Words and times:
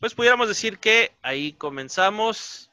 pues 0.00 0.14
pudiéramos 0.14 0.48
decir 0.48 0.78
que 0.78 1.12
ahí 1.22 1.52
comenzamos. 1.52 2.70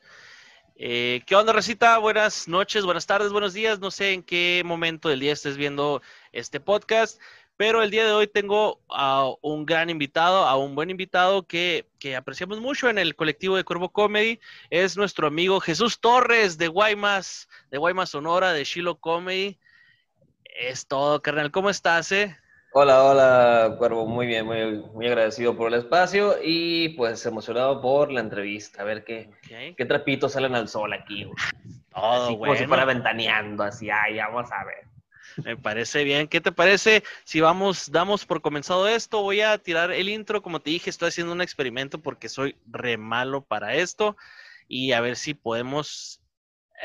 Eh, 0.76 1.22
¿Qué 1.26 1.36
onda, 1.36 1.54
Recita? 1.54 1.98
Buenas 1.98 2.48
noches, 2.48 2.84
buenas 2.84 3.06
tardes, 3.06 3.32
buenos 3.32 3.54
días. 3.54 3.80
No 3.80 3.92
sé 3.92 4.14
en 4.14 4.24
qué 4.24 4.64
momento 4.66 5.10
del 5.10 5.20
día 5.20 5.34
estés 5.34 5.56
viendo 5.56 6.02
este 6.32 6.60
podcast, 6.60 7.22
pero 7.56 7.82
el 7.82 7.92
día 7.92 8.06
de 8.06 8.12
hoy 8.12 8.28
tengo 8.28 8.82
a 8.90 9.32
un 9.42 9.66
gran 9.66 9.90
invitado, 9.90 10.46
a 10.46 10.58
un 10.58 10.76
buen 10.76 10.90
invitado 10.90 11.48
que, 11.48 11.88
que 12.00 12.16
apreciamos 12.16 12.60
mucho 12.60 12.90
en 12.90 12.98
el 12.98 13.16
colectivo 13.16 13.56
de 13.56 13.64
Corvo 13.64 13.90
Comedy. 13.90 14.40
Es 14.70 14.98
nuestro 14.98 15.28
amigo 15.28 15.60
Jesús 15.60 16.00
Torres 16.00 16.58
de 16.58 16.68
Guaymas, 16.68 17.48
de 17.72 17.78
Guaymas 17.78 18.10
Sonora, 18.10 18.52
de 18.52 18.64
Shiloh 18.64 19.00
Comedy. 19.00 19.60
Es 20.44 20.88
todo, 20.88 21.22
carnal. 21.22 21.52
¿Cómo 21.52 21.70
estás, 21.70 22.12
eh? 22.12 22.38
Hola, 22.76 23.04
hola, 23.04 23.76
Cuervo. 23.78 24.08
Muy 24.08 24.26
bien, 24.26 24.48
muy, 24.48 24.84
muy 24.96 25.06
agradecido 25.06 25.56
por 25.56 25.68
el 25.72 25.80
espacio 25.80 26.38
y 26.44 26.90
pues 26.90 27.24
emocionado 27.24 27.80
por 27.80 28.12
la 28.12 28.20
entrevista. 28.20 28.82
A 28.82 28.84
ver 28.84 29.04
qué, 29.04 29.30
qué 29.78 29.86
trapitos 29.86 30.32
salen 30.32 30.56
al 30.56 30.68
sol 30.68 30.92
aquí. 30.92 31.30
Todo, 31.94 32.24
así 32.26 32.36
Como 32.36 32.56
si 32.56 32.66
fuera 32.66 32.86
ventaneando, 32.86 33.64
así, 33.64 33.92
ay, 33.92 34.18
vamos 34.18 34.52
a 34.52 34.66
ver. 34.66 34.88
Me 35.46 35.56
parece 35.56 36.04
bien. 36.04 36.28
¿Qué 36.28 36.42
te 36.42 36.52
parece 36.52 37.04
si 37.24 37.42
vamos, 37.42 37.92
damos 37.92 38.26
por 38.26 38.42
comenzado 38.42 38.88
esto? 38.88 39.22
Voy 39.22 39.42
a 39.42 39.60
tirar 39.60 39.92
el 39.92 40.10
intro. 40.10 40.42
Como 40.42 40.60
te 40.60 40.72
dije, 40.72 40.90
estoy 40.90 41.10
haciendo 41.10 41.32
un 41.32 41.42
experimento 41.42 42.02
porque 42.02 42.28
soy 42.28 42.56
re 42.66 42.98
malo 42.98 43.44
para 43.44 43.76
esto. 43.76 44.18
Y 44.68 44.94
a 44.94 45.02
ver 45.02 45.16
si 45.16 45.36
podemos 45.36 46.23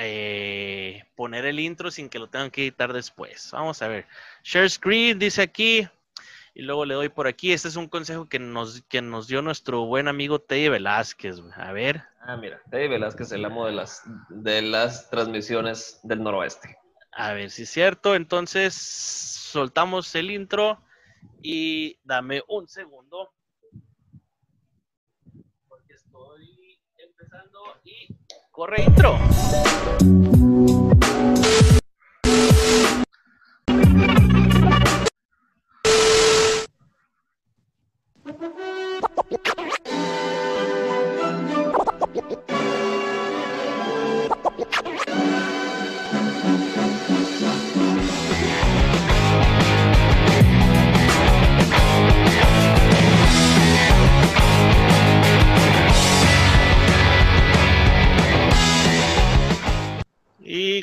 eh, 0.00 1.02
poner 1.16 1.44
el 1.44 1.58
intro 1.58 1.90
sin 1.90 2.08
que 2.08 2.20
lo 2.20 2.28
tengan 2.28 2.52
que 2.52 2.62
editar 2.62 2.92
después. 2.92 3.50
Vamos 3.52 3.82
a 3.82 3.88
ver. 3.88 4.06
Share 4.44 4.70
screen 4.70 5.18
dice 5.18 5.42
aquí. 5.42 5.88
Y 6.54 6.62
luego 6.62 6.84
le 6.84 6.94
doy 6.94 7.08
por 7.08 7.26
aquí. 7.26 7.52
Este 7.52 7.68
es 7.68 7.76
un 7.76 7.88
consejo 7.88 8.28
que 8.28 8.38
nos, 8.38 8.82
que 8.82 9.02
nos 9.02 9.26
dio 9.26 9.42
nuestro 9.42 9.86
buen 9.86 10.08
amigo 10.08 10.40
Teddy 10.40 10.68
Velázquez. 10.68 11.40
A 11.54 11.72
ver. 11.72 12.04
Ah, 12.20 12.36
mira, 12.36 12.60
Teddy 12.70 12.88
Velázquez, 12.88 13.32
el 13.32 13.44
amo 13.44 13.66
de 13.66 13.72
las, 13.72 14.02
de 14.28 14.62
las 14.62 15.10
transmisiones 15.10 16.00
del 16.04 16.22
noroeste. 16.22 16.76
A 17.12 17.32
ver 17.32 17.50
si 17.50 17.62
es 17.62 17.70
cierto. 17.70 18.14
Entonces, 18.14 18.74
soltamos 18.74 20.14
el 20.14 20.30
intro 20.30 20.80
y 21.42 21.98
dame 22.04 22.42
un 22.48 22.68
segundo. 22.68 23.32
Porque 25.68 25.94
estoy 25.94 26.80
empezando 26.98 27.60
y 27.84 28.17
Corre 28.58 28.82
intro. 28.82 29.16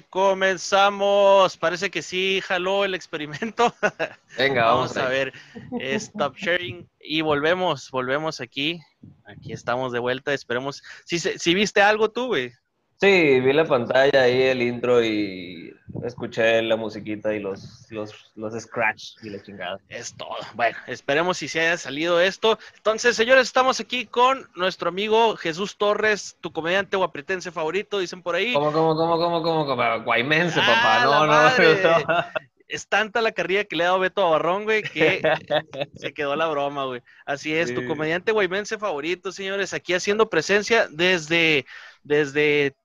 Comenzamos. 0.02 1.58
Parece 1.58 1.90
que 1.90 2.02
sí 2.02 2.42
jaló 2.44 2.86
el 2.86 2.96
experimento. 2.96 3.74
Venga, 4.38 4.66
vamos, 4.66 4.96
a 4.98 5.08
ver. 5.08 5.34
Stop 5.80 6.36
sharing 6.36 6.90
y 7.00 7.22
volvemos, 7.22 7.90
volvemos 7.92 8.42
aquí. 8.42 8.80
Aquí 9.26 9.54
estamos 9.54 9.92
de 9.92 10.00
vuelta. 10.00 10.34
Esperemos. 10.34 10.84
Si, 11.06 11.20
si 11.20 11.54
viste 11.54 11.82
algo 11.82 12.10
tú, 12.12 12.28
güey. 12.28 12.54
Sí, 13.00 13.40
vi 13.42 13.54
la 13.54 13.66
pantalla 13.66 14.24
ahí, 14.24 14.42
el 14.44 14.62
intro 14.62 15.04
y 15.04 15.76
escuché 16.04 16.62
la 16.62 16.76
musiquita 16.76 17.34
y 17.34 17.40
los, 17.40 17.88
los, 17.92 18.32
los 18.36 18.62
scratch 18.62 19.16
y 19.22 19.30
la 19.30 19.42
chingada. 19.42 19.80
Es 19.90 20.16
todo. 20.16 20.38
Bueno, 20.54 20.78
esperemos 20.88 21.38
si 21.38 21.48
se 21.48 21.60
haya 21.62 21.78
salido 21.78 22.22
esto. 22.22 22.58
Entonces, 22.78 23.16
señores, 23.16 23.48
estamos 23.48 23.80
aquí 23.80 24.06
con 24.06 24.48
nuestro 24.56 24.90
amigo 24.90 25.36
Jesús 25.36 25.78
Torres, 25.78 26.38
tu 26.40 26.52
comediante 26.52 26.96
guapritense 26.96 27.52
favorito, 27.52 28.00
dicen 28.00 28.22
por 28.22 28.36
ahí. 28.36 28.54
¿Cómo, 28.54 28.72
cómo, 28.72 28.96
cómo, 28.96 29.18
cómo, 29.18 29.44
cómo? 29.44 29.66
cómo? 29.66 30.04
Guaymense, 30.04 30.60
papá. 30.60 31.02
Ah, 31.02 31.54
no, 31.58 32.08
no, 32.08 32.26
Es 32.68 32.88
tanta 32.88 33.22
la 33.22 33.34
carrilla 33.34 33.66
que 33.66 33.76
le 33.76 33.84
ha 33.84 33.88
dado 33.88 34.00
Beto 34.00 34.26
a 34.26 34.30
Barrón, 34.30 34.64
güey, 34.64 34.84
que 34.84 35.22
se 35.96 36.14
quedó 36.14 36.36
la 36.36 36.48
broma, 36.48 36.86
güey. 36.86 37.02
Así 37.26 37.54
es, 37.54 37.74
tu 37.74 37.86
comediante 37.88 38.32
guaymense 38.32 38.78
favorito, 38.78 39.32
señores, 39.32 39.74
aquí 39.74 39.94
haciendo 39.94 40.30
presencia 40.30 40.88
desde, 40.90 41.66
desde 42.04 42.76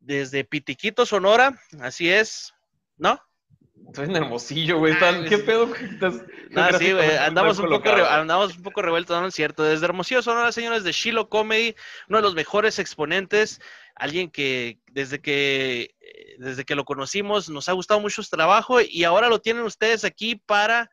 desde 0.00 0.44
Pitiquito, 0.44 1.06
Sonora, 1.06 1.60
así 1.80 2.10
es, 2.10 2.54
¿no? 2.96 3.20
Estoy 3.86 4.06
en 4.06 4.16
Hermosillo, 4.16 4.78
güey. 4.78 4.94
Ah, 5.00 5.24
¿Qué 5.28 5.38
pedo? 5.38 5.72
Sí, 6.78 6.92
güey. 6.92 7.16
Andamos 7.16 7.58
un, 7.58 7.68
poco 7.68 7.90
andamos 7.90 8.56
un 8.56 8.62
poco 8.62 8.82
revueltos, 8.82 9.20
no 9.20 9.28
es 9.28 9.34
cierto. 9.34 9.64
Desde 9.64 9.86
Hermosillo, 9.86 10.22
Sonora, 10.22 10.52
señores, 10.52 10.84
de 10.84 10.92
Shiloh 10.92 11.28
Comedy, 11.28 11.74
uno 12.08 12.18
de 12.18 12.22
los 12.22 12.34
mejores 12.34 12.78
exponentes, 12.78 13.60
alguien 13.94 14.30
que 14.30 14.78
desde 14.92 15.20
que 15.20 15.94
desde 16.38 16.64
que 16.64 16.74
lo 16.74 16.84
conocimos 16.84 17.48
nos 17.48 17.68
ha 17.68 17.72
gustado 17.72 18.00
mucho 18.00 18.22
su 18.22 18.30
trabajo 18.30 18.80
y 18.80 19.04
ahora 19.04 19.28
lo 19.28 19.40
tienen 19.40 19.64
ustedes 19.64 20.04
aquí 20.04 20.36
para 20.36 20.90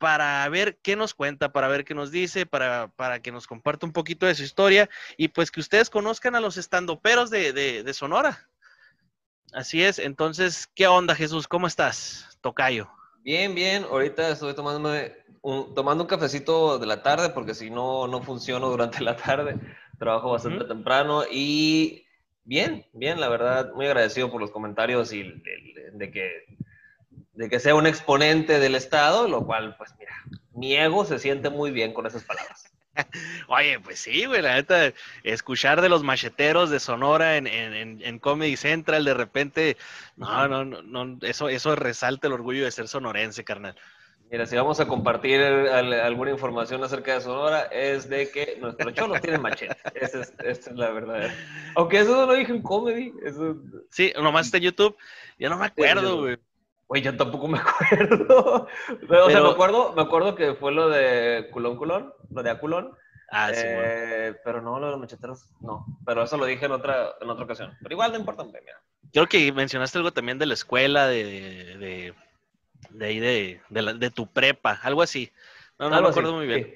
para 0.00 0.48
ver 0.48 0.78
qué 0.82 0.96
nos 0.96 1.12
cuenta, 1.12 1.52
para 1.52 1.68
ver 1.68 1.84
qué 1.84 1.94
nos 1.94 2.10
dice, 2.10 2.46
para, 2.46 2.88
para 2.96 3.20
que 3.20 3.30
nos 3.30 3.46
comparta 3.46 3.84
un 3.84 3.92
poquito 3.92 4.24
de 4.24 4.34
su 4.34 4.42
historia 4.42 4.88
y 5.18 5.28
pues 5.28 5.50
que 5.50 5.60
ustedes 5.60 5.90
conozcan 5.90 6.34
a 6.34 6.40
los 6.40 6.56
estandoperos 6.56 7.28
de, 7.28 7.52
de, 7.52 7.94
Sonora. 7.94 8.48
Así 9.52 9.82
es, 9.82 9.98
entonces, 9.98 10.70
¿qué 10.74 10.86
onda 10.86 11.14
Jesús? 11.14 11.46
¿Cómo 11.46 11.66
estás, 11.66 12.38
Tocayo? 12.40 12.88
Bien, 13.18 13.54
bien, 13.54 13.84
ahorita 13.84 14.30
estoy 14.30 14.54
tomando 14.54 14.90
un, 15.42 15.74
tomando 15.74 16.04
un 16.04 16.08
cafecito 16.08 16.78
de 16.78 16.86
la 16.86 17.02
tarde 17.02 17.28
porque 17.28 17.54
si 17.54 17.68
no, 17.68 18.08
no 18.08 18.22
funciono 18.22 18.70
durante 18.70 19.02
la 19.04 19.16
tarde, 19.16 19.56
trabajo 19.98 20.30
bastante 20.30 20.64
temprano 20.64 21.24
y 21.30 22.06
bien, 22.44 22.86
bien, 22.94 23.20
la 23.20 23.28
verdad, 23.28 23.70
muy 23.74 23.84
agradecido 23.84 24.30
por 24.30 24.40
los 24.40 24.50
comentarios 24.50 25.12
y 25.12 25.24
de 25.92 26.10
que 26.10 26.46
de 27.40 27.48
que 27.48 27.58
sea 27.58 27.74
un 27.74 27.86
exponente 27.86 28.58
del 28.58 28.74
Estado, 28.74 29.26
lo 29.26 29.46
cual, 29.46 29.74
pues 29.78 29.94
mira, 29.98 30.12
mi 30.52 30.76
ego 30.76 31.06
se 31.06 31.18
siente 31.18 31.48
muy 31.48 31.70
bien 31.70 31.94
con 31.94 32.04
esas 32.04 32.22
palabras. 32.22 32.70
Oye, 33.48 33.80
pues 33.80 34.00
sí, 34.00 34.26
güey, 34.26 34.42
la 34.42 34.56
neta, 34.56 34.92
escuchar 35.22 35.80
de 35.80 35.88
los 35.88 36.02
macheteros 36.02 36.68
de 36.68 36.78
Sonora 36.78 37.38
en, 37.38 37.46
en, 37.46 38.02
en, 38.02 38.18
Comedy 38.18 38.58
Central, 38.58 39.06
de 39.06 39.14
repente, 39.14 39.78
no, 40.16 40.48
no, 40.48 40.66
no, 40.66 41.18
eso, 41.22 41.48
eso 41.48 41.74
resalta 41.76 42.26
el 42.26 42.34
orgullo 42.34 42.66
de 42.66 42.70
ser 42.72 42.88
sonorense, 42.88 43.42
carnal. 43.42 43.74
Mira, 44.30 44.44
si 44.44 44.54
vamos 44.54 44.78
a 44.78 44.86
compartir 44.86 45.40
alguna 45.40 46.32
información 46.32 46.84
acerca 46.84 47.14
de 47.14 47.20
Sonora, 47.22 47.62
es 47.72 48.06
de 48.10 48.30
que 48.30 48.58
nuestro 48.60 48.90
cholo 48.90 49.18
tiene 49.18 49.38
machete. 49.38 49.74
Esa 49.94 50.20
es, 50.20 50.34
esa 50.44 50.70
es 50.70 50.76
la 50.76 50.90
verdad. 50.90 51.30
Aunque 51.74 52.00
eso 52.00 52.14
no 52.14 52.26
lo 52.26 52.34
dije 52.34 52.52
en 52.52 52.62
comedy. 52.62 53.14
Eso... 53.24 53.56
Sí, 53.90 54.12
nomás 54.14 54.46
está 54.46 54.58
en 54.58 54.64
YouTube. 54.64 54.96
Ya 55.38 55.48
no 55.48 55.56
me 55.56 55.66
acuerdo, 55.66 56.18
güey. 56.18 56.38
Güey, 56.90 57.02
yo 57.02 57.16
tampoco 57.16 57.46
me 57.46 57.56
acuerdo. 57.88 58.66
o 58.66 59.30
sea, 59.30 59.40
me 59.42 59.48
acuerdo, 59.48 59.92
me 59.92 60.02
acuerdo 60.02 60.34
que 60.34 60.54
fue 60.54 60.72
lo 60.72 60.88
de 60.88 61.48
Culón 61.52 61.76
Culón, 61.76 62.12
lo 62.30 62.42
de 62.42 62.50
Aculón. 62.50 62.96
Ah, 63.30 63.52
sí. 63.54 63.62
Eh, 63.64 64.34
pero 64.44 64.60
no, 64.60 64.80
lo 64.80 64.86
de 64.86 64.90
los 64.90 65.00
macheteros, 65.00 65.46
no. 65.60 65.86
Pero 66.04 66.24
eso 66.24 66.36
lo 66.36 66.46
dije 66.46 66.66
en 66.66 66.72
otra, 66.72 67.12
en 67.20 67.30
otra 67.30 67.44
ocasión. 67.44 67.76
Pero 67.80 67.92
igual 67.92 68.10
no 68.10 68.18
importa, 68.18 68.42
mira. 68.42 68.82
Creo 69.12 69.28
que 69.28 69.52
mencionaste 69.52 69.98
algo 69.98 70.12
también 70.12 70.40
de 70.40 70.46
la 70.46 70.54
escuela, 70.54 71.06
de, 71.06 71.22
de, 71.76 72.14
de 72.90 73.06
ahí, 73.06 73.20
de, 73.20 73.60
de, 73.68 73.94
de, 73.94 74.10
tu 74.10 74.26
prepa, 74.26 74.80
algo 74.82 75.02
así. 75.02 75.30
No, 75.78 75.90
no 75.90 76.02
me 76.02 76.08
acuerdo 76.08 76.34
muy 76.34 76.48
bien. 76.48 76.74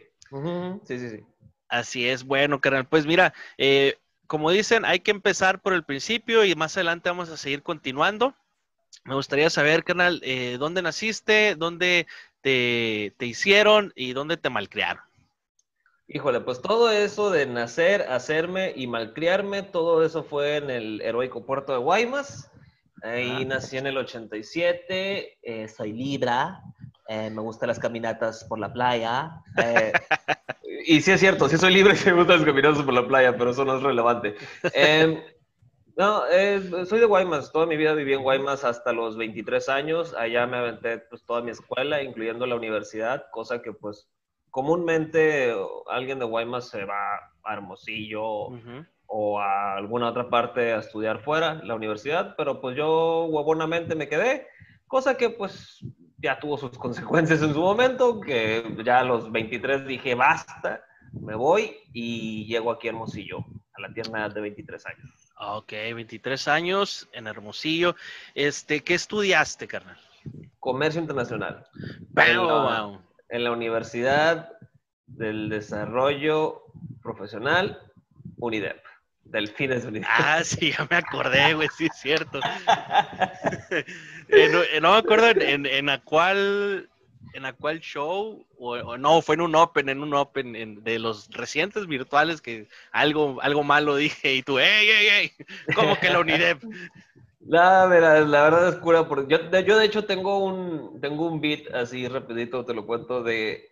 Sí. 0.87 0.97
sí, 0.97 1.09
sí, 1.11 1.25
Así 1.69 2.09
es, 2.09 2.23
bueno, 2.23 2.61
carnal. 2.61 2.87
Pues 2.87 3.05
mira, 3.05 3.35
eh, 3.59 3.99
como 4.29 4.53
dicen, 4.53 4.85
hay 4.85 5.01
que 5.01 5.11
empezar 5.11 5.61
por 5.61 5.73
el 5.73 5.83
principio 5.83 6.45
y 6.45 6.55
más 6.55 6.77
adelante 6.77 7.09
vamos 7.09 7.31
a 7.31 7.37
seguir 7.37 7.65
continuando. 7.65 8.37
Me 9.05 9.15
gustaría 9.15 9.51
saber, 9.51 9.85
carnal, 9.85 10.21
eh, 10.25 10.57
¿dónde 10.59 10.83
naciste? 10.83 11.57
¿Dónde 11.57 12.07
te, 12.41 13.13
hicieron? 13.21 13.93
¿Y 13.97 14.13
dónde 14.13 14.37
te 14.37 14.51
malcriaron? 14.51 15.03
Híjole, 16.07 16.41
pues 16.41 16.61
todo 16.61 16.91
eso 16.91 17.31
de 17.31 17.47
nacer, 17.47 18.03
hacerme 18.03 18.73
y 18.77 18.87
malcriarme, 18.87 19.63
todo 19.63 20.05
eso 20.05 20.23
fue 20.23 20.57
en 20.57 20.71
el 20.71 21.01
heroico 21.01 21.47
puerto 21.47 21.73
de 21.73 21.79
Guaymas. 21.79 22.51
Ahí 23.03 23.45
nací 23.45 23.77
en 23.77 23.87
el 23.87 23.99
87, 23.99 25.39
eh, 25.43 25.69
soy 25.69 25.93
Libra, 25.93 26.63
eh, 27.09 27.29
me 27.31 27.43
gustan 27.43 27.69
las 27.69 27.79
caminatas 27.79 28.45
por 28.45 28.59
la 28.59 28.73
playa. 28.73 29.43
y 30.87 31.01
sí 31.01 31.11
es 31.11 31.21
cierto, 31.21 31.49
sí 31.49 31.59
soy 31.59 31.75
libre 31.75 31.95
y 31.95 32.07
me 32.07 32.13
gustan 32.15 32.39
las 32.39 32.47
caminatas 32.47 32.83
por 32.83 32.95
la 32.95 33.07
playa, 33.07 33.37
pero 33.37 33.51
eso 33.51 33.65
no 33.65 33.77
es 33.77 33.83
relevante. 33.83 34.37
Em, 34.73 35.21
no, 35.97 36.27
eh, 36.27 36.87
soy 36.87 37.01
de 37.01 37.07
Guaymas. 37.07 37.53
Toda 37.53 37.67
mi 37.67 37.77
vida 37.77 37.95
viví 37.95 38.15
en 38.15 38.23
Guaymas 38.23 38.65
hasta 38.65 38.93
los 38.93 39.17
23 39.17 39.69
años. 39.69 40.15
Allá 40.15 40.47
me 40.47 40.57
aventé 40.57 40.99
pues, 40.99 41.25
toda 41.25 41.43
mi 41.43 41.51
escuela, 41.51 42.03
incluyendo 42.03 42.47
la 42.47 42.57
universidad, 42.57 43.27
cosa 43.31 43.63
que 43.63 43.73
pues 43.73 44.09
comúnmente 44.51 45.53
alguien 45.89 46.21
de 46.21 46.25
Guaymas 46.25 46.69
se 46.69 46.85
va 46.85 47.35
Hermosillo 47.45 48.51
o 49.07 49.39
a 49.41 49.77
alguna 49.77 50.09
otra 50.09 50.31
parte 50.31 50.73
a 50.73 50.79
estudiar 50.79 51.21
fuera, 51.23 51.55
la 51.65 51.75
universidad, 51.75 52.35
pero 52.37 52.61
pues 52.61 52.77
yo 52.77 53.27
huevonamente 53.27 53.95
me 53.95 54.09
quedé, 54.09 54.47
cosa 54.87 55.17
que 55.17 55.31
pues 55.31 55.85
ya 56.19 56.39
tuvo 56.39 56.57
sus 56.57 56.71
consecuencias 56.79 57.43
en 57.43 57.53
su 57.53 57.61
momento, 57.61 58.21
que 58.21 58.77
ya 58.85 59.01
a 59.01 59.05
los 59.05 59.31
23 59.31 59.87
dije 59.87 60.15
basta, 60.15 60.85
me 61.13 61.35
voy 61.35 61.77
y 61.93 62.47
llego 62.47 62.71
aquí 62.71 62.89
a 62.89 62.91
Hermosillo, 62.91 63.39
a 63.75 63.81
la 63.81 63.93
tierna 63.93 64.29
de 64.29 64.41
23 64.41 64.87
años. 64.87 65.24
Ok, 65.37 65.73
23 65.73 66.49
años 66.49 67.09
en 67.13 67.27
Hermosillo. 67.27 67.97
Este, 68.35 68.83
¿Qué 68.83 68.95
estudiaste, 68.95 69.67
carnal? 69.67 69.99
Comercio 70.61 71.01
internacional. 71.01 71.67
en 73.29 73.45
la 73.45 73.51
Universidad 73.51 74.53
del 75.07 75.49
Desarrollo 75.49 76.63
Profesional, 77.03 77.81
UNIDEP. 78.39 78.83
Delfines 79.25 79.85
Unidos. 79.85 80.09
Ah, 80.11 80.45
sí, 80.45 80.73
ya 80.73 80.87
me 80.89 80.97
acordé, 80.97 81.55
güey, 81.55 81.69
sí 81.77 81.87
es 81.87 81.97
cierto. 81.97 82.41
Eh, 84.27 84.51
eh, 84.73 84.81
no, 84.81 84.93
me 84.93 84.99
acuerdo 84.99 85.29
en, 85.29 85.67
en, 85.67 85.91
a 85.91 86.01
cuál 86.01 86.89
en 87.33 87.45
a 87.45 87.53
cuál 87.53 87.81
show 87.81 88.47
o, 88.59 88.97
no 88.97 89.23
fue 89.23 89.35
en 89.35 89.41
un 89.41 89.55
open 89.55 89.89
en 89.89 90.03
un 90.03 90.15
open 90.15 90.83
de 90.85 90.99
los 90.99 91.29
recientes 91.31 91.87
virtuales 91.87 92.41
que 92.41 92.69
algo 92.93 93.41
algo 93.43 93.65
malo 93.65 93.97
dije 93.97 94.35
y 94.35 94.43
tú 94.43 94.59
ey 94.59 94.89
ey 94.89 95.07
ey 95.09 95.33
como 95.75 95.99
que 95.99 96.11
la 96.11 96.21
UNIDEP 96.21 96.63
la 97.47 97.87
verdad, 97.87 98.27
la 98.27 98.43
verdad 98.45 98.69
es 98.69 98.77
cura 98.77 99.07
porque 99.07 99.37
yo, 99.37 99.61
yo 99.61 99.79
de 99.79 99.85
hecho 99.85 100.05
tengo 100.05 100.39
un 100.39 101.01
tengo 101.01 101.27
un 101.27 101.41
beat 101.41 101.75
así 101.75 102.09
rapidito 102.09 102.65
te 102.65 102.75
lo 102.75 102.87
cuento 102.87 103.23
de 103.23 103.69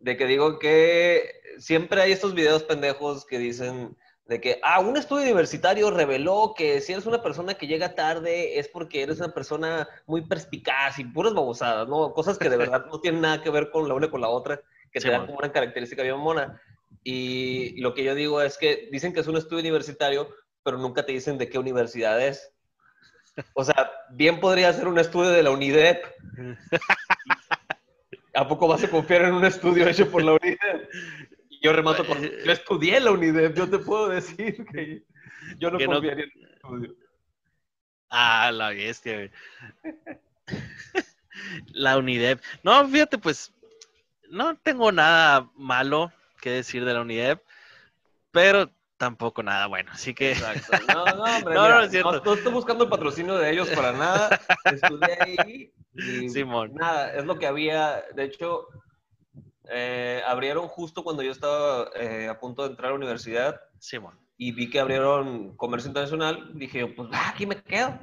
de 0.00 0.16
que 0.16 0.26
digo 0.26 0.58
que 0.58 1.30
siempre 1.58 2.02
hay 2.02 2.12
estos 2.12 2.34
videos 2.34 2.62
pendejos 2.64 3.24
que 3.24 3.38
dicen 3.38 3.96
de 4.26 4.40
que, 4.40 4.58
ah, 4.62 4.80
un 4.80 4.96
estudio 4.96 5.24
universitario 5.24 5.90
reveló 5.90 6.52
que 6.56 6.80
si 6.80 6.92
eres 6.92 7.06
una 7.06 7.22
persona 7.22 7.54
que 7.54 7.68
llega 7.68 7.94
tarde 7.94 8.58
es 8.58 8.66
porque 8.68 9.02
eres 9.02 9.18
una 9.18 9.32
persona 9.32 9.88
muy 10.06 10.26
perspicaz 10.26 10.98
y 10.98 11.04
puras 11.04 11.32
babosadas, 11.32 11.86
¿no? 11.88 12.12
Cosas 12.12 12.36
que 12.36 12.50
de 12.50 12.56
verdad 12.56 12.86
no 12.90 13.00
tienen 13.00 13.20
nada 13.20 13.42
que 13.42 13.50
ver 13.50 13.70
con 13.70 13.86
la 13.86 13.94
una 13.94 14.10
con 14.10 14.20
la 14.20 14.28
otra, 14.28 14.60
que 14.90 15.00
te 15.00 15.10
dan 15.10 15.26
como 15.26 15.38
una 15.38 15.52
característica 15.52 16.02
bien 16.02 16.18
mona. 16.18 16.60
Y 17.04 17.80
lo 17.80 17.94
que 17.94 18.02
yo 18.02 18.16
digo 18.16 18.42
es 18.42 18.58
que 18.58 18.88
dicen 18.90 19.12
que 19.12 19.20
es 19.20 19.28
un 19.28 19.36
estudio 19.36 19.60
universitario, 19.60 20.28
pero 20.64 20.76
nunca 20.76 21.06
te 21.06 21.12
dicen 21.12 21.38
de 21.38 21.48
qué 21.48 21.58
universidad 21.60 22.20
es. 22.20 22.52
O 23.54 23.62
sea, 23.62 23.92
bien 24.10 24.40
podría 24.40 24.72
ser 24.72 24.88
un 24.88 24.98
estudio 24.98 25.30
de 25.30 25.44
la 25.44 25.50
UNIDEP. 25.50 26.04
¿A 28.34 28.48
poco 28.48 28.66
vas 28.66 28.82
a 28.82 28.90
confiar 28.90 29.22
en 29.22 29.34
un 29.34 29.44
estudio 29.44 29.86
hecho 29.86 30.10
por 30.10 30.24
la 30.24 30.32
UNIDEP? 30.32 30.90
Yo 31.66 31.72
remato 31.72 32.06
con, 32.06 32.22
yo 32.22 32.52
estudié 32.52 32.98
en 32.98 33.06
la 33.06 33.10
UNIDEP, 33.10 33.56
yo 33.56 33.68
te 33.68 33.80
puedo 33.80 34.08
decir 34.08 34.64
que 34.72 35.02
yo 35.58 35.68
no 35.68 35.84
confiaría 35.84 36.26
en 36.26 36.30
el 36.44 36.52
estudio. 36.54 36.94
Ah, 38.08 38.52
la 38.52 38.68
bestia, 38.68 39.14
güey. 39.14 39.30
la 41.72 41.98
UNIDEP. 41.98 42.40
No, 42.62 42.86
fíjate, 42.86 43.18
pues, 43.18 43.52
no 44.30 44.56
tengo 44.58 44.92
nada 44.92 45.50
malo 45.56 46.12
que 46.40 46.50
decir 46.50 46.84
de 46.84 46.94
la 46.94 47.00
UNIDEP, 47.00 47.42
pero 48.30 48.70
tampoco 48.96 49.42
nada 49.42 49.66
bueno, 49.66 49.90
así 49.92 50.14
que... 50.14 50.32
Exacto. 50.32 50.78
No, 50.86 51.04
no, 51.04 51.24
hombre, 51.36 51.54
no, 51.56 51.68
no, 51.68 51.80
es 51.80 51.90
cierto. 51.90 52.22
no, 52.24 52.34
estoy 52.34 52.52
buscando 52.52 52.84
el 52.84 52.90
patrocinio 52.90 53.34
de 53.38 53.50
ellos 53.50 53.68
para 53.70 53.90
nada. 53.90 54.40
Estudié 54.66 55.18
ahí 55.20 55.72
y 55.94 56.28
Simón. 56.28 56.74
nada, 56.74 57.12
es 57.12 57.24
lo 57.24 57.36
que 57.40 57.48
había. 57.48 58.04
De 58.14 58.22
hecho, 58.22 58.68
eh, 59.70 60.22
abrieron 60.26 60.68
justo 60.68 61.02
cuando 61.02 61.22
yo 61.22 61.32
estaba 61.32 61.88
eh, 61.96 62.28
a 62.28 62.38
punto 62.38 62.62
de 62.62 62.70
entrar 62.70 62.88
a 62.88 62.90
la 62.90 62.96
universidad. 62.96 63.60
Sí, 63.78 63.98
bueno. 63.98 64.18
Y 64.38 64.52
vi 64.52 64.68
que 64.68 64.80
abrieron 64.80 65.56
comercio 65.56 65.88
internacional. 65.88 66.50
Dije, 66.54 66.86
pues 66.86 67.08
ah, 67.12 67.30
aquí 67.30 67.46
me 67.46 67.56
quedo. 67.62 67.98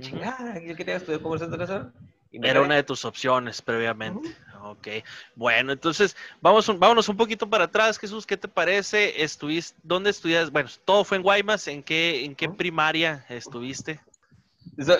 Chingada, 0.00 0.60
yo 0.60 0.76
quería 0.76 0.96
estudiar 0.96 1.20
comercio 1.20 1.46
internacional. 1.46 1.92
Era 2.30 2.60
una 2.60 2.76
de 2.76 2.82
tus 2.82 3.04
opciones 3.04 3.62
previamente. 3.62 4.36
Ok. 4.62 4.88
Bueno, 5.34 5.72
entonces 5.72 6.16
vamos, 6.40 6.66
vámonos 6.78 7.08
un 7.08 7.16
poquito 7.16 7.48
para 7.48 7.64
atrás, 7.64 7.98
Jesús. 7.98 8.26
¿Qué 8.26 8.36
te 8.36 8.48
parece? 8.48 9.22
¿Estuviste, 9.22 9.78
¿Dónde 9.82 10.10
estudias? 10.10 10.50
Bueno, 10.50 10.68
todo 10.84 11.04
fue 11.04 11.16
en 11.16 11.22
Guaymas. 11.22 11.66
¿En 11.68 11.82
qué, 11.82 12.24
en 12.24 12.34
qué 12.34 12.48
primaria 12.48 13.24
estuviste? 13.28 14.00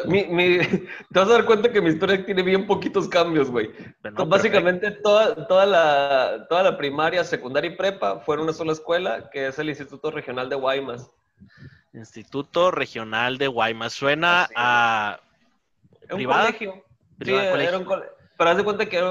Mi, 0.07 0.59
te 1.13 1.19
vas 1.19 1.29
a 1.29 1.33
dar 1.33 1.45
cuenta 1.45 1.71
que 1.71 1.81
mi 1.81 1.91
historia 1.91 2.25
tiene 2.25 2.43
bien 2.43 2.67
poquitos 2.67 3.09
cambios, 3.09 3.51
güey. 3.51 3.71
básicamente 4.27 4.91
toda, 4.91 5.47
toda, 5.47 5.67
la, 5.67 6.47
toda 6.49 6.63
la 6.63 6.77
primaria, 6.77 7.25
secundaria 7.25 7.71
y 7.71 7.77
prepa 7.77 8.21
fueron 8.21 8.45
una 8.45 8.53
sola 8.53 8.73
escuela, 8.73 9.31
que 9.31 9.49
es 9.49 9.59
el 9.59 9.69
Instituto 9.69 10.11
Regional 10.11 10.49
de 10.49 10.57
Guaymas. 10.57 11.11
Instituto 11.93 12.71
Regional 12.71 13.39
de 13.39 13.47
Guaymas. 13.49 13.93
Suena 13.93 14.49
a... 14.55 15.21
Un 16.11 16.25
colegio. 16.25 16.85
Sí, 17.21 17.33
era 17.33 17.79
un 17.79 17.85
colegio. 17.85 18.18
Pero 18.39 18.51
haz 18.51 18.57
de 18.57 18.63
cuenta 18.63 18.87
que 18.87 19.03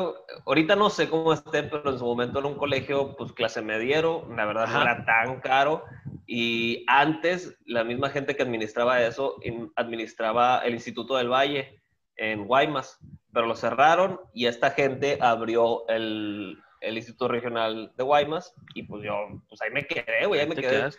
ahorita 0.45 0.77
no 0.77 0.89
sé 0.89 1.09
cómo 1.09 1.33
esté, 1.33 1.63
pero 1.63 1.91
en 1.91 2.00
su 2.00 2.06
momento 2.06 2.39
era 2.39 2.47
un 2.47 2.56
colegio, 2.56 3.13
pues 3.18 3.33
clase 3.33 3.62
mediero, 3.62 4.25
la 4.33 4.45
verdad 4.45 4.68
no 4.69 4.81
era 4.81 5.03
tan 5.03 5.41
caro. 5.41 5.83
Y 6.25 6.85
antes, 6.88 7.57
la 7.65 7.83
misma 7.83 8.09
gente 8.09 8.38
que 8.38 8.44
administraba 8.44 9.01
eso, 9.01 9.35
administraba 9.75 10.59
el 10.59 10.75
Instituto 10.75 11.18
del 11.18 11.29
Valle 11.29 11.81
en 12.15 12.47
Guaymas, 12.47 13.00
pero 13.33 13.47
lo 13.47 13.56
cerraron 13.57 14.21
y 14.33 14.45
esta 14.45 14.71
gente 14.71 15.18
abrió 15.19 15.85
el, 15.89 16.57
el 16.79 16.95
Instituto 16.95 17.27
Regional 17.27 17.91
de 17.97 18.03
Guaymas 18.06 18.56
y 18.75 18.83
pues 18.83 19.03
yo, 19.03 19.13
pues 19.50 19.62
ahí 19.62 19.71
me 19.71 19.85
quedé, 19.85 20.25
güey, 20.25 20.39
ahí 20.39 20.47
me 20.47 20.56
quedé. 20.56 20.89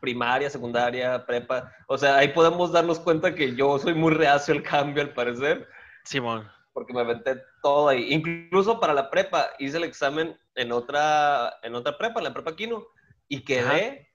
Primaria, 0.00 0.48
secundaria, 0.48 1.26
prepa. 1.26 1.70
O 1.86 1.98
sea, 1.98 2.16
ahí 2.16 2.28
podemos 2.28 2.72
darnos 2.72 2.98
cuenta 2.98 3.34
que 3.34 3.54
yo 3.54 3.78
soy 3.78 3.92
muy 3.92 4.14
reacio 4.14 4.54
al 4.54 4.62
cambio, 4.62 5.02
al 5.02 5.12
parecer. 5.12 5.68
Simón 6.04 6.53
porque 6.74 6.92
me 6.92 7.00
aventé 7.00 7.40
todo 7.62 7.88
ahí. 7.88 8.12
Incluso 8.12 8.78
para 8.80 8.92
la 8.92 9.08
prepa 9.08 9.50
hice 9.58 9.78
el 9.78 9.84
examen 9.84 10.36
en 10.56 10.72
otra, 10.72 11.58
en 11.62 11.74
otra 11.74 11.96
prepa, 11.96 12.20
en 12.20 12.24
la 12.24 12.34
prepa 12.34 12.56
Quino, 12.56 12.86
y 13.28 13.44
quedé, 13.44 14.10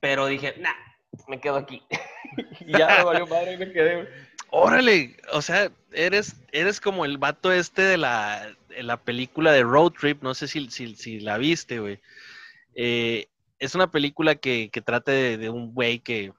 pero 0.00 0.26
dije, 0.26 0.54
nah, 0.58 0.74
me 1.28 1.40
quedo 1.40 1.56
aquí. 1.56 1.82
y 2.60 2.72
ya 2.78 2.98
me 2.98 3.04
valió 3.04 3.26
madre 3.26 3.52
y 3.52 3.58
me 3.58 3.70
quedé. 3.70 4.08
Órale, 4.50 5.16
o 5.32 5.42
sea, 5.42 5.70
eres, 5.92 6.36
eres 6.52 6.80
como 6.80 7.04
el 7.04 7.18
vato 7.18 7.52
este 7.52 7.82
de 7.82 7.98
la, 7.98 8.56
la 8.70 8.96
película 8.96 9.52
de 9.52 9.62
Road 9.62 9.92
Trip, 9.92 10.22
no 10.22 10.34
sé 10.34 10.48
si, 10.48 10.70
si, 10.70 11.20
la 11.20 11.38
viste, 11.38 11.80
güey. 11.80 12.00
Eh, 12.74 13.28
es 13.58 13.74
una 13.74 13.90
película 13.90 14.36
que, 14.36 14.70
que 14.70 14.80
trata 14.80 15.12
de, 15.12 15.36
de 15.36 15.50
un 15.50 15.74
güey 15.74 15.98
que 15.98 16.32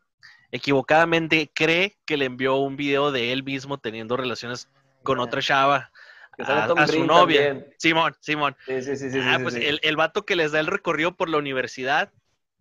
equivocadamente 0.52 1.52
cree 1.54 1.98
que 2.06 2.18
le 2.18 2.26
envió 2.26 2.56
un 2.56 2.78
video 2.78 3.12
de 3.12 3.32
él 3.34 3.44
mismo 3.44 3.78
teniendo 3.78 4.16
relaciones 4.16 4.70
con 5.06 5.20
otra 5.20 5.42
chava. 5.42 5.92
A, 6.38 6.88
su 6.88 7.06
novia. 7.06 7.66
Simón, 7.78 8.14
Simón. 8.20 8.58
Sí, 8.66 8.82
sí, 8.82 9.10
sí, 9.10 9.20
ah, 9.22 9.40
pues 9.42 9.56
El, 9.56 9.80
el, 9.82 9.96
vato 9.96 10.26
que 10.26 10.36
les 10.36 10.52
da 10.52 10.60
el 10.60 10.68
recorrido 10.68 11.16
por 11.16 11.30
la 11.30 11.38
universidad, 11.38 12.12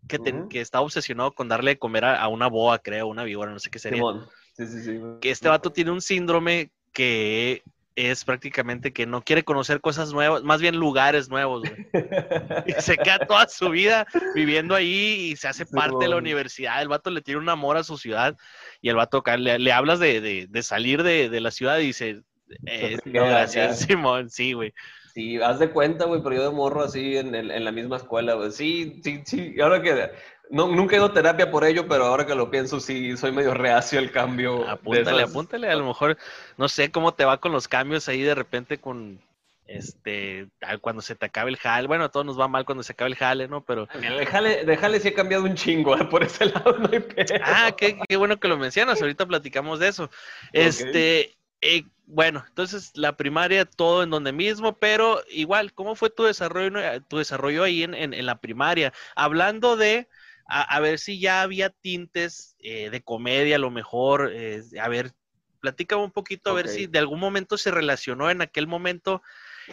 que, 0.06 0.20
que 0.48 0.60
está 0.60 0.80
obsesionado 0.80 1.32
con 1.32 1.48
darle 1.48 1.72
de 1.72 1.78
comer 1.78 2.04
a, 2.04 2.28
una 2.28 2.46
boa, 2.46 2.78
creo, 2.78 3.08
una 3.08 3.24
víbora, 3.24 3.50
no 3.50 3.58
sé 3.58 3.70
qué 3.70 3.80
sería. 3.80 3.98
Simón. 3.98 4.28
Sí, 4.56 4.66
sí, 4.68 4.84
sí. 4.84 5.00
Que 5.20 5.30
este 5.30 5.48
vato 5.48 5.72
tiene 5.72 5.90
un 5.90 6.00
síndrome 6.00 6.70
que 6.92 7.64
es 7.96 8.24
prácticamente 8.24 8.92
que 8.92 9.06
no 9.06 9.22
quiere 9.22 9.44
conocer 9.44 9.80
cosas 9.80 10.12
nuevas, 10.12 10.42
más 10.42 10.60
bien 10.60 10.76
lugares 10.76 11.28
nuevos, 11.28 11.62
güey. 11.62 11.86
y 12.66 12.72
se 12.80 12.96
queda 12.96 13.20
toda 13.20 13.48
su 13.48 13.70
vida 13.70 14.06
viviendo 14.34 14.74
ahí 14.74 15.30
y 15.30 15.36
se 15.36 15.48
hace 15.48 15.64
parte 15.66 16.04
de 16.04 16.08
la 16.08 16.16
universidad. 16.16 16.82
El 16.82 16.88
vato 16.88 17.10
le 17.10 17.22
tiene 17.22 17.40
un 17.40 17.48
amor 17.48 17.76
a 17.76 17.84
su 17.84 17.96
ciudad 17.96 18.36
y 18.80 18.88
el 18.88 18.96
vato 18.96 19.22
le, 19.38 19.58
le 19.58 19.72
hablas 19.72 20.00
de, 20.00 20.20
de, 20.20 20.46
de 20.48 20.62
salir 20.62 21.02
de, 21.02 21.28
de, 21.28 21.40
la 21.40 21.50
ciudad 21.50 21.78
y 21.78 21.86
dice, 21.86 22.22
eh, 22.66 22.98
gracias, 23.04 23.80
Simón, 23.80 24.30
sí, 24.30 24.52
güey. 24.52 24.72
Sí, 25.14 25.40
haz 25.40 25.60
de 25.60 25.70
cuenta, 25.70 26.06
güey, 26.06 26.22
pero 26.22 26.34
yo 26.34 26.50
de 26.50 26.56
morro 26.56 26.82
así 26.82 27.16
en, 27.16 27.34
en 27.34 27.64
la 27.64 27.70
misma 27.70 27.98
escuela, 27.98 28.34
güey. 28.34 28.50
Sí, 28.50 29.00
sí, 29.04 29.22
sí. 29.24 29.60
Ahora 29.60 29.80
que 29.80 30.10
no, 30.50 30.68
nunca 30.68 30.94
he 30.94 30.98
ido 30.98 31.06
a 31.06 31.12
terapia 31.12 31.50
por 31.50 31.64
ello, 31.64 31.86
pero 31.88 32.06
ahora 32.06 32.26
que 32.26 32.34
lo 32.34 32.50
pienso, 32.50 32.80
sí, 32.80 33.16
soy 33.16 33.32
medio 33.32 33.54
reacio 33.54 33.98
al 33.98 34.10
cambio. 34.10 34.68
Apúntale, 34.68 35.22
apúntale. 35.22 35.70
A 35.70 35.76
lo 35.76 35.86
mejor, 35.86 36.18
no 36.56 36.68
sé 36.68 36.90
cómo 36.90 37.14
te 37.14 37.24
va 37.24 37.38
con 37.38 37.52
los 37.52 37.68
cambios 37.68 38.08
ahí 38.08 38.22
de 38.22 38.34
repente 38.34 38.78
con, 38.78 39.20
este, 39.66 40.48
cuando 40.80 41.00
se 41.00 41.14
te 41.14 41.26
acabe 41.26 41.50
el 41.50 41.56
jale. 41.56 41.88
Bueno, 41.88 42.04
a 42.04 42.08
todos 42.10 42.26
nos 42.26 42.38
va 42.38 42.48
mal 42.48 42.64
cuando 42.64 42.82
se 42.82 42.92
acabe 42.92 43.10
el 43.10 43.16
jale, 43.16 43.48
¿no? 43.48 43.64
Pero. 43.64 43.88
El 43.94 44.26
jale, 44.26 44.64
de 44.64 44.76
jale 44.76 45.00
sí 45.00 45.08
ha 45.08 45.14
cambiado 45.14 45.44
un 45.44 45.54
chingo, 45.54 45.96
¿eh? 45.96 46.04
por 46.04 46.22
ese 46.22 46.46
lado 46.46 46.76
no 46.78 46.88
hay 46.92 47.00
pedo. 47.00 47.34
Ah, 47.42 47.72
qué, 47.76 47.98
qué, 48.06 48.16
bueno 48.16 48.38
que 48.38 48.48
lo 48.48 48.58
mencionas. 48.58 49.00
Ahorita 49.00 49.26
platicamos 49.26 49.78
de 49.78 49.88
eso. 49.88 50.10
Este. 50.52 51.34
Eh, 51.66 51.86
bueno, 52.04 52.44
entonces 52.46 52.92
la 52.94 53.16
primaria 53.16 53.64
todo 53.64 54.02
en 54.02 54.10
donde 54.10 54.32
mismo, 54.32 54.76
pero 54.76 55.22
igual, 55.30 55.72
¿cómo 55.72 55.94
fue 55.96 56.10
tu 56.10 56.24
desarrollo, 56.24 57.02
tu 57.04 57.16
desarrollo 57.16 57.62
ahí 57.62 57.82
en, 57.82 57.94
en, 57.94 58.26
la 58.26 58.38
primaria? 58.38 58.92
Hablando 59.16 59.74
de, 59.78 60.06
a, 60.46 60.78
ver 60.80 60.98
si 60.98 61.18
ya 61.18 61.40
había 61.40 61.70
tintes 61.70 62.54
eh, 62.58 62.90
de 62.90 63.00
comedia, 63.02 63.56
a 63.56 63.58
lo 63.58 63.70
mejor, 63.70 64.30
eh, 64.34 64.62
a 64.78 64.88
ver, 64.88 65.12
platícame 65.60 66.04
un 66.04 66.10
poquito, 66.10 66.50
a 66.50 66.52
ver 66.52 66.68
si 66.68 66.86
de 66.86 66.98
algún 66.98 67.18
momento 67.18 67.56
se 67.56 67.70
relacionó 67.70 68.30
en 68.30 68.42
aquel 68.42 68.66
momento 68.66 69.22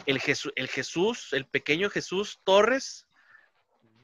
el, 0.05 0.21
el 0.55 0.67
Jesús, 0.69 1.33
el 1.33 1.45
pequeño 1.45 1.89
Jesús 1.89 2.39
Torres, 2.45 3.05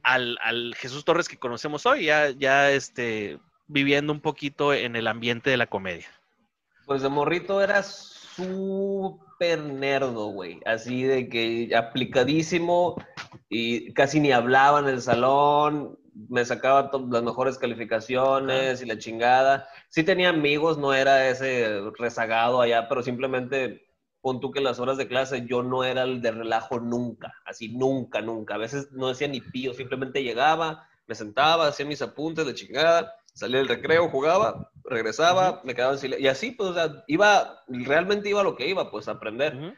al, 0.04 0.38
al, 0.42 0.76
Jesús 0.76 1.06
Torres 1.06 1.30
que 1.30 1.40
conocemos 1.40 1.86
hoy, 1.86 2.04
ya, 2.04 2.32
ya 2.32 2.70
este, 2.70 3.40
viviendo 3.68 4.12
un 4.12 4.20
poquito 4.20 4.74
en 4.74 4.98
el 4.98 5.08
ambiente 5.08 5.50
de 5.50 5.58
la 5.58 5.68
comedia? 5.68 6.10
Pues 6.88 7.02
de 7.02 7.10
morrito 7.10 7.62
era 7.62 7.84
súper 7.84 9.62
nerdo, 9.62 10.28
güey. 10.28 10.62
Así 10.66 11.04
de 11.04 11.28
que 11.28 11.76
aplicadísimo 11.76 12.96
y 13.50 13.94
casi 13.94 14.22
ni 14.22 14.32
hablaba 14.32 14.80
en 14.80 14.88
el 14.88 15.02
salón. 15.02 16.00
Me 16.30 16.46
sacaba 16.46 16.90
las 17.10 17.24
mejores 17.24 17.58
calificaciones 17.58 18.82
y 18.82 18.86
la 18.86 18.98
chingada. 18.98 19.68
Sí 19.90 20.04
tenía 20.04 20.30
amigos, 20.30 20.78
no 20.78 20.94
era 20.94 21.28
ese 21.28 21.82
rezagado 22.00 22.62
allá, 22.62 22.88
pero 22.88 23.04
simplemente 23.04 23.86
pon 24.22 24.40
tú 24.40 24.52
que 24.52 24.62
las 24.62 24.80
horas 24.80 24.96
de 24.96 25.10
clase 25.10 25.46
yo 25.46 25.64
no 25.64 25.84
era 25.84 26.04
el 26.04 26.22
de 26.22 26.32
relajo 26.32 26.80
nunca, 26.80 27.34
así 27.46 27.68
nunca, 27.68 28.22
nunca. 28.22 28.56
A 28.56 28.60
veces 28.60 28.94
no 28.94 29.10
decía 29.10 29.28
ni 29.28 29.42
pío, 29.42 29.74
simplemente 29.74 30.24
llegaba, 30.24 30.88
me 31.06 31.16
sentaba, 31.16 31.68
hacía 31.68 31.86
mis 31.86 32.02
apuntes 32.02 32.46
de 32.46 32.56
chingada, 32.56 33.14
salía 33.38 33.60
del 33.60 33.68
recreo, 33.68 34.10
jugaba, 34.10 34.72
regresaba, 34.84 35.62
me 35.64 35.76
quedaba 35.76 35.94
en 35.94 36.00
silencio. 36.00 36.26
Y 36.26 36.28
así, 36.28 36.52
pues, 36.52 36.72
o 36.72 36.74
sea, 36.74 37.04
iba, 37.08 37.64
realmente 37.68 38.30
iba 38.30 38.42
a 38.42 38.44
lo 38.44 38.56
que 38.56 38.68
iba, 38.68 38.90
pues, 38.90 39.08
a 39.08 39.12
aprender. 39.12 39.76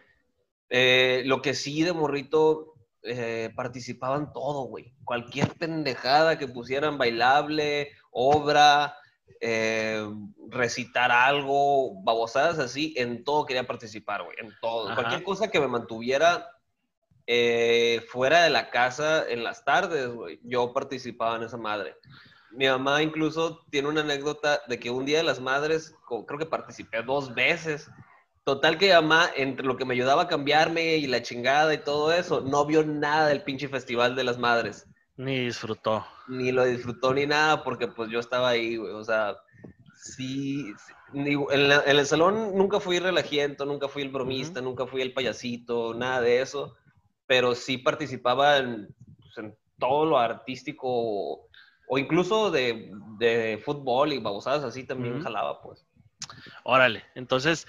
Eh, 0.70 1.24
lo 1.26 1.42
que 1.42 1.54
sí 1.54 1.84
de 1.84 1.92
morrito 1.92 2.74
eh, 3.04 3.52
participaban 3.56 4.32
todo, 4.32 4.64
güey. 4.64 4.94
Cualquier 5.04 5.50
pendejada 5.56 6.38
que 6.38 6.48
pusieran 6.48 6.98
bailable, 6.98 7.92
obra, 8.12 8.96
eh, 9.42 10.08
recitar 10.48 11.12
algo, 11.12 12.02
babosadas 12.02 12.60
así, 12.60 12.94
en 12.96 13.26
todo 13.26 13.46
quería 13.46 13.68
participar, 13.68 14.24
güey, 14.24 14.38
en 14.40 14.54
todo. 14.62 14.96
Cualquier 14.96 15.24
cosa 15.24 15.50
que 15.50 15.60
me 15.60 15.68
mantuviera 15.68 16.48
eh, 17.28 18.06
fuera 18.08 18.44
de 18.44 18.50
la 18.52 18.70
casa 18.70 19.30
en 19.30 19.44
las 19.44 19.66
tardes, 19.66 20.08
güey, 20.08 20.40
yo 20.44 20.72
participaba 20.72 21.36
en 21.36 21.44
esa 21.44 21.58
madre. 21.58 21.96
Mi 22.52 22.68
mamá 22.68 23.04
incluso 23.04 23.66
tiene 23.70 23.90
una 23.90 24.02
anécdota 24.02 24.62
de 24.68 24.80
que 24.80 24.90
un 24.90 25.06
día 25.06 25.18
de 25.20 25.24
las 25.24 25.40
madres, 25.40 25.96
creo 26.08 26.40
que 26.40 26.46
participé 26.46 27.04
dos 27.04 27.34
veces. 27.34 27.90
Total 28.44 28.78
que 28.78 28.94
mamá, 28.94 29.30
entre 29.36 29.66
lo 29.66 29.78
que 29.78 29.86
me 29.86 29.94
ayudaba 29.94 30.24
a 30.24 30.28
cambiarme 30.28 30.98
y 30.98 31.08
la 31.08 31.22
chingada 31.22 31.74
y 31.74 31.84
todo 31.84 32.12
eso, 32.12 32.42
no 32.42 32.66
vio 32.66 32.84
nada 32.84 33.28
del 33.28 33.44
pinche 33.44 33.68
festival 33.68 34.16
de 34.16 34.24
las 34.24 34.40
madres. 34.40 34.88
Ni 35.18 35.38
disfrutó. 35.46 36.06
Ni 36.28 36.52
lo 36.52 36.66
disfrutó 36.66 37.14
ni 37.14 37.28
nada, 37.28 37.64
porque 37.64 37.88
pues 37.88 38.10
yo 38.10 38.20
estaba 38.20 38.50
ahí, 38.50 38.78
güey. 38.78 38.94
O 38.94 39.04
sea, 39.04 39.36
sí. 39.96 40.74
en, 41.14 41.72
el 41.86 42.06
salón 42.06 42.56
nunca 42.56 42.80
fui 42.80 43.00
relajiento, 43.00 43.66
nunca 43.66 43.88
fui 43.88 44.02
el 44.02 44.10
bromista, 44.10 44.62
nunca 44.62 44.88
fui 44.88 45.02
el 45.02 45.14
payasito, 45.14 45.94
nada 45.94 46.22
de 46.22 46.42
eso. 46.42 46.76
Pero 47.28 47.54
sí 47.54 47.78
participaba 47.78 48.58
en, 48.58 48.96
pues, 49.36 49.54
todo 49.78 50.06
lo 50.06 50.18
artístico 50.18 51.49
o 51.90 51.98
incluso 51.98 52.52
de, 52.52 53.62
fútbol 53.66 54.14
y 54.14 54.20
babosadas 54.20 54.64
así 54.64 54.86
también 54.86 55.22
jalaba, 55.22 55.62
pues. 55.62 55.86
Órale, 56.64 57.04
entonces, 57.16 57.68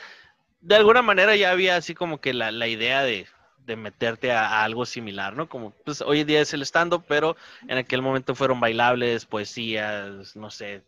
de 0.60 0.76
alguna 0.76 1.02
manera 1.02 1.34
ya 1.34 1.50
había 1.50 1.74
así 1.74 1.94
como 1.94 2.20
que 2.20 2.32
la 2.32 2.68
idea 2.68 3.02
de, 3.02 3.26
de 3.70 3.76
meterte 3.76 4.32
a, 4.32 4.64
algo 4.64 4.84
similar, 4.84 5.36
¿no? 5.36 5.48
Como 5.48 5.70
pues 5.84 6.00
hoy 6.00 6.20
en 6.20 6.26
día 6.26 6.40
es 6.40 6.52
el 6.52 6.62
stand 6.62 7.02
pero 7.06 7.36
en 7.68 7.78
aquel 7.78 8.02
momento 8.02 8.34
fueron 8.34 8.60
bailables, 8.60 9.26
poesías, 9.26 10.34
no 10.36 10.50
sé. 10.50 10.82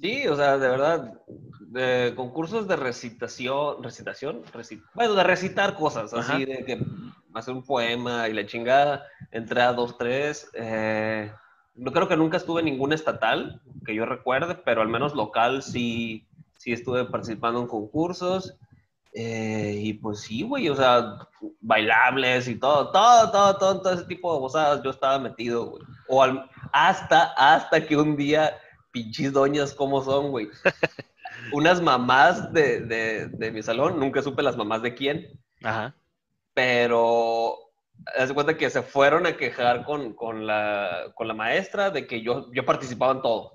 Sí, 0.00 0.28
o 0.28 0.36
sea, 0.36 0.58
de 0.58 0.68
verdad, 0.68 1.12
de 1.60 2.12
concursos 2.14 2.68
de 2.68 2.76
recitación, 2.76 3.82
recitación, 3.82 4.42
bueno, 4.94 5.14
de 5.14 5.24
recitar 5.24 5.74
cosas, 5.74 6.14
así 6.14 6.44
de 6.44 6.64
que 6.64 6.78
hacer 7.34 7.54
un 7.54 7.64
poema 7.64 8.28
y 8.28 8.32
la 8.32 8.46
chingada, 8.46 9.06
entré 9.32 9.62
a 9.62 9.72
dos, 9.72 9.98
tres. 9.98 10.48
Eh, 10.54 11.32
no 11.78 11.92
creo 11.92 12.08
que 12.08 12.16
nunca 12.16 12.36
estuve 12.36 12.60
en 12.60 12.66
ningún 12.66 12.92
estatal, 12.92 13.62
que 13.86 13.94
yo 13.94 14.04
recuerde, 14.04 14.56
pero 14.56 14.82
al 14.82 14.88
menos 14.88 15.14
local 15.14 15.62
sí, 15.62 16.26
sí 16.56 16.72
estuve 16.72 17.04
participando 17.04 17.60
en 17.60 17.68
concursos. 17.68 18.54
Eh, 19.14 19.80
y 19.82 19.94
pues 19.94 20.20
sí, 20.20 20.42
güey, 20.42 20.68
o 20.68 20.74
sea, 20.74 21.18
bailables 21.60 22.46
y 22.48 22.56
todo, 22.56 22.90
todo, 22.90 23.30
todo, 23.30 23.56
todo, 23.56 23.80
todo 23.80 23.92
ese 23.92 24.04
tipo 24.04 24.32
de 24.34 24.40
bozadas 24.40 24.82
yo 24.82 24.90
estaba 24.90 25.18
metido, 25.18 25.70
güey. 25.70 25.82
O 26.08 26.24
hasta, 26.72 27.32
hasta 27.36 27.86
que 27.86 27.96
un 27.96 28.16
día, 28.16 28.56
pinches 28.90 29.32
doñas, 29.32 29.72
¿cómo 29.72 30.02
son, 30.02 30.30
güey? 30.30 30.48
Unas 31.52 31.80
mamás 31.80 32.52
de, 32.52 32.80
de, 32.80 33.28
de, 33.28 33.50
mi 33.50 33.62
salón, 33.62 33.98
nunca 33.98 34.20
supe 34.20 34.42
las 34.42 34.56
mamás 34.56 34.82
de 34.82 34.94
quién. 34.94 35.40
Ajá. 35.62 35.94
Pero, 36.52 37.56
hace 38.16 38.34
cuenta 38.34 38.56
que 38.56 38.70
se 38.70 38.82
fueron 38.82 39.26
a 39.26 39.36
quejar 39.36 39.84
con, 39.84 40.14
con, 40.14 40.46
la, 40.46 41.12
con 41.14 41.28
la 41.28 41.34
maestra 41.34 41.90
de 41.90 42.06
que 42.06 42.22
yo, 42.22 42.50
yo 42.52 42.64
participaba 42.64 43.12
en 43.12 43.22
todo. 43.22 43.52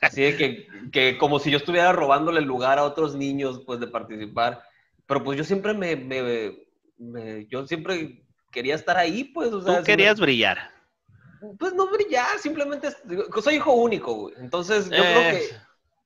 Así 0.00 0.22
de 0.22 0.36
que, 0.36 0.66
que 0.90 1.18
como 1.18 1.38
si 1.38 1.50
yo 1.50 1.58
estuviera 1.58 1.92
robándole 1.92 2.40
el 2.40 2.46
lugar 2.46 2.78
a 2.78 2.84
otros 2.84 3.14
niños, 3.14 3.62
pues, 3.66 3.80
de 3.80 3.86
participar. 3.86 4.62
Pero 5.06 5.24
pues 5.24 5.36
yo 5.36 5.44
siempre 5.44 5.74
me, 5.74 5.96
me, 5.96 7.46
yo 7.46 7.66
siempre 7.66 8.24
quería 8.50 8.74
estar 8.74 8.96
ahí, 8.96 9.24
pues. 9.24 9.52
O 9.52 9.62
sea, 9.62 9.78
Tú 9.78 9.84
querías 9.84 10.20
brillar. 10.20 10.70
Pues 11.58 11.74
no 11.74 11.90
brillar, 11.90 12.38
simplemente 12.38 12.88
soy 13.42 13.56
hijo 13.56 13.72
único, 13.72 14.14
güey. 14.14 14.34
Entonces 14.38 14.84
yo 14.88 15.02
creo 15.02 15.32
que, 15.32 15.48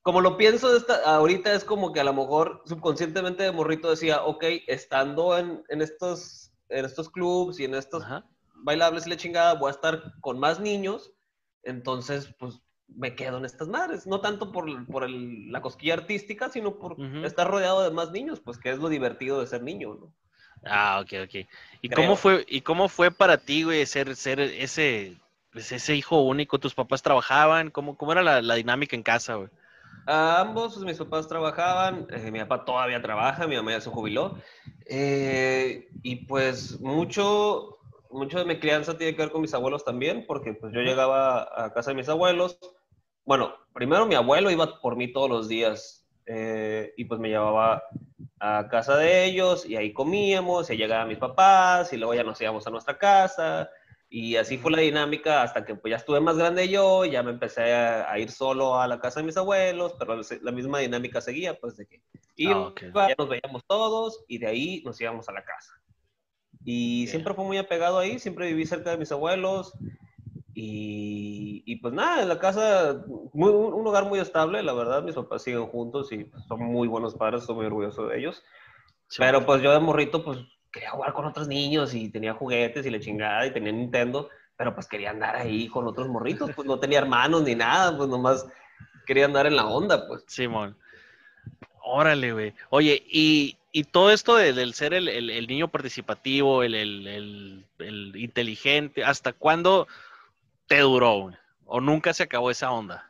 como 0.00 0.22
lo 0.22 0.38
pienso 0.38 0.74
esta, 0.74 1.02
ahorita, 1.04 1.52
es 1.52 1.62
como 1.62 1.92
que 1.92 2.00
a 2.00 2.04
lo 2.04 2.14
mejor 2.14 2.62
subconscientemente 2.64 3.42
de 3.42 3.52
morrito 3.52 3.90
decía, 3.90 4.22
ok, 4.24 4.44
estando 4.66 5.36
en, 5.36 5.62
en 5.68 5.82
estos, 5.82 6.45
en 6.68 6.84
estos 6.84 7.10
clubs 7.10 7.60
y 7.60 7.64
en 7.64 7.74
estos 7.74 8.04
bailables 8.54 9.06
y 9.06 9.10
la 9.10 9.16
chingada, 9.16 9.54
voy 9.54 9.68
a 9.68 9.74
estar 9.74 10.14
con 10.20 10.38
más 10.38 10.60
niños. 10.60 11.12
Entonces, 11.62 12.34
pues 12.38 12.60
me 12.88 13.14
quedo 13.14 13.38
en 13.38 13.44
estas 13.44 13.68
madres. 13.68 14.06
No 14.06 14.20
tanto 14.20 14.52
por, 14.52 14.86
por 14.86 15.08
la 15.08 15.60
cosquilla 15.60 15.94
artística, 15.94 16.48
sino 16.48 16.78
por 16.78 16.96
estar 17.24 17.48
rodeado 17.48 17.82
de 17.82 17.90
más 17.90 18.10
niños, 18.10 18.40
pues 18.40 18.58
que 18.58 18.70
es 18.70 18.78
lo 18.78 18.88
divertido 18.88 19.40
de 19.40 19.46
ser 19.46 19.62
niño, 19.62 19.94
¿no? 19.94 20.12
Ah, 20.64 21.00
ok, 21.00 21.12
ok. 21.24 21.46
¿Y 21.82 21.88
cómo 21.90 22.16
fue, 22.16 22.44
y 22.48 22.62
cómo 22.62 22.88
fue 22.88 23.10
para 23.10 23.38
ti, 23.38 23.62
güey, 23.62 23.84
ser, 23.86 24.16
ser 24.16 24.40
ese, 24.40 25.16
pues, 25.52 25.70
ese 25.70 25.94
hijo 25.94 26.22
único? 26.22 26.58
¿Tus 26.58 26.74
papás 26.74 27.02
trabajaban? 27.02 27.70
¿Cómo, 27.70 27.96
cómo 27.96 28.12
era 28.12 28.22
la, 28.22 28.54
dinámica 28.54 28.96
en 28.96 29.02
casa, 29.02 29.34
güey? 29.34 29.48
Ambos, 30.06 30.74
pues, 30.74 30.86
mis 30.86 30.98
papás 30.98 31.28
trabajaban, 31.28 32.06
eh, 32.10 32.30
mi 32.30 32.38
papá 32.40 32.64
todavía 32.64 33.02
trabaja, 33.02 33.46
mi 33.46 33.56
mamá 33.56 33.72
ya 33.72 33.80
se 33.80 33.90
jubiló. 33.90 34.36
Eh, 34.86 35.88
y 36.02 36.26
pues 36.26 36.80
mucho, 36.80 37.78
mucho 38.10 38.38
de 38.38 38.44
mi 38.44 38.58
crianza 38.58 38.96
tiene 38.96 39.14
que 39.14 39.22
ver 39.22 39.32
con 39.32 39.42
mis 39.42 39.54
abuelos 39.54 39.84
también, 39.84 40.24
porque 40.26 40.54
pues 40.54 40.72
yo 40.72 40.80
llegaba 40.80 41.48
a 41.56 41.72
casa 41.72 41.90
de 41.90 41.96
mis 41.96 42.08
abuelos, 42.08 42.58
bueno, 43.24 43.54
primero 43.74 44.06
mi 44.06 44.14
abuelo 44.14 44.50
iba 44.50 44.80
por 44.80 44.96
mí 44.96 45.12
todos 45.12 45.28
los 45.28 45.48
días 45.48 46.06
eh, 46.26 46.92
y 46.96 47.04
pues 47.06 47.20
me 47.20 47.28
llevaba 47.28 47.82
a 48.38 48.68
casa 48.68 48.96
de 48.96 49.24
ellos 49.24 49.66
y 49.66 49.76
ahí 49.76 49.92
comíamos 49.92 50.70
y 50.70 50.76
llegaban 50.76 51.08
mis 51.08 51.18
papás 51.18 51.92
y 51.92 51.96
luego 51.96 52.14
ya 52.14 52.22
nos 52.22 52.40
íbamos 52.40 52.66
a 52.66 52.70
nuestra 52.70 52.96
casa 52.98 53.68
y 54.08 54.36
así 54.36 54.58
fue 54.58 54.70
la 54.70 54.80
dinámica 54.80 55.42
hasta 55.42 55.64
que 55.64 55.74
pues 55.74 55.90
ya 55.90 55.96
estuve 55.96 56.20
más 56.20 56.36
grande 56.36 56.68
yo, 56.68 57.04
ya 57.04 57.22
me 57.22 57.32
empecé 57.32 57.72
a, 57.74 58.18
ir 58.18 58.30
solo 58.30 58.80
a 58.80 58.86
la 58.86 59.00
casa 59.00 59.20
de 59.20 59.26
mis 59.26 59.36
abuelos, 59.36 59.94
pero 59.98 60.20
la 60.42 60.52
misma 60.52 60.78
dinámica 60.78 61.20
seguía, 61.20 61.58
pues 61.58 61.76
de 61.76 61.86
que 61.86 62.02
ah, 62.46 62.72
ya 63.08 63.14
nos 63.18 63.28
veíamos 63.28 63.62
todos 63.66 64.24
y 64.28 64.38
de 64.38 64.46
ahí 64.46 64.82
nos 64.84 65.00
íbamos 65.00 65.28
a 65.28 65.32
la 65.32 65.44
casa. 65.44 65.72
Y 66.64 67.06
siempre 67.08 67.34
fue 67.34 67.44
muy 67.44 67.58
apegado 67.58 67.98
ahí, 67.98 68.18
siempre 68.18 68.48
viví 68.48 68.66
cerca 68.66 68.90
de 68.90 68.98
mis 68.98 69.12
abuelos, 69.12 69.72
y, 70.58 71.76
pues 71.82 71.92
nada, 71.92 72.22
en 72.22 72.28
la 72.28 72.38
casa, 72.38 73.04
un 73.06 73.84
lugar 73.84 74.06
muy 74.06 74.20
estable, 74.20 74.62
la 74.62 74.72
verdad, 74.72 75.02
mis 75.02 75.14
papás 75.14 75.42
siguen 75.42 75.66
juntos 75.66 76.10
y 76.12 76.30
son 76.48 76.60
muy 76.60 76.88
buenos 76.88 77.14
padres, 77.14 77.42
estoy 77.42 77.56
muy 77.56 77.66
orgulloso 77.66 78.06
de 78.06 78.18
ellos. 78.18 78.42
Pero 79.18 79.44
pues 79.44 79.60
yo 79.60 79.70
de 79.72 79.80
morrito, 79.80 80.24
pues 80.24 80.38
quería 80.76 80.90
jugar 80.90 81.14
con 81.14 81.24
otros 81.24 81.48
niños 81.48 81.94
y 81.94 82.10
tenía 82.10 82.34
juguetes 82.34 82.84
y 82.84 82.90
la 82.90 83.00
chingada 83.00 83.46
y 83.46 83.50
tenía 83.50 83.72
Nintendo, 83.72 84.28
pero 84.56 84.74
pues 84.74 84.86
quería 84.86 85.10
andar 85.10 85.34
ahí 85.34 85.68
con 85.68 85.86
otros 85.86 86.06
morritos, 86.08 86.50
pues 86.54 86.68
no 86.68 86.78
tenía 86.78 86.98
hermanos 86.98 87.44
ni 87.44 87.54
nada, 87.54 87.96
pues 87.96 88.10
nomás 88.10 88.46
quería 89.06 89.24
andar 89.24 89.46
en 89.46 89.56
la 89.56 89.66
onda, 89.66 90.06
pues. 90.06 90.24
Simón. 90.26 90.76
Órale, 91.82 92.32
güey. 92.32 92.54
Oye, 92.68 93.02
y, 93.08 93.56
y 93.72 93.84
todo 93.84 94.10
esto 94.10 94.36
de, 94.36 94.52
del 94.52 94.74
ser 94.74 94.92
el, 94.92 95.08
el, 95.08 95.30
el 95.30 95.46
niño 95.46 95.68
participativo, 95.68 96.62
el, 96.62 96.74
el, 96.74 97.64
inteligente, 98.16 99.02
¿hasta 99.02 99.32
cuándo? 99.32 99.86
te 100.66 100.80
duró, 100.80 101.32
¿O 101.64 101.80
nunca 101.80 102.12
se 102.12 102.24
acabó 102.24 102.50
esa 102.50 102.70
onda? 102.70 103.08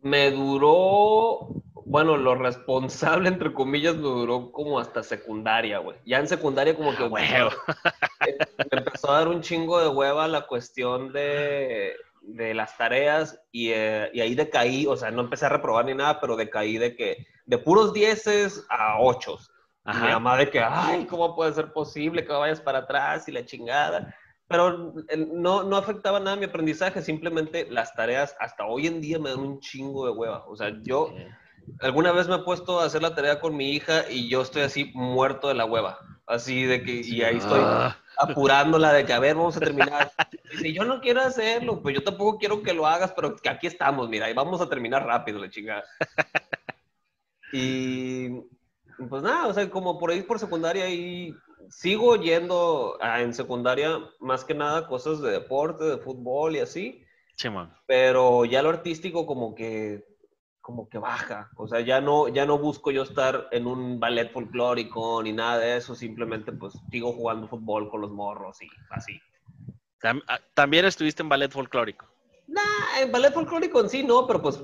Me 0.00 0.30
duró, 0.30 1.48
bueno, 1.86 2.16
lo 2.16 2.34
responsable, 2.34 3.28
entre 3.28 3.52
comillas, 3.52 3.96
me 3.96 4.02
duró 4.02 4.50
como 4.52 4.78
hasta 4.78 5.02
secundaria, 5.02 5.78
güey. 5.78 5.98
Ya 6.04 6.18
en 6.18 6.28
secundaria 6.28 6.76
como 6.76 6.94
que... 6.96 7.04
Ah, 7.04 7.50
me 8.20 8.78
empezó 8.78 9.10
a 9.10 9.18
dar 9.18 9.28
un 9.28 9.42
chingo 9.42 9.80
de 9.80 9.88
hueva 9.88 10.26
la 10.28 10.46
cuestión 10.46 11.12
de, 11.12 11.94
las 12.22 12.76
tareas 12.76 13.38
y, 13.52 13.70
eh, 13.70 14.10
y, 14.12 14.20
ahí 14.20 14.34
decaí, 14.34 14.86
o 14.86 14.96
sea, 14.96 15.10
no 15.10 15.22
empecé 15.22 15.46
a 15.46 15.50
reprobar 15.50 15.84
ni 15.84 15.94
nada, 15.94 16.20
pero 16.20 16.36
decaí 16.36 16.78
de 16.78 16.96
que 16.96 17.26
de 17.46 17.58
puros 17.58 17.92
dieces 17.92 18.64
a 18.70 18.98
ochos. 19.00 19.50
Mi 19.86 20.08
mamá 20.08 20.38
de 20.38 20.48
que, 20.48 20.60
ay, 20.60 21.04
¿cómo 21.04 21.36
puede 21.36 21.52
ser 21.52 21.70
posible 21.72 22.24
que 22.24 22.32
vayas 22.32 22.60
para 22.60 22.78
atrás 22.78 23.28
y 23.28 23.32
la 23.32 23.44
chingada? 23.44 24.14
pero 24.46 24.94
no, 25.32 25.62
no 25.62 25.76
afectaba 25.76 26.20
nada 26.20 26.36
mi 26.36 26.44
aprendizaje, 26.44 27.02
simplemente 27.02 27.66
las 27.70 27.94
tareas 27.94 28.36
hasta 28.38 28.66
hoy 28.66 28.86
en 28.86 29.00
día 29.00 29.18
me 29.18 29.30
dan 29.30 29.40
un 29.40 29.60
chingo 29.60 30.06
de 30.06 30.12
hueva. 30.12 30.44
O 30.46 30.56
sea, 30.56 30.70
yo 30.82 31.12
alguna 31.80 32.12
vez 32.12 32.28
me 32.28 32.36
he 32.36 32.38
puesto 32.40 32.80
a 32.80 32.84
hacer 32.84 33.02
la 33.02 33.14
tarea 33.14 33.40
con 33.40 33.56
mi 33.56 33.70
hija 33.70 34.10
y 34.10 34.28
yo 34.28 34.42
estoy 34.42 34.62
así 34.62 34.90
muerto 34.94 35.48
de 35.48 35.54
la 35.54 35.64
hueva. 35.64 35.98
Así 36.26 36.64
de 36.64 36.82
que, 36.82 37.02
y 37.04 37.22
ahí 37.22 37.36
estoy 37.36 37.60
ah. 37.62 37.98
apurándola 38.16 38.92
de 38.92 39.04
que, 39.04 39.12
a 39.12 39.18
ver, 39.18 39.36
vamos 39.36 39.56
a 39.56 39.60
terminar. 39.60 40.10
Dice, 40.52 40.72
yo 40.72 40.84
no 40.84 41.00
quiero 41.00 41.20
hacerlo, 41.20 41.82
pues 41.82 41.94
yo 41.94 42.02
tampoco 42.02 42.38
quiero 42.38 42.62
que 42.62 42.72
lo 42.72 42.86
hagas, 42.86 43.12
pero 43.12 43.36
que 43.36 43.48
aquí 43.48 43.66
estamos, 43.66 44.08
mira, 44.08 44.30
y 44.30 44.34
vamos 44.34 44.60
a 44.60 44.68
terminar 44.68 45.04
rápido, 45.04 45.38
la 45.38 45.50
chingada. 45.50 45.84
Y 47.56 48.30
pues 49.08 49.22
nada, 49.22 49.46
o 49.46 49.54
sea, 49.54 49.70
como 49.70 49.96
por 49.96 50.10
ahí 50.10 50.22
por 50.22 50.40
secundaria 50.40 50.88
y 50.88 51.32
sigo 51.70 52.16
yendo 52.16 52.98
en 53.00 53.32
secundaria 53.32 54.00
más 54.18 54.44
que 54.44 54.54
nada 54.54 54.88
cosas 54.88 55.20
de 55.20 55.30
deporte, 55.30 55.84
de 55.84 55.98
fútbol 55.98 56.56
y 56.56 56.60
así. 56.60 57.04
Sí, 57.36 57.48
pero 57.86 58.44
ya 58.44 58.60
lo 58.60 58.70
artístico 58.70 59.24
como 59.24 59.54
que 59.54 60.04
como 60.64 60.88
que 60.88 60.96
baja, 60.96 61.50
o 61.56 61.68
sea, 61.68 61.80
ya 61.80 62.00
no 62.00 62.26
ya 62.28 62.46
no 62.46 62.56
busco 62.56 62.90
yo 62.90 63.02
estar 63.02 63.48
en 63.52 63.66
un 63.66 64.00
ballet 64.00 64.32
folclórico 64.32 65.22
ni 65.22 65.30
nada 65.30 65.58
de 65.58 65.76
eso, 65.76 65.94
simplemente 65.94 66.52
pues 66.52 66.72
sigo 66.90 67.12
jugando 67.12 67.46
fútbol 67.46 67.90
con 67.90 68.00
los 68.00 68.10
morros 68.10 68.62
y 68.62 68.68
así. 68.88 69.20
Ah, 70.02 70.40
También 70.54 70.86
estuviste 70.86 71.22
en 71.22 71.28
ballet 71.28 71.52
folclórico. 71.52 72.06
Nah, 72.46 72.62
en 73.02 73.12
ballet 73.12 73.34
folclórico 73.34 73.78
en 73.82 73.90
sí 73.90 74.02
no, 74.02 74.26
pero 74.26 74.40
pues 74.40 74.58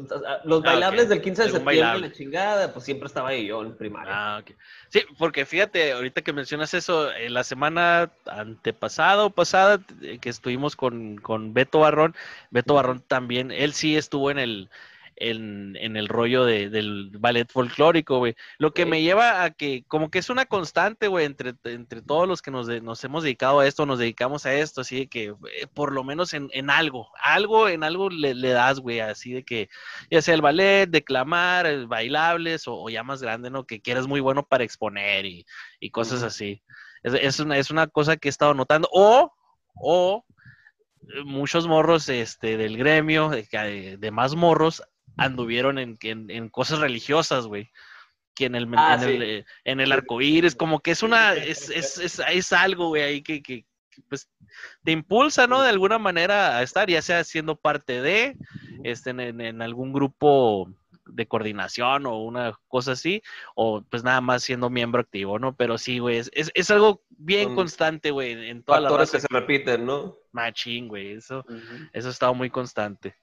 los 0.45 0.63
ah, 0.63 0.67
bailables 0.67 1.11
del 1.11 1.21
15 1.21 1.43
de 1.43 1.51
septiembre, 1.51 1.99
la 2.01 2.13
chingada, 2.13 2.73
pues 2.73 2.87
siempre 2.87 3.07
estaba 3.07 3.29
ahí 3.29 3.49
yo 3.49 3.63
en 3.63 3.77
primaria. 3.77 4.13
Ah, 4.15 4.39
ok. 4.41 4.53
Sí, 4.89 5.03
porque 5.19 5.45
fíjate, 5.45 5.93
ahorita 5.93 6.23
que 6.23 6.33
mencionas 6.33 6.73
eso, 6.73 7.13
en 7.13 7.35
la 7.35 7.45
semana 7.45 8.11
antepasada 8.25 9.27
o 9.27 9.31
pasada 9.31 9.81
eh, 10.01 10.17
que 10.19 10.31
estuvimos 10.31 10.77
con, 10.77 11.19
con 11.19 11.53
Beto 11.53 11.81
Barrón, 11.81 12.15
Beto 12.51 12.73
Barrón 12.73 13.03
también, 13.07 13.51
él 13.51 13.75
sí 13.75 13.99
estuvo 13.99 14.31
en 14.31 14.39
el, 14.39 14.71
en, 15.21 15.77
en 15.77 15.97
el 15.97 16.09
rollo 16.09 16.45
de, 16.45 16.71
del 16.71 17.11
ballet 17.19 17.49
folclórico, 17.51 18.19
güey. 18.19 18.35
Lo 18.59 18.73
que 18.73 18.87
me 18.87 19.03
lleva 19.03 19.45
a 19.45 19.51
que, 19.51 19.85
como 19.87 20.11
que 20.11 20.19
es 20.19 20.31
una 20.31 20.47
constante, 20.47 21.09
güey, 21.09 21.27
entre, 21.27 21.55
entre 21.65 22.03
todos 22.03 22.27
los 22.27 22.43
que 22.43 22.51
nos, 22.51 22.69
nos 22.83 23.05
hemos 23.05 23.23
dedicado 23.23 23.61
a 23.61 23.67
esto, 23.67 23.87
nos 23.87 23.99
dedicamos 23.99 24.47
a 24.47 24.55
esto, 24.55 24.81
así 24.81 25.01
de 25.01 25.09
que, 25.09 25.27
eh, 25.27 25.67
por 25.75 25.93
lo 25.93 26.03
menos 26.03 26.33
en, 26.33 26.49
en, 26.53 26.71
algo, 26.71 27.11
algo, 27.23 27.69
en 27.69 27.85
algo 27.85 28.09
le, 28.09 28.35
le 28.35 28.51
das, 28.51 28.81
güey, 28.81 29.01
así 29.01 29.33
de 29.33 29.45
que, 29.45 29.69
ya 30.11 30.23
sea 30.23 30.35
el 30.35 30.43
ballet, 30.43 30.89
declamar, 30.89 31.87
bailables, 31.87 32.65
o, 32.67 32.89
ya 32.89 33.03
más 33.05 33.23
grande, 33.23 33.51
¿no? 33.51 33.65
Que, 33.65 33.81
quieres 33.81 34.07
muy 34.07 34.21
bueno 34.21 34.47
para 34.47 34.65
exponer 34.65 35.27
y, 35.27 35.47
y 35.81 35.91
cosas 35.91 36.23
así. 36.23 36.63
Es, 37.03 37.15
es, 37.15 37.41
una, 37.41 37.59
es 37.59 37.71
una 37.71 37.87
cosa 37.87 38.17
que 38.17 38.29
he 38.29 38.31
estado 38.31 38.55
notando. 38.55 38.89
O, 38.93 39.33
o, 39.75 40.25
muchos 41.25 41.67
morros 41.67 42.09
este, 42.09 42.57
del 42.57 42.77
gremio, 42.77 43.31
de, 43.31 43.97
de, 43.99 44.11
más 44.11 44.35
morros, 44.35 44.83
anduvieron 45.21 45.79
en, 45.79 45.99
en, 46.03 46.49
cosas 46.49 46.79
religiosas, 46.79 47.47
güey. 47.47 47.71
Que 48.35 48.47
en 48.47 48.55
el, 48.55 48.69
ah, 48.77 48.99
en, 49.01 49.09
el 49.09 49.23
eh, 49.23 49.45
en 49.65 49.81
el 49.81 49.93
arco 49.93 50.23
iris, 50.23 50.55
como 50.55 50.81
que 50.81 50.93
es 50.93 51.03
una, 51.03 51.35
es, 51.35 51.69
es, 51.69 51.99
es, 51.99 52.23
es 52.27 52.53
algo, 52.53 52.89
güey, 52.89 53.03
ahí 53.03 53.23
que, 53.23 53.43
que, 53.43 53.67
pues 54.09 54.31
te 54.83 54.93
impulsa, 54.93 55.47
¿no? 55.47 55.63
De 55.63 55.69
alguna 55.69 55.99
manera 55.99 56.57
a 56.57 56.63
estar, 56.63 56.89
ya 56.89 57.03
sea 57.03 57.23
siendo 57.25 57.57
parte 57.57 58.01
de, 58.01 58.37
este, 58.83 59.11
en, 59.11 59.61
algún 59.61 59.93
grupo 59.93 60.73
de 61.05 61.27
coordinación 61.27 62.07
o 62.07 62.23
una 62.23 62.59
cosa 62.69 62.93
así, 62.93 63.21
o 63.55 63.83
pues 63.83 64.03
nada 64.05 64.23
más 64.23 64.43
siendo 64.43 64.71
miembro 64.71 65.03
activo, 65.03 65.39
¿no? 65.39 65.55
Pero 65.55 65.77
sí, 65.77 65.99
güey, 65.99 66.17
es, 66.17 66.31
es, 66.33 66.71
algo 66.71 67.03
bien 67.11 67.55
constante, 67.55 68.11
güey, 68.11 68.49
en 68.49 68.63
todas 68.63 68.83
las 68.83 68.93
cosas 68.93 69.11
que 69.11 69.21
se 69.21 69.27
repiten, 69.29 69.85
¿no? 69.85 70.17
Machín, 70.33 70.89
güey, 70.89 71.13
eso, 71.13 71.45
eso 71.93 72.09
ha 72.09 72.11
estado 72.11 72.33
muy 72.33 72.49
constante. 72.49 73.17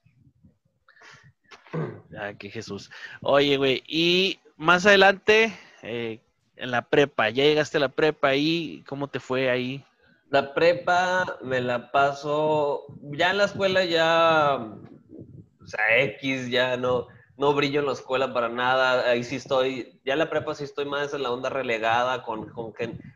Ah, 2.17 2.33
que 2.37 2.49
Jesús. 2.49 2.89
Oye, 3.21 3.57
güey, 3.57 3.83
y 3.87 4.39
más 4.55 4.85
adelante, 4.85 5.53
eh, 5.83 6.19
en 6.55 6.71
la 6.71 6.81
prepa, 6.81 7.29
ya 7.29 7.43
llegaste 7.43 7.77
a 7.77 7.81
la 7.81 7.89
prepa 7.89 8.35
y 8.35 8.83
¿cómo 8.87 9.07
te 9.07 9.19
fue 9.19 9.49
ahí? 9.49 9.83
La 10.29 10.53
prepa 10.53 11.37
me 11.41 11.61
la 11.61 11.91
paso, 11.91 12.85
ya 13.11 13.31
en 13.31 13.37
la 13.37 13.45
escuela 13.45 13.85
ya, 13.85 14.55
o 15.61 15.67
sea, 15.67 15.99
X, 15.99 16.49
ya 16.49 16.75
no, 16.75 17.07
no 17.37 17.53
brillo 17.53 17.79
en 17.79 17.85
la 17.85 17.93
escuela 17.93 18.33
para 18.33 18.49
nada, 18.49 19.09
ahí 19.09 19.23
sí 19.23 19.35
estoy, 19.35 20.01
ya 20.03 20.13
en 20.13 20.19
la 20.19 20.29
prepa 20.29 20.55
sí 20.55 20.63
estoy 20.63 20.85
más 20.85 21.13
en 21.13 21.23
la 21.23 21.31
onda 21.31 21.49
relegada 21.49 22.23
con, 22.23 22.49
con 22.49 22.73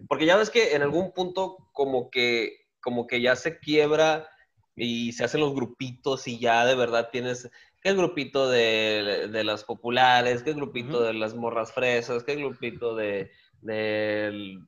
porque 0.08 0.25
ya 0.25 0.38
ves 0.38 0.49
que 0.49 0.75
en 0.75 0.84
algún 0.84 1.12
punto 1.12 1.58
como 1.73 2.10
que, 2.10 2.67
como 2.82 3.08
que 3.08 3.21
ya 3.21 3.36
se 3.36 3.60
quiebra 3.60 4.30
y 4.75 5.12
se 5.13 5.23
hacen 5.23 5.41
los 5.41 5.54
grupitos 5.54 6.28
y 6.28 6.39
ya 6.39 6.65
de 6.65 6.75
verdad 6.75 7.10
tienes 7.12 7.49
¿Qué 7.82 7.89
el 7.89 7.98
grupito 7.98 8.50
de, 8.50 9.28
de 9.32 9.44
las 9.44 9.63
populares, 9.63 10.44
¿Qué 10.44 10.52
el 10.52 10.58
grupito 10.58 11.02
de 11.02 11.13
las 11.13 11.34
morras 11.34 11.72
fresas, 11.72 12.24
¿Qué 12.24 12.34
el 12.34 12.39
grupito 12.39 12.96
de, 12.96 13.32
de, 13.62 14.60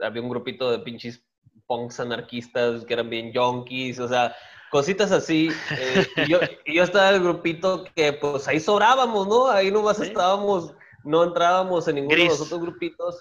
había 0.00 0.22
un 0.22 0.28
grupito 0.28 0.70
de 0.70 0.80
pinches 0.80 1.22
punks 1.66 2.00
anarquistas 2.00 2.84
que 2.84 2.94
eran 2.94 3.10
bien 3.10 3.32
junkies, 3.34 3.98
o 3.98 4.08
sea, 4.08 4.34
cositas 4.70 5.12
así. 5.12 5.48
Eh, 5.70 6.06
y, 6.16 6.30
yo, 6.30 6.40
yo, 6.66 6.82
estaba 6.82 7.10
en 7.10 7.16
el 7.16 7.22
grupito 7.22 7.84
que 7.94 8.12
pues 8.12 8.48
ahí 8.48 8.60
sobrábamos, 8.60 9.28
¿no? 9.28 9.48
Ahí 9.48 9.70
nomás 9.70 10.00
estábamos, 10.00 10.74
no 11.04 11.24
entrábamos 11.24 11.86
en 11.88 11.96
ninguno 11.96 12.16
de 12.16 12.28
los 12.28 12.40
otros 12.40 12.60
grupitos 12.60 13.18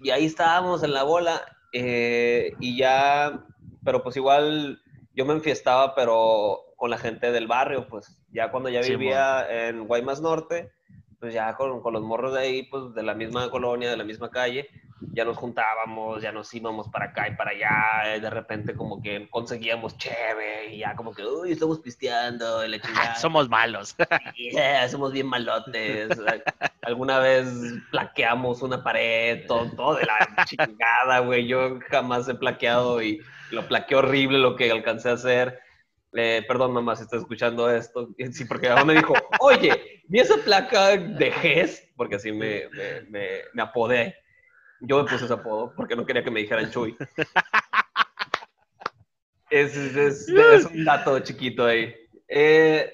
y 0.00 0.10
ahí 0.10 0.26
estábamos 0.26 0.82
en 0.82 0.92
la 0.92 1.02
bola 1.02 1.44
eh, 1.72 2.52
y 2.60 2.76
ya, 2.78 3.44
pero 3.84 4.02
pues 4.02 4.16
igual 4.16 4.80
yo 5.14 5.24
me 5.24 5.34
enfiestaba, 5.34 5.94
pero 5.94 6.60
con 6.76 6.90
la 6.90 6.98
gente 6.98 7.32
del 7.32 7.46
barrio, 7.46 7.88
pues 7.88 8.20
ya 8.32 8.50
cuando 8.50 8.68
ya 8.68 8.80
vivía 8.80 9.46
en 9.68 9.86
Guaymas 9.86 10.20
Norte, 10.20 10.72
pues 11.20 11.32
ya 11.32 11.54
con, 11.56 11.80
con, 11.80 11.94
los 11.94 12.02
morros 12.02 12.34
de 12.34 12.40
ahí, 12.40 12.62
pues 12.64 12.94
de 12.94 13.02
la 13.02 13.14
misma 13.14 13.50
colonia, 13.50 13.90
de 13.90 13.96
la 13.96 14.04
misma 14.04 14.30
calle, 14.30 14.68
ya 15.12 15.24
nos 15.24 15.36
juntábamos, 15.36 16.22
ya 16.22 16.32
nos 16.32 16.52
íbamos 16.54 16.88
para 16.88 17.06
acá 17.06 17.28
y 17.28 17.36
para 17.36 17.50
allá, 17.50 18.20
de 18.20 18.30
repente 18.30 18.74
como 18.74 19.02
que 19.02 19.28
conseguíamos 19.30 19.96
cheve 19.98 20.74
y 20.74 20.78
ya 20.78 20.94
como 20.94 21.14
que, 21.14 21.24
uy, 21.24 21.52
estamos 21.52 21.80
pisteando, 21.80 22.64
y 22.66 22.80
somos 23.20 23.48
malos. 23.48 23.94
somos 24.90 25.12
bien 25.12 25.26
malotes. 25.26 26.10
Alguna 26.82 27.18
vez 27.18 27.46
plaqueamos 27.90 28.62
una 28.62 28.82
pared, 28.82 29.46
todo, 29.46 29.70
todo 29.72 29.96
de 29.96 30.04
la 30.04 30.44
chingada, 30.44 31.20
güey. 31.20 31.46
Yo 31.46 31.78
jamás 31.90 32.28
he 32.28 32.34
plaqueado 32.34 33.02
y 33.02 33.20
lo 33.54 33.66
plaqueé 33.68 33.96
horrible 33.96 34.38
lo 34.38 34.56
que 34.56 34.70
alcancé 34.70 35.10
a 35.10 35.14
hacer. 35.14 35.60
Eh, 36.12 36.44
perdón, 36.46 36.72
mamá, 36.72 36.94
si 36.94 37.02
estás 37.02 37.20
escuchando 37.20 37.68
esto. 37.70 38.08
Sí, 38.32 38.44
porque 38.44 38.68
mamá 38.68 38.84
me 38.84 38.94
dijo, 38.94 39.14
oye, 39.40 40.02
vi 40.06 40.20
esa 40.20 40.36
placa 40.36 40.96
de 40.96 41.32
GES, 41.32 41.92
porque 41.96 42.16
así 42.16 42.30
me, 42.30 42.68
me, 43.08 43.42
me, 43.52 43.62
apodé. 43.62 44.14
Yo 44.80 45.02
me 45.02 45.10
puse 45.10 45.24
ese 45.24 45.34
apodo 45.34 45.72
porque 45.76 45.96
no 45.96 46.04
quería 46.04 46.22
que 46.22 46.30
me 46.30 46.40
dijeran 46.40 46.70
Chuy. 46.70 46.96
Es, 49.50 49.76
es, 49.76 50.28
es, 50.28 50.66
un 50.66 50.84
dato 50.84 51.18
chiquito 51.20 51.64
ahí. 51.64 51.94
Eh, 52.26 52.92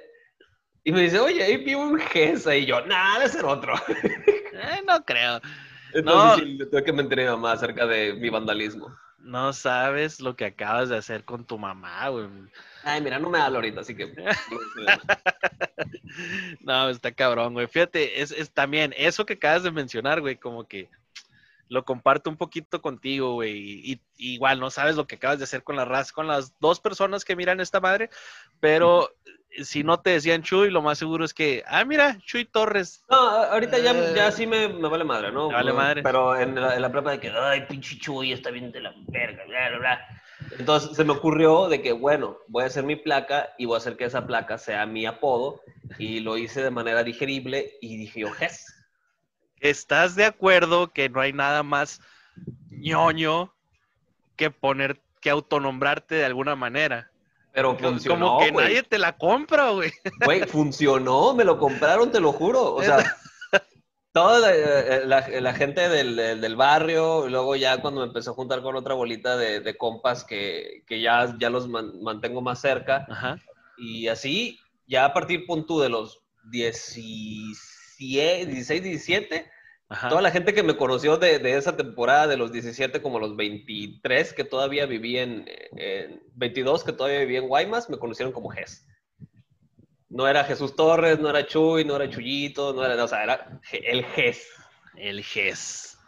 y 0.85 0.93
me 0.93 1.03
dice, 1.03 1.19
oye, 1.19 1.43
ahí 1.43 1.57
vi 1.57 1.75
un 1.75 1.99
GES 1.99 2.47
ahí. 2.47 2.67
yo, 2.67 2.85
nada, 2.87 3.19
debe 3.19 3.31
ser 3.31 3.45
otro. 3.45 3.75
Eh, 4.53 4.83
no 4.87 5.03
creo. 5.07 5.41
Entonces 5.95 6.05
no. 6.05 6.37
sí, 6.37 6.71
tuve 6.71 6.85
que 6.85 6.93
mentir 6.93 7.21
a 7.21 7.23
mi 7.23 7.29
mamá 7.31 7.53
acerca 7.53 7.87
de 7.87 8.13
mi 8.15 8.29
vandalismo. 8.29 8.95
No 9.23 9.53
sabes 9.53 10.21
lo 10.21 10.35
que 10.35 10.47
acabas 10.47 10.89
de 10.89 10.97
hacer 10.97 11.25
con 11.25 11.45
tu 11.45 11.59
mamá, 11.59 12.09
güey. 12.09 12.29
Ay, 12.83 13.01
mira, 13.01 13.19
no 13.19 13.29
me 13.29 13.39
hablo 13.39 13.59
ahorita, 13.59 13.81
así 13.81 13.95
que. 13.95 14.13
no, 16.61 16.89
está 16.89 17.13
cabrón, 17.13 17.53
güey. 17.53 17.67
Fíjate, 17.67 18.23
es, 18.23 18.33
es, 18.33 18.51
también 18.51 18.95
eso 18.97 19.27
que 19.27 19.35
acabas 19.35 19.63
de 19.63 19.71
mencionar, 19.71 20.21
güey, 20.21 20.37
como 20.37 20.67
que 20.67 20.89
lo 21.69 21.85
comparto 21.85 22.31
un 22.31 22.37
poquito 22.37 22.83
contigo, 22.83 23.35
güey. 23.35 23.93
Y, 23.93 24.01
igual 24.17 24.59
no 24.59 24.71
sabes 24.71 24.97
lo 24.97 25.07
que 25.07 25.17
acabas 25.17 25.39
de 25.39 25.45
hacer 25.45 25.63
con 25.63 25.77
la 25.77 25.85
raza, 25.85 26.13
con 26.13 26.27
las 26.27 26.59
dos 26.59 26.81
personas 26.81 27.25
que 27.25 27.37
miran 27.37 27.61
esta 27.61 27.81
madre, 27.81 28.11
pero 28.59 29.15
si 29.63 29.83
no 29.83 30.01
te 30.01 30.11
decían 30.11 30.43
Chuy, 30.43 30.71
lo 30.71 30.83
más 30.83 30.99
seguro 30.99 31.25
es 31.25 31.35
que, 31.35 31.63
ah, 31.67 31.85
mira, 31.85 32.19
Chuy 32.25 32.45
Torres. 32.45 33.05
No, 33.11 33.17
ahorita 33.17 33.79
ya, 33.79 33.93
eh. 33.93 34.13
ya 34.15 34.31
sí 34.31 34.47
me, 34.47 34.69
me, 34.69 34.89
vale 34.89 35.05
madre, 35.05 35.33
¿no? 35.33 35.49
Me 35.49 35.55
vale 35.55 35.73
madre. 35.73 36.03
Pero 36.03 36.39
en 36.39 36.55
la, 36.55 36.77
en 36.77 36.83
la 36.83 36.93
prepa 36.93 37.13
de 37.13 37.21
que, 37.21 37.31
ay, 37.31 37.67
pinche 37.69 37.99
Chuy, 37.99 38.33
está 38.33 38.51
bien 38.51 38.71
de 38.73 38.81
la 38.81 38.95
verga, 39.09 39.45
bla, 39.47 39.69
bla, 39.71 39.79
bla. 39.79 40.07
Entonces 40.59 40.97
se 40.97 41.05
me 41.05 41.13
ocurrió 41.13 41.69
de 41.69 41.83
que, 41.83 41.93
bueno, 41.93 42.39
voy 42.49 42.65
a 42.65 42.67
hacer 42.67 42.85
mi 42.85 42.97
placa 42.97 43.51
y 43.59 43.67
voy 43.67 43.75
a 43.75 43.79
hacer 43.79 43.97
que 43.97 44.05
esa 44.05 44.27
placa 44.27 44.59
sea 44.59 44.87
mi 44.87 45.07
apodo. 45.07 45.61
Y 45.99 46.21
lo 46.21 46.39
hice 46.39 46.63
de 46.63 46.71
manera 46.71 47.03
digerible 47.03 47.77
y 47.81 47.97
dije, 47.97 48.21
yo. 48.21 48.29
¿Estás 49.61 50.15
de 50.15 50.25
acuerdo 50.25 50.93
que 50.93 51.09
no 51.09 51.21
hay 51.21 51.33
nada 51.33 51.63
más 51.63 52.01
ñoño 52.71 53.53
que 54.37 54.51
poner, 54.51 55.01
que 55.21 55.31
autonombrarte 55.31 56.15
de 56.15 56.25
alguna 56.25 56.57
manera? 56.57 57.11
Pero 57.53 57.77
funcionó, 57.77 58.27
Como 58.27 58.39
que 58.41 58.53
nadie 58.53 58.83
te 58.83 58.99
la 58.99 59.17
compra, 59.17 59.71
güey. 59.71 59.93
Güey, 60.25 60.47
funcionó, 60.47 61.35
me 61.35 61.45
lo 61.45 61.59
compraron, 61.59 62.13
te 62.13 62.21
lo 62.21 62.33
juro. 62.33 62.75
O 62.75 62.83
sea, 62.83 63.17
toda 64.13 64.51
la, 65.05 65.53
gente 65.55 65.89
del, 65.89 66.57
barrio, 66.57 67.29
luego 67.29 67.57
ya 67.57 67.81
cuando 67.81 68.01
me 68.01 68.07
empecé 68.09 68.31
a 68.31 68.35
juntar 68.35 68.63
con 68.63 68.77
otra 68.77 68.95
bolita 68.95 69.37
de, 69.37 69.77
compas 69.77 70.25
que, 70.25 70.85
ya, 70.89 71.35
ya 71.39 71.51
los 71.51 71.69
mantengo 71.69 72.41
más 72.43 72.61
cerca, 72.61 73.07
y 73.79 74.09
así, 74.09 74.59
ya 74.87 75.07
a 75.07 75.15
partir 75.15 75.47
punto 75.47 75.81
de 75.81 75.89
los 75.89 76.23
16, 76.51 77.97
16 77.99 78.83
17, 78.83 79.51
toda 80.09 80.23
la 80.23 80.31
gente 80.31 80.55
que 80.55 80.63
me 80.63 80.77
conoció 80.77 81.17
de, 81.17 81.41
esa 81.57 81.77
temporada, 81.77 82.29
de 82.29 82.37
los 82.37 82.53
17 82.53 83.03
como 83.03 83.19
los 83.19 83.37
23 83.37 84.33
que 84.33 84.45
todavía 84.45 84.87
viví 84.87 85.19
en, 85.19 85.47
22 86.35 86.85
que 86.85 86.93
todavía 86.93 87.21
viví 87.21 87.37
en 87.37 87.49
Guaymas, 87.49 87.91
me 87.91 87.99
conocieron 87.99 88.33
como 88.33 88.51
Gess 88.51 88.87
no 90.11 90.27
era 90.27 90.45
Jesús 90.45 90.77
Torres, 90.77 91.19
no 91.21 91.31
era 91.31 91.47
Chuy, 91.47 91.85
no 91.85 91.97
era 91.97 92.11
Chuyito, 92.11 92.75
no 92.75 92.85
era, 92.85 93.03
o 93.03 93.09
sea, 93.09 93.23
era 93.23 93.61
el 93.73 94.05
GES. 94.05 94.45
El 94.97 95.23
GES. 95.23 95.99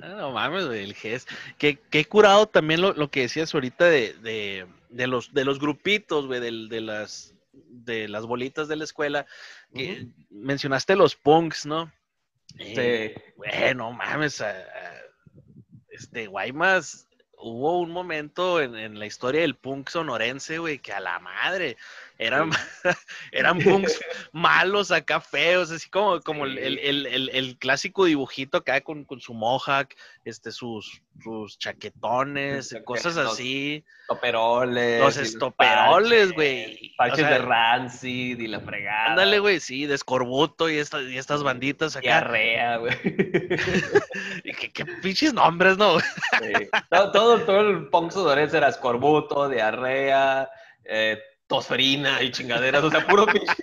Ah, 0.00 0.14
no 0.16 0.32
mames, 0.32 0.64
el 0.66 0.94
GES. 0.94 1.26
Qué, 1.58 1.78
qué 1.90 2.04
curado 2.04 2.46
también 2.46 2.80
lo, 2.80 3.10
que 3.10 3.22
decías 3.22 3.52
ahorita 3.52 3.86
de, 3.86 4.66
los, 4.90 5.34
de 5.34 5.44
los 5.44 5.58
grupitos, 5.58 6.26
güey, 6.26 6.40
de, 6.40 6.80
las, 6.80 7.34
de 7.52 8.08
las 8.08 8.24
bolitas 8.24 8.68
de 8.68 8.76
la 8.76 8.84
escuela. 8.84 9.26
que 9.74 10.06
mencionaste 10.30 10.94
los 10.94 11.16
punks, 11.16 11.66
¿no? 11.66 11.92
Sí. 12.56 12.74
Eh, 12.76 13.34
bueno, 13.36 13.92
mames, 13.92 14.42
este, 15.90 16.26
Guaymas 16.26 17.08
hubo 17.36 17.78
un 17.78 17.90
momento 17.90 18.60
en, 18.60 18.76
en, 18.76 18.98
la 18.98 19.06
historia 19.06 19.42
del 19.42 19.54
punk 19.54 19.88
sonorense, 19.90 20.58
güey, 20.58 20.78
que 20.78 20.92
a 20.92 21.00
la 21.00 21.18
madre 21.20 21.76
eran, 22.18 22.50
eran 23.32 23.60
punks 23.60 24.00
malos 24.32 24.90
acá 24.90 25.20
feos, 25.20 25.70
así 25.70 25.88
como, 25.88 26.20
como 26.20 26.46
el, 26.46 27.56
clásico 27.60 28.04
dibujito 28.04 28.58
acá 28.58 28.80
con, 28.80 29.04
con, 29.04 29.20
su 29.20 29.34
mohawk, 29.34 29.94
este, 30.24 30.50
sus, 30.50 31.00
sus 31.22 31.58
chaquetones, 31.58 32.76
cosas 32.84 33.16
así. 33.16 33.84
Estoperoles. 34.02 35.00
Los 35.00 35.16
estoperoles, 35.16 36.32
güey. 36.32 36.92
Parches 36.96 37.28
de 37.28 37.38
Rancid 37.38 38.40
y 38.40 38.46
la 38.48 38.60
fregada. 38.60 39.10
Ándale, 39.10 39.38
güey, 39.38 39.60
sí, 39.60 39.86
de 39.86 39.94
escorbuto 39.94 40.68
y, 40.68 40.78
estas 40.78 41.04
y 41.04 41.18
estas 41.18 41.44
banditas 41.44 41.94
acá. 41.94 42.02
Diarrea, 42.02 42.76
güey. 42.78 42.96
¿Qué, 44.58 44.72
qué 44.72 44.84
pinches 45.02 45.32
nombres, 45.32 45.78
¿no? 45.78 45.98
todo, 46.90 47.12
todo, 47.12 47.40
todo, 47.44 47.60
el 47.60 47.88
punk 47.88 48.10
sudorense 48.10 48.56
era 48.56 48.68
escorbuto, 48.68 49.48
diarrea, 49.48 50.50
eh, 50.84 51.18
tosferina 51.48 52.22
y 52.22 52.30
chingaderas, 52.30 52.84
o 52.84 52.90
sea, 52.90 53.06
puro 53.06 53.26
pinche, 53.26 53.54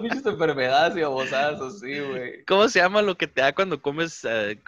pinches 0.00 0.26
enfermedades 0.26 0.96
y 0.96 1.02
babosadas 1.02 1.60
así, 1.60 2.00
güey. 2.00 2.44
¿Cómo 2.46 2.68
se 2.68 2.80
llama 2.80 3.02
lo 3.02 3.16
que 3.16 3.28
te 3.28 3.42
da 3.42 3.52
cuando 3.52 3.80
comes 3.80 4.26
eh, 4.28 4.58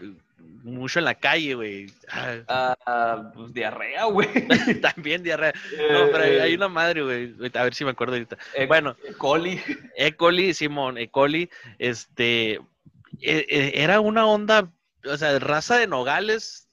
mucho 0.62 0.98
en 0.98 1.07
la 1.07 1.14
calle, 1.14 1.54
güey? 1.54 1.87
Ah, 2.46 2.76
ah 2.87 3.33
pues 3.35 3.52
diarrea, 3.52 4.04
güey. 4.04 4.28
También 4.83 5.22
diarrea. 5.22 5.54
No, 5.90 6.11
pero 6.12 6.42
hay, 6.42 6.52
eh, 6.52 6.57
una 6.57 6.68
madre, 6.68 7.02
güey. 7.02 7.35
A 7.54 7.64
ver 7.64 7.74
si 7.74 7.85
me 7.85 7.90
acuerdo 7.90 8.14
ahorita. 8.14 8.37
E 8.54 8.66
bueno. 8.66 8.94
E. 9.09 9.14
coli. 9.14 9.61
E. 9.96 10.14
coli, 10.14 10.52
Simón, 10.52 10.98
E. 10.98 11.09
coli, 11.09 11.50
este, 11.78 12.61
e, 13.22 13.72
era 13.74 14.00
una 14.00 14.26
onda, 14.26 14.70
o 15.04 15.16
sea, 15.16 15.38
raza 15.38 15.78
de 15.78 15.87
nogales 15.87 16.63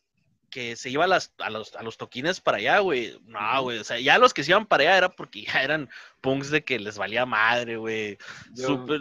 que 0.51 0.75
se 0.75 0.89
iba 0.89 1.05
a, 1.05 1.07
las, 1.07 1.33
a, 1.39 1.49
los, 1.49 1.75
a 1.75 1.81
los 1.81 1.97
toquines 1.97 2.39
para 2.39 2.57
allá, 2.57 2.79
güey. 2.79 3.17
No, 3.25 3.63
güey. 3.63 3.79
O 3.79 3.83
sea, 3.83 3.99
ya 3.99 4.19
los 4.19 4.33
que 4.33 4.43
se 4.43 4.51
iban 4.51 4.67
para 4.67 4.83
allá 4.83 4.97
era 4.97 5.09
porque 5.09 5.43
ya 5.45 5.63
eran 5.63 5.89
punks 6.19 6.51
de 6.51 6.63
que 6.63 6.77
les 6.77 6.97
valía 6.97 7.25
madre, 7.25 7.77
güey. 7.77 8.17
Súper, 8.53 8.99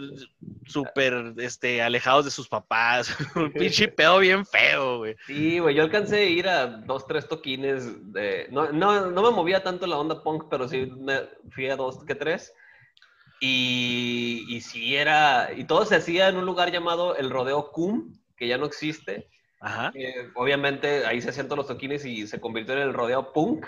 súper, 0.65 1.33
este, 1.37 1.83
alejados 1.83 2.25
de 2.25 2.31
sus 2.31 2.47
papás. 2.47 3.15
Un 3.35 3.51
pinche 3.53 3.87
pedo 3.89 4.17
bien 4.19 4.45
feo, 4.45 4.99
güey. 4.99 5.15
Sí, 5.27 5.59
güey. 5.59 5.75
Yo 5.75 5.83
alcancé 5.83 6.17
a 6.17 6.25
ir 6.25 6.47
a 6.47 6.65
dos, 6.65 7.05
tres 7.05 7.27
toquines. 7.27 8.11
De... 8.11 8.47
No, 8.49 8.71
no, 8.71 9.11
no 9.11 9.21
me 9.21 9.29
movía 9.29 9.61
tanto 9.61 9.85
la 9.85 9.99
onda 9.99 10.23
punk, 10.23 10.45
pero 10.49 10.67
sí 10.67 10.87
me 10.97 11.21
fui 11.51 11.69
a 11.69 11.75
dos 11.75 12.03
que 12.05 12.15
tres. 12.15 12.53
Y, 13.41 14.45
y 14.47 14.61
sí 14.61 14.95
era. 14.95 15.51
Y 15.55 15.65
todo 15.65 15.85
se 15.85 15.97
hacía 15.97 16.29
en 16.29 16.37
un 16.37 16.45
lugar 16.45 16.71
llamado 16.71 17.15
el 17.17 17.29
Rodeo 17.29 17.71
Cum, 17.71 18.13
que 18.37 18.47
ya 18.47 18.57
no 18.57 18.65
existe 18.65 19.29
Ajá. 19.61 19.91
Eh, 19.93 20.29
obviamente 20.35 21.05
ahí 21.05 21.21
se 21.21 21.29
hacían 21.29 21.47
todos 21.47 21.59
los 21.59 21.67
toquines 21.67 22.03
y 22.03 22.27
se 22.27 22.41
convirtió 22.41 22.73
en 22.73 22.81
el 22.81 22.93
rodeo 22.93 23.31
punk. 23.31 23.67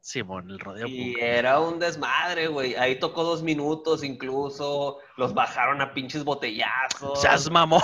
Simón, 0.00 0.50
el 0.50 0.58
rodeo 0.58 0.86
y 0.88 1.14
era 1.20 1.60
un 1.60 1.78
desmadre, 1.78 2.48
güey. 2.48 2.74
Ahí 2.74 2.98
tocó 2.98 3.22
dos 3.22 3.42
minutos 3.42 4.02
incluso. 4.02 4.98
Los 5.16 5.34
bajaron 5.34 5.80
a 5.82 5.92
pinches 5.92 6.24
botellazos. 6.24 7.20
¡Seas 7.20 7.50
mamó! 7.50 7.80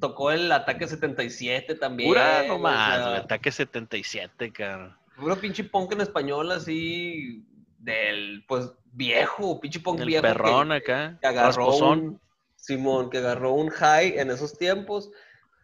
Tocó 0.00 0.30
el 0.30 0.50
ataque 0.52 0.86
77 0.86 1.74
también. 1.74 2.10
Pura 2.10 2.44
nomás, 2.44 2.96
el 2.98 3.14
ataque 3.16 3.50
77, 3.50 4.52
cara. 4.52 4.96
Puro 5.16 5.36
pinche 5.36 5.64
punk 5.64 5.92
en 5.92 6.02
español 6.02 6.52
así. 6.52 7.44
Del, 7.78 8.44
pues, 8.46 8.70
viejo, 8.92 9.60
pinche 9.60 9.80
punk 9.80 10.00
el 10.00 10.06
viejo. 10.06 10.22
perrón 10.22 10.72
acá. 10.72 11.18
Que 11.20 11.26
agarró 11.26 11.76
un, 11.76 12.20
Simón, 12.56 13.10
que 13.10 13.18
agarró 13.18 13.52
un 13.52 13.70
high 13.70 14.18
en 14.18 14.30
esos 14.30 14.56
tiempos. 14.56 15.10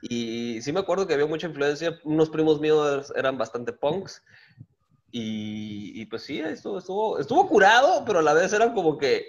Y 0.03 0.61
sí 0.62 0.73
me 0.73 0.81
acuerdo 0.81 1.07
que 1.07 1.15
había 1.15 1.27
mucha 1.27 1.47
influencia. 1.47 1.99
Unos 2.05 2.29
primos 2.29 2.61
míos 2.61 3.12
eran 3.17 3.38
bastante 3.38 3.73
punks. 3.73 4.23
Y, 5.15 6.07
pues 6.07 6.25
sí, 6.25 6.41
estuvo, 6.41 6.79
estuvo, 6.79 7.19
estuvo 7.19 7.47
curado, 7.47 8.03
pero 8.07 8.21
a 8.21 8.23
la 8.23 8.33
vez 8.33 8.53
eran 8.53 8.75
como 8.75 8.99
que... 8.99 9.27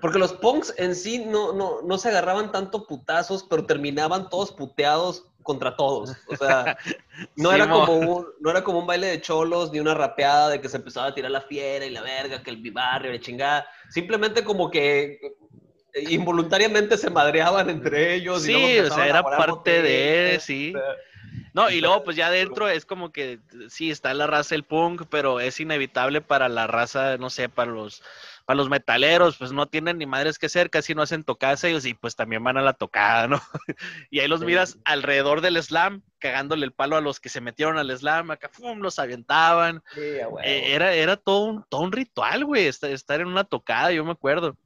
Porque 0.00 0.18
los 0.18 0.32
punks 0.32 0.74
en 0.76 0.94
sí 0.94 1.24
no, 1.24 1.52
no, 1.52 1.80
no 1.82 1.98
se 1.98 2.08
agarraban 2.08 2.50
tanto 2.50 2.86
putazos, 2.86 3.44
pero 3.44 3.64
terminaban 3.64 4.28
todos 4.28 4.52
puteados 4.52 5.24
contra 5.44 5.76
todos. 5.76 6.16
O 6.26 6.36
sea, 6.36 6.76
no, 7.36 7.52
era 7.52 7.70
como 7.70 7.92
un, 7.92 8.26
no 8.40 8.50
era 8.50 8.64
como 8.64 8.80
un 8.80 8.86
baile 8.88 9.06
de 9.06 9.20
cholos 9.20 9.70
ni 9.70 9.78
una 9.78 9.94
rapeada 9.94 10.48
de 10.48 10.60
que 10.60 10.68
se 10.68 10.78
empezaba 10.78 11.06
a 11.06 11.14
tirar 11.14 11.30
la 11.30 11.42
fiera 11.42 11.86
y 11.86 11.90
la 11.90 12.02
verga, 12.02 12.42
que 12.42 12.50
el 12.50 12.72
barrio, 12.72 13.12
la 13.12 13.20
chingada. 13.20 13.66
Simplemente 13.88 14.42
como 14.42 14.68
que 14.68 15.20
involuntariamente 15.94 16.96
se 16.96 17.10
madreaban 17.10 17.70
entre 17.70 18.14
ellos. 18.14 18.42
Sí, 18.42 18.78
o 18.78 18.90
sea, 18.90 19.06
era 19.06 19.22
parte 19.22 19.82
de, 19.82 20.38
sí. 20.40 20.74
No, 21.52 21.70
y 21.70 21.80
luego 21.80 22.02
pues 22.02 22.16
ya 22.16 22.26
adentro 22.26 22.68
es 22.68 22.84
como 22.84 23.12
que 23.12 23.38
sí, 23.68 23.90
está 23.90 24.12
la 24.12 24.26
raza 24.26 24.56
del 24.56 24.64
punk, 24.64 25.04
pero 25.08 25.38
es 25.38 25.60
inevitable 25.60 26.20
para 26.20 26.48
la 26.48 26.66
raza, 26.66 27.16
no 27.16 27.30
sé, 27.30 27.48
para 27.48 27.70
los, 27.70 28.02
para 28.44 28.56
los 28.56 28.68
metaleros, 28.68 29.36
pues 29.36 29.52
no 29.52 29.66
tienen 29.66 29.98
ni 29.98 30.06
madres 30.06 30.38
que 30.38 30.46
hacer, 30.46 30.68
casi 30.68 30.96
no 30.96 31.02
hacen 31.02 31.22
tocadas 31.22 31.62
ellos 31.62 31.86
y 31.86 31.94
pues 31.94 32.16
también 32.16 32.42
van 32.42 32.56
a 32.56 32.62
la 32.62 32.72
tocada, 32.72 33.28
¿no? 33.28 33.40
y 34.10 34.18
ahí 34.18 34.26
los 34.26 34.40
miras 34.40 34.78
alrededor 34.84 35.42
del 35.42 35.62
slam, 35.62 36.02
cagándole 36.18 36.66
el 36.66 36.72
palo 36.72 36.96
a 36.96 37.00
los 37.00 37.20
que 37.20 37.28
se 37.28 37.40
metieron 37.40 37.78
al 37.78 37.96
slam, 37.96 38.32
acá, 38.32 38.48
¡fum! 38.48 38.80
los 38.80 38.98
aventaban. 38.98 39.80
Eh, 39.96 40.26
era, 40.74 40.92
era 40.92 41.16
todo 41.16 41.44
un, 41.44 41.64
todo 41.68 41.82
un 41.82 41.92
ritual, 41.92 42.44
güey, 42.44 42.66
estar 42.66 43.20
en 43.20 43.28
una 43.28 43.44
tocada, 43.44 43.92
yo 43.92 44.04
me 44.04 44.12
acuerdo. 44.12 44.56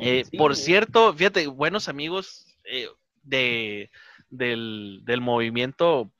Eh, 0.00 0.24
por 0.36 0.56
cierto, 0.56 1.12
fíjate, 1.14 1.46
buenos 1.46 1.88
amigos 1.88 2.46
eh, 2.64 2.88
de, 3.22 3.90
del, 4.30 5.20
movimiento, 5.20 6.10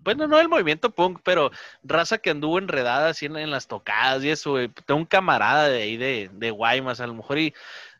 bueno, 0.00 0.26
no 0.26 0.38
del 0.38 0.48
movimiento 0.48 0.90
punk, 0.90 1.20
pero 1.22 1.50
raza 1.82 2.18
que 2.18 2.30
anduvo 2.30 2.58
enredada 2.58 3.10
así 3.10 3.26
en, 3.26 3.50
las 3.50 3.68
tocadas 3.68 4.24
y 4.24 4.30
eso. 4.30 4.56
Tengo 4.86 5.00
un 5.00 5.06
camarada 5.06 5.68
de 5.68 5.82
ahí 5.82 5.96
de, 5.96 6.30
de 6.32 6.50
Guaymas, 6.50 7.00
a 7.00 7.06
lo 7.06 7.14
mejor 7.14 7.38
y 7.38 7.54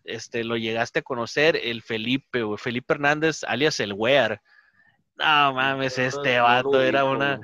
este, 0.04 0.44
lo 0.44 0.56
llegaste 0.56 1.00
a 1.00 1.02
conocer, 1.02 1.56
el 1.62 1.82
Felipe, 1.82 2.42
o 2.42 2.56
Felipe 2.56 2.94
Hernández, 2.94 3.44
alias 3.44 3.80
el 3.80 3.92
Wear. 3.92 4.40
No 5.16 5.52
mames, 5.52 5.98
este 5.98 6.40
vato 6.40 6.80
era 6.80 7.04
una 7.04 7.40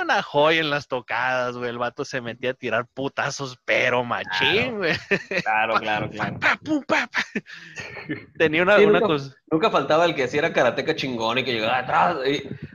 una 0.00 0.22
joya 0.22 0.60
en 0.60 0.70
las 0.70 0.86
tocadas, 0.88 1.56
güey. 1.56 1.70
El 1.70 1.78
vato 1.78 2.04
se 2.04 2.20
metía 2.20 2.50
a 2.50 2.54
tirar 2.54 2.86
putazos, 2.92 3.58
pero 3.64 4.04
machín, 4.04 4.78
güey. 4.78 4.94
Claro, 5.42 5.74
claro, 5.80 6.10
claro. 6.10 6.38
Tenía 8.38 8.62
una, 8.62 8.78
nunca, 8.78 9.00
cosa. 9.00 9.34
Nunca 9.50 9.70
faltaba 9.70 10.04
el 10.04 10.14
que 10.14 10.24
hiciera 10.24 10.52
karateca 10.52 10.94
chingón 10.94 11.38
y 11.38 11.44
que 11.44 11.52
llegaba 11.52 11.78
atrás. 11.78 12.16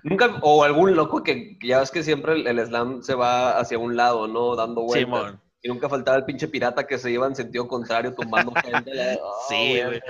nunca, 0.04 0.38
o 0.42 0.64
algún 0.64 0.96
loco 0.96 1.24
que 1.24 1.58
ya 1.62 1.80
ves 1.80 1.92
que 1.92 2.04
siempre 2.04 2.34
el, 2.34 2.66
slam 2.66 3.02
se 3.04 3.16
va 3.16 3.58
hacia 3.58 3.78
un 3.78 3.96
lado, 3.96 4.28
¿no? 4.28 4.56
Dando 4.56 4.82
vueltas. 4.84 5.36
Y 5.62 5.68
nunca 5.68 5.90
faltaba 5.90 6.18
el 6.18 6.26
pinche 6.26 6.48
pirata 6.48 6.86
que 6.86 6.98
se 6.98 7.12
iba 7.12 7.26
en 7.28 7.36
sentido 7.36 7.68
contrario 7.68 8.14
tumbando 8.14 8.54
gente. 8.64 9.20
sí, 9.50 9.82
güey. 9.84 10.02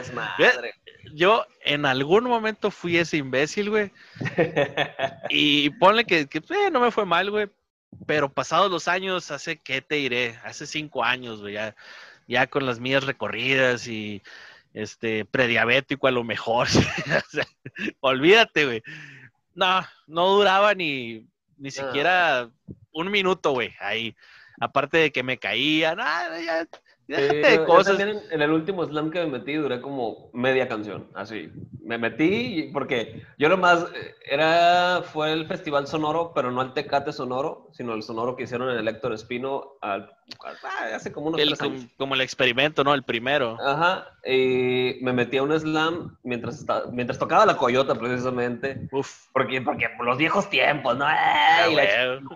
yo 1.14 1.46
en 1.64 1.86
algún 1.86 2.26
momento 2.26 2.72
fui 2.72 2.98
ese 2.98 3.18
imbécil, 3.18 3.70
güey. 3.70 3.92
y 5.30 5.70
ponle 5.72 6.06
que, 6.06 6.28
que 6.28 6.40
eh, 6.40 6.72
no 6.72 6.80
me 6.80 6.92
fue 6.92 7.06
mal, 7.06 7.32
güey. 7.32 7.48
Pero 8.06 8.32
pasados 8.32 8.70
los 8.70 8.88
años, 8.88 9.32
hace, 9.32 9.58
¿qué 9.58 9.82
te 9.82 9.96
diré? 9.96 10.38
Hace 10.44 10.68
cinco 10.68 11.04
años, 11.04 11.42
güey, 11.42 11.54
ya, 11.54 11.76
ya 12.28 12.48
con 12.48 12.66
las 12.66 12.80
mías 12.80 13.06
recorridas 13.06 13.88
y 13.88 14.22
este 14.74 15.26
prediabético 15.26 16.08
a 16.08 16.12
lo 16.12 16.24
mejor. 16.24 16.68
olvídate, 18.02 18.66
güey. 18.66 18.84
No, 19.56 19.82
no 20.06 20.28
duraba 20.28 20.74
ni, 20.76 21.26
ni 21.58 21.72
siquiera 21.72 22.50
un 22.92 23.10
minuto, 23.10 23.52
güey, 23.52 23.74
ahí. 23.80 24.16
Aparte 24.60 24.98
de 24.98 25.12
que 25.12 25.24
me 25.24 25.38
caían, 25.38 26.00
ah, 26.00 26.30
ya, 26.44 27.66
cosas. 27.66 28.00
en, 28.00 28.42
el 28.42 28.52
último 28.52 28.84
slam 28.86 29.12
que 29.12 29.20
me 29.20 29.38
metí 29.38 29.54
duré 29.54 29.80
como 29.82 30.30
media 30.34 30.68
canción, 30.68 31.10
así. 31.14 31.52
Me 31.84 31.98
metí 31.98 32.70
porque 32.74 33.24
yo 33.38 33.50
lo 33.50 33.58
más 33.58 33.86
era 34.30 35.04
fue 35.04 35.32
el 35.32 35.48
festival 35.48 35.88
sonoro, 35.88 36.34
pero 36.34 36.52
no 36.52 36.62
el 36.62 36.74
Tecate 36.74 37.14
sonoro, 37.14 37.70
sino 37.72 37.94
el 37.94 38.04
sonoro 38.04 38.36
que 38.36 38.44
hicieron 38.44 38.72
en 38.72 38.78
el 38.78 38.88
Héctor 38.88 39.14
Espino 39.14 39.78
al, 39.82 40.17
hace 40.94 41.12
como 41.12 41.28
unos 41.28 41.62
años. 41.62 41.86
Como 41.98 42.16
el 42.16 42.22
experimento, 42.22 42.84
¿no? 42.84 42.94
El 42.94 43.04
primero. 43.04 43.58
Ajá. 43.66 44.08
Y 44.26 44.98
me 45.02 45.14
metí 45.14 45.38
a 45.38 45.44
un 45.44 45.58
slam 45.58 46.18
mientras 46.24 46.60
estaba, 46.60 46.92
mientras 46.92 47.18
tocaba 47.20 47.46
la 47.46 47.58
coyota 47.58 47.96
precisamente. 47.96 48.88
Uf. 48.92 49.28
Porque 49.34 49.62
porque 49.62 49.88
los 50.04 50.18
viejos 50.18 50.50
tiempos, 50.50 50.98
¿no? 50.98 51.06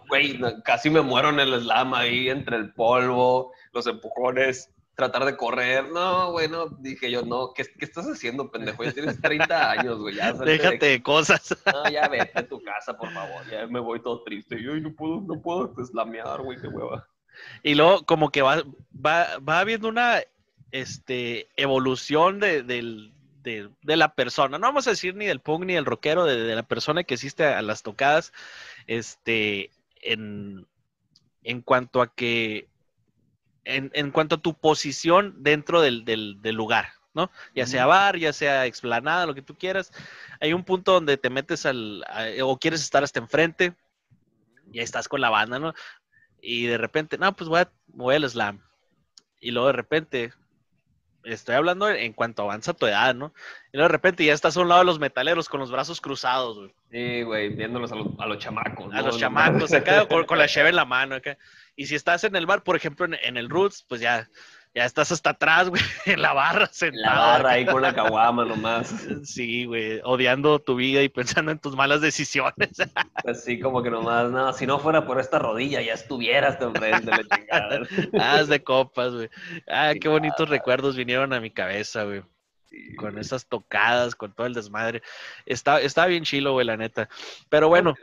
güey, 0.08 0.39
casi 0.63 0.89
me 0.89 1.01
muero 1.01 1.30
en 1.30 1.39
el 1.39 1.62
slam 1.62 1.93
ahí 1.93 2.30
entre 2.30 2.58
el 2.58 2.73
polvo 2.73 3.51
los 3.73 3.88
empujones, 3.88 4.69
tratar 4.95 5.25
de 5.25 5.38
correr. 5.38 5.89
No, 5.91 6.32
bueno, 6.32 6.67
dije 6.80 7.10
yo, 7.10 7.23
no, 7.23 7.54
¿qué, 7.54 7.63
qué 7.63 7.86
estás 7.86 8.06
haciendo, 8.06 8.51
pendejo? 8.51 8.84
Ya 8.84 8.91
tienes 8.91 9.21
30 9.21 9.71
años, 9.71 9.99
güey. 9.99 10.15
Ya 10.15 10.34
Déjate 10.34 10.86
de... 10.86 11.04
cosas. 11.04 11.58
No, 11.65 11.89
ya 11.89 12.08
vete 12.10 12.39
a 12.39 12.47
tu 12.47 12.62
casa, 12.62 12.97
por 12.97 13.12
favor. 13.12 13.43
Ya 13.49 13.67
me 13.67 13.80
voy 13.80 14.01
todo 14.01 14.23
triste. 14.23 14.62
Yo 14.62 14.75
no 14.75 14.93
puedo, 14.93 15.21
no 15.21 15.41
puedo 15.41 15.67
deslamear, 15.67 16.41
güey, 16.41 16.60
qué 16.60 16.67
hueva. 16.67 17.08
Y 17.63 17.76
luego, 17.76 18.06
como 18.06 18.30
que 18.32 18.41
va, 18.41 18.63
va, 18.94 19.38
va 19.38 19.60
habiendo 19.60 19.88
una 19.88 20.22
este, 20.72 21.48
evolución 21.56 22.39
de, 22.39 22.63
de, 22.63 23.10
de, 23.44 23.98
la 23.98 24.13
persona. 24.13 24.58
No 24.58 24.67
vamos 24.67 24.88
a 24.88 24.91
decir 24.91 25.15
ni 25.15 25.26
del 25.26 25.39
punk 25.39 25.65
ni 25.65 25.74
del 25.74 25.86
rockero, 25.86 26.26
de, 26.26 26.41
de 26.41 26.56
la 26.56 26.63
persona 26.63 27.04
que 27.04 27.15
existe 27.15 27.46
a 27.46 27.62
las 27.62 27.84
tocadas. 27.84 28.34
Este, 28.88 29.72
en, 30.02 30.67
en 31.44 31.62
cuanto 31.62 32.02
a 32.02 32.13
que 32.13 32.67
en, 33.63 34.12
cuanto 34.12 34.36
a 34.36 34.41
tu 34.41 34.54
posición 34.56 35.36
dentro 35.44 35.82
del, 35.82 36.39
lugar, 36.44 36.89
¿no? 37.13 37.32
Ya 37.56 37.65
sea 37.65 37.86
bar, 37.86 38.17
ya 38.17 38.34
sea 38.34 38.65
explanada, 38.65 39.26
lo 39.26 39.36
que 39.36 39.41
tú 39.41 39.56
quieras. 39.56 39.91
Hay 40.39 40.54
un 40.54 40.63
punto 40.63 40.94
donde 40.94 41.17
te 41.17 41.30
metes 41.30 41.65
al, 41.65 42.04
o 42.41 42.58
quieres 42.58 42.82
estar 42.82 43.04
hasta 43.04 43.20
enfrente, 43.20 43.74
y 44.72 44.80
ahí 44.80 44.84
estás 44.84 45.08
con 45.08 45.22
la 45.22 45.30
banda, 45.30 45.60
¿no? 45.60 45.74
Y 46.41 46.65
de 46.65 46.77
repente, 46.77 47.17
no, 47.17 47.34
pues 47.36 47.49
voy, 47.49 47.62
a, 47.62 47.71
voy 47.88 48.15
al 48.15 48.30
slam. 48.30 48.62
Y 49.39 49.51
luego 49.51 49.67
de 49.67 49.73
repente, 49.73 50.34
estoy 51.23 51.56
hablando 51.56 51.89
en 51.89 52.13
cuanto 52.13 52.43
avanza 52.43 52.73
tu 52.73 52.88
edad, 52.88 53.13
¿no? 53.13 53.34
Y 53.71 53.77
luego 53.77 53.89
de 53.89 53.93
repente 53.93 54.25
ya 54.25 54.34
estás 54.34 54.58
a 54.58 54.62
un 54.62 54.69
lado 54.69 54.82
de 54.82 54.86
los 54.86 54.99
metaleros 54.99 55.49
con 55.49 55.60
los 55.60 55.71
brazos 55.71 56.01
cruzados, 56.01 56.58
güey. 56.58 56.73
Sí, 56.91 57.23
güey, 57.23 57.49
viéndolos 57.49 57.91
a 57.91 57.95
los, 57.95 58.08
a 58.19 58.25
los 58.25 58.38
chamacos. 58.39 58.93
A 58.93 59.01
los 59.01 59.17
chamacos, 59.17 59.73
acá 59.73 60.06
con, 60.08 60.25
con, 60.25 60.38
la 60.38 60.47
cheve 60.47 60.69
en 60.69 60.75
la 60.75 60.86
mano, 60.86 61.15
acá. 61.15 61.38
Y 61.75 61.86
si 61.86 61.95
estás 61.95 62.23
en 62.23 62.36
el 62.36 62.45
bar, 62.45 62.63
por 62.63 62.75
ejemplo, 62.75 63.06
en, 63.06 63.38
el 63.38 63.49
Roots, 63.49 63.86
pues 63.88 64.01
ya, 64.01 64.30
ya 64.73 64.86
estás 64.86 65.12
hasta 65.12 65.31
atrás, 65.31 65.69
güey, 65.69 65.81
en 66.05 66.21
la 66.21 66.34
barra 66.34 66.67
sentado. 66.67 67.03
La 67.03 67.15
barra 67.15 67.51
ahí 67.51 67.65
con 67.65 67.81
la 67.81 67.93
caguama 67.93 68.45
nomás. 68.45 68.93
Sí, 69.23 69.65
güey, 69.65 69.99
odiando 70.03 70.60
tu 70.60 70.75
vida 70.75 71.01
y 71.01 71.10
pensando 71.10 71.51
en 71.51 71.60
tus 71.60 71.75
malas 71.75 72.01
decisiones. 72.01 72.69
Así 73.25 73.60
como 73.60 73.84
que 73.84 73.89
nomás, 73.89 74.31
no, 74.31 74.51
si 74.53 74.65
no 74.65 74.79
fuera 74.79 75.05
por 75.05 75.19
esta 75.19 75.39
rodilla 75.39 75.81
ya 75.81 75.93
estuvieras 75.93 76.60
de 76.60 76.65
enfrente, 76.65 77.12
la 77.12 77.38
chingada. 77.38 77.81
Haz 78.19 78.47
de 78.47 78.63
copas, 78.63 79.13
güey. 79.13 79.29
Ah, 79.67 79.93
qué 79.99 80.07
bonitos 80.07 80.49
recuerdos 80.49 80.95
vinieron 80.95 81.34
a 81.34 81.39
mi 81.39 81.51
cabeza, 81.51 82.03
güey. 82.03 82.23
con 82.97 83.17
esas 83.17 83.45
tocadas, 83.47 84.15
con 84.15 84.34
todo 84.34 84.47
el 84.47 84.53
desmadre. 84.53 85.01
Está, 85.45 85.81
está 85.81 86.05
bien 86.05 86.23
chilo, 86.23 86.53
güey, 86.53 86.65
la 86.65 86.77
neta. 86.77 87.10
Pero 87.49 87.69
bueno, 87.69 87.93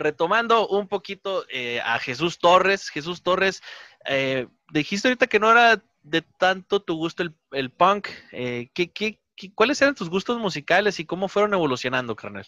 retomando 0.00 0.66
un 0.66 0.88
poquito 0.88 1.44
eh, 1.48 1.80
a 1.84 1.98
Jesús 1.98 2.38
Torres. 2.38 2.88
Jesús 2.88 3.22
Torres, 3.22 3.62
eh, 4.06 4.48
dijiste 4.72 5.08
ahorita 5.08 5.26
que 5.26 5.40
no 5.40 5.50
era 5.50 5.82
de 6.02 6.22
tanto 6.22 6.80
tu 6.80 6.96
gusto 6.96 7.22
el, 7.52 7.70
punk. 7.70 8.08
Eh, 8.32 8.70
¿qué, 8.74 8.90
qué, 8.90 9.20
cuáles 9.54 9.80
eran 9.82 9.94
tus 9.94 10.10
gustos 10.10 10.38
musicales 10.38 11.00
y 11.00 11.06
cómo 11.06 11.28
fueron 11.28 11.54
evolucionando, 11.54 12.16
carnal? 12.16 12.46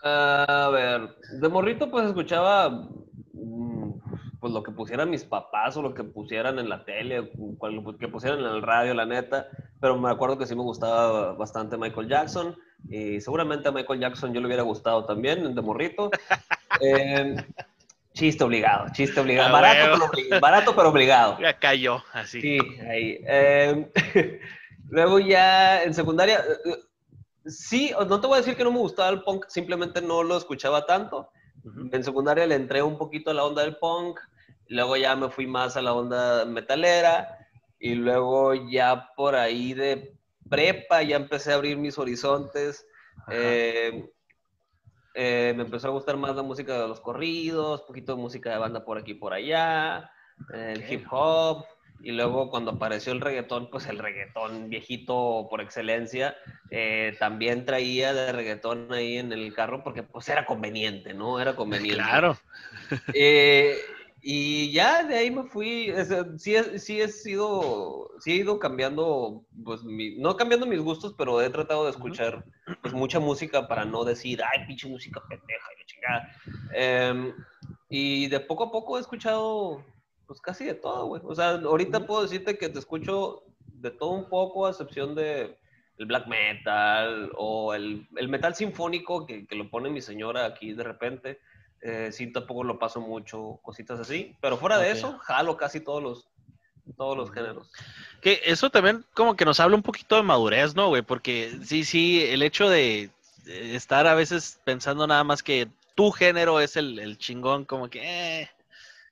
a 0.00 0.70
ver, 0.72 1.16
de 1.40 1.48
morrito 1.48 1.90
pues 1.90 2.06
escuchaba 2.06 2.88
mm, 3.32 3.90
pues 4.40 4.52
lo 4.52 4.62
que 4.62 4.70
pusieran 4.70 5.10
mis 5.10 5.24
papás 5.24 5.76
o 5.76 5.82
lo 5.82 5.92
que 5.92 6.04
pusieran 6.04 6.58
en 6.60 6.68
la 6.68 6.84
tele, 6.84 7.32
lo 7.60 7.98
que 7.98 8.08
pusieran 8.08 8.38
en 8.38 8.46
el 8.46 8.62
radio, 8.62 8.94
la 8.94 9.06
neta, 9.06 9.48
pero 9.80 9.98
me 9.98 10.10
acuerdo 10.10 10.38
que 10.38 10.46
sí 10.46 10.54
me 10.54 10.62
gustaba 10.62 11.32
bastante 11.32 11.76
Michael 11.76 12.08
Jackson 12.08 12.56
y 12.88 13.20
seguramente 13.20 13.68
a 13.68 13.72
Michael 13.72 14.00
Jackson 14.00 14.32
yo 14.32 14.40
le 14.40 14.46
hubiera 14.46 14.62
gustado 14.62 15.04
también 15.04 15.54
de 15.54 15.62
morrito. 15.62 16.10
Eh, 16.80 17.34
chiste 18.18 18.42
obligado, 18.42 18.88
chiste 18.92 19.20
obligado. 19.20 19.52
barato, 20.40 20.74
pero 20.74 20.88
obligado, 20.88 21.38
Ya 21.40 21.56
cayó, 21.58 22.02
así. 22.12 22.40
Sí, 22.40 22.58
ahí. 22.90 23.20
Eh, 23.26 23.90
luego 24.90 25.20
ya 25.20 25.84
en 25.84 25.94
secundaria, 25.94 26.42
sí, 27.46 27.92
no 28.08 28.20
te 28.20 28.26
voy 28.26 28.36
a 28.36 28.40
decir 28.40 28.56
que 28.56 28.64
no 28.64 28.72
me 28.72 28.78
gustaba 28.78 29.10
el 29.10 29.22
punk, 29.22 29.46
simplemente 29.48 30.02
no 30.02 30.22
lo 30.22 30.36
escuchaba 30.36 30.84
tanto. 30.84 31.30
En 31.92 32.02
secundaria 32.02 32.46
le 32.46 32.54
entré 32.54 32.82
un 32.82 32.96
poquito 32.96 33.30
a 33.30 33.34
la 33.34 33.44
onda 33.44 33.62
del 33.62 33.76
punk, 33.76 34.18
luego 34.68 34.96
ya 34.96 35.14
me 35.14 35.28
fui 35.28 35.46
más 35.46 35.76
a 35.76 35.82
la 35.82 35.92
onda 35.92 36.44
metalera, 36.44 37.38
y 37.78 37.94
luego 37.94 38.54
ya 38.54 39.10
por 39.16 39.36
ahí 39.36 39.74
de 39.74 40.14
prepa 40.48 41.02
ya 41.02 41.16
empecé 41.16 41.52
a 41.52 41.56
abrir 41.56 41.76
mis 41.76 41.98
horizontes. 41.98 42.86
Eh, 43.30 44.08
eh, 45.20 45.52
me 45.56 45.64
empezó 45.64 45.88
a 45.88 45.90
gustar 45.90 46.16
más 46.16 46.36
la 46.36 46.44
música 46.44 46.80
de 46.80 46.86
los 46.86 47.00
corridos, 47.00 47.82
poquito 47.82 48.14
de 48.14 48.22
música 48.22 48.50
de 48.50 48.58
banda 48.58 48.84
por 48.84 48.98
aquí 48.98 49.10
y 49.10 49.14
por 49.14 49.32
allá, 49.32 50.12
el 50.52 50.88
hip 50.88 51.06
hop, 51.10 51.64
y 52.00 52.12
luego 52.12 52.50
cuando 52.50 52.70
apareció 52.70 53.12
el 53.12 53.20
reggaetón, 53.20 53.68
pues 53.68 53.86
el 53.86 53.98
reggaetón 53.98 54.68
viejito 54.68 55.48
por 55.50 55.60
excelencia, 55.60 56.36
eh, 56.70 57.16
también 57.18 57.64
traía 57.64 58.14
de 58.14 58.30
reggaetón 58.30 58.92
ahí 58.92 59.18
en 59.18 59.32
el 59.32 59.52
carro 59.52 59.82
porque 59.82 60.04
pues 60.04 60.28
era 60.28 60.46
conveniente, 60.46 61.14
¿no? 61.14 61.40
Era 61.40 61.56
conveniente. 61.56 62.00
Claro. 62.00 62.38
Eh, 63.12 63.76
y 64.30 64.70
ya 64.72 65.04
de 65.04 65.16
ahí 65.16 65.30
me 65.30 65.44
fui, 65.44 65.90
sí, 66.36 66.54
sí 66.76 67.00
he 67.00 67.08
sido, 67.08 68.10
sí 68.20 68.32
he 68.32 68.34
ido 68.34 68.58
cambiando, 68.58 69.46
pues 69.64 69.80
no 69.84 70.36
cambiando 70.36 70.66
mis 70.66 70.80
gustos, 70.80 71.14
pero 71.16 71.40
he 71.40 71.48
tratado 71.48 71.84
de 71.84 71.92
escuchar 71.92 72.44
pues 72.82 72.92
mucha 72.92 73.20
música 73.20 73.66
para 73.66 73.86
no 73.86 74.04
decir, 74.04 74.42
ay, 74.42 74.66
pinche 74.66 74.86
música 74.86 75.22
pendeja 75.30 75.68
y 75.80 75.86
chingada. 75.86 76.32
Em, 76.74 77.32
y 77.88 78.26
de 78.26 78.40
poco 78.40 78.64
a 78.64 78.70
poco 78.70 78.98
he 78.98 79.00
escuchado 79.00 79.82
pues 80.26 80.42
casi 80.42 80.66
de 80.66 80.74
todo, 80.74 81.06
güey. 81.06 81.22
O 81.24 81.34
sea, 81.34 81.52
ahorita 81.52 82.06
puedo 82.06 82.20
decirte 82.20 82.58
que 82.58 82.68
te 82.68 82.80
escucho 82.80 83.44
de 83.64 83.92
todo 83.92 84.10
un 84.10 84.28
poco, 84.28 84.66
a 84.66 84.70
excepción 84.72 85.14
de 85.14 85.56
el 85.96 86.04
black 86.04 86.26
metal 86.26 87.32
o 87.38 87.72
el, 87.72 88.06
el 88.14 88.28
metal 88.28 88.54
sinfónico 88.54 89.24
que, 89.24 89.46
que, 89.46 89.56
lo 89.56 89.70
pone 89.70 89.88
mi 89.88 90.02
señora 90.02 90.44
aquí 90.44 90.74
de 90.74 90.84
repente. 90.84 91.40
Eh, 91.80 92.10
sí, 92.12 92.32
tampoco 92.32 92.64
lo 92.64 92.78
paso 92.78 93.00
mucho, 93.00 93.60
cositas 93.62 94.00
así. 94.00 94.36
Pero 94.40 94.56
fuera 94.56 94.78
de 94.78 94.90
eso, 94.90 95.18
jalo 95.18 95.56
casi 95.56 95.80
todos 95.80 96.02
los, 96.02 96.28
todos 96.96 97.16
los 97.16 97.30
géneros. 97.30 97.70
Que 98.20 98.40
eso 98.44 98.70
también 98.70 99.04
como 99.14 99.36
que 99.36 99.44
nos 99.44 99.60
habla 99.60 99.76
un 99.76 99.82
poquito 99.82 100.16
de 100.16 100.22
madurez, 100.22 100.74
¿no, 100.74 100.88
güey? 100.88 101.02
Porque 101.02 101.58
sí, 101.64 101.84
sí, 101.84 102.24
el 102.24 102.42
hecho 102.42 102.68
de 102.68 103.10
estar 103.46 104.06
a 104.06 104.14
veces 104.14 104.60
pensando 104.64 105.06
nada 105.06 105.24
más 105.24 105.42
que 105.42 105.68
tu 105.94 106.10
género 106.10 106.60
es 106.60 106.76
el, 106.76 106.98
el 106.98 107.18
chingón, 107.18 107.64
como 107.64 107.88
que, 107.88 108.40
eh, 108.42 108.50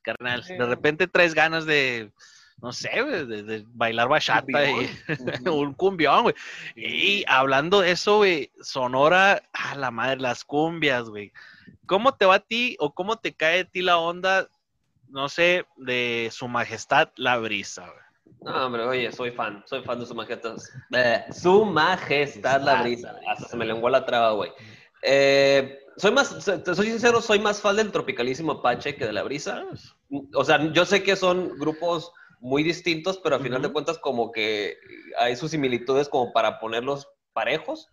carnal, 0.03 0.45
de 0.45 0.67
repente 0.67 1.07
traes 1.07 1.35
ganas 1.35 1.67
de, 1.67 2.11
no 2.63 2.73
sé, 2.73 2.91
de, 3.05 3.43
de, 3.43 3.65
bailar 3.69 4.09
bachata 4.09 4.71
y 4.71 4.89
un 5.49 5.75
cumbión, 5.75 6.23
güey. 6.23 6.35
Y 6.77 7.25
hablando 7.27 7.81
de 7.81 7.91
eso, 7.91 8.19
güey, 8.19 8.51
Sonora, 8.61 9.43
a 9.53 9.75
la 9.75 9.91
madre, 9.91 10.21
las 10.21 10.45
cumbias, 10.45 11.09
güey. 11.09 11.33
¿Cómo 11.87 12.15
te 12.15 12.27
va 12.27 12.37
a 12.37 12.41
ti 12.41 12.77
o 12.79 12.95
cómo 12.95 13.17
te 13.17 13.35
cae 13.35 13.61
a 13.61 13.65
ti 13.65 13.83
la 13.83 13.99
onda, 13.99 14.49
no 15.09 15.29
sé, 15.29 15.67
de 15.77 16.29
Su 16.33 16.49
Majestad 16.49 17.11
la 17.17 17.39
Brisa? 17.39 17.93
No, 18.43 18.67
hombre, 18.67 18.85
oye, 18.85 19.13
soy 19.13 19.31
fan, 19.31 19.63
soy 19.67 19.83
fan 19.83 20.01
de 20.01 20.07
Su 20.07 20.15
Majestad. 20.15 20.57
su 21.33 21.65
Majestad 21.65 22.63
la 22.63 22.83
Brisa. 22.83 23.17
Hasta 23.29 23.49
se 23.49 23.57
me 23.57 23.65
lenguó 23.65 23.89
la 23.89 24.05
traba, 24.05 24.33
güey. 24.33 24.51
Eh, 25.03 25.79
soy 25.97 26.11
más, 26.11 26.45
soy 26.45 26.87
sincero, 26.87 27.21
soy 27.21 27.39
más 27.39 27.61
fan 27.61 27.77
del 27.77 27.93
Tropicalísimo 27.93 28.53
Apache 28.53 28.97
que 28.97 29.07
de 29.07 29.13
la 29.13 29.23
Brisa. 29.23 29.65
O 30.35 30.45
sea, 30.45 30.73
yo 30.73 30.85
sé 30.85 31.03
que 31.03 31.17
son 31.17 31.59
grupos 31.59 32.13
muy 32.41 32.63
distintos, 32.63 33.19
pero 33.19 33.37
al 33.37 33.43
final 33.43 33.63
de 33.63 33.73
cuentas 33.73 33.99
como 33.99 34.31
que 34.31 34.77
hay 35.19 35.37
sus 35.37 35.51
similitudes 35.51 36.09
como 36.09 36.33
para 36.33 36.59
ponerlos 36.59 37.09
parejos. 37.33 37.89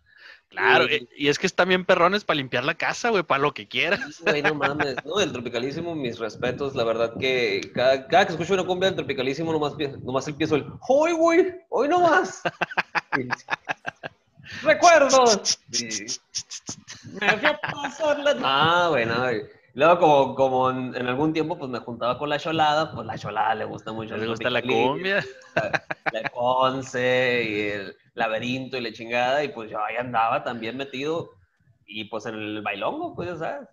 Claro, 0.54 0.86
y, 1.16 1.28
es 1.28 1.38
que 1.38 1.46
están 1.46 1.68
bien 1.68 1.84
perrones 1.84 2.24
para 2.24 2.36
limpiar 2.36 2.64
la 2.64 2.74
casa, 2.74 3.10
güey, 3.10 3.22
para 3.22 3.42
lo 3.42 3.52
que 3.52 3.68
quieras. 3.68 4.20
Güey, 4.20 4.42
no 4.42 4.54
mames, 4.54 4.96
no, 5.04 5.20
el 5.20 5.32
tropicalísimo, 5.32 5.94
mis 5.94 6.18
respetos, 6.18 6.74
la 6.74 6.84
verdad 6.84 7.14
que 7.18 7.70
cada, 7.74 8.06
que 8.08 8.32
escucho 8.32 8.54
una 8.54 8.64
cumbia 8.64 8.88
del 8.88 8.96
tropicalísimo, 8.96 9.52
nomás, 9.52 9.74
nomás 10.02 10.28
empiezo 10.28 10.56
el, 10.56 10.66
¡Hoy, 10.88 11.12
güey! 11.12 11.54
¡Hoy 11.68 11.88
nomás! 11.88 12.42
¡Recuerdos! 14.62 15.58
Me 17.20 17.38
fui 17.38 17.48
a 17.48 17.58
pasar 17.60 18.18
la... 18.20 18.36
Ah, 18.42 18.88
bueno, 18.90 19.14
Luego, 19.74 19.98
como, 19.98 20.34
como 20.36 20.70
en, 20.70 20.94
algún 21.06 21.32
tiempo, 21.32 21.58
pues 21.58 21.68
me 21.68 21.80
juntaba 21.80 22.16
con 22.16 22.28
la 22.28 22.38
cholada, 22.38 22.92
pues 22.92 23.06
la 23.06 23.18
cholada 23.18 23.54
le 23.56 23.64
gusta 23.64 23.92
mucho. 23.92 24.16
¿Le 24.16 24.28
gusta 24.28 24.48
la 24.48 24.62
cumbia? 24.62 25.24
La, 26.12 26.30
Conce 26.30 27.44
y 27.48 27.60
el 27.70 27.96
laberinto 28.14 28.76
y 28.76 28.80
la 28.80 28.92
chingada, 28.92 29.42
y 29.42 29.48
pues 29.48 29.70
yo 29.70 29.84
ahí 29.84 29.96
andaba 29.96 30.44
también 30.44 30.76
metido, 30.76 31.30
y 31.86 32.04
pues 32.04 32.24
en 32.26 32.36
el 32.36 32.62
bailongo, 32.62 33.16
pues 33.16 33.30
ya 33.30 33.36
sabes. 33.36 33.68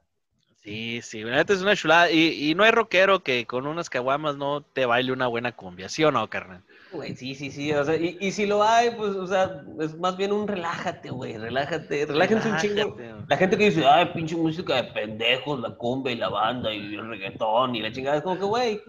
Sí, 0.63 1.01
sí, 1.03 1.21
es 1.21 1.61
una 1.61 1.75
chulada, 1.75 2.09
y, 2.09 2.49
y 2.49 2.55
no 2.55 2.63
hay 2.63 2.71
rockero 2.71 3.21
que 3.21 3.45
con 3.45 3.67
unas 3.67 3.89
caguamas 3.89 4.37
no 4.37 4.61
te 4.61 4.87
baile 4.87 5.11
una 5.11 5.27
buena 5.27 5.51
cumbia, 5.51 5.87
¿sí 5.87 6.03
o 6.03 6.11
no, 6.11 6.27
carnal? 6.29 6.63
Güey, 6.91 7.15
sí, 7.15 7.35
sí, 7.35 7.51
sí, 7.51 7.71
o 7.71 7.85
sea, 7.85 7.95
y, 7.95 8.17
y, 8.19 8.31
si 8.31 8.45
lo 8.45 8.61
hay, 8.63 8.91
pues, 8.91 9.15
o 9.15 9.25
sea, 9.25 9.63
es 9.79 9.97
más 9.97 10.17
bien 10.17 10.33
un 10.33 10.45
relájate, 10.45 11.09
güey, 11.09 11.37
relájate, 11.37 12.05
relájense 12.05 12.49
un 12.49 12.57
chingo. 12.57 12.97
La 13.29 13.37
gente 13.37 13.57
que 13.57 13.65
dice, 13.65 13.85
ay, 13.85 14.11
pinche 14.13 14.35
música 14.35 14.75
de 14.75 14.83
pendejos, 14.85 15.61
la 15.61 15.73
cumbia 15.75 16.11
y 16.11 16.17
la 16.17 16.27
banda 16.27 16.73
y 16.73 16.95
el 16.95 17.07
reggaetón 17.07 17.75
y 17.75 17.81
la 17.81 17.91
chingada, 17.93 18.17
es 18.17 18.23
como 18.23 18.37
que, 18.37 18.43
güey, 18.43 18.81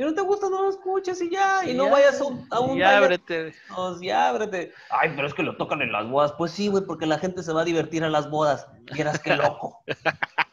si 0.00 0.04
no 0.04 0.14
te 0.14 0.22
gusta, 0.22 0.48
no 0.48 0.62
lo 0.62 0.70
escuches 0.70 1.20
y 1.20 1.28
ya, 1.28 1.62
y 1.68 1.74
no 1.74 1.90
vayas 1.90 2.20
a 2.20 2.24
un, 2.24 2.46
a 2.50 2.60
un 2.60 2.78
ya 2.78 2.96
ábrete. 2.96 3.52
ya 4.00 4.28
ábrete. 4.28 4.72
Ay, 4.88 5.12
pero 5.14 5.26
es 5.26 5.34
que 5.34 5.42
lo 5.42 5.56
tocan 5.56 5.82
en 5.82 5.92
las 5.92 6.08
bodas. 6.08 6.32
Pues 6.38 6.52
sí, 6.52 6.68
güey, 6.68 6.84
porque 6.86 7.04
la 7.04 7.18
gente 7.18 7.42
se 7.42 7.52
va 7.52 7.60
a 7.60 7.64
divertir 7.66 8.02
a 8.02 8.08
las 8.08 8.30
bodas. 8.30 8.66
Quieras 8.86 9.18
que 9.18 9.36
loco. 9.36 9.82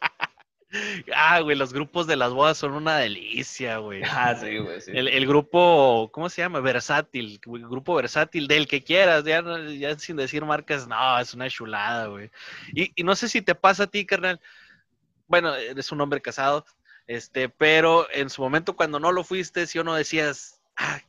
Ah, 1.15 1.39
güey, 1.39 1.56
los 1.56 1.71
grupos 1.71 2.08
de 2.08 2.17
las 2.17 2.34
bodas 2.34 2.58
son 2.58 2.73
una 2.73 2.97
delicia, 2.97 3.77
güey. 3.77 4.01
Ah, 4.12 4.36
sí, 4.36 4.58
güey, 4.58 4.82
sí. 4.82 4.91
El, 4.93 5.25
grupo, 5.25 6.10
¿cómo 6.12 6.30
se 6.30 6.41
llama? 6.41 6.60
Versátil, 6.60 7.39
el 7.45 7.67
grupo 7.67 7.95
versátil, 7.95 8.47
del 8.47 8.67
que 8.67 8.84
quieras, 8.84 9.23
ya, 9.23 9.43
ya 9.77 9.97
sin 9.97 10.17
decir 10.17 10.43
marcas, 10.43 10.88
no, 10.88 11.19
es 11.19 11.34
una 11.34 11.49
chulada, 11.49 12.08
güey. 12.08 12.30
Y, 12.73 12.91
y, 12.95 13.03
no 13.03 13.15
sé 13.15 13.30
si 13.30 13.41
te 13.41 13.56
pasa 13.56 13.84
a 13.84 13.88
ti, 13.88 14.06
carnal. 14.06 14.39
Bueno, 15.27 15.56
eres 15.56 15.91
un 15.91 16.01
hombre 16.01 16.21
casado, 16.21 16.65
este, 17.06 17.49
pero 17.49 18.08
en 18.12 18.30
su 18.30 18.41
momento 18.41 18.75
cuando 18.75 18.99
no 18.99 19.12
lo 19.12 19.23
fuiste, 19.23 19.67
si 19.67 19.80
o 19.80 19.84
no 19.84 19.93
decías, 19.93 20.62
ah, 20.75 21.01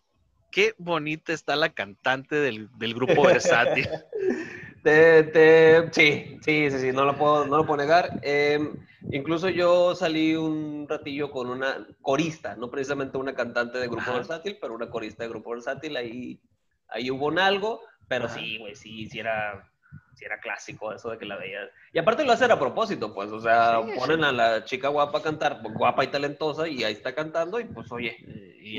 qué 0.50 0.74
bonita 0.78 1.32
está 1.32 1.56
la 1.56 1.70
cantante 1.70 2.36
del, 2.36 2.68
del 2.78 2.94
grupo 2.94 3.22
versátil. 3.26 3.88
Te, 4.82 5.88
sí, 5.92 6.38
sí, 6.42 6.70
sí, 6.70 6.78
sí, 6.78 6.92
no 6.92 7.04
lo 7.04 7.16
puedo, 7.16 7.46
no 7.46 7.58
lo 7.58 7.66
puedo 7.66 7.78
negar. 7.78 8.20
Em, 8.22 8.74
incluso 9.10 9.48
yo 9.48 9.94
salí 9.94 10.34
un 10.36 10.86
ratillo 10.88 11.30
con 11.30 11.48
una 11.48 11.86
corista, 12.00 12.56
no 12.56 12.70
precisamente 12.70 13.18
una 13.18 13.34
cantante 13.34 13.78
de 13.78 13.88
Grupo 13.88 14.14
Versátil, 14.14 14.58
pero 14.60 14.74
una 14.74 14.90
corista 14.90 15.24
de 15.24 15.30
Grupo 15.30 15.50
Versátil. 15.50 15.96
Ahí, 15.96 16.40
ahí 16.88 17.10
hubo 17.10 17.26
un 17.26 17.38
algo, 17.38 17.80
pero 18.06 18.28
sí, 18.28 18.58
güey, 18.58 18.74
sí, 18.74 19.06
sí 19.06 19.18
era 19.18 19.70
si 20.18 20.24
era 20.24 20.40
clásico 20.40 20.92
eso 20.92 21.10
de 21.10 21.18
que 21.18 21.24
la 21.24 21.36
veías. 21.36 21.68
Y 21.92 21.98
aparte 21.98 22.24
lo 22.24 22.32
hacen 22.32 22.50
a 22.50 22.58
propósito, 22.58 23.14
pues, 23.14 23.30
o 23.30 23.40
sea, 23.40 23.80
ponen 23.96 24.24
a 24.24 24.32
la 24.32 24.64
chica 24.64 24.88
guapa 24.88 25.18
a 25.18 25.22
cantar, 25.22 25.60
guapa 25.62 26.04
y 26.04 26.08
talentosa, 26.08 26.66
y 26.66 26.82
ahí 26.82 26.92
está 26.92 27.14
cantando, 27.14 27.60
y 27.60 27.64
pues, 27.64 27.90
oye, 27.92 28.16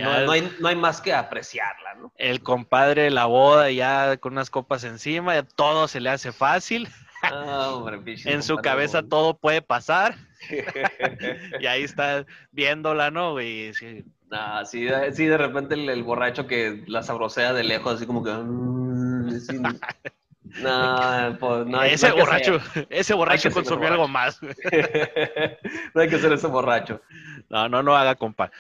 no, 0.02 0.32
hay, 0.32 0.52
no, 0.60 0.68
hay, 0.68 0.76
más 0.76 1.00
que 1.00 1.14
apreciarla, 1.14 1.96
¿no? 1.96 2.12
El 2.18 2.42
compadre, 2.42 3.10
la 3.10 3.26
boda, 3.26 3.72
ya 3.72 4.18
con 4.18 4.34
unas 4.34 4.50
copas 4.50 4.84
encima, 4.84 5.42
todo 5.44 5.88
se 5.88 6.02
le 6.02 6.10
hace 6.10 6.32
fácil. 6.32 6.90
Ah, 7.22 7.72
hombre, 7.74 8.02
en 8.26 8.44
su 8.44 8.58
cabeza 8.58 9.04
todo 9.04 9.38
puede 9.38 9.62
pasar. 9.62 10.16
y 11.60 11.66
ahí 11.66 11.84
está 11.84 12.26
viéndola, 12.52 13.12
¿no? 13.12 13.40
Y 13.42 13.74
sí. 13.74 14.06
Ah, 14.32 14.64
sí, 14.66 14.84
de 14.84 15.38
repente 15.38 15.76
el, 15.76 16.04
borracho 16.04 16.48
que 16.48 16.84
la 16.88 17.02
sabrosea 17.02 17.52
de 17.54 17.64
lejos, 17.64 17.96
así 17.96 18.06
como 18.06 18.24
que... 18.24 18.32
Mm, 18.32 19.30
no, 20.58 21.38
pues 21.40 21.66
no. 21.68 21.84
Ese 21.84 22.12
borracho, 22.12 22.60
ese 22.90 23.14
borracho 23.14 23.52
consumió 23.52 23.88
algo 23.90 24.08
más. 24.08 24.42
no 25.94 26.02
hay 26.02 26.10
que 26.10 26.20
ser 26.20 26.34
ese 26.34 26.48
borracho. 26.48 27.02
No, 27.50 27.70
no, 27.70 27.84
no 27.84 27.96
haga, 27.96 28.16
compa. 28.16 28.52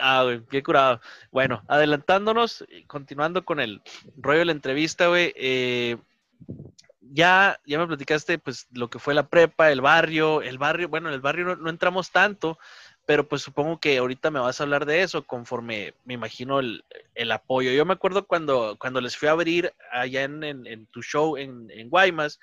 Ah, 0.00 0.22
güey, 0.22 0.42
qué 0.50 0.62
curado. 0.62 1.00
Bueno, 1.30 1.62
adelantándonos, 1.68 2.64
continuando 2.86 3.44
con 3.44 3.60
el 3.60 3.82
rollo 4.16 4.40
de 4.40 4.44
la 4.46 4.52
entrevista, 4.52 5.08
güey. 5.08 5.32
Eh, 5.36 5.96
ya, 7.00 7.58
ya 7.66 7.78
me 7.78 7.86
platicaste, 7.86 8.38
pues, 8.38 8.68
lo 8.72 8.88
que 8.88 8.98
fue 8.98 9.14
la 9.14 9.26
prepa, 9.26 9.70
el 9.70 9.80
barrio, 9.80 10.42
el 10.42 10.58
barrio, 10.58 10.88
bueno, 10.88 11.08
en 11.08 11.14
el 11.14 11.20
barrio 11.20 11.56
no 11.56 11.70
entramos 11.70 12.10
tanto, 12.10 12.58
pero 13.08 13.26
pues 13.26 13.40
supongo 13.40 13.80
que 13.80 13.96
ahorita 13.96 14.30
me 14.30 14.38
vas 14.38 14.60
a 14.60 14.64
hablar 14.64 14.84
de 14.84 15.00
eso 15.00 15.26
conforme 15.26 15.94
me 16.04 16.12
imagino 16.12 16.60
el, 16.60 16.84
apoyo. 17.32 17.70
Yo 17.70 17.86
me 17.86 17.94
acuerdo 17.94 18.26
cuando, 18.26 18.76
cuando 18.78 19.00
les 19.00 19.16
fui 19.16 19.28
a 19.28 19.30
abrir 19.30 19.72
allá 19.90 20.24
en, 20.24 20.86
tu 20.90 21.02
show 21.02 21.38
en, 21.38 21.70
en 21.70 21.88
Guaymas, 21.88 22.38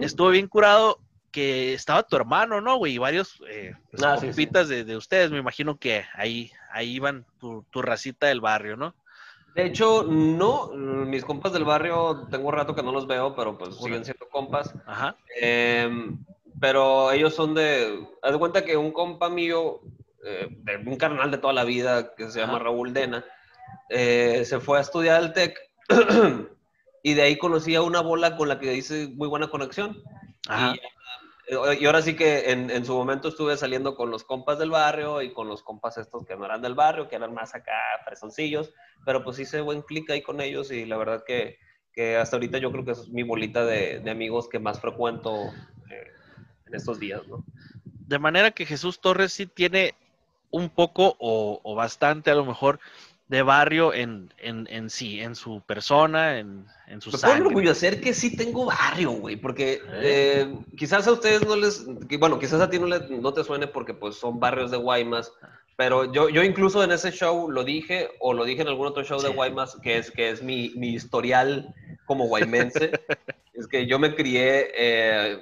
estuvo 0.00 0.30
bien 0.30 0.48
curado 0.48 0.98
que 1.30 1.74
estaba 1.74 2.04
tu 2.04 2.16
hermano, 2.16 2.62
¿no, 2.62 2.78
güey? 2.78 2.94
Y 2.94 2.98
varios 2.98 3.42
eh, 3.50 3.74
pues, 3.90 4.02
ah, 4.02 4.16
De, 4.16 4.96
ustedes, 4.96 5.30
me 5.30 5.36
imagino 5.36 5.76
que 5.76 6.06
ahí, 6.14 6.50
ahí 6.72 6.92
iban 6.94 7.26
tu, 7.38 7.66
tu 7.68 7.82
racita 7.82 8.28
del 8.28 8.40
barrio, 8.40 8.78
¿no? 8.78 8.94
De 9.54 9.66
hecho, 9.66 10.04
no, 10.04 10.68
mis 10.68 11.22
compas 11.22 11.52
del 11.52 11.64
barrio, 11.64 12.28
tengo 12.30 12.48
un 12.48 12.54
rato 12.54 12.74
que 12.74 12.82
no 12.82 12.92
los 12.92 13.06
veo, 13.06 13.36
pero 13.36 13.58
pues 13.58 13.76
siguen 13.76 14.06
siendo 14.06 14.26
compas. 14.30 14.74
Ajá. 14.86 15.16
Eh, 15.38 16.16
pero 16.62 17.10
ellos 17.10 17.34
son 17.34 17.54
de, 17.54 18.06
haz 18.22 18.30
de 18.30 18.38
cuenta 18.38 18.64
que 18.64 18.76
un 18.76 18.92
compa 18.92 19.28
mío, 19.28 19.80
eh, 20.24 20.46
de 20.48 20.76
un 20.76 20.96
carnal 20.96 21.28
de 21.32 21.38
toda 21.38 21.52
la 21.52 21.64
vida, 21.64 22.14
que 22.14 22.30
se 22.30 22.38
llama 22.38 22.60
Raúl 22.60 22.94
Dena, 22.94 23.24
eh, 23.88 24.44
se 24.44 24.60
fue 24.60 24.78
a 24.78 24.82
estudiar 24.82 25.16
al 25.16 25.32
TEC 25.32 25.58
y 27.02 27.14
de 27.14 27.22
ahí 27.22 27.36
conocí 27.36 27.74
a 27.74 27.82
una 27.82 28.00
bola 28.00 28.36
con 28.36 28.48
la 28.48 28.60
que 28.60 28.76
hice 28.76 29.08
muy 29.08 29.26
buena 29.26 29.50
conexión. 29.50 30.04
Y, 31.48 31.84
ahora 31.84 32.00
sí 32.00 32.14
que 32.14 32.52
en, 32.52 32.70
en, 32.70 32.86
su 32.86 32.94
momento 32.94 33.30
estuve 33.30 33.56
saliendo 33.56 33.96
con 33.96 34.12
los 34.12 34.22
compas 34.22 34.60
del 34.60 34.70
barrio 34.70 35.20
y 35.20 35.32
con 35.32 35.48
los 35.48 35.64
compas 35.64 35.98
estos 35.98 36.24
que 36.24 36.36
no 36.36 36.44
eran 36.44 36.62
del 36.62 36.76
barrio, 36.76 37.08
que 37.08 37.16
eran 37.16 37.34
más 37.34 37.56
acá 37.56 37.74
fresoncillos, 38.04 38.72
pero 39.04 39.24
pues 39.24 39.40
hice 39.40 39.60
buen 39.62 39.82
clic 39.82 40.08
ahí 40.10 40.22
con 40.22 40.40
ellos 40.40 40.70
y 40.70 40.86
la 40.86 40.96
verdad 40.96 41.24
que, 41.26 41.58
que 41.92 42.16
hasta 42.16 42.36
ahorita 42.36 42.58
yo 42.58 42.70
creo 42.70 42.84
que 42.84 42.92
es 42.92 43.08
mi 43.08 43.24
bolita 43.24 43.64
de, 43.64 43.98
de 43.98 44.10
amigos 44.12 44.48
que 44.48 44.60
más 44.60 44.80
frecuento 44.80 45.50
estos 46.74 46.98
días, 46.98 47.26
¿no? 47.28 47.44
De 48.06 48.18
manera 48.18 48.50
que 48.50 48.66
Jesús 48.66 49.00
Torres 49.00 49.32
sí 49.32 49.46
tiene 49.46 49.94
un 50.50 50.68
poco 50.68 51.16
o, 51.18 51.74
bastante 51.74 52.30
a 52.30 52.34
lo 52.34 52.44
mejor 52.44 52.78
de 53.32 53.40
barrio 53.40 53.94
en, 53.94 54.30
en, 54.36 54.90
sí, 54.90 55.22
en 55.22 55.34
su 55.34 55.62
persona, 55.62 56.38
en, 56.38 56.66
en 56.86 57.00
su 57.00 57.10
Me 57.10 57.50
puedo 57.50 57.74
ser 57.74 57.98
que 58.02 58.12
sí 58.12 58.36
tengo 58.36 58.66
barrio, 58.66 59.12
güey, 59.12 59.36
porque 59.36 59.80
¿Eh? 59.90 60.54
Quizás 60.76 61.06
a 61.06 61.12
ustedes 61.12 61.46
no 61.46 61.56
les, 61.56 61.86
bueno, 62.18 62.38
quizás 62.38 62.60
a 62.60 62.68
ti 62.68 62.78
no, 62.78 62.86
no 62.86 63.32
te 63.32 63.42
suene 63.42 63.66
porque 63.68 63.94
pues 63.94 64.16
son 64.16 64.38
barrios 64.38 64.70
de 64.70 64.76
Guaymas, 64.76 65.32
pero 65.78 66.12
yo, 66.12 66.28
yo 66.28 66.42
incluso 66.42 66.84
en 66.84 66.92
ese 66.92 67.10
show 67.10 67.50
lo 67.50 67.64
dije, 67.64 68.10
o 68.20 68.34
lo 68.34 68.44
dije 68.44 68.60
en 68.60 68.68
algún 68.68 68.86
otro 68.86 69.02
show 69.02 69.18
de 69.18 69.30
Guaymas, 69.30 69.78
que 69.82 69.96
es, 69.96 70.10
que 70.10 70.28
es 70.28 70.42
mi, 70.42 70.74
mi 70.76 70.88
historial 70.88 71.74
como 72.04 72.26
guaymense. 72.26 72.90
es 73.54 73.66
que 73.66 73.86
yo 73.86 73.98
me 73.98 74.14
crié, 74.14 74.70
eh, 74.76 75.38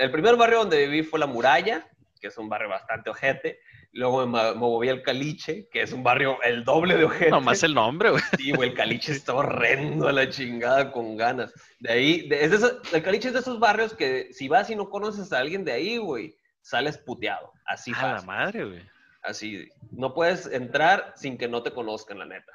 el 0.00 0.10
primer 0.10 0.36
barrio 0.36 0.60
donde 0.60 0.86
viví 0.86 1.02
fue 1.02 1.20
La 1.20 1.26
Muralla, 1.26 1.86
que 2.22 2.28
es 2.28 2.38
un 2.38 2.48
barrio 2.48 2.70
bastante 2.70 3.10
ojete. 3.10 3.60
Luego 3.94 4.26
me, 4.26 4.54
moví 4.54 4.88
al 4.88 5.02
Caliche, 5.02 5.68
que 5.70 5.82
es 5.82 5.92
un 5.92 6.02
barrio 6.02 6.42
el 6.42 6.64
doble 6.64 6.96
de 6.96 7.04
ojete. 7.04 7.30
Nomás 7.30 7.62
el 7.62 7.74
nombre, 7.74 8.10
güey. 8.10 8.22
Sí, 8.36 8.50
güey, 8.50 8.70
el 8.70 8.74
Caliche 8.74 9.12
está 9.12 9.34
horrendo 9.34 10.08
a 10.08 10.12
la 10.12 10.28
chingada 10.28 10.90
con 10.90 11.16
ganas. 11.16 11.54
De 11.78 11.92
ahí, 11.92 12.28
de, 12.28 12.44
el 12.44 13.02
Caliche 13.04 13.28
es 13.28 13.34
de 13.34 13.40
esos 13.40 13.60
barrios 13.60 13.94
que 13.94 14.32
si 14.32 14.48
vas 14.48 14.68
y 14.68 14.74
no 14.74 14.90
conoces 14.90 15.32
a 15.32 15.38
alguien 15.38 15.64
de 15.64 15.72
ahí, 15.72 15.96
güey, 15.98 16.36
sales 16.60 16.98
puteado. 16.98 17.52
Así 17.66 17.92
A 17.94 18.14
la 18.14 18.22
madre, 18.22 18.64
güey. 18.64 18.82
Así, 19.22 19.68
no 19.92 20.12
puedes 20.12 20.46
entrar 20.46 21.14
sin 21.16 21.38
que 21.38 21.46
no 21.46 21.62
te 21.62 21.70
conozcan, 21.70 22.18
la 22.18 22.26
neta. 22.26 22.52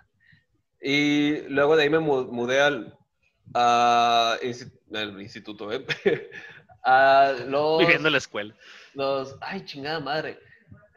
Y 0.82 1.44
luego 1.48 1.78
de 1.78 1.84
ahí 1.84 1.90
me 1.90 2.00
mudé 2.00 2.60
al, 2.60 2.98
el 4.92 5.22
instituto, 5.22 5.72
¿eh? 5.72 5.86
a 6.84 7.34
los, 7.48 7.80
Viviendo 7.80 8.10
en 8.10 8.12
la 8.12 8.18
escuela. 8.18 8.54
Los, 8.94 9.38
ay, 9.40 9.64
chingada 9.64 10.02
madre. 10.02 10.38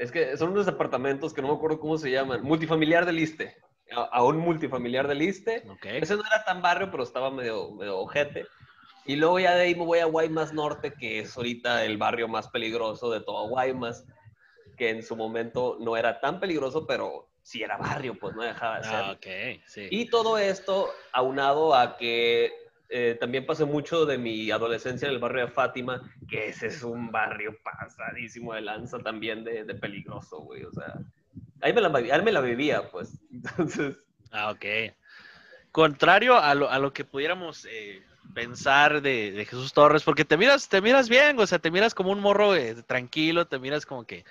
Es 0.02 0.10
que 0.10 0.36
son 0.36 0.50
unos 0.50 0.66
departamentos 0.66 1.32
que 1.32 1.40
no 1.42 1.46
me 1.46 1.54
acuerdo 1.54 1.78
cómo 1.78 1.96
se 1.96 2.10
llaman. 2.10 2.42
Multifamiliar 2.42 3.06
del 3.06 3.14
Liste. 3.14 3.56
A, 3.94 4.24
un 4.24 4.38
multifamiliar 4.38 5.06
del 5.06 5.18
Liste. 5.18 5.62
Ese 5.84 6.16
no 6.16 6.24
era 6.26 6.42
tan 6.44 6.60
barrio, 6.60 6.90
pero 6.90 7.04
estaba 7.04 7.30
medio, 7.30 7.70
medio 7.70 8.00
ojete. 8.00 8.46
Y 9.06 9.14
luego 9.14 9.38
ya 9.38 9.54
de 9.54 9.62
ahí 9.62 9.76
me 9.76 9.84
voy 9.84 10.00
a 10.00 10.06
Guaymas 10.06 10.52
Norte, 10.52 10.92
que 10.92 11.20
es 11.20 11.36
ahorita 11.36 11.84
el 11.84 11.98
barrio 11.98 12.26
más 12.26 12.48
peligroso 12.48 13.12
de 13.12 13.20
todo 13.20 13.46
Guaymas, 13.48 14.04
que 14.76 14.90
en 14.90 15.04
su 15.04 15.14
momento 15.14 15.76
no 15.78 15.96
era 15.96 16.18
tan 16.18 16.40
peligroso, 16.40 16.84
pero 16.84 17.28
si 17.40 17.62
era 17.62 17.76
barrio, 17.76 18.16
pues 18.18 18.34
no 18.34 18.42
dejaba 18.42 18.78
de 18.78 18.84
ser. 18.84 18.94
Ah, 18.94 19.12
okay, 19.12 19.62
sí. 19.68 19.86
Y 19.88 20.10
todo 20.10 20.36
esto 20.36 20.90
aunado 21.12 21.76
a 21.76 21.96
que 21.96 22.50
eh, 22.94 23.16
también 23.18 23.46
pasé 23.46 23.64
mucho 23.64 24.04
de 24.04 24.18
mi 24.18 24.50
adolescencia 24.50 25.08
en 25.08 25.14
el 25.14 25.20
barrio 25.20 25.46
de 25.46 25.52
Fátima, 25.52 26.02
que 26.28 26.48
ese 26.48 26.66
es 26.66 26.82
un 26.82 27.10
barrio 27.10 27.56
pasadísimo 27.64 28.52
de 28.52 28.60
lanza 28.60 28.98
también 28.98 29.44
de, 29.44 29.64
de 29.64 29.74
peligroso, 29.74 30.40
güey. 30.40 30.64
O 30.64 30.72
sea, 30.72 30.94
ahí 31.62 31.72
me, 31.72 31.80
la, 31.80 31.88
ahí 31.88 32.22
me 32.22 32.32
la 32.32 32.40
vivía, 32.40 32.90
pues. 32.90 33.18
Entonces. 33.32 33.96
Ah, 34.30 34.50
ok. 34.50 34.94
Contrario 35.70 36.38
a 36.38 36.54
lo, 36.54 36.70
a 36.70 36.78
lo 36.78 36.92
que 36.92 37.04
pudiéramos 37.04 37.66
eh, 37.70 38.02
pensar 38.34 39.00
de, 39.02 39.46
Jesús 39.48 39.72
Torres? 39.72 40.02
Porque 40.02 40.24
te 40.24 40.36
miras, 40.36 40.68
te 40.68 40.80
miras 40.80 41.08
bien, 41.08 41.38
o 41.38 41.46
sea, 41.46 41.58
te 41.58 41.70
miras 41.70 41.94
como 41.94 42.10
un 42.10 42.20
morro 42.20 42.54
eh, 42.54 42.74
tranquilo, 42.82 43.46
te 43.46 43.58
miras 43.58 43.86
como 43.86 44.04
que, 44.04 44.24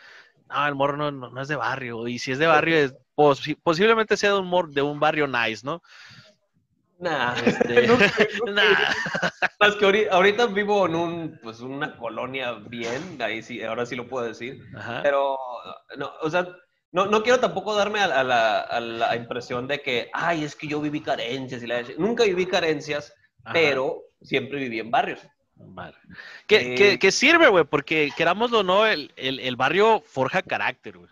no, 0.50 0.68
el 0.68 0.76
morro 0.76 1.12
no, 1.12 1.42
es 1.42 1.48
de 1.48 1.56
barrio, 1.56 2.08
y 2.08 2.20
si 2.20 2.32
es 2.32 2.40
de 2.40 2.48
barrio, 2.48 2.78
es, 2.78 2.96
posiblemente 3.64 4.18
sea 4.18 4.34
de 4.34 4.40
un, 4.40 4.72
de 4.72 4.82
un 4.82 5.00
barrio 5.00 5.28
nice, 5.28 5.66
¿no? 5.66 5.82
Nah, 7.02 7.34
este, 7.44 7.88
Más 9.60 9.76
que 9.76 10.08
ahorita, 10.12 10.46
vivo 10.48 10.86
en 10.86 10.96
un, 10.96 11.40
pues, 11.42 11.60
una 11.60 11.98
colonia 11.98 12.54
bien, 12.54 13.20
ahí 13.20 13.42
sí, 13.42 13.64
ahora 13.64 13.88
sí 13.88 13.96
lo 13.96 14.08
puedo 14.08 14.28
decir. 14.28 14.62
Pero, 15.02 15.36
no, 15.98 16.12
o 16.22 16.30
sea, 16.30 16.48
no, 16.92 17.08
no 17.08 17.24
quiero 17.24 17.40
tampoco 17.40 17.76
darme 17.76 18.02
a, 18.02 18.24
la, 18.24 18.60
a, 18.62 18.80
la, 18.80 19.16
impresión 19.16 19.68
de 19.68 19.82
que, 19.82 20.12
ay, 20.14 20.44
es 20.44 20.56
que 20.56 20.68
yo 20.68 20.80
viví 20.80 21.02
carencias. 21.02 21.64
Y 21.64 21.68
la... 21.68 21.82
Nunca 21.98 22.24
viví 22.24 22.46
carencias, 22.46 23.14
pero 23.52 24.04
siempre 24.22 24.60
viví 24.60 24.80
en 24.80 24.92
barrios. 24.92 25.22
Vale. 25.56 25.98
Que, 26.46 27.00
eh, 27.02 27.12
sirve, 27.12 27.48
güey, 27.48 27.64
porque 27.64 28.12
querámoslo 28.16 28.60
o 28.60 28.64
no, 28.64 28.86
el, 28.86 29.12
el, 29.16 29.40
el, 29.40 29.56
barrio 29.56 30.04
forja 30.06 30.44
carácter, 30.44 30.98
güey. 30.98 31.10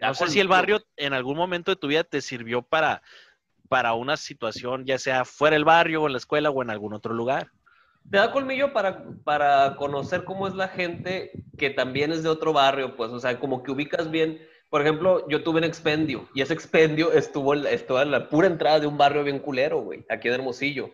No 0.00 0.14
sé 0.14 0.28
si 0.28 0.40
el 0.40 0.48
barrio 0.48 0.84
en 0.96 1.12
algún 1.12 1.36
momento 1.36 1.72
de 1.72 1.76
tu 1.76 1.88
vida 1.88 2.04
te 2.04 2.20
sirvió 2.20 2.62
para 2.62 3.02
para 3.68 3.94
una 3.94 4.16
situación, 4.16 4.84
ya 4.84 4.98
sea 4.98 5.24
fuera 5.24 5.54
del 5.54 5.64
barrio 5.64 6.02
o 6.02 6.06
en 6.06 6.12
la 6.12 6.18
escuela 6.18 6.50
o 6.50 6.62
en 6.62 6.70
algún 6.70 6.94
otro 6.94 7.14
lugar. 7.14 7.50
Te 8.10 8.16
da 8.16 8.32
colmillo 8.32 8.72
para, 8.72 9.04
para 9.24 9.76
conocer 9.76 10.24
cómo 10.24 10.48
es 10.48 10.54
la 10.54 10.68
gente 10.68 11.30
que 11.58 11.70
también 11.70 12.10
es 12.10 12.22
de 12.22 12.30
otro 12.30 12.52
barrio, 12.52 12.96
pues, 12.96 13.10
o 13.10 13.20
sea, 13.20 13.38
como 13.38 13.62
que 13.62 13.70
ubicas 13.70 14.10
bien. 14.10 14.40
Por 14.70 14.80
ejemplo, 14.82 15.28
yo 15.28 15.42
tuve 15.42 15.58
un 15.58 15.64
expendio 15.64 16.28
y 16.34 16.42
ese 16.42 16.54
expendio 16.54 17.12
estuvo, 17.12 17.54
estuvo 17.54 18.00
en 18.00 18.10
la 18.10 18.28
pura 18.28 18.46
entrada 18.46 18.80
de 18.80 18.86
un 18.86 18.98
barrio 18.98 19.24
bien 19.24 19.38
culero, 19.38 19.80
güey, 19.82 20.04
aquí 20.08 20.28
en 20.28 20.34
Hermosillo. 20.34 20.90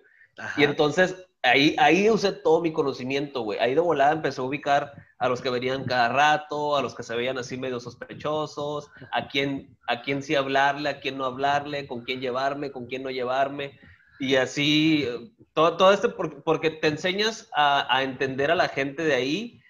Y 0.57 0.65
entonces 0.65 1.27
ahí, 1.45 1.77
ahí 1.79 2.11
usé 2.11 2.33
todo 2.33 2.61
mi 2.61 2.73
conocimiento, 2.73 3.43
güey. 3.43 3.59
Ahí 3.59 3.75
de 3.75 3.81
volada 3.81 4.13
empecé 4.13 4.41
a 4.41 4.45
ubicar 4.45 4.93
a 5.19 5.29
los 5.29 5.41
que 5.41 5.51
venían 5.51 5.85
cada 5.85 6.09
rato, 6.09 6.77
a 6.77 6.83
los 6.83 6.95
que 6.95 7.03
se 7.03 7.15
veían 7.15 7.39
así 7.39 7.57
medio 7.57 7.79
sospechosos, 7.81 8.91
a 9.13 9.29
quién, 9.29 9.77
a 9.87 10.03
quién 10.03 10.23
sí 10.23 10.35
hablarle, 10.35 10.89
a 10.89 11.01
quién 11.01 11.17
no 11.19 11.25
hablarle, 11.25 11.87
con 11.87 12.03
quién 12.03 12.21
llevarme, 12.21 12.73
con 12.73 12.87
quién 12.87 13.03
no 13.03 13.11
llevarme. 13.11 13.79
Y 14.19 14.37
así, 14.37 15.07
todo, 15.53 15.77
todo 15.77 15.93
esto 15.93 16.17
porque 16.17 16.71
te 16.71 16.89
enseñas 16.89 17.49
a, 17.55 17.95
a 17.95 18.03
entender 18.03 18.51
a 18.51 18.57
la 18.57 18.69
gente 18.69 19.03
de 19.05 19.15
ahí 19.15 19.61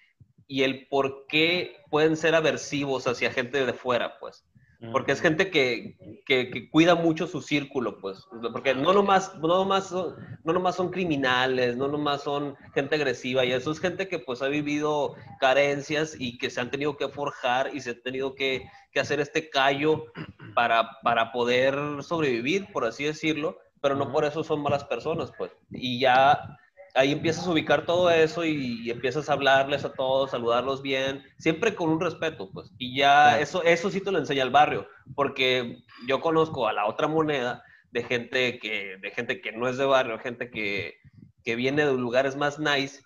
y 0.47 0.63
el 0.63 0.87
por 0.87 1.25
qué 1.27 1.77
pueden 1.89 2.15
ser 2.15 2.35
aversivos 2.35 3.07
hacia 3.07 3.31
gente 3.31 3.65
de 3.65 3.73
fuera, 3.73 4.17
pues. 4.19 4.45
Porque 4.91 5.13
es 5.13 5.21
gente 5.21 5.49
que, 5.49 5.95
que, 6.25 6.69
cuida 6.69 6.95
mucho 6.95 7.27
su 7.27 7.41
círculo, 7.41 7.97
pues. 7.99 8.27
Porque 8.51 8.75
no 8.75 8.93
nomás, 8.93 9.35
no, 9.39 9.47
nomás 9.47 9.87
son, 9.87 10.15
no 10.43 10.53
nomás 10.53 10.75
son 10.75 10.91
criminales, 10.91 11.77
no 11.77 11.87
nomás 11.87 12.23
son 12.23 12.55
gente 12.73 12.95
agresiva, 12.95 13.45
y 13.45 13.51
eso 13.51 13.71
es 13.71 13.79
gente 13.79 14.07
que 14.07 14.19
pues 14.19 14.41
ha 14.41 14.47
vivido 14.47 15.15
carencias 15.39 16.15
y 16.19 16.37
que 16.37 16.49
se 16.49 16.61
han 16.61 16.71
tenido 16.71 16.97
que 16.97 17.09
forjar 17.09 17.71
y 17.73 17.81
se 17.81 17.91
han 17.91 18.01
tenido 18.01 18.35
que, 18.35 18.69
que 18.91 18.99
hacer 18.99 19.19
este 19.19 19.49
callo 19.49 20.05
para, 20.53 20.99
para 21.01 21.31
poder 21.31 21.75
sobrevivir, 22.01 22.67
por 22.71 22.85
así 22.85 23.05
decirlo, 23.05 23.59
pero 23.81 23.95
no 23.95 24.11
por 24.11 24.25
eso 24.25 24.43
son 24.43 24.61
malas 24.61 24.83
personas, 24.83 25.31
pues. 25.37 25.51
Y 25.71 25.99
ya 25.99 26.57
ahí 26.95 27.11
empiezas 27.11 27.45
a 27.45 27.51
ubicar 27.51 27.85
todo 27.85 28.09
eso 28.09 28.43
y, 28.45 28.89
empiezas 28.89 29.29
a 29.29 29.33
hablarles 29.33 29.83
a 29.85 29.93
todos, 29.93 30.31
saludarlos 30.31 30.81
bien, 30.81 31.23
siempre 31.37 31.75
con 31.75 31.89
un 31.89 31.99
respeto, 31.99 32.49
pues. 32.51 32.71
Y 32.77 32.97
ya 32.97 33.39
eso, 33.39 33.63
eso 33.63 33.89
sí 33.89 34.01
te 34.01 34.11
lo 34.11 34.17
enseña 34.17 34.43
el 34.43 34.49
barrio, 34.49 34.87
porque 35.13 35.77
yo 36.07 36.21
conozco 36.21 36.67
a 36.67 36.73
la 36.73 36.85
otra 36.87 37.07
moneda 37.07 37.63
de 37.91 38.03
gente 38.03 38.59
que, 38.59 38.97
de 39.01 39.11
gente 39.11 39.41
que 39.41 39.51
no 39.51 39.67
es 39.67 39.77
de 39.77 39.85
barrio, 39.85 40.17
gente 40.19 40.49
que, 40.49 40.95
que 41.43 41.55
viene 41.55 41.85
de 41.85 41.93
lugares 41.93 42.35
más 42.35 42.59
nice, 42.59 43.01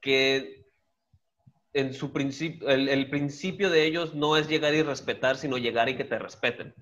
que 0.00 0.64
en 1.74 1.94
su 1.94 2.12
principio, 2.12 2.68
el, 2.68 3.08
principio 3.08 3.70
de 3.70 3.84
ellos 3.84 4.14
no 4.14 4.36
es 4.36 4.48
llegar 4.48 4.74
y 4.74 4.82
respetar, 4.82 5.36
sino 5.36 5.56
llegar 5.56 5.88
y 5.88 5.96
que 5.96 6.04
te 6.04 6.18
respeten. 6.18 6.74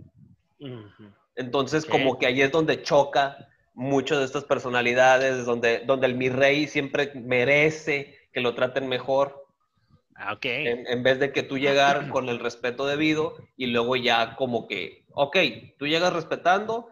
Entonces, 1.37 1.87
como 1.87 2.19
que 2.19 2.27
ahí 2.27 2.43
es 2.43 2.51
donde 2.51 2.83
choca 2.83 3.50
mucho 3.75 4.19
de 4.19 4.25
estas 4.25 4.45
personalidades, 4.45 5.45
donde, 5.45 5.81
donde 5.87 6.07
el 6.07 6.15
mi 6.15 6.29
rey 6.29 6.67
siempre 6.67 7.13
merece 7.15 8.19
que 8.33 8.41
lo 8.41 8.55
traten 8.55 8.89
mejor. 8.89 9.47
Ah, 10.15 10.35
ok. 10.35 10.45
En, 10.45 11.03
vez 11.03 11.19
de 11.19 11.33
que 11.33 11.43
tú 11.43 11.59
llegar 11.59 12.09
con 12.11 12.29
el 12.29 12.39
respeto 12.39 12.87
debido 12.87 13.37
y 13.57 13.67
luego 13.67 13.97
ya 13.97 14.37
como 14.37 14.67
que, 14.67 15.05
ok, 15.13 15.37
tú 15.79 15.87
llegas 15.87 16.13
respetando 16.13 16.89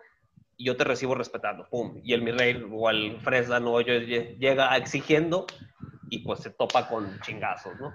y 0.56 0.64
yo 0.64 0.76
te 0.76 0.84
recibo 0.84 1.14
respetando, 1.14 1.68
pum. 1.68 2.00
Y 2.02 2.14
el 2.14 2.22
mi 2.22 2.32
rey 2.32 2.64
o 2.70 2.90
el 2.90 3.20
fresa 3.20 3.60
no, 3.60 3.80
yo, 3.80 3.94
llega 3.94 4.76
exigiendo 4.76 5.46
y 6.10 6.18
pues 6.20 6.40
se 6.40 6.50
topa 6.50 6.88
con 6.88 7.20
chingazos, 7.20 7.78
¿no? 7.78 7.94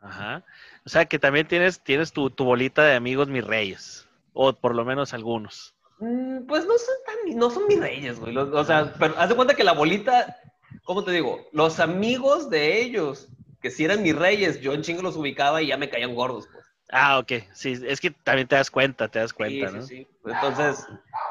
Ajá. 0.00 0.44
O 0.84 0.88
sea 0.88 1.06
que 1.06 1.18
también 1.18 1.48
tienes, 1.48 1.82
tienes 1.82 2.12
tu, 2.12 2.28
tu 2.30 2.44
bolita 2.44 2.84
de 2.84 2.94
amigos 2.94 3.28
mis 3.28 3.44
reyes, 3.44 4.06
o 4.34 4.52
por 4.52 4.74
lo 4.74 4.84
menos 4.84 5.14
algunos. 5.14 5.73
Mm, 6.04 6.46
pues 6.46 6.66
no 6.66 6.76
son 6.76 6.94
tan, 7.06 7.38
no 7.38 7.50
son 7.50 7.66
mis 7.66 7.80
reyes, 7.80 8.20
güey. 8.20 8.36
o 8.36 8.64
sea, 8.64 8.92
pero 8.98 9.14
haz 9.16 9.30
de 9.30 9.34
cuenta 9.36 9.54
que 9.54 9.64
la 9.64 9.72
bolita, 9.72 10.36
¿cómo 10.84 11.02
te 11.02 11.12
digo? 11.12 11.48
Los 11.52 11.80
amigos 11.80 12.50
de 12.50 12.82
ellos, 12.82 13.28
que 13.62 13.70
si 13.70 13.86
eran 13.86 14.02
mis 14.02 14.14
reyes, 14.14 14.60
yo 14.60 14.74
en 14.74 14.82
chingo 14.82 15.00
los 15.00 15.16
ubicaba 15.16 15.62
y 15.62 15.68
ya 15.68 15.78
me 15.78 15.88
caían 15.88 16.14
gordos, 16.14 16.46
pues. 16.52 16.66
Ah, 16.90 17.18
ok. 17.18 17.32
Sí, 17.54 17.80
es 17.86 18.02
que 18.02 18.10
también 18.10 18.46
te 18.46 18.56
das 18.56 18.70
cuenta, 18.70 19.08
te 19.08 19.18
das 19.18 19.32
cuenta, 19.32 19.70
¿no? 19.70 19.80
Sí, 19.86 19.96
sí. 19.96 20.08
Entonces, 20.26 20.86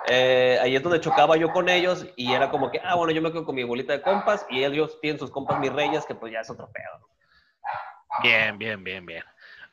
eh, 0.07 0.57
ahí 0.59 0.75
es 0.75 0.81
donde 0.81 0.99
chocaba 0.99 1.37
yo 1.37 1.51
con 1.51 1.69
ellos 1.69 2.07
y 2.15 2.33
era 2.33 2.49
como 2.49 2.71
que, 2.71 2.81
ah, 2.83 2.95
bueno, 2.95 3.13
yo 3.13 3.21
me 3.21 3.31
quedo 3.31 3.45
con 3.45 3.53
mi 3.53 3.63
bolita 3.63 3.93
de 3.93 4.01
compas 4.01 4.43
y 4.49 4.63
ellos 4.63 4.99
tienen 5.01 5.19
sus 5.19 5.29
compas 5.29 5.59
mis 5.59 5.71
reyes, 5.71 6.03
que 6.07 6.15
pues 6.15 6.33
ya 6.33 6.39
es 6.39 6.49
otro 6.49 6.67
pedo. 6.73 7.07
Bien, 8.23 8.57
bien, 8.57 8.83
bien, 8.83 9.05
bien. 9.05 9.23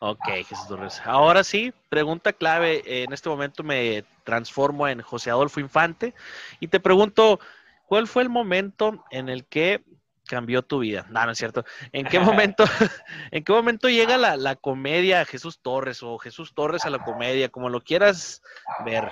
Ok, 0.03 0.29
Jesús 0.29 0.67
Torres. 0.67 1.03
Ahora 1.05 1.45
sí, 1.45 1.75
pregunta 1.91 2.33
clave. 2.33 2.83
En 3.05 3.13
este 3.13 3.29
momento 3.29 3.63
me 3.63 4.03
transformo 4.25 4.89
en 4.89 5.03
José 5.03 5.29
Adolfo 5.29 5.61
Infante 5.61 6.15
y 6.59 6.69
te 6.69 6.81
pregunto, 6.81 7.39
¿cuál 7.85 8.09
fue 8.09 8.23
el 8.23 8.31
momento 8.31 9.05
en 9.11 9.29
el 9.29 9.45
que 9.45 9.85
cambió 10.27 10.63
tu 10.63 10.79
vida? 10.79 11.05
No, 11.11 11.27
no 11.27 11.33
es 11.33 11.39
cierto. 11.39 11.67
¿En 11.93 12.07
qué 12.07 12.19
momento, 12.55 12.65
en 13.31 13.45
qué 13.45 13.53
momento 13.53 13.91
llega 13.91 14.17
la, 14.17 14.57
comedia 14.57 15.21
a 15.21 15.27
Jesús 15.27 15.61
Torres 15.61 16.03
o 16.03 16.17
Jesús 16.17 16.55
Torres 16.55 16.87
a 16.87 16.91
la 16.91 17.05
comedia, 17.05 17.51
como 17.51 17.69
lo 17.69 17.83
quieras 17.83 18.43
ver? 18.87 19.11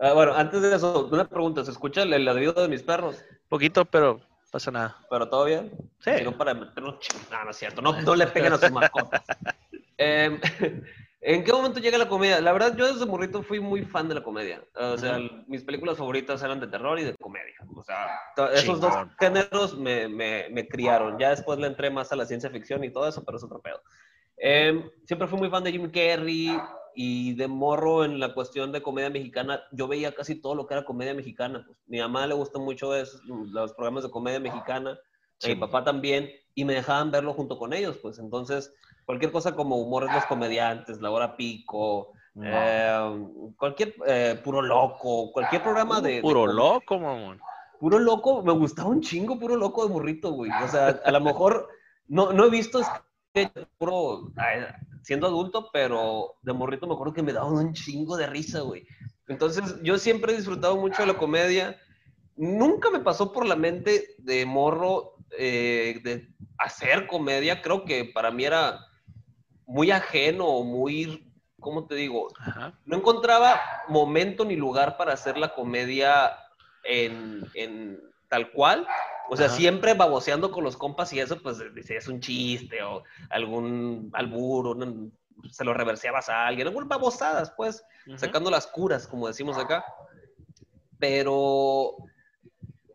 Ah, 0.00 0.14
bueno, 0.14 0.32
antes 0.34 0.62
de 0.62 0.74
eso, 0.74 1.06
una 1.12 1.28
pregunta. 1.28 1.66
¿Se 1.66 1.70
escucha 1.70 2.04
el 2.04 2.24
ladrido 2.24 2.54
de 2.54 2.68
mis 2.68 2.82
perros? 2.82 3.22
Poquito, 3.50 3.84
pero 3.84 4.22
pasa 4.50 4.70
nada. 4.70 4.96
¿Pero 5.10 5.28
todo 5.28 5.44
bien? 5.44 5.70
Sí. 5.98 6.12
no 6.24 6.32
para 6.32 6.54
meternos 6.54 6.94
No, 7.30 7.44
no 7.44 7.50
es 7.50 7.56
cierto. 7.58 7.82
No, 7.82 8.00
no 8.00 8.14
le 8.14 8.26
peguen 8.28 8.54
a 8.54 8.56
sus 8.56 8.70
mascotas. 8.70 9.22
Em, 10.02 10.40
¿En 11.24 11.44
qué 11.44 11.52
momento 11.52 11.78
llega 11.78 11.96
la 11.98 12.08
comedia? 12.08 12.40
La 12.40 12.52
verdad, 12.52 12.76
yo 12.76 12.92
desde 12.92 13.06
morrito 13.06 13.44
fui 13.44 13.60
muy 13.60 13.84
fan 13.84 14.08
de 14.08 14.16
la 14.16 14.24
comedia. 14.24 14.60
O 14.74 14.98
sea, 14.98 15.20
mis 15.46 15.62
películas 15.62 15.96
favoritas 15.96 16.42
eran 16.42 16.58
de 16.58 16.66
terror 16.66 16.98
y 16.98 17.04
de 17.04 17.14
comedia. 17.14 17.54
O 17.76 17.82
sea, 17.84 18.18
esos 18.52 18.80
dos 18.80 18.92
géneros 19.20 19.78
me, 19.78 20.08
me, 20.08 20.48
me, 20.50 20.66
criaron. 20.66 21.20
Ya 21.20 21.30
después 21.30 21.60
le 21.60 21.68
entré 21.68 21.90
más 21.90 22.10
a 22.10 22.16
la 22.16 22.26
ciencia 22.26 22.50
ficción 22.50 22.82
y 22.82 22.90
todo 22.90 23.08
eso, 23.08 23.24
pero 23.24 23.38
es 23.38 23.44
otro 23.44 23.60
pedo. 23.60 23.80
Em, 24.36 24.90
siempre 25.06 25.28
fui 25.28 25.38
muy 25.38 25.48
fan 25.48 25.62
de 25.62 25.70
Jim 25.70 25.92
Carrey 25.92 26.60
y 26.96 27.34
de 27.34 27.46
morro 27.46 28.04
en 28.04 28.18
la 28.18 28.34
cuestión 28.34 28.72
de 28.72 28.82
comedia 28.82 29.08
mexicana. 29.08 29.62
Yo 29.70 29.86
veía 29.86 30.12
casi 30.12 30.40
todo 30.40 30.56
lo 30.56 30.66
que 30.66 30.74
era 30.74 30.84
comedia 30.84 31.14
mexicana. 31.14 31.62
Pues, 31.64 31.78
mi 31.86 32.00
mamá 32.00 32.26
le 32.26 32.34
gustan 32.34 32.62
mucho 32.62 32.96
esos, 32.96 33.22
los 33.24 33.72
programas 33.74 34.02
de 34.02 34.10
comedia 34.10 34.40
mexicana. 34.40 34.98
mi 35.46 35.54
papá 35.54 35.84
también. 35.84 36.32
Y 36.56 36.64
me 36.64 36.74
dejaban 36.74 37.12
verlo 37.12 37.32
junto 37.32 37.56
con 37.56 37.72
ellos. 37.72 37.96
Pues 37.98 38.18
entonces 38.18 38.74
cualquier 39.12 39.30
cosa 39.30 39.54
como 39.54 39.76
humor 39.76 40.06
de 40.06 40.14
los 40.14 40.24
comediantes, 40.24 41.02
La 41.02 41.10
Hora 41.10 41.36
Pico, 41.36 42.14
eh, 42.42 43.26
cualquier 43.58 43.94
eh, 44.06 44.40
Puro 44.42 44.62
Loco, 44.62 45.30
cualquier 45.32 45.62
programa 45.62 46.00
de... 46.00 46.22
Puro 46.22 46.46
Loco, 46.46 46.98
mamón. 46.98 47.38
Puro 47.78 47.98
Loco, 47.98 48.42
me 48.42 48.52
gustaba 48.52 48.88
un 48.88 49.02
chingo 49.02 49.38
Puro 49.38 49.56
Loco 49.56 49.86
de 49.86 49.92
burrito, 49.92 50.32
güey. 50.32 50.50
O 50.64 50.68
sea, 50.68 50.98
a 51.04 51.10
lo 51.10 51.20
mejor 51.20 51.68
no, 52.08 52.32
no 52.32 52.46
he 52.46 52.50
visto 52.50 52.80
puro 53.76 54.32
siendo 55.02 55.26
adulto, 55.26 55.68
pero 55.74 56.36
de 56.40 56.54
morrito 56.54 56.86
me 56.86 56.94
acuerdo 56.94 57.12
que 57.12 57.22
me 57.22 57.34
daba 57.34 57.50
un 57.50 57.74
chingo 57.74 58.16
de 58.16 58.28
risa, 58.28 58.60
güey. 58.60 58.86
Entonces, 59.28 59.76
yo 59.82 59.98
siempre 59.98 60.32
he 60.32 60.36
disfrutado 60.36 60.78
mucho 60.78 61.02
de 61.02 61.08
la 61.12 61.18
comedia. 61.18 61.78
Nunca 62.34 62.88
me 62.88 63.00
pasó 63.00 63.30
por 63.30 63.44
la 63.44 63.56
mente 63.56 64.14
de 64.16 64.46
morro 64.46 65.16
eh, 65.36 66.00
de 66.02 66.28
hacer 66.56 67.06
comedia. 67.06 67.60
Creo 67.60 67.84
que 67.84 68.06
para 68.06 68.30
mí 68.30 68.46
era 68.46 68.86
muy 69.66 69.90
ajeno, 69.90 70.62
muy, 70.62 71.32
¿cómo 71.60 71.86
te 71.86 71.94
digo? 71.94 72.28
No 72.84 72.96
encontraba 72.96 73.60
momento 73.88 74.44
ni 74.44 74.56
lugar 74.56 74.96
para 74.96 75.12
hacer 75.12 75.38
la 75.38 75.54
comedia 75.54 76.36
en, 76.84 78.00
tal 78.28 78.50
cual. 78.52 78.86
O 79.30 79.36
sea, 79.36 79.48
siempre 79.48 79.94
baboseando 79.94 80.50
con 80.50 80.64
los 80.64 80.76
compas 80.76 81.12
y 81.12 81.20
eso, 81.20 81.40
pues 81.42 81.58
es 81.88 82.08
un 82.08 82.20
chiste 82.20 82.82
o 82.82 83.02
algún 83.30 84.10
albur, 84.12 84.76
se 85.50 85.64
lo 85.64 85.72
reverseabas 85.72 86.28
a 86.28 86.46
alguien, 86.46 86.66
algunas 86.66 86.88
babosadas, 86.88 87.52
pues, 87.56 87.84
sacando 88.16 88.50
las 88.50 88.66
curas, 88.66 89.06
como 89.06 89.28
decimos 89.28 89.56
acá. 89.56 89.84
Pero 90.98 91.96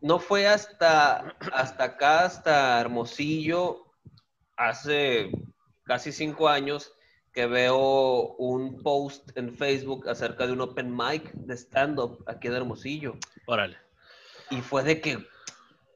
no 0.02 0.20
fue 0.20 0.48
hasta, 0.48 1.36
hasta 1.52 1.84
acá, 1.84 2.26
hasta 2.26 2.80
Hermosillo, 2.80 3.88
hace 4.56 5.32
casi 5.88 6.12
cinco 6.12 6.50
años, 6.50 6.94
que 7.34 7.46
veo 7.46 8.36
un 8.38 8.82
post 8.82 9.30
en 9.38 9.56
Facebook 9.56 10.10
acerca 10.10 10.48
de 10.48 10.54
un 10.54 10.62
open 10.62 10.96
mic 10.96 11.32
de 11.34 11.56
stand-up 11.56 12.24
aquí 12.28 12.48
en 12.48 12.56
Hermosillo. 12.56 13.16
Órale. 13.46 13.78
Y 14.50 14.62
fue 14.62 14.84
de 14.84 15.00
que, 15.02 15.26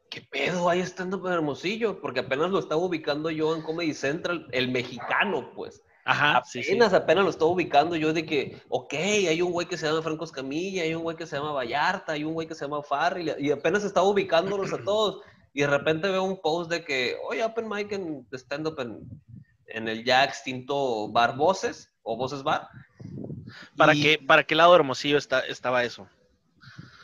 ¿qué 0.10 0.22
pedo 0.22 0.70
hay 0.70 0.82
stand-up 0.82 1.26
en 1.26 1.34
Hermosillo? 1.34 2.00
Porque 2.00 2.20
apenas 2.20 2.52
lo 2.52 2.60
estaba 2.60 2.82
ubicando 2.82 3.32
yo 3.32 3.56
en 3.56 3.64
Comedy 3.64 3.94
Central, 3.94 4.48
el 4.52 4.72
mexicano, 4.72 5.52
pues. 5.56 5.84
Ajá, 6.06 6.38
apenas, 6.38 6.94
apenas 6.94 7.24
lo 7.24 7.30
estaba 7.30 7.52
ubicando 7.52 7.96
yo 7.96 8.14
de 8.14 8.26
que, 8.26 8.62
ok, 8.70 8.94
hay 8.94 9.42
un 9.42 9.52
güey 9.52 9.68
que 9.68 9.78
se 9.78 9.88
llama 9.88 10.02
Franco 10.02 10.26
Escamilla, 10.26 10.84
hay 10.84 10.96
un 10.96 11.04
güey 11.04 11.16
que 11.16 11.28
se 11.28 11.38
llama 11.38 11.52
Vallarta, 11.52 12.14
hay 12.14 12.24
un 12.24 12.34
güey 12.34 12.48
que 12.48 12.56
se 12.56 12.66
llama 12.66 12.82
Farri, 12.84 13.32
y 13.40 13.52
apenas 13.52 13.84
estaba 13.84 14.08
ubicándolos 14.08 14.74
a 14.74 14.78
todos. 14.84 15.22
Y 15.54 15.62
de 15.62 15.68
repente 15.68 16.08
veo 16.08 16.24
un 16.24 16.40
post 16.40 16.72
de 16.72 16.84
que, 16.86 17.18
oye, 17.28 17.44
open 17.44 17.68
mic 17.68 17.92
en 17.92 18.28
stand-up 18.32 18.80
en, 18.80 19.10
en 19.74 19.88
el 19.88 20.04
ya 20.04 20.24
extinto 20.24 21.10
Bar 21.12 21.36
Voces 21.36 21.92
o 22.04 22.18
Voces 22.18 22.44
Bar. 22.44 22.68
¿Para, 23.76 23.94
qué, 23.94 24.20
¿Para 24.26 24.44
qué 24.44 24.56
lado 24.56 24.72
de 24.72 24.78
Hermosillo 24.78 25.18
está, 25.18 25.42
estaba 25.42 25.84
eso? 25.84 26.08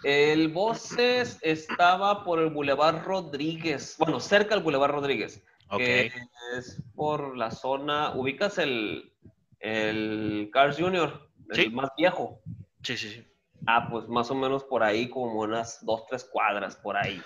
El 0.03 0.49
Voces 0.49 1.39
estaba 1.41 2.23
por 2.23 2.39
el 2.39 2.49
Boulevard 2.49 3.03
Rodríguez, 3.03 3.95
bueno, 3.97 4.19
cerca 4.19 4.55
del 4.55 4.63
Boulevard 4.63 4.91
Rodríguez, 4.91 5.43
que 5.75 6.11
es 6.55 6.81
por 6.95 7.35
la 7.35 7.51
zona, 7.51 8.11
ubicas 8.11 8.57
el, 8.57 9.11
el 9.59 10.49
Cars 10.53 10.77
Junior, 10.77 11.29
el 11.49 11.71
más 11.71 11.89
viejo. 11.97 12.39
Sí, 12.83 12.95
sí, 12.95 13.09
sí. 13.09 13.25
Ah, 13.65 13.87
pues 13.89 14.07
más 14.07 14.29
o 14.29 14.35
menos 14.35 14.63
por 14.63 14.83
ahí, 14.83 15.09
como 15.09 15.41
unas 15.41 15.83
dos, 15.83 16.05
tres 16.07 16.23
cuadras 16.23 16.75
por 16.75 16.95
ahí. 16.95 17.21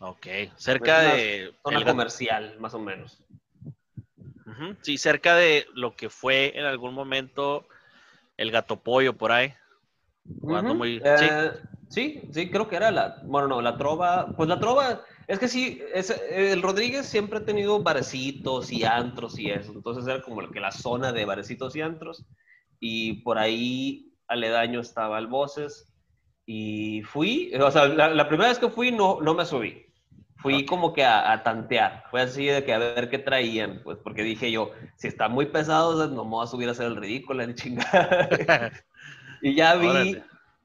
Ok, 0.00 0.26
cerca 0.56 1.00
de... 1.00 1.54
Zona 1.62 1.84
comercial, 1.84 2.56
más 2.60 2.74
o 2.74 2.78
menos. 2.78 3.22
Sí, 4.82 4.98
cerca 4.98 5.36
de 5.36 5.66
lo 5.74 5.96
que 5.96 6.08
fue 6.08 6.52
en 6.58 6.64
algún 6.64 6.94
momento 6.94 7.66
el 8.36 8.50
gato 8.50 8.82
pollo 8.82 9.16
por 9.16 9.32
ahí. 9.32 9.54
Eh, 11.04 11.52
¿Sí? 11.88 12.22
¿Sí? 12.30 12.50
creo 12.50 12.68
que 12.68 12.76
era 12.76 12.90
la, 12.90 13.20
bueno, 13.24 13.48
no, 13.48 13.62
la 13.62 13.76
trova, 13.76 14.34
pues 14.36 14.48
la 14.48 14.58
trova, 14.58 15.02
es 15.26 15.38
que 15.38 15.48
sí, 15.48 15.82
es, 15.92 16.10
el 16.30 16.62
Rodríguez 16.62 17.06
siempre 17.06 17.38
ha 17.38 17.44
tenido 17.44 17.82
barecitos 17.82 18.72
y 18.72 18.84
antros 18.84 19.38
y 19.38 19.50
eso, 19.50 19.72
entonces 19.72 20.06
era 20.06 20.22
como 20.22 20.48
que 20.50 20.60
la 20.60 20.72
zona 20.72 21.12
de 21.12 21.24
barecitos 21.24 21.76
y 21.76 21.82
antros, 21.82 22.24
y 22.80 23.22
por 23.22 23.38
ahí 23.38 24.14
aledaño 24.26 24.80
estaba 24.80 25.18
el 25.18 25.26
Voces, 25.26 25.92
y 26.46 27.02
fui, 27.02 27.52
o 27.54 27.70
sea, 27.70 27.86
la, 27.86 28.08
la 28.08 28.28
primera 28.28 28.48
vez 28.48 28.58
que 28.58 28.70
fui 28.70 28.90
no, 28.90 29.20
no 29.20 29.34
me 29.34 29.44
subí, 29.44 29.84
fui 30.42 30.66
como 30.66 30.92
que 30.92 31.04
a, 31.04 31.42
tantear, 31.42 32.04
fue 32.10 32.22
así 32.22 32.46
de 32.46 32.64
que 32.64 32.74
a 32.74 32.78
ver 32.78 33.08
qué 33.08 33.18
traían, 33.18 33.80
pues 33.84 33.98
porque 34.02 34.22
dije 34.22 34.50
yo, 34.50 34.70
si 34.96 35.08
están 35.08 35.32
muy 35.32 35.46
pesados, 35.46 36.10
no 36.10 36.24
me 36.24 36.30
voy 36.30 36.44
a 36.44 36.48
subir 36.48 36.68
a 36.68 36.72
hacer 36.72 36.86
el 36.86 36.96
ridículo, 36.96 37.46
ni 37.46 37.54
chingada. 37.54 38.28
y 39.42 39.54
ya 39.54 39.76
vi, 39.76 40.20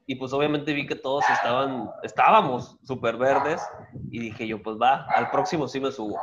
y 0.06 0.14
pues 0.16 0.32
obviamente 0.32 0.72
vi 0.72 0.86
que 0.86 0.96
todos 0.96 1.24
estaban, 1.30 1.90
estábamos 2.02 2.76
súper 2.82 3.16
verdes, 3.16 3.62
y 4.10 4.18
dije 4.18 4.46
yo, 4.46 4.60
pues 4.62 4.76
va, 4.80 5.04
al 5.04 5.30
próximo 5.30 5.68
sí 5.68 5.80
me 5.80 5.92
subo. 5.92 6.18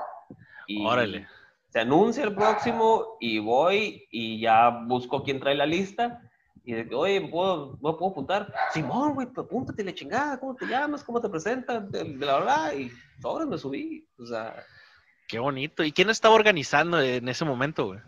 Y 0.68 0.86
Órale. 0.86 1.28
Se 1.70 1.82
anuncia 1.82 2.24
el 2.24 2.34
próximo 2.34 3.18
y 3.20 3.40
voy 3.40 4.08
y 4.10 4.40
ya 4.40 4.70
busco 4.70 5.24
quién 5.24 5.40
trae 5.40 5.56
la 5.56 5.66
lista 5.66 6.25
y 6.66 6.74
de 6.74 6.88
que, 6.88 6.96
oye, 6.96 7.22
¿me 7.22 7.28
puedo, 7.28 7.74
¿me 7.74 7.94
puedo 7.94 8.08
apuntar? 8.10 8.52
Simón, 8.74 9.14
güey, 9.14 9.28
apúntate 9.36 9.84
la 9.84 9.94
chingada, 9.94 10.40
¿cómo 10.40 10.56
te 10.56 10.66
llamas? 10.66 11.04
¿Cómo 11.04 11.22
te 11.22 11.30
presentas? 11.30 11.92
De, 11.92 12.04
la 12.18 12.40
verdad, 12.40 12.74
y 12.74 12.92
ahora 13.24 13.46
me 13.46 13.58
subí, 13.58 14.08
o 14.18 14.26
sea... 14.26 14.56
Qué 15.28 15.40
bonito. 15.40 15.84
¿Y 15.84 15.92
quién 15.92 16.10
estaba 16.10 16.36
organizando 16.36 17.02
en 17.02 17.28
ese 17.28 17.46
momento, 17.46 17.88
güey? 17.88 18.00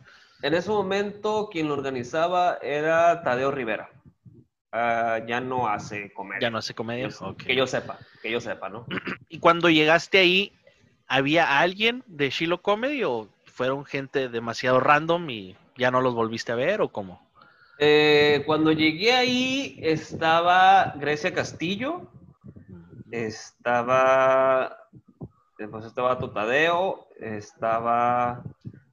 En 0.42 0.54
ese 0.54 0.70
momento, 0.70 1.50
quien 1.52 1.68
lo 1.68 1.74
organizaba 1.74 2.58
era 2.62 3.24
Tadeo 3.24 3.52
Rivera. 3.52 3.90
Ah, 4.72 5.20
ya 5.28 5.40
no 5.40 5.68
hace 5.68 6.14
comedia. 6.14 6.42
Ya 6.42 6.50
no 6.50 6.60
hace 6.60 6.76
comedia. 6.76 7.10
Que 7.38 7.56
yo 7.56 7.66
sepa, 7.66 7.98
que 8.22 8.32
yo 8.32 8.40
sepa, 8.40 8.70
¿no? 8.70 8.86
Y 9.30 9.40
cuando 9.40 9.70
llegaste 9.70 10.20
ahí, 10.20 10.54
¿había 11.08 11.60
alguien 11.60 12.04
de 12.06 12.30
Shiloh 12.30 12.62
Comedy 12.62 13.04
o 13.04 13.30
fueron 13.46 13.86
gente 13.86 14.30
demasiado 14.30 14.80
random 14.80 15.30
y 15.30 15.56
ya 15.76 15.90
no 15.90 16.02
los 16.02 16.14
volviste 16.14 16.52
a 16.52 16.56
ver 16.56 16.82
o 16.82 16.90
cómo? 16.90 17.27
Eh, 17.80 18.44
cuando 18.46 18.72
llegué 18.72 19.14
ahí 19.14 19.80
estaba 19.82 20.94
Grecia 20.98 21.34
Castillo, 21.34 22.10
estaba, 23.12 24.90
pues 25.72 25.86
estaba 25.86 26.18
Totadeo, 26.18 27.08
estaba 27.20 28.44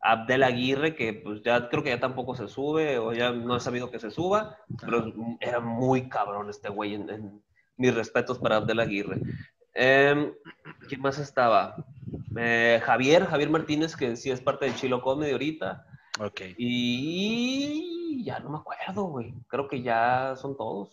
Abdel 0.00 0.42
Aguirre, 0.42 0.94
que 0.94 1.14
pues 1.14 1.42
ya 1.42 1.68
creo 1.68 1.82
que 1.82 1.90
ya 1.90 2.00
tampoco 2.00 2.34
se 2.34 2.46
sube, 2.48 2.98
o 2.98 3.12
ya 3.14 3.30
no 3.32 3.56
he 3.56 3.60
sabido 3.60 3.90
que 3.90 3.98
se 3.98 4.10
suba, 4.10 4.58
pero 4.84 5.12
era 5.40 5.60
muy 5.60 6.08
cabrón 6.08 6.50
este 6.50 6.68
güey, 6.68 6.94
en, 6.94 7.42
mis 7.76 7.94
respetos 7.94 8.38
para 8.38 8.56
Abdel 8.56 8.80
Aguirre. 8.80 9.20
Eh, 9.74 10.32
¿Quién 10.88 11.00
más 11.00 11.18
estaba? 11.18 11.76
Eh, 12.36 12.80
Javier, 12.84 13.24
Javier 13.24 13.50
Martínez, 13.50 13.96
que 13.96 14.14
sí 14.16 14.30
es 14.30 14.40
parte 14.40 14.66
de 14.66 14.74
Chilo 14.74 15.00
Comedy 15.00 15.32
ahorita. 15.32 15.86
Ok. 16.20 16.40
Y 16.58 17.93
ya 18.22 18.38
no 18.38 18.50
me 18.50 18.58
acuerdo, 18.58 19.04
güey. 19.04 19.34
Creo 19.48 19.68
que 19.68 19.82
ya 19.82 20.34
son 20.36 20.56
todos. 20.56 20.90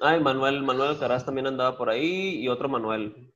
Ay, 0.00 0.20
Manuel, 0.20 0.62
Manuel 0.62 0.90
Alcaraz 0.90 1.24
también 1.24 1.46
andaba 1.46 1.76
por 1.78 1.88
ahí 1.88 2.40
y 2.40 2.48
otro 2.48 2.68
Manuel, 2.68 3.32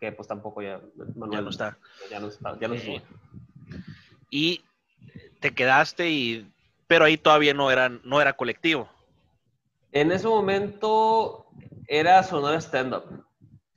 que 0.00 0.10
pues 0.12 0.26
tampoco 0.26 0.62
ya, 0.62 0.80
Manuel, 1.14 1.44
no 1.44 1.50
está. 1.50 1.78
Ya 2.10 2.18
no 2.18 2.28
está, 2.28 2.58
ya 2.58 2.68
no 2.68 2.74
eh, 2.74 3.02
Y 4.30 4.64
te 5.40 5.54
quedaste 5.54 6.10
y, 6.10 6.52
pero 6.86 7.04
ahí 7.04 7.16
todavía 7.16 7.54
no 7.54 7.70
era, 7.70 7.88
no 7.88 8.20
era 8.20 8.32
colectivo. 8.32 8.88
En 9.92 10.10
ese 10.12 10.26
momento 10.26 11.46
era 11.86 12.22
Sonora 12.22 12.60
Stand 12.60 12.94
Up. 12.94 13.24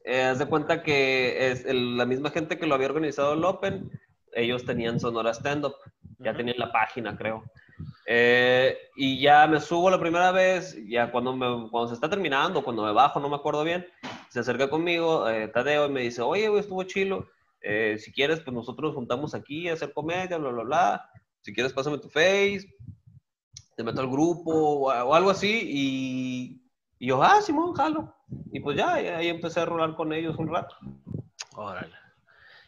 Eh, 0.04 0.24
haz 0.24 0.40
de 0.40 0.48
cuenta 0.48 0.82
que 0.82 1.52
es 1.52 1.64
la 1.66 2.06
misma 2.06 2.32
gente 2.32 2.58
que 2.58 2.66
lo 2.66 2.76
había 2.76 2.88
organizado 2.88 3.34
el 3.34 3.44
Open, 3.46 3.92
ellos 4.34 4.66
tenían 4.66 5.00
Sonora 5.00 5.32
Stand 5.32 5.66
Up, 5.66 5.76
ya 6.22 6.34
tenían 6.36 6.58
la 6.58 6.72
página, 6.72 7.18
creo. 7.18 7.44
Eh, 8.06 8.78
y 8.96 9.20
ya 9.20 9.48
me 9.48 9.60
subo 9.60 9.90
la 9.90 10.00
primera 10.00 10.32
vez, 10.32 10.78
ya 10.88 11.12
cuando, 11.12 11.36
me, 11.36 11.70
cuando 11.70 11.88
se 11.88 11.94
está 11.94 12.10
terminando, 12.10 12.64
cuando 12.64 12.84
me 12.84 12.92
bajo, 12.92 13.20
no 13.20 13.30
me 13.30 13.36
acuerdo 13.36 13.64
bien, 13.64 13.86
se 14.30 14.40
acerca 14.40 14.70
conmigo 14.70 15.30
eh, 15.30 15.48
Tadeo 15.48 15.88
y 15.88 15.90
me 15.90 16.02
dice, 16.02 16.22
oye, 16.22 16.48
güey, 16.50 16.62
estuvo 16.62 16.84
chilo, 16.84 17.28
eh, 17.62 17.98
si 18.00 18.12
quieres, 18.12 18.40
pues 18.42 18.54
nosotros 18.54 18.90
nos 18.90 18.96
juntamos 18.96 19.34
aquí 19.34 19.70
a 19.70 19.74
hacer 19.74 19.94
comedia, 19.94 20.38
bla, 20.38 20.52
bla, 20.52 20.64
bla, 20.64 21.10
si 21.42 21.54
quieres, 21.54 21.74
pásame 21.74 21.98
tu 21.98 22.10
face, 22.10 22.68
te 23.76 23.84
meto 23.84 24.02
al 24.02 24.10
grupo 24.10 24.52
o, 24.52 25.14
algo 25.14 25.30
así, 25.30 25.62
y, 25.64 26.62
y, 27.00 27.08
yo, 27.08 27.22
ah, 27.24 27.42
Simón, 27.42 27.74
jalo. 27.74 28.16
Y 28.52 28.60
pues 28.60 28.78
ya, 28.78 28.94
ahí 28.94 29.28
empecé 29.28 29.60
a 29.60 29.66
rolar 29.66 29.96
con 29.96 30.14
ellos 30.14 30.38
un 30.38 30.50
rato. 30.50 30.76
Órale. 31.56 31.96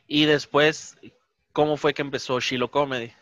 Y 0.07 0.25
después, 0.25 0.97
¿cómo 1.53 1.77
fue 1.77 1.93
que 1.93 2.01
empezó 2.01 2.39
Shiloh 2.39 2.69
Comedy? 2.69 3.13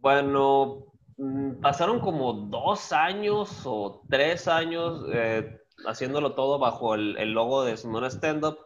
Bueno, 0.00 0.86
mm, 1.16 1.60
pasaron 1.60 2.00
como 2.00 2.32
dos 2.32 2.92
años 2.92 3.62
o 3.64 4.02
tres 4.08 4.46
años 4.46 5.04
eh, 5.12 5.58
haciéndolo 5.86 6.34
todo 6.34 6.58
bajo 6.58 6.94
el, 6.94 7.32
logo 7.32 7.64
de 7.64 7.76
Sonora 7.76 8.08
Stand 8.08 8.44
Up. 8.44 8.58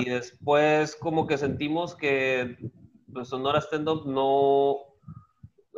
Y 0.00 0.06
después 0.06 0.96
como 0.96 1.28
que 1.28 1.38
sentimos 1.38 1.94
que 1.94 2.56
pues, 3.12 3.28
Sonora 3.28 3.60
Stand 3.60 3.88
Up 3.88 4.06
no... 4.06 4.76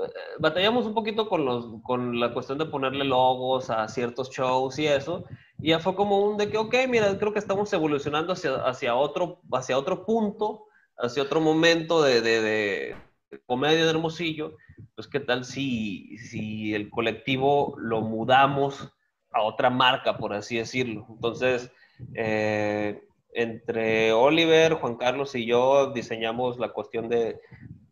Eh, 0.03 0.11
batallamos 0.39 0.87
un 0.87 0.95
poquito 0.95 1.29
con, 1.29 1.45
los, 1.45 1.67
con 1.83 2.19
la 2.19 2.33
cuestión 2.33 2.57
de 2.57 2.65
ponerle 2.65 3.05
logos 3.05 3.69
a 3.69 3.87
ciertos 3.89 4.31
shows 4.31 4.79
y 4.79 4.87
eso. 4.87 5.25
Y 5.59 5.71
ya 5.71 5.79
fue 5.81 5.95
como 5.95 6.25
un 6.25 6.39
de 6.39 6.49
que, 6.49 6.57
ok, 6.57 6.75
mira, 6.89 7.19
creo 7.19 7.35
que 7.35 7.39
estamos 7.39 7.71
evolucionando 7.75 8.33
hacia, 8.33 8.57
hacia, 8.65 8.95
otro, 8.95 9.43
hacia 9.53 9.77
otro 9.77 10.07
punto, 10.07 10.65
hacia 10.97 11.23
otro 11.23 11.43
momento 11.43 12.01
de, 12.03 12.23
de, 12.23 12.41
de 12.41 12.97
comedia 13.45 13.85
de 13.85 13.91
Hermosillo 13.91 14.57
pues 14.95 15.09
qué 15.09 15.21
tal 15.21 15.45
si, 15.45 16.19
si 16.19 16.75
el 16.75 16.91
colectivo 16.91 17.75
lo 17.79 18.01
mudamos 18.03 18.93
a 19.31 19.43
otra 19.43 19.71
marca, 19.71 20.17
por 20.17 20.33
así 20.33 20.57
decirlo. 20.57 21.07
Entonces, 21.09 21.71
eh, 22.15 23.03
entre 23.33 24.13
Oliver, 24.13 24.75
Juan 24.75 24.97
Carlos 24.97 25.35
y 25.35 25.47
yo 25.47 25.93
diseñamos 25.93 26.59
la 26.59 26.71
cuestión 26.71 27.09
de, 27.09 27.41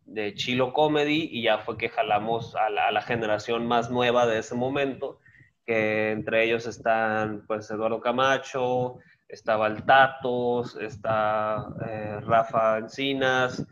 de 0.05 0.33
Chilo 0.33 0.73
Comedy 0.73 1.29
y 1.31 1.43
ya 1.43 1.59
fue 1.59 1.77
que 1.77 1.89
jalamos 1.89 2.55
a 2.55 2.69
la, 2.69 3.01
generación 3.01 3.67
más 3.67 3.89
nueva 3.89 4.25
de 4.25 4.39
ese 4.39 4.55
momento, 4.55 5.19
que 5.65 6.11
entre 6.11 6.43
ellos 6.43 6.65
están 6.65 7.43
pues 7.47 7.69
Eduardo 7.71 8.01
Camacho, 8.01 8.97
estaba 9.27 9.67
el 9.67 9.85
Tatos, 9.85 10.75
está 10.75 11.67
eh, 11.87 12.19
Rafa 12.21 12.79
Encinas, 12.79 13.65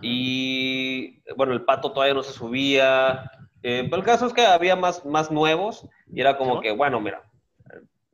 y 0.00 1.22
bueno, 1.36 1.52
el 1.52 1.64
pato 1.64 1.92
todavía 1.92 2.14
no 2.14 2.22
se 2.22 2.32
subía. 2.32 3.30
Eh, 3.62 3.86
pero 3.88 3.98
el 3.98 4.04
caso 4.04 4.26
es 4.26 4.32
que 4.32 4.44
había 4.44 4.74
más, 4.76 5.04
más 5.04 5.30
nuevos 5.30 5.88
y 6.12 6.20
era 6.20 6.36
como 6.36 6.60
que, 6.60 6.72
bueno, 6.72 7.00
mira, 7.00 7.22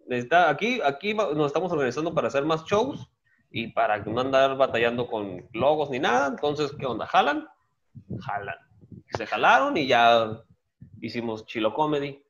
necesita, 0.06 0.50
aquí, 0.50 0.80
aquí 0.84 1.14
nos 1.14 1.46
estamos 1.46 1.72
organizando 1.72 2.14
para 2.14 2.28
hacer 2.28 2.44
más 2.44 2.64
shows 2.64 3.08
y 3.50 3.68
para 3.68 3.98
no 3.98 4.20
andar 4.20 4.56
batallando 4.56 5.06
con 5.06 5.48
logos 5.52 5.90
ni 5.90 5.98
nada. 5.98 6.28
Entonces, 6.28 6.72
¿qué 6.78 6.86
onda? 6.86 7.06
¿Jalan? 7.06 7.48
Jalan. 8.20 8.56
Se 9.16 9.26
jalaron 9.26 9.76
y 9.76 9.86
ya 9.86 10.42
hicimos 11.00 11.46
Chilo 11.46 11.74
Comedy. 11.74 12.22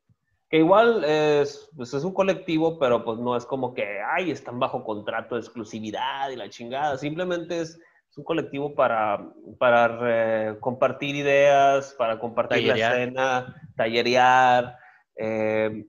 Que 0.51 0.59
igual 0.59 1.05
es, 1.05 1.69
pues 1.77 1.93
es 1.93 2.05
un 2.05 2.15
colectivo, 2.15 2.79
pero 2.79 3.05
pues 3.05 3.19
no 3.19 3.37
es 3.37 3.45
como 3.45 3.75
que, 3.75 4.01
ay, 4.01 4.31
están 4.31 4.59
bajo 4.59 4.83
contrato 4.83 5.35
de 5.35 5.43
exclusividad 5.43 6.31
y 6.31 6.37
la 6.37 6.49
chingada. 6.49 6.97
Simplemente 6.97 7.61
es, 7.61 7.79
un 8.19 8.25
colectivo 8.25 8.75
para, 8.75 9.25
para 9.59 10.59
compartir 10.59 11.15
ideas, 11.15 11.95
para 11.97 12.19
compartir 12.19 12.67
la 12.67 12.75
escena, 12.75 13.63
tallerear. 13.77 14.77
Eh, 15.15 15.87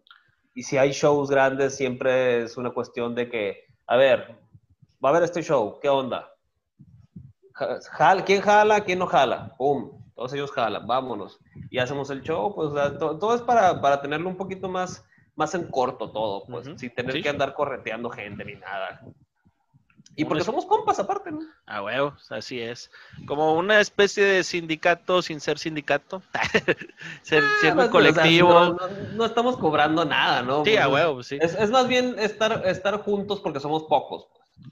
y 0.54 0.64
si 0.64 0.78
hay 0.78 0.92
shows 0.92 1.32
grandes, 1.32 1.76
siempre 1.76 2.44
es 2.44 2.56
una 2.56 2.70
cuestión 2.70 3.16
de 3.16 3.30
que, 3.30 3.66
a 3.88 3.98
ver, 3.98 4.38
va 5.04 5.10
a 5.10 5.12
haber 5.12 5.24
este 5.24 5.42
show, 5.42 5.80
¿qué 5.82 5.90
onda? 5.90 6.32
¿Quién 8.26 8.42
jala? 8.42 8.82
¿Quién 8.86 9.00
no 9.00 9.08
jala? 9.08 9.56
¡Pum! 9.58 10.00
Todos 10.14 10.34
ellos 10.34 10.52
jalan, 10.52 10.86
vámonos. 10.86 11.40
Y 11.72 11.80
hacemos 11.80 12.12
el 12.12 12.22
show, 12.22 12.54
pues 12.54 12.72
todo, 13.00 13.34
es 13.34 13.42
para, 13.42 13.82
para, 13.82 14.02
tenerlo 14.02 14.30
un 14.30 14.38
poquito 14.38 14.70
más, 14.70 15.04
más 15.36 15.56
en 15.56 15.64
corto 15.72 16.12
todo, 16.12 16.46
pues, 16.46 16.70
sin 16.76 16.94
tener 16.94 17.24
que 17.24 17.30
andar 17.30 17.56
correteando 17.56 18.10
gente 18.10 18.46
ni 18.46 18.56
nada. 18.56 19.02
Y 20.20 20.26
porque 20.26 20.44
somos 20.44 20.66
compas 20.66 21.00
aparte, 21.00 21.32
¿no? 21.32 21.40
Ah, 21.66 21.82
huevos, 21.82 22.30
así 22.30 22.60
es. 22.60 22.92
Como 23.26 23.54
una 23.56 23.80
especie 23.80 24.22
de 24.26 24.44
sindicato 24.44 25.22
sin 25.22 25.40
ser 25.40 25.58
sindicato. 25.58 26.22
ser, 27.22 27.42
ah, 27.42 27.58
siendo 27.62 27.84
un 27.84 27.90
colectivo. 27.90 28.78
no, 29.14 29.24
estamos 29.24 29.56
cobrando 29.56 30.04
nada, 30.04 30.42
¿no? 30.42 30.66
Sí, 30.66 30.76
a 30.76 30.90
huevos, 30.90 31.28
sí. 31.28 31.38
Es, 31.40 31.70
más 31.70 31.88
bien 31.88 32.20
estar, 32.20 32.68
estar 32.68 32.98
juntos 32.98 33.40
porque 33.40 33.62
somos 33.62 33.84
pocos. 33.84 34.28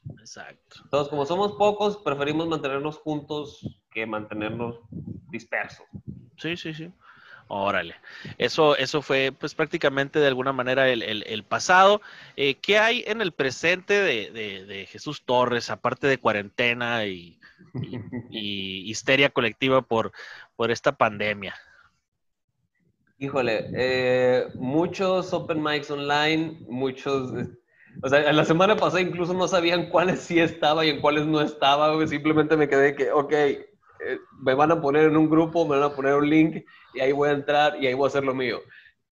Pues. 0.05 0.19
Exacto. 0.19 0.81
Entonces, 0.83 1.09
como 1.09 1.25
somos 1.25 1.53
pocos, 1.53 1.95
preferimos 1.95 2.49
mantenernos 2.49 2.97
juntos 2.97 3.65
que 3.89 4.05
mantenernos 4.05 4.81
dispersos. 5.29 5.85
Sí, 6.35 6.57
sí, 6.57 6.73
sí. 6.73 6.91
Órale. 7.47 7.95
Eso, 8.37 8.75
eso 8.75 9.01
fue 9.01 9.33
pues 9.37 9.55
prácticamente 9.55 10.19
de 10.19 10.27
alguna 10.27 10.51
manera 10.51 10.89
el, 10.89 11.43
pasado. 11.43 12.01
Eh, 12.35 12.55
¿Qué 12.55 12.77
hay 12.77 13.03
en 13.07 13.21
el 13.21 13.31
presente 13.31 13.93
de, 13.93 14.87
Jesús 14.89 15.23
Torres, 15.23 15.69
aparte 15.69 16.07
de 16.07 16.17
cuarentena 16.17 17.05
y, 17.05 17.39
histeria 18.29 19.29
colectiva 19.29 19.81
por, 19.81 20.11
por 20.55 20.71
esta 20.71 20.91
pandemia? 20.97 21.55
Híjole, 23.19 23.71
eh, 23.75 24.47
muchos 24.55 25.33
open 25.33 25.63
mics 25.63 25.89
online, 25.89 26.59
muchos... 26.67 27.31
O 28.03 28.09
sea, 28.09 28.31
la 28.31 28.45
semana 28.45 28.75
pasada 28.75 29.01
incluso 29.01 29.33
no 29.33 29.47
sabían 29.47 29.89
cuáles 29.89 30.19
sí 30.19 30.39
estaba 30.39 30.85
y 30.85 30.89
en 30.89 31.01
cuáles 31.01 31.25
no 31.25 31.41
estaba, 31.41 32.05
simplemente 32.05 32.55
me 32.55 32.69
quedé 32.69 32.95
que, 32.95 33.11
ok, 33.11 33.33
eh, 34.05 34.19
me 34.39 34.53
van 34.53 34.71
a 34.71 34.81
poner 34.81 35.05
en 35.05 35.17
un 35.17 35.29
grupo, 35.29 35.65
me 35.65 35.77
van 35.77 35.91
a 35.91 35.95
poner 35.95 36.15
un 36.15 36.29
link 36.29 36.65
y 36.93 36.99
ahí 36.99 37.11
voy 37.11 37.29
a 37.29 37.33
entrar 37.33 37.81
y 37.81 37.87
ahí 37.87 37.93
voy 37.93 38.05
a 38.05 38.07
hacer 38.07 38.23
lo 38.23 38.33
mío. 38.33 38.59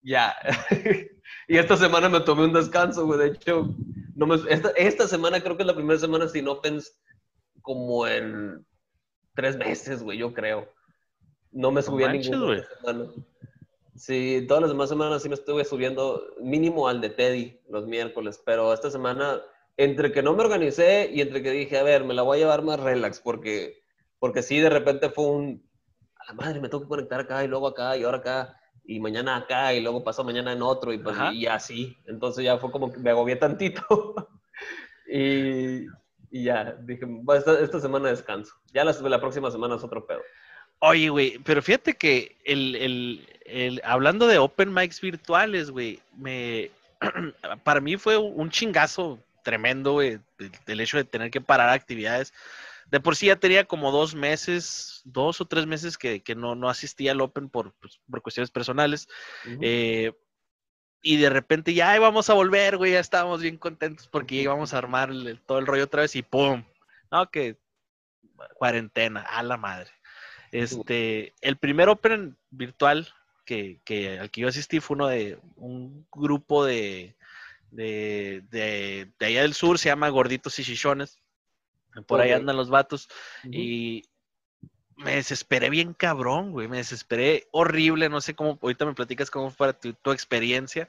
Ya. 0.01 0.35
y 1.47 1.57
esta 1.57 1.77
semana 1.77 2.09
me 2.09 2.19
tomé 2.21 2.45
un 2.45 2.53
descanso, 2.53 3.05
güey. 3.05 3.19
De 3.19 3.27
hecho, 3.27 3.75
no 4.15 4.27
me, 4.27 4.37
esta, 4.47 5.07
semana 5.07 5.41
creo 5.41 5.57
que 5.57 5.63
es 5.63 5.67
la 5.67 5.75
primera 5.75 5.99
semana 5.99 6.27
sin 6.27 6.47
Opens 6.47 6.97
como 7.61 8.07
en 8.07 8.65
tres 9.33 9.57
meses, 9.57 10.03
güey, 10.03 10.17
yo 10.17 10.33
creo. 10.33 10.71
No 11.51 11.71
me 11.71 11.81
subí 11.81 12.03
a 12.03 12.11
ninguna 12.11 12.63
semana. 12.81 13.11
Sí, 13.95 14.43
todas 14.47 14.61
las 14.61 14.71
demás 14.71 14.89
semanas 14.89 15.23
sí 15.23 15.29
me 15.29 15.35
estuve 15.35 15.63
subiendo 15.63 16.21
mínimo 16.41 16.87
al 16.87 16.99
de 16.99 17.09
Teddy 17.09 17.61
los 17.69 17.87
miércoles, 17.87 18.41
pero 18.45 18.73
esta 18.73 18.91
semana, 18.91 19.41
entre 19.77 20.11
que 20.11 20.21
no 20.21 20.33
me 20.33 20.43
organicé 20.43 21.09
y 21.13 21.21
entre 21.21 21.41
que 21.41 21.51
dije, 21.51 21.77
a 21.77 21.83
ver, 21.83 22.03
me 22.03 22.13
la 22.13 22.21
voy 22.21 22.37
a 22.37 22.41
llevar 22.41 22.61
más 22.61 22.79
relax 22.79 23.21
porque 23.21 23.84
porque 24.25 24.41
sí, 24.41 24.59
de 24.59 24.71
repente 24.71 25.11
fue 25.11 25.27
un, 25.27 25.63
a 26.15 26.25
la 26.25 26.33
madre, 26.33 26.59
me 26.59 26.67
tengo 26.67 26.81
que 26.81 26.89
conectar 26.89 27.19
acá 27.19 27.43
y 27.43 27.47
luego 27.47 27.67
acá 27.67 27.95
y 27.95 28.01
ahora 28.01 28.17
acá 28.17 28.59
y 28.83 28.99
mañana 28.99 29.35
acá 29.35 29.71
y 29.71 29.81
luego 29.81 30.03
pasó 30.03 30.23
mañana 30.23 30.51
en 30.51 30.63
otro 30.63 30.91
y, 30.91 30.97
pues, 30.97 31.15
y 31.31 31.45
así. 31.45 31.95
Entonces 32.07 32.43
ya 32.43 32.57
fue 32.57 32.71
como 32.71 32.91
que 32.91 32.97
me 32.97 33.11
agobié 33.11 33.35
tantito 33.35 34.15
y, 35.07 35.85
y, 36.31 36.43
ya, 36.43 36.75
dije, 36.81 37.05
esta, 37.35 37.59
esta, 37.59 37.79
semana 37.79 38.09
descanso. 38.09 38.51
Ya 38.73 38.83
la, 38.83 38.93
la 38.93 39.21
próxima 39.21 39.51
semana 39.51 39.75
es 39.75 39.83
otro 39.83 40.07
pedo. 40.07 40.21
Oye, 40.79 41.09
güey, 41.09 41.37
pero 41.45 41.61
fíjate 41.61 41.93
que 41.93 42.35
el, 42.45 42.75
el, 42.77 43.29
el, 43.45 43.81
hablando 43.85 44.25
de 44.25 44.39
open 44.39 44.73
mics 44.73 45.01
virtuales, 45.01 45.69
güey, 45.69 45.99
me, 46.17 46.71
para 47.63 47.79
mí 47.79 47.95
fue 47.95 48.17
un 48.17 48.49
chingazo 48.49 49.19
tremendo, 49.43 49.91
güey, 49.91 50.17
el 50.65 50.81
hecho 50.81 50.97
de 50.97 51.03
tener 51.03 51.29
que 51.29 51.41
parar 51.41 51.69
actividades 51.69 52.33
de 52.91 52.99
por 52.99 53.15
sí 53.15 53.27
ya 53.27 53.35
tenía 53.35 53.65
como 53.65 53.91
dos 53.91 54.15
meses, 54.15 55.01
dos 55.05 55.41
o 55.41 55.45
tres 55.45 55.65
meses 55.65 55.97
que, 55.97 56.21
no, 56.35 56.55
no, 56.55 56.69
asistía 56.69 57.11
al 57.11 57.21
Open 57.21 57.49
por, 57.49 57.73
pues, 57.79 57.99
por 58.09 58.21
cuestiones 58.21 58.51
personales. 58.51 59.07
Eh, 59.61 60.13
y 61.01 61.17
de 61.17 61.29
repente 61.29 61.73
ya 61.73 61.95
íbamos 61.95 62.29
a 62.29 62.33
volver, 62.33 62.77
güey, 62.77 62.93
ya 62.93 62.99
estábamos 62.99 63.41
bien 63.41 63.57
contentos 63.57 64.07
porque 64.07 64.35
íbamos 64.35 64.73
a 64.73 64.79
armar 64.79 65.11
todo 65.45 65.59
el 65.59 65.67
rollo 65.67 65.83
otra 65.83 66.01
vez 66.01 66.15
y 66.15 66.23
¡pum! 66.23 66.63
No, 67.11 67.29
que 67.29 67.57
cuarentena, 68.55 69.21
a 69.21 69.43
la 69.43 69.57
madre. 69.57 69.91
Este, 70.51 71.33
el 71.41 71.57
primer 71.57 71.89
Open 71.89 72.37
virtual 72.49 73.07
que, 73.45 73.81
que, 73.83 74.19
al 74.19 74.31
que 74.31 74.41
yo 74.41 74.47
asistí 74.47 74.79
fue 74.79 74.95
uno 74.95 75.07
de 75.07 75.37
un 75.57 76.07
grupo 76.11 76.65
de, 76.65 77.15
de, 77.71 78.43
de, 78.49 79.11
de 79.19 79.25
allá 79.25 79.41
del 79.43 79.53
sur, 79.53 79.77
se 79.77 79.89
llama 79.89 80.09
Gorditos 80.09 80.57
y 80.59 80.63
Chichones. 80.63 81.19
Por 82.07 82.21
ahí 82.21 82.31
andan 82.31 82.57
los 82.57 82.69
vatos. 82.69 83.09
Y 83.43 84.03
me 84.97 85.15
desesperé 85.15 85.69
bien 85.69 85.93
cabrón, 85.93 86.51
güey. 86.51 86.67
Me 86.67 86.77
desesperé 86.77 87.47
horrible. 87.51 88.09
No 88.09 88.21
sé 88.21 88.35
cómo, 88.35 88.59
ahorita 88.61 88.85
me 88.85 88.93
platicas 88.93 89.29
cómo 89.31 89.51
fue 89.51 89.73
tu, 89.73 89.93
tu 89.93 90.11
experiencia. 90.11 90.87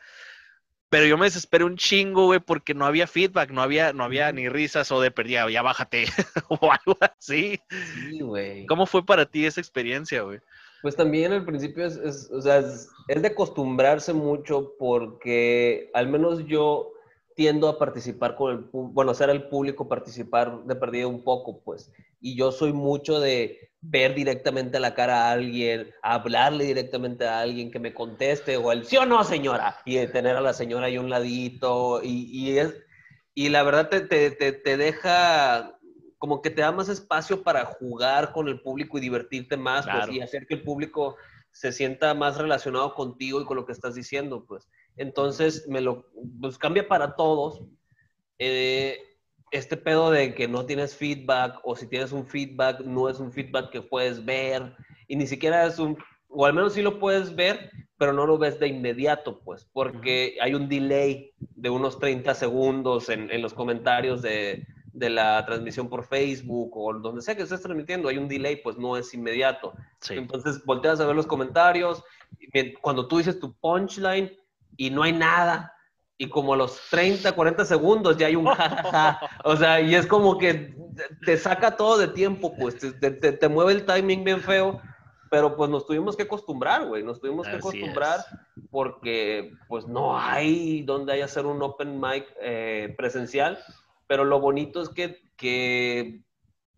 Pero 0.89 1.07
yo 1.07 1.19
me 1.19 1.27
desesperé 1.27 1.65
un 1.65 1.77
chingo, 1.77 2.27
güey, 2.27 2.39
porque 2.39 2.73
no 2.73 2.87
había 2.87 3.09
feedback, 3.09 3.51
no 3.51 3.61
había, 3.61 3.93
no 3.93 4.05
había 4.05 4.31
ni 4.31 4.49
risas 4.49 4.93
o 4.93 5.01
de 5.01 5.11
perdida, 5.11 5.51
ya 5.51 5.63
bájate 5.63 6.05
o 6.49 6.71
algo 6.71 6.97
así. 7.01 7.61
Sí, 7.95 8.21
güey. 8.21 8.67
¿Cómo 8.67 8.87
fue 8.87 9.05
para 9.05 9.27
ti 9.27 9.47
esa 9.47 9.61
experiencia, 9.61 10.23
güey? 10.23 10.39
Pues 10.83 10.95
también 10.95 11.33
al 11.33 11.45
principio 11.45 11.85
es, 11.85 11.97
es 11.97 12.31
o 12.31 12.41
sea, 12.41 12.59
es, 12.59 12.89
es, 13.09 13.23
de 13.23 13.29
acostumbrarse 13.29 14.13
mucho 14.13 14.75
porque 14.79 15.91
al 15.95 16.07
menos 16.09 16.47
yo 16.47 16.93
tiendo 17.37 17.69
a 17.69 17.79
participar 17.79 18.35
con 18.35 18.51
el, 18.51 18.59
bueno, 18.73 19.11
hacer 19.11 19.29
al 19.29 19.49
público 19.49 19.87
participar 19.87 20.65
de 20.65 20.75
perdida 20.75 21.07
un 21.07 21.23
poco, 21.23 21.61
pues. 21.61 21.93
Y 22.19 22.35
yo 22.35 22.51
soy 22.51 22.73
mucho 22.73 23.21
de 23.21 23.71
ver 23.83 24.15
directamente 24.15 24.79
a 24.79 24.81
la 24.81 24.95
cara 24.95 25.29
a 25.29 25.33
alguien, 25.33 25.91
hablarle 26.03 26.65
directamente 26.65 27.27
a 27.27 27.41
alguien 27.41 27.71
que 27.71 27.79
me 27.79 27.93
conteste, 27.93 28.57
o 28.57 28.73
el 28.73 28.87
sí 28.87 28.97
o 28.97 29.05
no, 29.05 29.23
señora, 29.23 29.77
y 29.85 29.97
de 29.97 30.09
tener 30.09 30.35
a 30.35 30.41
la 30.41 30.55
señora 30.55 30.87
ahí 30.87 30.97
un 30.97 31.11
ladito, 31.11 32.01
y, 32.03 32.25
y 32.33 32.59
es, 32.59 32.75
y 33.35 33.51
la 33.51 33.63
verdad 33.63 33.91
te, 33.91 34.01
te, 34.01 34.31
te, 34.31 34.77
deja, 34.79 35.79
como 36.17 36.41
que 36.41 36.49
te 36.49 36.63
da 36.63 36.73
más 36.73 36.89
espacio 36.89 37.43
para 37.43 37.67
jugar 37.67 38.33
con 38.33 38.49
el 38.49 38.63
público 38.63 38.97
y 38.97 39.03
divertirte 39.03 39.59
más, 39.59 39.87
pues, 39.87 40.09
y 40.09 40.23
hacer 40.23 40.47
que 40.47 40.55
el 40.55 40.63
público 40.63 41.17
se 41.53 41.71
sienta 41.71 42.15
más 42.15 42.39
relacionado 42.39 42.95
contigo 42.95 43.43
y 43.43 43.45
con 43.45 43.59
lo 43.59 43.67
que 43.67 43.73
estás 43.73 43.95
diciendo, 43.95 44.47
pues. 44.49 44.67
Entonces, 44.97 45.67
me 45.69 45.81
lo 45.81 46.07
pues, 46.41 46.59
cambia 46.59 46.87
para 46.89 47.15
todos. 47.17 47.63
Eh, 48.39 48.99
este 49.51 49.77
pedo 49.77 50.11
de 50.11 50.35
que 50.35 50.49
no 50.49 50.67
tienes 50.67 50.97
feedback 50.97 51.61
o 51.65 51.77
si 51.77 51.87
tienes 51.87 52.13
un 52.13 52.27
feedback, 52.27 52.81
no 52.81 53.09
es 53.09 53.21
un 53.21 53.33
feedback 53.33 53.71
que 53.71 53.83
puedes 53.83 54.25
ver 54.25 54.75
y 55.09 55.17
ni 55.17 55.27
siquiera 55.27 55.67
es 55.67 55.79
un, 55.79 55.97
o 56.29 56.47
al 56.47 56.55
menos 56.55 56.75
sí 56.75 56.83
lo 56.83 56.99
puedes 56.99 57.35
ver, 57.35 57.71
pero 57.97 58.13
no 58.13 58.27
lo 58.27 58.39
ves 58.39 58.59
de 58.59 58.69
inmediato, 58.69 59.41
pues, 59.41 59.67
porque 59.73 60.37
hay 60.41 60.55
un 60.55 60.69
delay 60.69 61.33
de 61.39 61.71
unos 61.71 61.99
30 61.99 62.35
segundos 62.35 63.09
en, 63.09 63.31
en 63.31 63.41
los 63.41 63.55
comentarios 63.55 64.21
de, 64.21 64.67
de, 64.93 65.11
la 65.11 65.45
transmisión 65.47 65.89
por 65.89 66.05
Facebook 66.05 66.77
o 66.77 66.93
donde 66.95 67.23
sea 67.23 67.37
que 67.37 67.43
estés 67.43 67.63
transmitiendo, 67.63 68.09
hay 68.09 68.19
un 68.19 68.29
delay, 68.29 68.57
pues 68.57 68.77
no 68.77 68.97
es 68.97 69.15
inmediato. 69.15 69.73
Entonces, 70.11 70.63
volteas 70.65 71.01
a 71.01 71.07
ver 71.07 71.17
los 71.17 71.27
comentarios, 71.27 72.05
cuando 72.83 73.09
tú 73.09 73.19
dices 73.19 73.41
tu 73.41 73.55
punchline, 73.55 74.31
y 74.77 74.91
no 74.91 75.03
hay 75.03 75.13
nada. 75.13 75.73
Y 76.19 76.29
como 76.29 76.55
a 76.55 76.57
los 76.57 76.81
30, 76.91 77.33
40 77.33 77.65
segundos 77.65 78.17
ya 78.17 78.27
hay 78.27 78.37
un 78.37 78.47
jajaja. 78.55 79.21
O 79.45 79.57
sea, 79.57 79.81
y 79.81 79.95
es 79.95 80.07
como 80.07 80.39
que 80.39 80.75
te 81.25 81.37
saca 81.37 81.77
todo 81.77 81.99
de 81.99 82.09
tiempo, 82.09 82.55
pues 82.57 82.79
te, 82.79 83.11
te, 83.11 83.49
mueve 83.49 83.73
el 83.73 83.85
timing 83.85 84.25
bien 84.25 84.41
feo. 84.41 84.81
Pero 85.29 85.57
pues 85.57 85.69
nos 85.69 85.87
tuvimos 85.87 86.17
que 86.17 86.23
acostumbrar, 86.23 86.87
güey. 86.87 87.03
Nos 87.03 87.21
tuvimos 87.21 87.47
que 87.49 87.57
acostumbrar 87.57 88.21
porque 88.71 89.53
pues 89.69 89.87
no 89.87 90.19
hay 90.19 90.83
donde 90.83 91.13
haya 91.13 91.25
hacer 91.25 91.47
un 91.47 91.61
open 91.63 92.01
mic 92.01 92.25
eh, 92.41 92.95
presencial. 92.97 93.59
Pero 94.07 94.25
lo 94.25 94.41
bonito 94.41 94.81
es 94.81 94.89
que, 94.89 95.21
que 95.37 96.23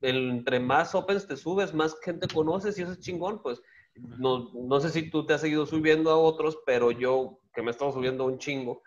entre 0.01 0.61
más 0.61 0.95
opens 0.95 1.27
te 1.27 1.37
subes, 1.37 1.75
más 1.75 1.97
gente 2.03 2.27
conoces 2.27 2.79
y 2.79 2.83
eso 2.83 2.93
es 2.93 3.01
chingón, 3.01 3.43
pues. 3.43 3.61
No, 3.95 4.51
no 4.55 4.81
sé 4.81 4.91
si 4.91 5.11
tú 5.11 5.27
te 5.27 5.35
has 5.35 5.41
seguido 5.41 5.67
subiendo 5.67 6.11
a 6.11 6.17
otros, 6.17 6.59
pero 6.65 6.91
yo 6.91 7.41
que 7.59 7.63
me 7.63 7.71
he 7.71 7.73
estado 7.73 7.91
subiendo 7.91 8.25
un 8.25 8.39
chingo, 8.39 8.83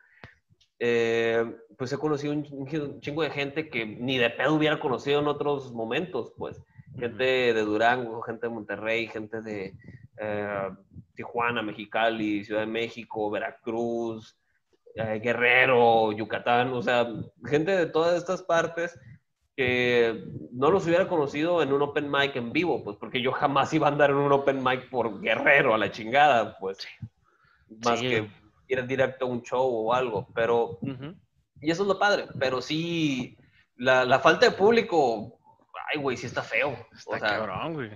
eh, 0.79 1.45
pues 1.77 1.91
he 1.91 1.97
conocido 1.97 2.31
un, 2.31 3.01
chingo 3.01 3.21
de 3.21 3.29
gente 3.29 3.69
que 3.69 3.85
ni 3.85 4.17
de 4.17 4.29
pedo 4.29 4.53
hubiera 4.53 4.79
conocido 4.79 5.19
en 5.19 5.27
otros 5.27 5.73
momentos, 5.73 6.31
pues. 6.37 6.63
Gente 6.97 7.53
de 7.53 7.61
Durango, 7.63 8.21
gente 8.21 8.47
de 8.47 8.53
Monterrey, 8.53 9.07
gente 9.07 9.41
de 9.41 9.73
eh, 10.17 10.69
Tijuana, 11.15 11.61
Mexicali, 11.61 12.45
Ciudad 12.45 12.61
de 12.61 12.67
México, 12.67 13.29
Veracruz, 13.29 14.37
eh, 14.95 15.19
Guerrero, 15.21 16.13
Yucatán, 16.13 16.71
o 16.71 16.81
sea, 16.81 17.09
gente 17.45 17.75
de 17.75 17.87
todas 17.87 18.15
estas 18.15 18.41
partes 18.41 18.97
que 19.57 20.23
no 20.53 20.71
los 20.71 20.85
hubiera 20.85 21.09
conocido 21.09 21.61
en 21.61 21.73
un 21.73 21.81
open 21.81 22.09
mic 22.09 22.37
en 22.37 22.53
vivo, 22.53 22.85
pues 22.85 22.95
porque 22.95 23.21
yo 23.21 23.33
jamás 23.33 23.73
iba 23.73 23.89
a 23.89 23.91
andar 23.91 24.11
en 24.11 24.15
un 24.15 24.31
open 24.31 24.63
mic 24.63 24.89
por 24.89 25.19
Guerrero 25.19 25.73
a 25.73 25.77
la 25.77 25.91
chingada, 25.91 26.57
pues. 26.57 26.87
Más 27.83 27.99
que 27.99 28.29
ir 28.71 28.85
directo 28.87 29.25
a 29.25 29.29
un 29.29 29.41
show 29.41 29.67
o 29.67 29.93
algo, 29.93 30.27
pero... 30.33 30.79
Y 31.61 31.69
eso 31.69 31.83
es 31.83 31.87
lo 31.87 31.99
padre, 31.99 32.25
pero 32.39 32.61
sí, 32.61 33.37
la, 33.75 34.19
falta 34.19 34.47
de 34.47 34.51
público, 34.51 35.39
ay, 35.91 35.99
güey, 35.99 36.17
sí 36.17 36.25
está 36.25 36.41
feo. 36.41 36.75
Está 36.91 37.19
cabrón, 37.19 37.73
güey. 37.73 37.91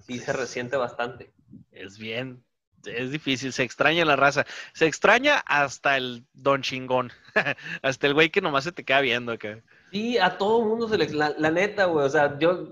Sí 0.00 0.18
se 0.18 0.32
resiente 0.32 0.76
bastante. 0.76 1.32
Es 1.72 1.98
bien, 1.98 2.42
es 2.86 3.10
difícil, 3.10 3.52
se 3.52 3.62
extraña 3.62 4.04
la 4.04 4.16
raza. 4.16 4.46
Se 4.72 4.86
extraña 4.86 5.38
hasta 5.46 5.96
el 5.96 6.24
don 6.32 6.62
chingón, 6.62 7.12
hasta 7.82 8.06
el 8.06 8.14
güey 8.14 8.30
que 8.30 8.40
nomás 8.40 8.64
se 8.64 8.72
te 8.72 8.84
queda 8.84 9.00
viendo 9.00 9.32
acá. 9.32 9.60
Sí, 9.90 10.18
a 10.18 10.38
todo 10.38 10.64
mundo 10.64 10.88
se 10.88 10.98
le... 10.98 11.08
La, 11.10 11.50
neta, 11.50 11.86
güey, 11.86 12.06
o 12.06 12.10
sea, 12.10 12.38
yo 12.38 12.70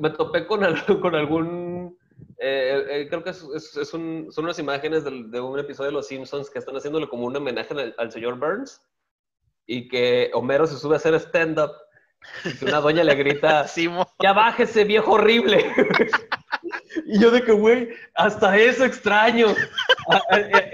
me 0.00 0.10
topé 0.10 0.46
con, 0.46 0.60
con 1.00 1.14
algún... 1.14 1.71
Eh, 2.44 2.86
eh, 2.90 3.06
creo 3.08 3.22
que 3.22 3.30
es, 3.30 3.88
son 3.88 4.28
unas 4.36 4.58
imágenes 4.58 5.04
de, 5.04 5.40
un 5.40 5.58
episodio 5.60 5.90
de 5.90 5.94
Los 5.94 6.08
Simpsons 6.08 6.50
que 6.50 6.58
están 6.58 6.74
haciéndole 6.74 7.08
como 7.08 7.26
un 7.26 7.36
homenaje 7.36 7.72
al 7.96 8.10
señor 8.10 8.36
Burns 8.36 8.82
y 9.64 9.86
que 9.86 10.28
Homero 10.34 10.66
se 10.66 10.76
sube 10.76 10.94
a 10.94 10.96
hacer 10.96 11.14
stand-up 11.14 11.70
y 12.44 12.64
una 12.64 12.80
doña 12.80 13.04
le 13.04 13.14
grita, 13.14 13.66
ya 14.22 14.32
bájese, 14.32 14.82
viejo 14.82 15.12
horrible. 15.12 15.64
y 17.06 17.20
yo 17.20 17.30
de 17.30 17.42
que, 17.42 17.52
güey, 17.52 17.90
hasta 18.16 18.56
eso 18.58 18.84
extraño. 18.84 19.46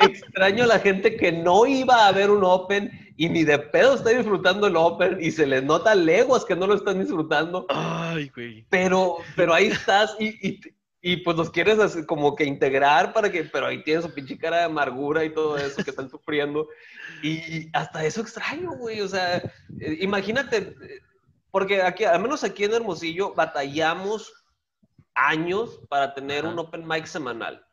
extraño 0.01 0.65
a 0.65 0.69
la 0.69 0.79
gente 0.79 1.17
que 1.17 1.33
no 1.33 1.67
iba 1.67 2.07
a 2.07 2.13
ver 2.13 2.31
un 2.31 2.45
Open 2.45 2.91
y 3.19 3.29
ni 3.29 3.45
de 3.45 3.59
pedo 3.59 3.95
está 3.95 4.11
disfrutando 4.11 4.69
el 4.69 4.77
Open 4.77 5.19
y 5.21 5.31
se 5.33 5.47
les 5.47 5.63
nota 5.65 5.95
leguas 5.95 6.47
que 6.47 6.57
no 6.57 6.67
lo 6.67 6.77
están 6.77 6.99
disfrutando. 6.99 7.67
Ay, 7.69 8.31
güey. 8.35 8.65
Pero, 8.71 9.17
pero 9.37 9.53
ahí 9.53 9.67
estás 9.67 10.17
y, 10.19 10.49
y 10.49 10.61
pues 11.19 11.37
los 11.37 11.51
quieres 11.51 11.97
como 12.07 12.35
que 12.35 12.45
integrar 12.45 13.13
para 13.13 13.31
que, 13.31 13.45
pero 13.45 13.67
ahí 13.67 13.83
tienes 13.85 14.05
su 14.05 14.13
pinche 14.13 14.37
cara 14.37 14.59
de 14.59 14.65
amargura 14.65 15.25
y 15.25 15.33
todo 15.33 15.57
eso 15.57 15.83
que 15.85 15.91
están 15.91 16.11
sufriendo. 16.11 16.69
Y 17.23 17.71
hasta 17.73 18.05
eso 18.05 18.21
extraño, 18.21 18.73
güey. 18.73 19.01
O 19.01 19.09
sea, 19.09 19.37
eh, 19.37 19.99
imagínate, 20.01 20.75
porque 21.51 21.83
aquí, 21.83 22.05
al 22.05 22.21
menos 22.21 22.43
aquí 22.43 22.65
en 22.65 22.75
Hermosillo, 22.75 23.33
batallamos 23.35 24.33
años 25.15 25.81
para 25.89 26.15
tener 26.15 26.45
un 26.45 26.59
open 26.59 26.87
mic 26.87 27.07
semanal. 27.07 27.65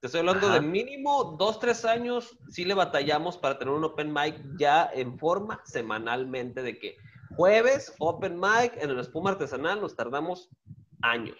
Te 0.00 0.08
estoy 0.08 0.20
hablando 0.20 0.50
de 0.50 0.60
mínimo 0.60 1.36
dos, 1.38 1.58
tres 1.58 1.86
años, 1.86 2.36
sí 2.50 2.66
le 2.66 2.74
batallamos 2.74 3.38
para 3.38 3.58
tener 3.58 3.72
un 3.72 3.84
open 3.84 4.12
mic 4.12 4.38
ya 4.58 4.90
en 4.92 5.18
forma 5.18 5.62
semanalmente 5.64 6.62
de 6.62 6.78
que 6.78 6.96
jueves, 7.36 7.94
open 7.98 8.38
mic 8.38 8.76
en 8.76 8.90
el 8.90 8.98
espuma 8.98 9.30
artesanal, 9.30 9.80
nos 9.80 9.96
tardamos 9.96 10.50
años. 11.04 11.36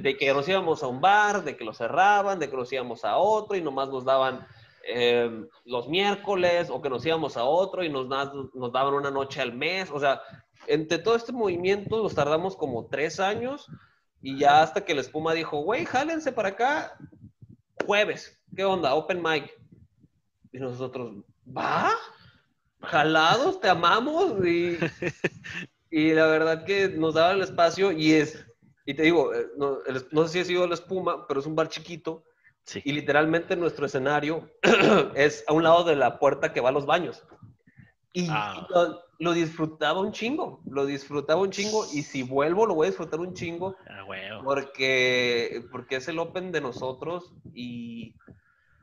De 0.00 0.16
que 0.16 0.32
nos 0.32 0.48
íbamos 0.48 0.82
a 0.82 0.86
un 0.86 1.00
bar, 1.00 1.42
de 1.42 1.56
que 1.56 1.64
lo 1.64 1.72
cerraban, 1.72 2.38
de 2.38 2.48
que 2.48 2.56
nos 2.56 2.72
íbamos 2.72 3.04
a 3.04 3.16
otro 3.16 3.56
y 3.56 3.62
nomás 3.62 3.88
nos 3.88 4.04
daban 4.04 4.46
eh, 4.88 5.44
los 5.64 5.88
miércoles 5.88 6.68
o 6.70 6.80
que 6.80 6.90
nos 6.90 7.04
íbamos 7.04 7.36
a 7.36 7.44
otro 7.44 7.82
y 7.82 7.88
nos, 7.88 8.06
nos 8.06 8.72
daban 8.72 8.94
una 8.94 9.10
noche 9.10 9.40
al 9.40 9.52
mes. 9.52 9.90
O 9.90 9.98
sea, 9.98 10.20
entre 10.66 10.98
todo 10.98 11.16
este 11.16 11.32
movimiento 11.32 12.02
nos 12.02 12.14
tardamos 12.14 12.56
como 12.56 12.86
tres 12.86 13.18
años 13.20 13.68
y 14.22 14.38
ya 14.38 14.62
hasta 14.62 14.84
que 14.84 14.94
la 14.94 15.00
espuma 15.00 15.34
dijo, 15.34 15.58
güey, 15.62 15.84
jálense 15.84 16.32
para 16.32 16.50
acá 16.50 16.96
jueves. 17.84 18.40
¿Qué 18.54 18.64
onda? 18.64 18.94
Open 18.94 19.22
mic. 19.22 19.50
Y 20.52 20.58
nosotros, 20.58 21.24
¿va? 21.46 21.92
Jalados, 22.80 23.60
te 23.60 23.68
amamos. 23.68 24.44
Y, 24.44 24.78
y 25.90 26.12
la 26.12 26.26
verdad 26.26 26.64
que 26.64 26.88
nos 26.88 27.14
daba 27.14 27.32
el 27.32 27.42
espacio 27.42 27.92
y 27.92 28.12
es 28.12 28.45
y 28.86 28.94
te 28.94 29.02
digo, 29.02 29.34
eh, 29.34 29.48
no, 29.56 30.26
sé 30.26 30.32
si 30.32 30.38
ha 30.38 30.44
sido 30.44 30.66
la 30.66 30.74
espuma, 30.74 31.26
pero 31.26 31.40
es 31.40 31.46
un 31.46 31.56
bar 31.56 31.68
chiquito. 31.68 32.22
Y 32.84 32.92
literalmente 32.92 33.56
nuestro 33.56 33.86
escenario 33.86 34.48
es 35.14 35.44
a 35.46 35.52
un 35.52 35.64
lado 35.64 35.84
de 35.84 35.96
la 35.96 36.18
puerta 36.18 36.52
que 36.52 36.60
va 36.60 36.68
a 36.68 36.72
los 36.72 36.86
baños. 36.86 37.24
Y, 38.12 38.28
ah. 38.30 38.66
lo, 39.18 39.32
disfrutaba 39.32 40.00
un 40.00 40.12
chingo, 40.12 40.62
lo 40.66 40.86
disfrutaba 40.86 41.42
un 41.42 41.50
chingo. 41.50 41.84
Y 41.92 42.02
si 42.02 42.22
vuelvo, 42.22 42.64
lo 42.64 42.74
voy 42.74 42.86
a 42.86 42.90
disfrutar 42.90 43.18
un 43.20 43.34
chingo. 43.34 43.76
Ah, 43.88 44.04
bueno. 44.04 44.42
porque, 44.44 45.64
porque 45.72 45.96
es 45.96 46.06
el 46.08 46.20
open 46.20 46.52
de 46.52 46.60
nosotros 46.60 47.34
y, 47.54 48.14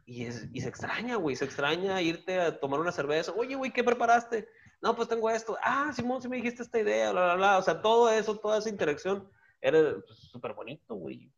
y, 0.05 0.25
es, 0.25 0.49
y 0.53 0.61
se 0.61 0.69
extraña, 0.69 1.15
güey. 1.15 1.37
Se 1.37 1.45
extraña 1.45 2.01
irte 2.01 2.41
a 2.41 2.59
tomar 2.59 2.81
una 2.81 2.91
cerveza. 2.91 3.31
Oye, 3.37 3.55
güey, 3.55 3.71
¿qué 3.71 3.85
preparaste? 3.85 4.49
No, 4.81 4.95
pues 4.97 5.07
tengo 5.07 5.29
esto. 5.29 5.57
Ah, 5.61 5.91
Simón, 5.93 6.21
si 6.21 6.27
me 6.27 6.37
dijiste 6.37 6.61
esta 6.61 6.79
idea, 6.79 7.11
bla, 7.13 7.23
bla, 7.23 7.35
bla. 7.35 7.57
O 7.57 7.61
sea, 7.61 7.81
todo 7.81 8.09
eso, 8.09 8.37
toda 8.37 8.57
esa 8.57 8.69
interacción 8.69 9.29
era 9.63 9.95
súper 10.13 10.53
bonito, 10.53 10.93
güey. 10.95 11.31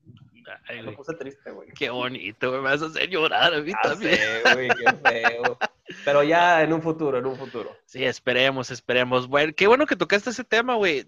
me 0.84 0.91
puse 0.93 1.13
triste, 1.13 1.51
güey. 1.51 1.69
Qué 1.73 1.91
bonito, 1.91 2.49
güey. 2.49 2.61
Me 2.63 2.69
vas 2.71 2.82
a 2.82 2.88
hacer 2.88 3.07
llorar 3.07 3.53
a 3.53 3.61
mí 3.61 3.71
ah, 3.71 3.82
también. 3.84 4.19
güey, 4.51 4.69
qué 4.69 4.93
feo. 5.03 5.57
Pero 6.03 6.23
ya 6.23 6.63
en 6.63 6.73
un 6.73 6.82
futuro, 6.82 7.19
en 7.19 7.28
un 7.28 7.36
futuro. 7.36 7.78
Sí, 7.86 8.03
esperemos, 8.03 8.71
esperemos. 8.71 9.28
Bueno, 9.28 9.53
qué 9.55 9.67
bueno 9.67 9.86
que 9.86 9.95
tocaste 9.95 10.32
ese 10.32 10.43
tema, 10.43 10.73
güey. 10.73 11.05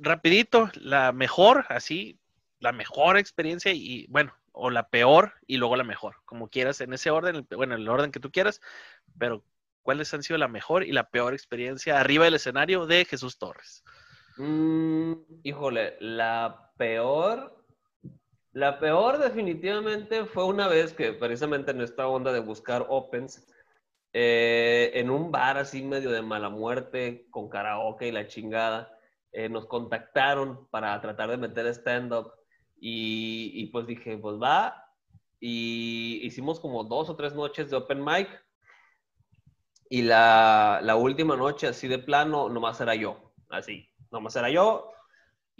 Rapidito, 0.00 0.70
la 0.74 1.12
mejor, 1.12 1.64
así, 1.70 2.18
la 2.60 2.72
mejor 2.72 3.16
experiencia 3.16 3.72
y, 3.72 4.06
bueno, 4.10 4.34
o 4.52 4.68
la 4.68 4.88
peor 4.88 5.32
y 5.46 5.56
luego 5.56 5.74
la 5.74 5.84
mejor, 5.84 6.16
como 6.26 6.48
quieras, 6.48 6.82
en 6.82 6.92
ese 6.92 7.10
orden, 7.10 7.46
bueno, 7.56 7.76
en 7.76 7.80
el 7.80 7.88
orden 7.88 8.12
que 8.12 8.20
tú 8.20 8.30
quieras, 8.30 8.60
pero 9.18 9.42
¿cuáles 9.82 10.12
han 10.12 10.22
sido 10.22 10.36
la 10.36 10.48
mejor 10.48 10.84
y 10.84 10.92
la 10.92 11.08
peor 11.08 11.32
experiencia 11.32 11.98
arriba 11.98 12.26
del 12.26 12.34
escenario 12.34 12.84
de 12.84 13.06
Jesús 13.06 13.38
Torres? 13.38 13.84
Mm, 14.38 15.14
híjole, 15.42 15.96
la 16.00 16.72
peor, 16.76 17.64
la 18.52 18.78
peor 18.78 19.18
definitivamente 19.18 20.26
fue 20.26 20.44
una 20.44 20.68
vez 20.68 20.92
que 20.92 21.12
precisamente 21.12 21.72
en 21.72 21.80
esta 21.80 22.06
onda 22.06 22.32
de 22.32 22.40
buscar 22.40 22.86
opens, 22.88 23.46
eh, 24.12 24.92
en 24.94 25.10
un 25.10 25.32
bar 25.32 25.58
así 25.58 25.82
medio 25.82 26.10
de 26.12 26.22
mala 26.22 26.50
muerte, 26.50 27.26
con 27.30 27.48
karaoke 27.48 28.08
y 28.08 28.12
la 28.12 28.28
chingada, 28.28 28.96
eh, 29.32 29.48
nos 29.48 29.66
contactaron 29.66 30.68
para 30.70 31.00
tratar 31.00 31.30
de 31.30 31.36
meter 31.36 31.66
stand-up 31.74 32.32
y, 32.80 33.66
pues 33.72 33.86
dije, 33.88 34.16
pues 34.18 34.36
va, 34.40 34.84
y 35.40 36.20
hicimos 36.24 36.60
como 36.60 36.84
dos 36.84 37.10
o 37.10 37.16
tres 37.16 37.34
noches 37.34 37.70
de 37.70 37.76
open 37.76 38.04
mic 38.04 38.28
y 39.90 40.02
la, 40.02 40.80
la 40.82 40.96
última 40.96 41.36
noche 41.36 41.66
así 41.66 41.88
de 41.88 41.98
plano 41.98 42.48
nomás 42.48 42.80
era 42.80 42.94
yo, 42.94 43.32
así 43.48 43.87
nomás 44.10 44.36
era 44.36 44.50
yo. 44.50 44.92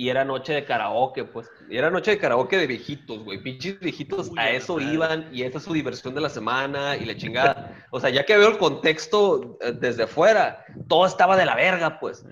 Y 0.01 0.11
era 0.11 0.25
noche 0.25 0.53
de 0.53 0.65
karaoke, 0.65 1.25
pues. 1.25 1.51
Y 1.69 1.77
era 1.77 1.91
noche 1.91 2.13
de 2.13 2.19
karaoke 2.19 2.57
de 2.57 2.69
viejitos, 2.69 3.25
güey. 3.25 3.43
Pinches 3.43 3.81
viejitos 3.81 4.31
a 4.37 4.49
eso 4.51 4.79
iban 4.79 5.29
y 5.33 5.43
esa 5.43 5.59
es 5.59 5.65
su 5.65 5.73
diversión 5.73 6.15
de 6.15 6.21
la 6.21 6.31
semana 6.31 6.97
y 6.97 7.05
la 7.05 7.17
chingada. 7.17 7.85
O 7.91 7.99
sea, 7.99 8.09
ya 8.09 8.25
que 8.25 8.39
veo 8.39 8.49
el 8.49 8.59
contexto 8.59 9.59
eh, 9.61 9.73
desde 9.73 10.07
fuera, 10.07 10.65
todo 10.87 11.05
estaba 11.05 11.37
de 11.37 11.47
la 11.47 11.57
verga, 11.57 11.99
pues. 11.99 12.25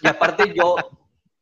Y 0.00 0.06
aparte 0.06 0.54
yo, 0.56 0.76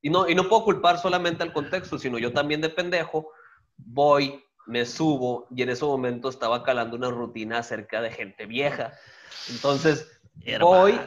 y 0.03 0.11
no, 0.11 0.29
y 0.29 0.35
no 0.35 0.49
puedo 0.49 0.65
culpar 0.65 0.99
solamente 0.99 1.45
al 1.45 1.53
contexto, 1.53 2.01
sino 2.01 2.19
yo 2.19 2.33
también 2.33 2.61
de 2.61 2.71
pendejo, 2.71 3.31
voy, 3.77 4.43
me 4.67 4.85
subo 4.85 5.47
y 5.55 5.63
en 5.63 5.71
ese 5.71 5.85
momento 5.85 6.31
estaba 6.31 6.65
calando 6.65 6.97
una 6.97 7.11
rutina 7.11 7.59
acerca 7.59 8.03
de 8.03 8.11
gente 8.11 8.47
vieja. 8.47 8.93
Entonces, 9.49 10.21
voy 10.61 10.99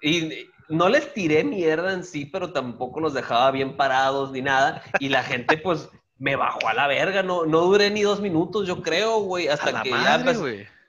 y 0.00 0.48
no 0.68 0.88
les 0.88 1.12
tiré 1.12 1.44
mierda 1.44 1.92
en 1.92 2.04
sí, 2.04 2.26
pero 2.26 2.52
tampoco 2.52 3.00
los 3.00 3.14
dejaba 3.14 3.50
bien 3.50 3.76
parados 3.76 4.32
ni 4.32 4.42
nada. 4.42 4.82
Y 4.98 5.08
la 5.08 5.22
gente, 5.22 5.56
pues, 5.58 5.88
me 6.18 6.36
bajó 6.36 6.68
a 6.68 6.74
la 6.74 6.86
verga. 6.86 7.22
No, 7.22 7.44
no 7.44 7.60
duré 7.60 7.90
ni 7.90 8.02
dos 8.02 8.20
minutos, 8.20 8.66
yo 8.66 8.82
creo, 8.82 9.20
güey. 9.20 9.48
Hasta 9.48 9.82
que 9.82 9.90
ya 9.90 10.24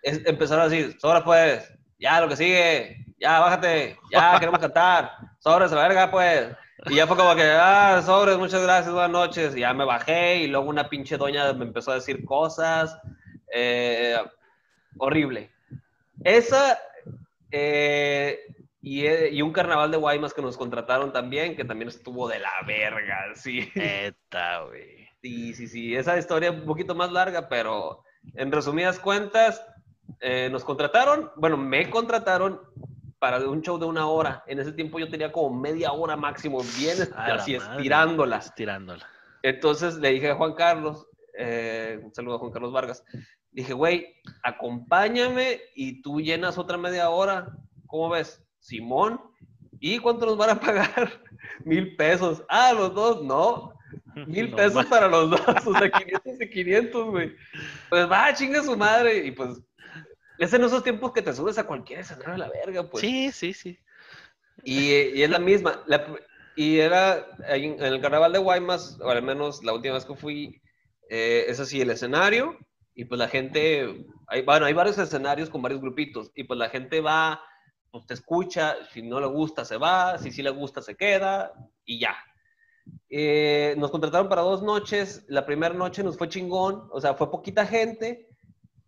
empezaron 0.04 0.66
a 0.66 0.70
decir, 0.70 0.98
sobra 1.00 1.24
pues, 1.24 1.72
ya 2.00 2.22
lo 2.22 2.28
que 2.28 2.36
sigue, 2.36 3.06
ya 3.20 3.40
bájate, 3.40 3.98
ya 4.12 4.38
queremos 4.40 4.60
cantar, 4.60 5.12
sobres 5.40 5.72
a 5.72 5.76
la 5.76 5.88
verga, 5.88 6.12
pues. 6.12 6.50
Y 6.88 6.96
ya 6.96 7.08
fue 7.08 7.18
como 7.18 7.36
que, 7.36 7.44
ah, 7.44 8.02
sobres, 8.06 8.38
muchas 8.38 8.62
gracias, 8.62 8.94
buenas 8.94 9.12
noches. 9.12 9.56
Y 9.56 9.62
ya 9.62 9.74
me 9.74 9.86
bajé 9.86 10.38
y 10.38 10.48
luego 10.48 10.70
una 10.70 10.88
pinche 10.88 11.18
doña 11.18 11.52
me 11.54 11.66
empezó 11.66 11.92
a 11.92 11.96
decir 11.96 12.24
cosas. 12.26 12.98
Eh, 13.52 14.18
horrible. 14.98 15.52
Esa, 16.24 16.78
eh, 17.52 18.40
eh, 18.86 19.30
y, 19.32 19.42
un 19.42 19.52
carnaval 19.52 19.92
de 19.92 19.98
Guaymas 19.98 20.34
que 20.34 20.42
nos 20.42 20.58
contrataron 20.58 21.12
también, 21.12 21.56
que 21.56 21.66
también 21.66 21.90
estuvo 21.90 22.28
de 22.28 22.40
la 22.40 22.52
verga, 22.68 23.34
sí. 23.36 23.70
Neta, 23.76 24.62
güey. 24.62 25.08
Sí, 25.22 25.54
sí, 25.54 25.68
sí. 25.68 25.96
Esa 25.96 26.18
historia 26.18 26.52
un 26.52 26.66
poquito 26.66 26.94
más 26.94 27.12
larga, 27.12 27.50
pero 27.50 28.04
en 28.36 28.52
resumidas 28.52 29.00
cuentas, 29.00 29.66
eh, 30.20 30.50
nos 30.52 30.64
contrataron, 30.64 31.32
bueno, 31.36 31.58
me 31.58 31.90
contrataron 31.90 32.62
para 33.18 33.40
un 33.50 33.62
show 33.62 33.80
de 33.80 33.86
una 33.86 34.08
hora. 34.08 34.44
En 34.46 34.60
ese 34.60 34.72
tiempo 34.72 35.00
yo 35.00 35.10
tenía 35.10 35.32
como 35.32 35.60
media 35.60 35.92
hora 35.92 36.16
máximo, 36.16 36.62
bien 36.78 36.98
así 37.16 37.56
estirándola. 37.56 38.38
Estirándola. 38.38 39.08
Entonces 39.42 39.96
le 39.96 40.10
dije 40.10 40.30
a 40.30 40.36
Juan 40.36 40.54
Carlos, 40.54 41.08
eh, 41.38 42.00
un 42.04 42.14
saludo 42.14 42.36
a 42.36 42.40
Juan 42.40 42.52
Carlos 42.52 42.72
Vargas, 42.72 43.04
dije, 43.52 43.74
güey, 43.74 44.22
acompáñame 44.44 45.60
y 45.76 46.04
tú 46.04 46.22
llenas 46.22 46.60
otra 46.60 46.78
media 46.78 47.10
hora. 47.10 47.48
¿Cómo 47.88 48.10
ves? 48.10 48.45
Simón. 48.66 49.22
¿Y 49.80 50.00
cuánto 50.00 50.26
nos 50.26 50.38
van 50.38 50.52
a 50.52 50.60
pagar? 50.60 51.22
Mil 51.64 51.96
pesos. 51.96 52.44
Ah, 52.50 52.74
los 52.74 52.94
dos, 52.96 53.24
no. 53.24 53.74
Mil 54.28 54.52
pesos 54.54 54.86
para 54.88 55.08
los 55.08 55.30
dos, 55.30 55.68
o 55.68 55.78
sea, 55.78 55.92
500 55.92 56.42
y 56.42 56.50
500, 56.50 57.06
güey. 57.10 57.36
Pues 57.90 58.10
va, 58.10 58.34
chinga 58.34 58.64
su 58.64 58.76
madre. 58.76 59.26
Y 59.26 59.32
pues, 59.32 59.62
es 60.40 60.54
en 60.54 60.64
esos 60.64 60.84
tiempos 60.84 61.12
que 61.12 61.22
te 61.22 61.34
subes 61.34 61.58
a 61.58 61.68
cualquier 61.68 62.00
escenario 62.00 62.34
de 62.34 62.40
la 62.40 62.50
verga, 62.50 62.90
pues. 62.90 63.02
Sí, 63.02 63.32
sí, 63.32 63.54
sí. 63.54 63.78
Y, 64.64 64.90
y 64.90 65.22
es 65.24 65.30
la 65.30 65.40
misma. 65.40 65.84
y 66.56 66.80
era 66.80 67.28
en, 67.48 67.80
el 67.84 68.02
carnaval 68.02 68.34
de 68.34 68.40
Guaymas, 68.40 69.00
o 69.02 69.10
al 69.10 69.22
menos 69.22 69.64
la 69.64 69.74
última 69.74 69.94
vez 69.94 70.06
que 70.06 70.16
fui, 70.16 70.62
eh, 71.10 71.46
es 71.48 71.60
así 71.60 71.82
el 71.82 71.92
escenario. 71.92 72.58
Y 72.96 73.06
pues 73.06 73.20
la 73.20 73.28
gente, 73.28 74.06
hay, 74.28 74.42
bueno, 74.42 74.66
hay 74.66 74.74
varios 74.74 74.98
escenarios 74.98 75.50
con 75.50 75.62
varios 75.62 75.82
grupitos. 75.82 76.32
Y 76.34 76.46
pues 76.46 76.58
la 76.58 76.70
gente 76.70 77.02
va, 77.02 77.42
pues 77.96 78.08
te 78.08 78.14
escucha. 78.14 78.76
Si 78.92 79.02
no 79.02 79.22
le 79.22 79.28
gusta, 79.28 79.64
se 79.64 79.78
va. 79.78 80.18
Si 80.18 80.30
sí 80.30 80.44
le 80.44 80.50
gusta, 80.50 80.82
se 80.82 80.96
queda. 80.98 81.54
Y 81.86 81.98
ya. 81.98 82.14
Eh, 83.10 83.74
nos 83.78 83.90
contrataron 83.90 84.28
para 84.28 84.42
dos 84.42 84.62
noches. 84.64 85.24
La 85.30 85.46
primera 85.46 85.74
noche 85.74 86.04
nos 86.04 86.18
fue 86.18 86.28
chingón, 86.28 86.90
o 86.92 87.00
sea, 87.00 87.14
fue 87.14 87.32
poquita 87.32 87.66
gente, 87.66 88.28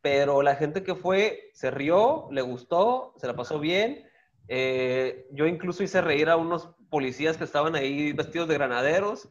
pero 0.01 0.41
la 0.41 0.55
gente 0.55 0.83
que 0.83 0.93
fue 0.93 1.49
se 1.53 1.71
rió, 1.71 2.27
le 2.31 2.41
gustó, 2.41 3.13
se 3.15 3.27
la 3.27 3.35
pasó 3.35 3.59
bien. 3.59 4.05
Eh, 4.49 5.25
yo 5.31 5.47
incluso 5.47 5.83
hice 5.83 6.01
reír 6.01 6.29
a 6.29 6.35
unos 6.35 6.67
policías 6.89 7.37
que 7.37 7.45
estaban 7.45 7.75
ahí 7.75 8.11
vestidos 8.11 8.49
de 8.49 8.55
granaderos, 8.55 9.29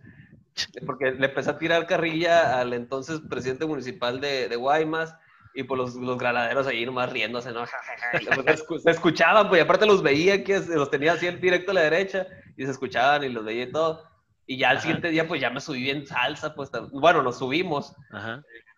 porque 0.86 1.10
le 1.10 1.26
empecé 1.26 1.50
a 1.50 1.58
tirar 1.58 1.86
carrilla 1.86 2.58
al 2.58 2.72
entonces 2.72 3.20
presidente 3.28 3.66
municipal 3.66 4.22
de, 4.22 4.48
de 4.48 4.56
Guaymas. 4.56 5.14
Y 5.56 5.62
pues 5.62 5.78
los, 5.78 5.94
los, 5.94 6.18
granaderos 6.18 6.66
ahí 6.66 6.84
nomás 6.84 7.10
riéndose, 7.10 7.50
¿no? 7.50 7.64
Pues, 8.44 8.64
se 8.82 8.90
escuchaban, 8.90 9.48
pues 9.48 9.62
aparte 9.62 9.86
los 9.86 10.02
veía 10.02 10.44
que 10.44 10.60
los 10.60 10.90
tenía 10.90 11.14
así 11.14 11.26
en 11.26 11.40
directo 11.40 11.70
a 11.70 11.74
la 11.74 11.80
derecha 11.80 12.26
y 12.56 12.64
se 12.64 12.70
escuchaban 12.70 13.24
y 13.24 13.30
los 13.30 13.44
veía 13.44 13.64
y 13.64 13.72
todo. 13.72 14.04
Y 14.46 14.58
ya 14.58 14.70
al 14.70 14.80
siguiente 14.80 15.08
día, 15.08 15.26
pues 15.26 15.40
ya 15.40 15.50
me 15.50 15.60
subí 15.60 15.90
en 15.90 16.06
salsa, 16.06 16.54
pues 16.54 16.70
bueno, 16.92 17.22
nos 17.22 17.38
subimos, 17.38 17.96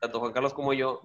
tanto 0.01 0.21
Juan 0.21 0.33
Carlos 0.33 0.55
como 0.55 0.73
yo. 0.73 1.03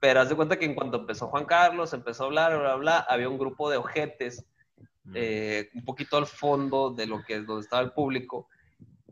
Pero 0.00 0.20
haz 0.20 0.28
de 0.28 0.36
cuenta 0.36 0.58
que 0.58 0.64
en 0.64 0.74
cuanto 0.74 0.98
empezó 0.98 1.26
Juan 1.28 1.44
Carlos, 1.44 1.92
empezó 1.92 2.22
a 2.22 2.26
hablar, 2.26 2.58
bla, 2.58 2.76
bla, 2.76 2.98
había 3.00 3.28
un 3.28 3.38
grupo 3.38 3.68
de 3.68 3.76
ojetes, 3.76 4.46
mm. 5.04 5.12
eh, 5.16 5.70
un 5.74 5.84
poquito 5.84 6.16
al 6.16 6.26
fondo 6.26 6.90
de 6.90 7.06
lo 7.06 7.22
que 7.24 7.36
es 7.36 7.46
donde 7.46 7.62
estaba 7.62 7.82
el 7.82 7.92
público, 7.92 8.48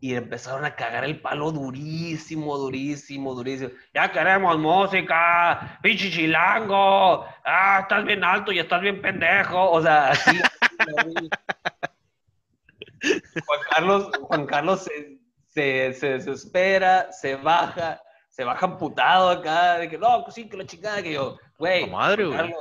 y 0.03 0.15
empezaron 0.15 0.65
a 0.65 0.75
cagar 0.75 1.05
el 1.05 1.21
palo 1.21 1.49
durísimo, 1.49 2.57
durísimo, 2.57 3.33
durísimo. 3.33 3.71
Ya 3.93 4.11
queremos 4.11 4.59
música, 4.59 5.79
pinche 5.81 6.11
chilango, 6.11 7.25
ah, 7.45 7.79
estás 7.83 8.03
bien 8.03 8.21
alto 8.21 8.51
y 8.51 8.59
estás 8.59 8.81
bien 8.81 9.01
pendejo, 9.01 9.71
o 9.71 9.81
sea, 9.81 10.09
así. 10.09 10.37
Juan 13.45 13.59
Carlos, 13.71 14.11
Juan 14.23 14.45
Carlos 14.45 14.83
se, 14.83 15.19
se, 15.47 15.93
se, 15.93 16.09
desespera, 16.17 17.09
se 17.13 17.37
baja, 17.37 18.01
se 18.27 18.43
baja 18.43 18.65
amputado 18.65 19.29
acá, 19.29 19.77
de 19.77 19.87
que 19.87 19.97
no, 19.97 20.21
pues 20.25 20.35
sí, 20.35 20.49
que 20.49 20.57
la 20.57 20.65
chingada, 20.65 21.01
que 21.01 21.13
yo, 21.13 21.37
güey, 21.57 21.89
madre, 21.89 22.29
Carlos, 22.29 22.59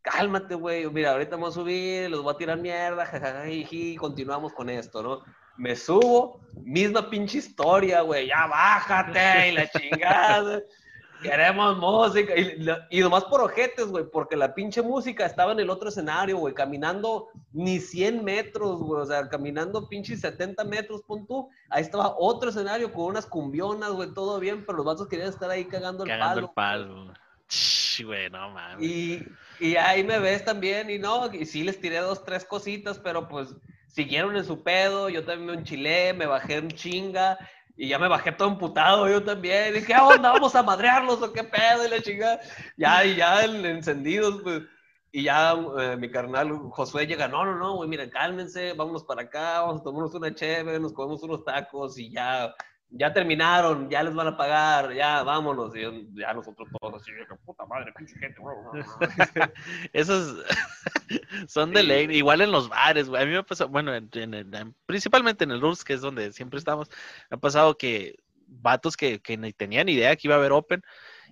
cálmate, 0.00 0.54
güey, 0.54 0.88
mira, 0.88 1.10
ahorita 1.10 1.32
vamos 1.32 1.50
a 1.50 1.60
subir, 1.60 2.08
los 2.08 2.22
voy 2.22 2.32
a 2.32 2.38
tirar 2.38 2.56
mierda, 2.56 3.04
jajaja, 3.04 3.46
y 3.46 3.94
continuamos 3.96 4.54
con 4.54 4.70
esto, 4.70 5.02
¿no? 5.02 5.22
Me 5.56 5.74
subo, 5.74 6.40
misma 6.62 7.08
pinche 7.08 7.38
historia, 7.38 8.02
güey, 8.02 8.28
ya 8.28 8.46
bájate 8.46 9.48
y 9.48 9.52
la 9.52 9.70
chingada. 9.70 10.62
Queremos 11.22 11.78
música. 11.78 12.36
Y, 12.36 12.66
y 12.90 13.00
nomás 13.00 13.24
por 13.24 13.40
ojetes, 13.40 13.86
güey, 13.86 14.04
porque 14.04 14.36
la 14.36 14.54
pinche 14.54 14.82
música 14.82 15.24
estaba 15.24 15.52
en 15.52 15.60
el 15.60 15.70
otro 15.70 15.88
escenario, 15.88 16.38
güey, 16.38 16.54
caminando 16.54 17.28
ni 17.52 17.80
100 17.80 18.22
metros, 18.22 18.80
güey, 18.80 19.02
o 19.02 19.06
sea, 19.06 19.28
caminando 19.28 19.88
pinche 19.88 20.16
70 20.16 20.62
metros, 20.64 21.02
pon 21.02 21.26
tú. 21.26 21.48
Ahí 21.70 21.82
estaba 21.82 22.14
otro 22.18 22.50
escenario 22.50 22.92
con 22.92 23.06
unas 23.06 23.26
cumbionas, 23.26 23.90
güey, 23.90 24.12
todo 24.12 24.38
bien, 24.38 24.64
pero 24.66 24.78
los 24.78 24.86
vatos 24.86 25.08
querían 25.08 25.28
estar 25.28 25.50
ahí 25.50 25.64
cagando 25.64 26.04
el 26.04 26.10
cagando 26.10 26.40
el 26.40 26.48
palo. 26.50 27.12
Güey, 28.04 28.28
no 28.28 28.50
mames. 28.50 28.84
Y, 28.84 29.26
y 29.58 29.76
ahí 29.76 30.04
me 30.04 30.18
ves 30.18 30.44
también, 30.44 30.90
y 30.90 30.98
no, 30.98 31.32
y 31.32 31.46
sí 31.46 31.64
les 31.64 31.80
tiré 31.80 31.98
dos, 31.98 32.24
tres 32.24 32.44
cositas, 32.44 32.98
pero 32.98 33.26
pues 33.26 33.54
siguieron 33.96 34.36
en 34.36 34.44
su 34.44 34.62
pedo, 34.62 35.08
yo 35.08 35.24
también 35.24 35.46
me 35.46 35.54
enchilé, 35.54 36.12
me 36.12 36.26
bajé 36.26 36.56
en 36.56 36.68
chinga, 36.68 37.38
y 37.78 37.88
ya 37.88 37.98
me 37.98 38.08
bajé 38.08 38.30
todo 38.30 38.48
emputado 38.48 39.08
yo 39.08 39.24
también. 39.24 39.72
Dije, 39.72 39.86
¿qué 39.86 39.96
onda? 39.96 40.32
¿Vamos 40.32 40.54
a 40.54 40.62
madrearlos 40.62 41.22
o 41.22 41.32
qué 41.32 41.42
pedo? 41.42 41.86
Y 41.86 41.88
la 41.88 42.02
chingada. 42.02 42.40
Ya, 42.76 43.04
y 43.04 43.16
ya 43.16 43.42
encendidos, 43.44 44.42
pues. 44.42 44.62
Y 45.12 45.22
ya 45.22 45.54
eh, 45.80 45.96
mi 45.96 46.10
carnal 46.10 46.50
Josué 46.72 47.06
llega, 47.06 47.26
no, 47.26 47.46
no, 47.46 47.56
no, 47.56 47.76
güey, 47.76 47.88
miren, 47.88 48.10
cálmense, 48.10 48.74
vámonos 48.74 49.04
para 49.04 49.22
acá, 49.22 49.62
vamos 49.62 49.80
a 49.80 49.84
tomarnos 49.84 50.14
una 50.14 50.34
chévere, 50.34 50.78
nos 50.78 50.92
comemos 50.92 51.22
unos 51.22 51.42
tacos 51.42 51.98
y 51.98 52.10
ya 52.10 52.54
ya 52.90 53.12
terminaron, 53.12 53.90
ya 53.90 54.02
les 54.02 54.14
van 54.14 54.28
a 54.28 54.36
pagar, 54.36 54.92
ya 54.94 55.22
vámonos. 55.22 55.74
Y 55.76 55.82
ya 56.14 56.32
nosotros 56.32 56.68
todos 56.80 57.02
así, 57.02 57.12
puta 57.44 57.66
madre, 57.66 57.92
pinche 57.96 58.16
gente, 58.18 58.40
Esos 59.92 60.44
son 61.48 61.72
de 61.72 61.82
ley, 61.82 62.06
igual 62.16 62.40
en 62.40 62.52
los 62.52 62.68
bares, 62.68 63.08
güey. 63.08 63.22
A 63.22 63.26
mí 63.26 63.32
me 63.32 63.38
ha 63.38 63.42
pasado, 63.42 63.70
bueno, 63.70 63.92
principalmente 64.86 65.44
en 65.44 65.50
el 65.50 65.60
Roots, 65.60 65.84
que 65.84 65.94
es 65.94 66.00
donde 66.00 66.32
siempre 66.32 66.58
estamos, 66.58 66.88
me 67.30 67.36
ha 67.36 67.40
pasado 67.40 67.76
que 67.76 68.16
vatos 68.48 68.96
que, 68.96 69.20
que 69.20 69.36
ni 69.36 69.52
tenían 69.52 69.88
idea 69.88 70.14
que 70.16 70.28
iba 70.28 70.36
a 70.36 70.38
haber 70.38 70.52
Open 70.52 70.82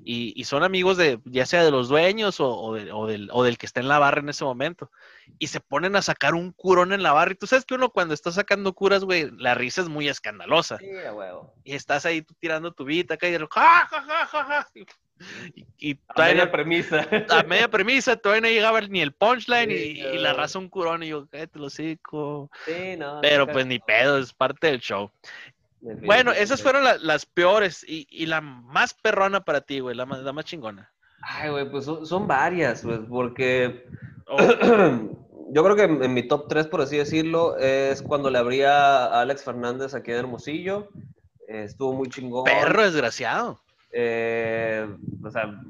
y, 0.02 0.44
son 0.44 0.62
amigos 0.62 0.96
de, 0.96 1.20
ya 1.24 1.46
sea 1.46 1.64
de 1.64 1.70
los 1.70 1.88
dueños 1.88 2.36
o, 2.38 2.74
del, 2.74 3.30
o, 3.32 3.42
del, 3.44 3.58
que 3.58 3.66
está 3.66 3.80
en 3.80 3.88
la 3.88 3.98
barra 3.98 4.20
en 4.20 4.28
ese 4.28 4.44
momento. 4.44 4.90
Y 5.38 5.46
se 5.46 5.60
ponen 5.60 5.96
a 5.96 6.02
sacar 6.02 6.34
un 6.34 6.52
curón 6.52 6.92
en 6.92 7.02
la 7.02 7.12
barra. 7.12 7.32
Y 7.32 7.36
tú 7.36 7.46
sabes 7.46 7.64
que 7.64 7.74
uno 7.74 7.90
cuando 7.90 8.14
está 8.14 8.32
sacando 8.32 8.74
curas, 8.74 9.04
güey, 9.04 9.30
la 9.38 9.54
risa 9.54 9.80
es 9.80 9.88
muy 9.88 10.08
escandalosa. 10.08 10.78
Sí, 10.78 10.90
Y 11.64 11.74
estás 11.74 12.06
ahí 12.06 12.22
tú 12.22 12.34
tirando 12.38 12.72
tu 12.72 12.84
vida 12.84 13.14
acá 13.14 13.28
y 13.28 13.36
ja, 13.36 13.46
ja, 13.50 14.02
ja, 14.02 14.26
ja, 14.26 14.44
ja. 14.44 14.68
Y, 15.78 15.98
a 16.08 16.22
media 16.22 16.50
premisa. 16.50 17.06
A 17.30 17.42
media 17.44 17.68
premisa, 17.68 18.16
todavía 18.16 18.42
no 18.42 18.48
llegaba 18.48 18.80
ni 18.80 19.00
el 19.00 19.12
punchline 19.12 19.70
y, 19.70 20.18
la 20.18 20.32
raza 20.32 20.58
un 20.58 20.68
curón 20.68 21.02
y 21.02 21.08
yo, 21.08 21.26
cállate 21.28 21.58
lo 21.58 21.70
cico. 21.70 22.50
Sí, 22.64 22.96
no. 22.96 23.20
Pero 23.22 23.46
pues 23.46 23.66
ni 23.66 23.78
pedo, 23.78 24.18
es 24.18 24.32
parte 24.32 24.66
del 24.68 24.80
show. 24.80 25.10
Bueno, 26.04 26.32
esas 26.32 26.62
fueron 26.62 26.84
las 26.84 27.26
peores 27.26 27.84
y, 27.86 28.26
la 28.26 28.40
más 28.40 28.94
perrona 28.94 29.44
para 29.44 29.60
ti, 29.60 29.80
güey, 29.80 29.94
la 29.94 30.06
más, 30.06 30.20
la 30.20 30.32
más 30.32 30.44
chingona. 30.44 30.90
Ay, 31.20 31.50
güey, 31.50 31.70
pues 31.70 31.84
son, 31.84 32.26
varias, 32.26 32.82
pues, 32.82 33.00
porque 33.08 33.86
oh. 34.26 34.38
yo 35.50 35.64
creo 35.64 35.76
que 35.76 35.84
en, 35.84 36.14
mi 36.14 36.26
top 36.26 36.48
3, 36.48 36.66
por 36.68 36.80
así 36.80 36.96
decirlo, 36.96 37.56
es 37.58 38.02
cuando 38.02 38.30
le 38.30 38.38
abría 38.38 39.04
a 39.06 39.20
Alex 39.20 39.44
Fernández 39.44 39.94
aquí 39.94 40.10
en 40.10 40.18
Hermosillo. 40.18 40.88
estuvo 41.48 41.92
muy 41.92 42.08
chingón. 42.08 42.44
Perro 42.44 42.82
desgraciado. 42.82 43.60
Eh, 43.92 44.86
o 45.22 45.30
sea, 45.30 45.60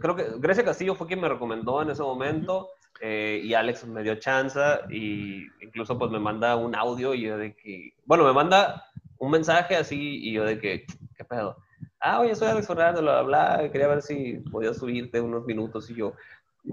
creo 0.00 0.16
que 0.16 0.24
Grecia 0.38 0.64
Castillo 0.64 0.94
fue 0.94 1.06
quien 1.06 1.20
me 1.20 1.28
recomendó 1.28 1.82
en 1.82 1.90
ese 1.90 2.02
momento. 2.02 2.70
Eh, 3.00 3.40
y 3.44 3.54
Alex 3.54 3.86
me 3.86 4.02
dio 4.02 4.16
chance 4.16 4.60
y 4.90 5.46
incluso 5.60 5.98
pues 5.98 6.10
me 6.10 6.18
manda 6.18 6.56
un 6.56 6.74
audio 6.74 7.14
y 7.14 7.22
yo 7.22 7.38
de 7.38 7.54
que, 7.54 7.94
bueno, 8.04 8.24
me 8.24 8.32
manda 8.32 8.84
un 9.18 9.30
mensaje 9.30 9.76
así 9.76 10.18
y 10.22 10.32
yo 10.32 10.44
de 10.44 10.58
que, 10.58 10.84
¿qué 11.16 11.24
pedo? 11.24 11.56
Ah, 12.00 12.20
oye, 12.20 12.34
soy 12.34 12.48
Alex 12.48 12.66
Fernández, 12.66 13.00
bla, 13.00 13.22
bla, 13.22 13.56
bla, 13.56 13.72
quería 13.72 13.88
ver 13.88 14.02
si 14.02 14.34
podía 14.50 14.74
subirte 14.74 15.20
unos 15.20 15.44
minutos 15.46 15.90
y 15.90 15.94
yo, 15.94 16.14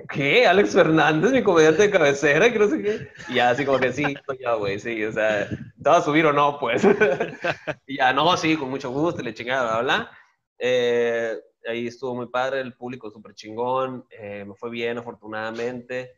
¿qué? 0.09 0.45
Alex 0.45 0.73
Fernández, 0.73 1.31
mi 1.31 1.43
comediante 1.43 1.83
de 1.83 1.91
cabecera, 1.91 2.51
que 2.51 2.59
no 2.59 2.67
sé 2.67 2.81
qué. 2.81 3.07
Y 3.29 3.35
ya 3.35 3.49
así 3.49 3.65
como 3.65 3.79
que 3.79 3.93
sí, 3.93 4.03
yo, 4.43 4.59
güey, 4.59 4.79
sí, 4.79 5.03
o 5.03 5.11
sea, 5.11 5.47
¿te 5.47 5.89
vas 5.89 5.99
a 5.99 6.05
subir 6.05 6.25
o 6.25 6.33
no? 6.33 6.59
Pues. 6.59 6.83
y 7.87 7.97
ya, 7.97 8.13
no, 8.13 8.35
sí, 8.37 8.55
con 8.55 8.69
mucho 8.69 8.89
gusto, 8.91 9.21
le 9.21 9.33
chingada, 9.33 9.81
bla, 9.81 9.95
bla. 9.95 10.11
Eh, 10.57 11.37
ahí 11.67 11.87
estuvo 11.87 12.15
muy 12.15 12.27
padre, 12.27 12.61
el 12.61 12.73
público 12.73 13.09
súper 13.11 13.33
chingón, 13.33 14.05
eh, 14.09 14.45
me 14.45 14.55
fue 14.55 14.69
bien 14.69 14.97
afortunadamente. 14.97 16.13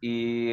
Y 0.00 0.52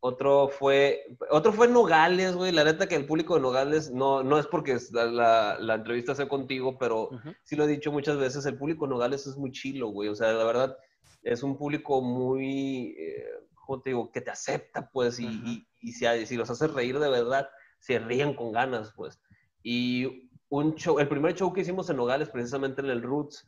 otro 0.00 0.48
fue, 0.48 1.04
otro 1.30 1.52
fue 1.52 1.68
Nogales, 1.68 2.34
güey, 2.34 2.52
la 2.52 2.64
neta 2.64 2.86
que 2.86 2.94
el 2.94 3.06
público 3.06 3.34
de 3.34 3.40
Nogales, 3.40 3.90
no, 3.90 4.22
no 4.22 4.38
es 4.38 4.46
porque 4.46 4.78
la, 4.92 5.58
la, 5.58 5.74
entrevista 5.74 6.14
sea 6.14 6.28
contigo, 6.28 6.78
pero 6.78 7.10
sí 7.44 7.56
lo 7.56 7.64
he 7.64 7.68
dicho 7.68 7.90
muchas 7.90 8.16
veces, 8.18 8.46
el 8.46 8.56
público 8.56 8.86
de 8.86 8.90
Nogales 8.90 9.26
es 9.26 9.36
muy 9.36 9.52
chilo, 9.52 9.88
güey, 9.88 10.08
o 10.08 10.14
sea, 10.14 10.32
la 10.32 10.44
verdad, 10.44 10.76
es 11.22 11.42
un 11.42 11.56
público 11.58 12.02
muy, 12.02 12.94
eh, 12.98 13.26
¿cómo 13.54 13.82
te 13.82 13.90
digo? 13.90 14.12
Que 14.12 14.20
te 14.20 14.30
acepta, 14.30 14.88
pues, 14.92 15.18
y, 15.18 15.66
y, 15.80 15.92
si, 15.92 16.26
si 16.26 16.36
los 16.36 16.50
haces 16.50 16.72
reír 16.72 16.98
de 16.98 17.10
verdad, 17.10 17.48
se 17.80 17.98
ríen 17.98 18.34
con 18.34 18.52
ganas, 18.52 18.92
pues. 18.94 19.20
Y 19.62 20.25
un 20.48 20.74
show, 20.74 20.98
el 20.98 21.08
primer 21.08 21.34
show 21.34 21.52
que 21.52 21.62
hicimos 21.62 21.90
en 21.90 21.96
Nogales, 21.96 22.28
precisamente 22.28 22.80
en 22.80 22.90
el 22.90 23.02
Roots, 23.02 23.46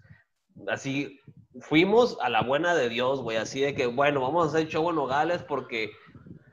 así, 0.68 1.20
fuimos 1.60 2.18
a 2.20 2.28
la 2.28 2.42
buena 2.42 2.74
de 2.74 2.88
Dios, 2.88 3.20
güey, 3.20 3.36
así 3.36 3.60
de 3.60 3.74
que, 3.74 3.86
bueno, 3.86 4.20
vamos 4.20 4.46
a 4.46 4.48
hacer 4.48 4.68
show 4.68 4.88
en 4.90 4.96
Nogales 4.96 5.42
porque, 5.42 5.92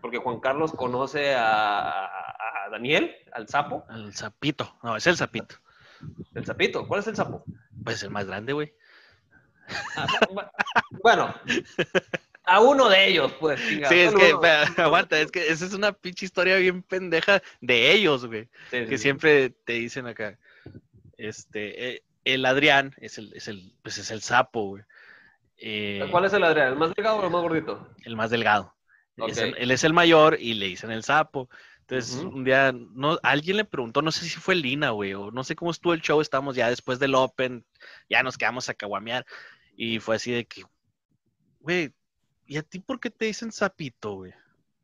porque 0.01 0.19
Juan 0.19 0.39
Carlos 0.39 0.71
conoce 0.71 1.33
a, 1.35 2.05
a 2.05 2.69
Daniel, 2.71 3.15
al 3.33 3.47
sapo. 3.47 3.85
El 3.89 4.13
sapito, 4.13 4.77
no, 4.83 4.95
es 4.95 5.07
el 5.07 5.17
sapito. 5.17 5.55
El 6.33 6.45
sapito, 6.45 6.87
¿cuál 6.87 6.99
es 6.99 7.07
el 7.07 7.15
sapo? 7.15 7.43
Pues 7.83 8.03
el 8.03 8.11
más 8.11 8.25
grande, 8.25 8.53
güey. 8.53 8.73
Ah, 9.95 10.07
bueno, 11.03 11.33
a 12.45 12.59
uno 12.59 12.89
de 12.89 13.07
ellos, 13.07 13.31
pues. 13.39 13.59
Sí, 13.59 13.81
es 13.81 14.13
que, 14.13 14.33
aguanta, 14.81 15.19
es 15.19 15.31
que 15.31 15.47
esa 15.47 15.65
es 15.65 15.73
una 15.73 15.91
pinche 15.93 16.25
historia 16.25 16.57
bien 16.57 16.83
pendeja 16.83 17.41
de 17.61 17.91
ellos, 17.91 18.25
güey. 18.25 18.49
que 18.69 18.97
siempre 18.97 19.49
te 19.49 19.73
dicen 19.73 20.07
acá. 20.07 20.37
Este, 21.17 21.89
eh, 21.89 22.03
el 22.23 22.45
Adrián 22.45 22.93
es 22.97 23.17
el, 23.17 23.33
es 23.33 23.47
el, 23.47 23.73
pues 23.81 23.97
es 23.97 24.11
el 24.11 24.21
sapo, 24.21 24.69
güey. 24.69 24.83
Eh, 25.57 26.05
¿Cuál 26.11 26.25
es 26.25 26.33
el 26.33 26.43
Adrián? 26.43 26.69
¿El 26.69 26.75
más 26.75 26.93
delgado 26.93 27.17
o 27.17 27.23
el 27.23 27.31
más 27.31 27.41
gordito? 27.41 27.89
El 28.03 28.15
más 28.15 28.29
delgado. 28.29 28.75
él 29.17 29.71
es 29.71 29.83
el 29.83 29.93
mayor 29.93 30.37
y 30.39 30.55
le 30.55 30.67
dicen 30.67 30.91
el 30.91 31.03
sapo. 31.03 31.49
Entonces, 31.87 32.15
un 32.15 32.43
día, 32.43 32.73
no, 32.73 33.19
alguien 33.21 33.57
le 33.57 33.65
preguntó, 33.65 34.01
no 34.01 34.11
sé 34.11 34.25
si 34.25 34.39
fue 34.39 34.55
Lina, 34.55 34.89
güey, 34.89 35.13
o 35.13 35.29
no 35.29 35.43
sé 35.43 35.55
cómo 35.55 35.69
estuvo 35.69 35.93
el 35.93 36.01
show, 36.01 36.19
estamos 36.19 36.55
ya 36.55 36.67
después 36.67 36.97
del 36.97 37.13
Open, 37.13 37.63
ya 38.09 38.23
nos 38.23 38.39
quedamos 38.39 38.67
a 38.69 38.73
caguamear, 38.73 39.23
y 39.77 39.99
fue 39.99 40.15
así 40.15 40.31
de 40.31 40.45
que, 40.45 40.63
güey, 41.59 41.93
¿y 42.47 42.57
a 42.57 42.63
ti 42.63 42.79
por 42.79 42.99
qué 42.99 43.09
te 43.09 43.25
dicen 43.25 43.51
sapito, 43.51 44.13
güey? 44.13 44.33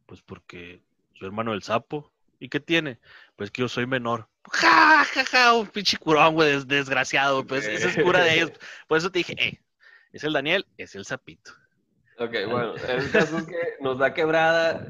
Pues 0.05 0.21
porque 0.21 0.81
soy 1.13 1.27
hermano 1.27 1.51
del 1.51 1.63
sapo. 1.63 2.11
¿Y 2.39 2.49
qué 2.49 2.59
tiene? 2.59 2.99
Pues 3.35 3.51
que 3.51 3.61
yo 3.61 3.69
soy 3.69 3.85
menor. 3.85 4.27
Ja, 4.51 5.05
ja, 5.05 5.25
ja, 5.25 5.53
un 5.53 5.67
pinche 5.67 5.97
curón, 5.97 6.33
güey, 6.33 6.65
desgraciado. 6.65 7.45
Pues 7.45 7.67
esa 7.67 7.89
es 7.89 8.03
cura 8.03 8.23
de 8.23 8.33
ellos. 8.33 8.51
Por 8.87 8.97
eso 8.97 9.11
te 9.11 9.19
dije, 9.19 9.35
eh, 9.37 9.61
es 10.11 10.23
el 10.23 10.33
Daniel, 10.33 10.65
es 10.77 10.95
el 10.95 11.05
sapito. 11.05 11.51
Ok, 12.17 12.31
bueno, 12.49 12.75
el 12.75 13.11
caso 13.11 13.37
es 13.37 13.45
que 13.45 13.57
nos 13.79 13.99
da 13.99 14.13
quebrada. 14.13 14.87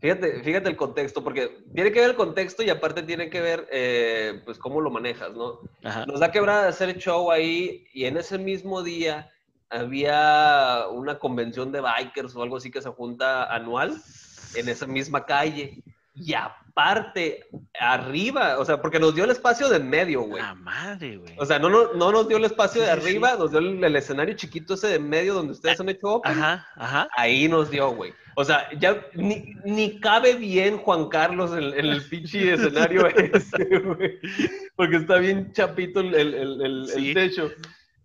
Fíjate, 0.00 0.42
fíjate 0.42 0.68
el 0.68 0.76
contexto, 0.76 1.24
porque 1.24 1.62
tiene 1.74 1.92
que 1.92 2.00
ver 2.00 2.10
el 2.10 2.16
contexto 2.16 2.62
y 2.62 2.70
aparte 2.70 3.02
tiene 3.02 3.28
que 3.28 3.40
ver, 3.40 3.68
eh, 3.70 4.40
pues, 4.44 4.58
cómo 4.58 4.80
lo 4.80 4.90
manejas, 4.90 5.32
¿no? 5.32 5.60
Nos 6.06 6.20
da 6.20 6.30
quebrada 6.30 6.68
hacer 6.68 6.96
show 6.98 7.30
ahí 7.30 7.86
y 7.92 8.04
en 8.04 8.16
ese 8.16 8.38
mismo 8.38 8.82
día 8.82 9.30
había 9.70 10.86
una 10.90 11.18
convención 11.18 11.72
de 11.72 11.80
bikers 11.80 12.34
o 12.34 12.42
algo 12.42 12.56
así 12.56 12.70
que 12.70 12.82
se 12.82 12.90
junta 12.90 13.44
anual 13.54 13.96
en 14.54 14.68
esa 14.68 14.86
misma 14.86 15.24
calle. 15.24 15.82
Y 16.14 16.34
aparte, 16.34 17.46
arriba, 17.78 18.58
o 18.58 18.64
sea, 18.64 18.82
porque 18.82 18.98
nos 18.98 19.14
dio 19.14 19.24
el 19.24 19.30
espacio 19.30 19.68
de 19.68 19.76
en 19.76 19.88
medio, 19.88 20.22
güey. 20.22 20.42
La 20.42 20.54
madre, 20.54 21.16
güey. 21.16 21.34
O 21.38 21.46
sea, 21.46 21.58
no, 21.58 21.70
no, 21.70 21.92
no 21.94 22.10
nos 22.10 22.28
dio 22.28 22.36
el 22.36 22.44
espacio 22.44 22.82
de 22.82 22.90
arriba, 22.90 23.36
nos 23.38 23.52
dio 23.52 23.60
el, 23.60 23.96
escenario 23.96 24.34
chiquito 24.34 24.74
ese 24.74 24.88
de 24.88 24.94
en 24.96 25.08
medio 25.08 25.34
donde 25.34 25.52
ustedes 25.52 25.80
han 25.80 25.88
hecho 25.88 26.20
Ajá, 26.24 26.66
ajá. 26.74 27.08
Ahí 27.16 27.48
nos 27.48 27.70
dio, 27.70 27.92
güey. 27.92 28.12
O 28.34 28.44
sea, 28.44 28.68
ya 28.78 29.06
ni, 29.14 29.54
ni 29.64 30.00
cabe 30.00 30.34
bien 30.34 30.78
Juan 30.78 31.08
Carlos 31.08 31.52
en, 31.52 31.72
el 31.72 32.02
pinche 32.08 32.54
escenario 32.54 33.06
ese, 33.16 33.78
güey. 33.78 34.18
Porque 34.74 34.96
está 34.96 35.18
bien 35.18 35.52
chapito 35.52 36.00
el, 36.00 36.14
el, 36.14 36.60
el 36.60 37.14
techo. 37.14 37.50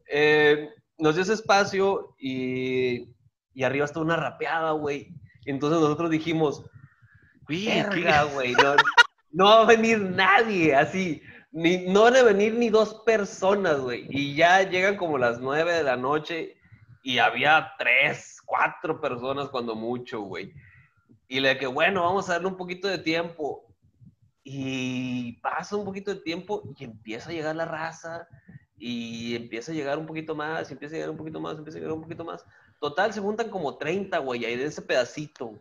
Eh, 0.07 0.70
nos 0.98 1.16
dio 1.16 1.24
ese 1.24 1.34
espacio 1.34 2.16
y, 2.20 3.10
y 3.54 3.64
arriba 3.64 3.86
está 3.86 4.00
una 4.00 4.16
rapeada, 4.16 4.72
güey. 4.72 5.14
Entonces 5.46 5.80
nosotros 5.80 6.10
dijimos, 6.10 6.64
verga, 7.48 8.24
güey, 8.24 8.54
no, 8.54 8.76
no, 9.32 9.46
va 9.46 9.62
a 9.62 9.66
venir 9.66 10.00
nadie, 10.02 10.76
así. 10.76 11.22
Ni, 11.52 11.86
no 11.88 12.04
van 12.04 12.18
a 12.18 12.24
venir 12.24 12.54
ni 12.56 12.70
dos 12.70 13.02
personas, 13.06 13.80
güey. 13.80 14.08
Y 14.10 14.36
ya 14.36 14.62
llegan 14.64 14.98
como 14.98 15.18
las 15.18 15.39
nueve 15.39 15.74
de 15.74 15.84
la 15.84 15.96
noche 15.96 16.58
y 17.04 17.20
había 17.20 17.72
tres, 17.78 18.41
cuatro 18.46 19.00
personas 19.00 19.50
cuando 19.50 19.76
mucho, 19.76 20.22
güey. 20.22 20.54
Y 21.28 21.39
le 21.39 21.58
que, 21.58 21.68
bueno, 21.68 22.04
vamos 22.04 22.30
a 22.30 22.34
darle 22.34 22.48
un 22.48 22.58
poquito 22.58 22.88
de 22.88 22.98
tiempo. 22.98 23.64
Y 24.43 25.34
pasa 25.41 25.76
un 25.76 25.86
poquito 25.86 26.14
de 26.14 26.22
tiempo 26.22 26.64
y 26.78 26.84
empieza 26.84 27.30
a 27.30 27.34
llegar 27.34 27.56
la 27.56 27.66
raza 27.66 28.28
y 28.78 29.36
empieza 29.36 29.71
a 29.71 29.76
llegar 29.76 29.97
un 29.97 30.05
poquito 30.05 30.36
más, 30.36 30.69
empieza 30.71 30.95
a 30.95 30.97
llegar 30.97 31.09
un 31.09 31.17
poquito 31.17 31.39
más, 31.39 31.57
empieza 31.57 31.78
a 31.78 31.82
llegar 31.82 31.95
un 31.95 32.03
poquito 32.03 32.26
más. 32.26 32.45
Total, 32.80 33.13
se 33.13 33.21
juntan 33.21 33.49
como 33.49 33.78
30, 33.78 34.17
güey, 34.19 34.45
ahí 34.45 34.55
de 34.57 34.65
ese 34.65 34.82
pedacito. 34.82 35.53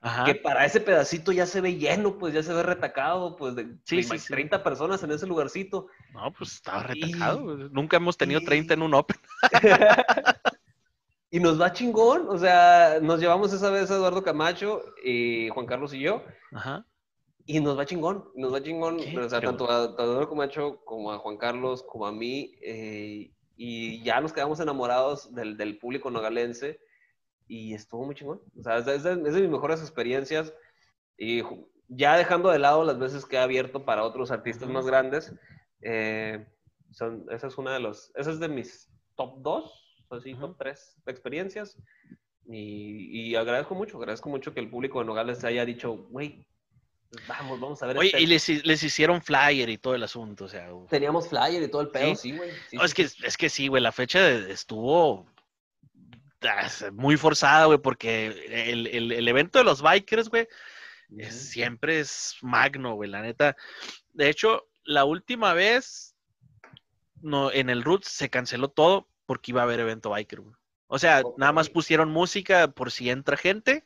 Ajá. 0.00 0.24
Que 0.24 0.36
para 0.36 0.64
ese 0.64 0.80
pedacito 0.80 1.32
ya 1.32 1.44
se 1.44 1.60
ve 1.60 1.76
lleno, 1.76 2.18
pues 2.18 2.32
ya 2.32 2.42
se 2.42 2.52
ve 2.52 2.62
retacado, 2.62 3.36
pues 3.36 3.56
de, 3.56 3.76
sí, 3.84 4.00
30 4.02 4.62
personas 4.62 5.02
en 5.02 5.10
ese 5.10 5.26
lugarcito. 5.26 5.88
No, 6.12 6.32
pues 6.32 6.54
estaba 6.54 6.84
retacado. 6.84 7.56
Nunca 7.70 7.96
hemos 7.96 8.16
tenido 8.16 8.40
30 8.40 8.74
en 8.74 8.82
un 8.82 8.94
Open. 8.94 9.16
y 11.30 11.40
nos 11.40 11.60
va 11.60 11.72
chingón, 11.72 12.26
o 12.28 12.38
sea, 12.38 12.98
nos 13.02 13.18
llevamos 13.18 13.52
esa 13.52 13.70
vez 13.70 13.90
a 13.90 13.96
Eduardo 13.96 14.22
Camacho 14.22 14.82
y 15.04 15.48
Juan 15.48 15.66
Carlos 15.66 15.92
y 15.94 16.00
yo. 16.00 16.22
Ajá. 16.52 16.86
Y 17.50 17.60
nos 17.60 17.78
va 17.78 17.86
chingón, 17.86 18.30
nos 18.34 18.52
va 18.52 18.62
chingón, 18.62 18.98
o 19.00 19.28
sea, 19.30 19.40
tanto 19.40 19.70
a, 19.70 19.84
Eduardo 19.84 20.28
Camacho 20.28 20.84
como 20.84 21.10
a 21.10 21.18
Juan 21.18 21.38
Carlos, 21.38 21.82
como 21.82 22.06
a 22.06 22.12
mí, 22.12 22.54
eh, 22.60 23.32
y 23.56 24.02
ya 24.02 24.20
nos 24.20 24.34
quedamos 24.34 24.60
enamorados 24.60 25.34
del, 25.34 25.56
del, 25.56 25.78
público 25.78 26.10
nogalense 26.10 26.78
y 27.46 27.72
estuvo 27.72 28.04
muy 28.04 28.14
chingón. 28.14 28.42
O 28.54 28.62
sea, 28.62 28.76
es 28.76 29.02
de, 29.02 29.16
mis 29.16 29.48
mejores 29.48 29.80
experiencias 29.80 30.52
y 31.16 31.42
ya 31.88 32.18
dejando 32.18 32.50
de 32.50 32.58
lado 32.58 32.84
las 32.84 32.98
veces 32.98 33.24
que 33.24 33.36
he 33.36 33.40
abierto 33.40 33.82
para 33.86 34.04
otros 34.04 34.30
artistas 34.30 34.68
más 34.68 34.84
grandes, 34.84 35.34
eh, 35.80 36.46
son, 36.90 37.24
esa 37.30 37.46
es 37.46 37.56
una 37.56 37.72
de 37.72 37.80
los, 37.80 38.12
esa 38.14 38.30
es 38.30 38.40
de 38.40 38.48
mis 38.48 38.92
top 39.16 39.40
2, 39.40 40.06
así, 40.10 40.34
top 40.34 40.54
3 40.58 41.00
experiencias. 41.06 41.78
Y, 42.44 43.30
y, 43.30 43.36
agradezco 43.36 43.74
mucho, 43.74 43.96
agradezco 43.96 44.28
mucho 44.28 44.52
que 44.52 44.60
el 44.60 44.68
público 44.68 44.98
de 44.98 45.06
Nogales 45.06 45.44
haya 45.44 45.64
dicho, 45.64 45.96
güey, 46.10 46.46
Vamos, 47.26 47.58
vamos 47.58 47.82
a 47.82 47.86
ver. 47.86 47.98
Oye, 47.98 48.08
este 48.08 48.20
y 48.20 48.26
les, 48.26 48.66
les, 48.66 48.82
hicieron 48.82 49.22
flyer 49.22 49.68
y 49.70 49.78
todo 49.78 49.94
el 49.94 50.02
asunto, 50.02 50.44
o 50.44 50.48
sea. 50.48 50.68
Teníamos 50.90 51.28
flyer 51.28 51.62
y 51.62 51.68
todo 51.68 51.82
el 51.82 51.88
pedo, 51.88 52.14
sí, 52.14 52.36
güey. 52.36 52.50
es, 52.70 52.94
que, 52.94 53.02
es 53.02 53.36
que 53.36 53.48
sí, 53.48 53.68
güey, 53.68 53.82
la 53.82 53.92
fecha 53.92 54.28
estuvo 54.28 55.26
muy 56.92 57.16
forzada, 57.16 57.66
güey, 57.66 57.78
porque 57.78 58.26
el, 58.26 58.86
el, 58.86 59.12
el, 59.12 59.28
evento 59.28 59.58
de 59.58 59.64
los 59.64 59.82
bikers, 59.82 60.28
güey, 60.28 60.46
siempre 61.30 62.00
es 62.00 62.36
magno, 62.42 62.94
güey, 62.94 63.10
la 63.10 63.22
neta. 63.22 63.56
De 64.12 64.28
hecho, 64.28 64.68
la 64.84 65.04
última 65.04 65.54
vez 65.54 66.14
no, 67.22 67.50
en 67.50 67.70
el 67.70 67.82
Roots 67.84 68.08
se 68.08 68.30
canceló 68.30 68.68
todo 68.68 69.08
porque 69.26 69.50
iba 69.50 69.62
a 69.62 69.64
haber 69.64 69.80
evento 69.80 70.10
biker, 70.10 70.40
güey. 70.40 70.54
O 70.86 70.98
sea, 70.98 71.22
nada 71.36 71.52
más 71.52 71.68
pusieron 71.68 72.10
música 72.10 72.68
por 72.68 72.90
si 72.90 73.10
entra 73.10 73.36
gente 73.36 73.84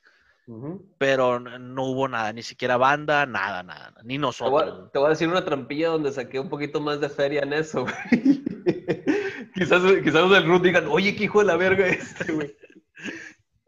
pero 0.99 1.41
no 1.41 1.85
hubo 1.85 2.09
nada, 2.09 2.33
ni 2.33 2.43
siquiera 2.43 2.77
banda, 2.77 3.27
nada, 3.27 3.63
nada, 3.63 3.95
ni 4.05 4.19
nosotros. 4.19 4.91
Te 4.93 4.99
voy, 4.99 5.07
a, 5.07 5.11
decir 5.11 5.29
una 5.29 5.45
trampilla 5.45 5.89
donde 5.89 6.13
saqué 6.13 6.41
un 6.41 6.49
poquito 6.49 6.81
más 6.81 7.01
de 7.01 7.09
feria 7.09 7.43
en 7.43 7.53
eso, 7.53 7.83
güey. 7.83 8.43
quizás, 9.55 9.83
quizás 10.03 10.23
los 10.23 10.31
del 10.31 10.47
Ruth 10.47 10.63
digan, 10.63 10.87
oye, 10.89 11.15
qué 11.15 11.25
hijo 11.25 11.41
de 11.41 11.47
la 11.47 11.57
verga 11.57 11.87
este, 11.87 12.33
güey. 12.33 12.57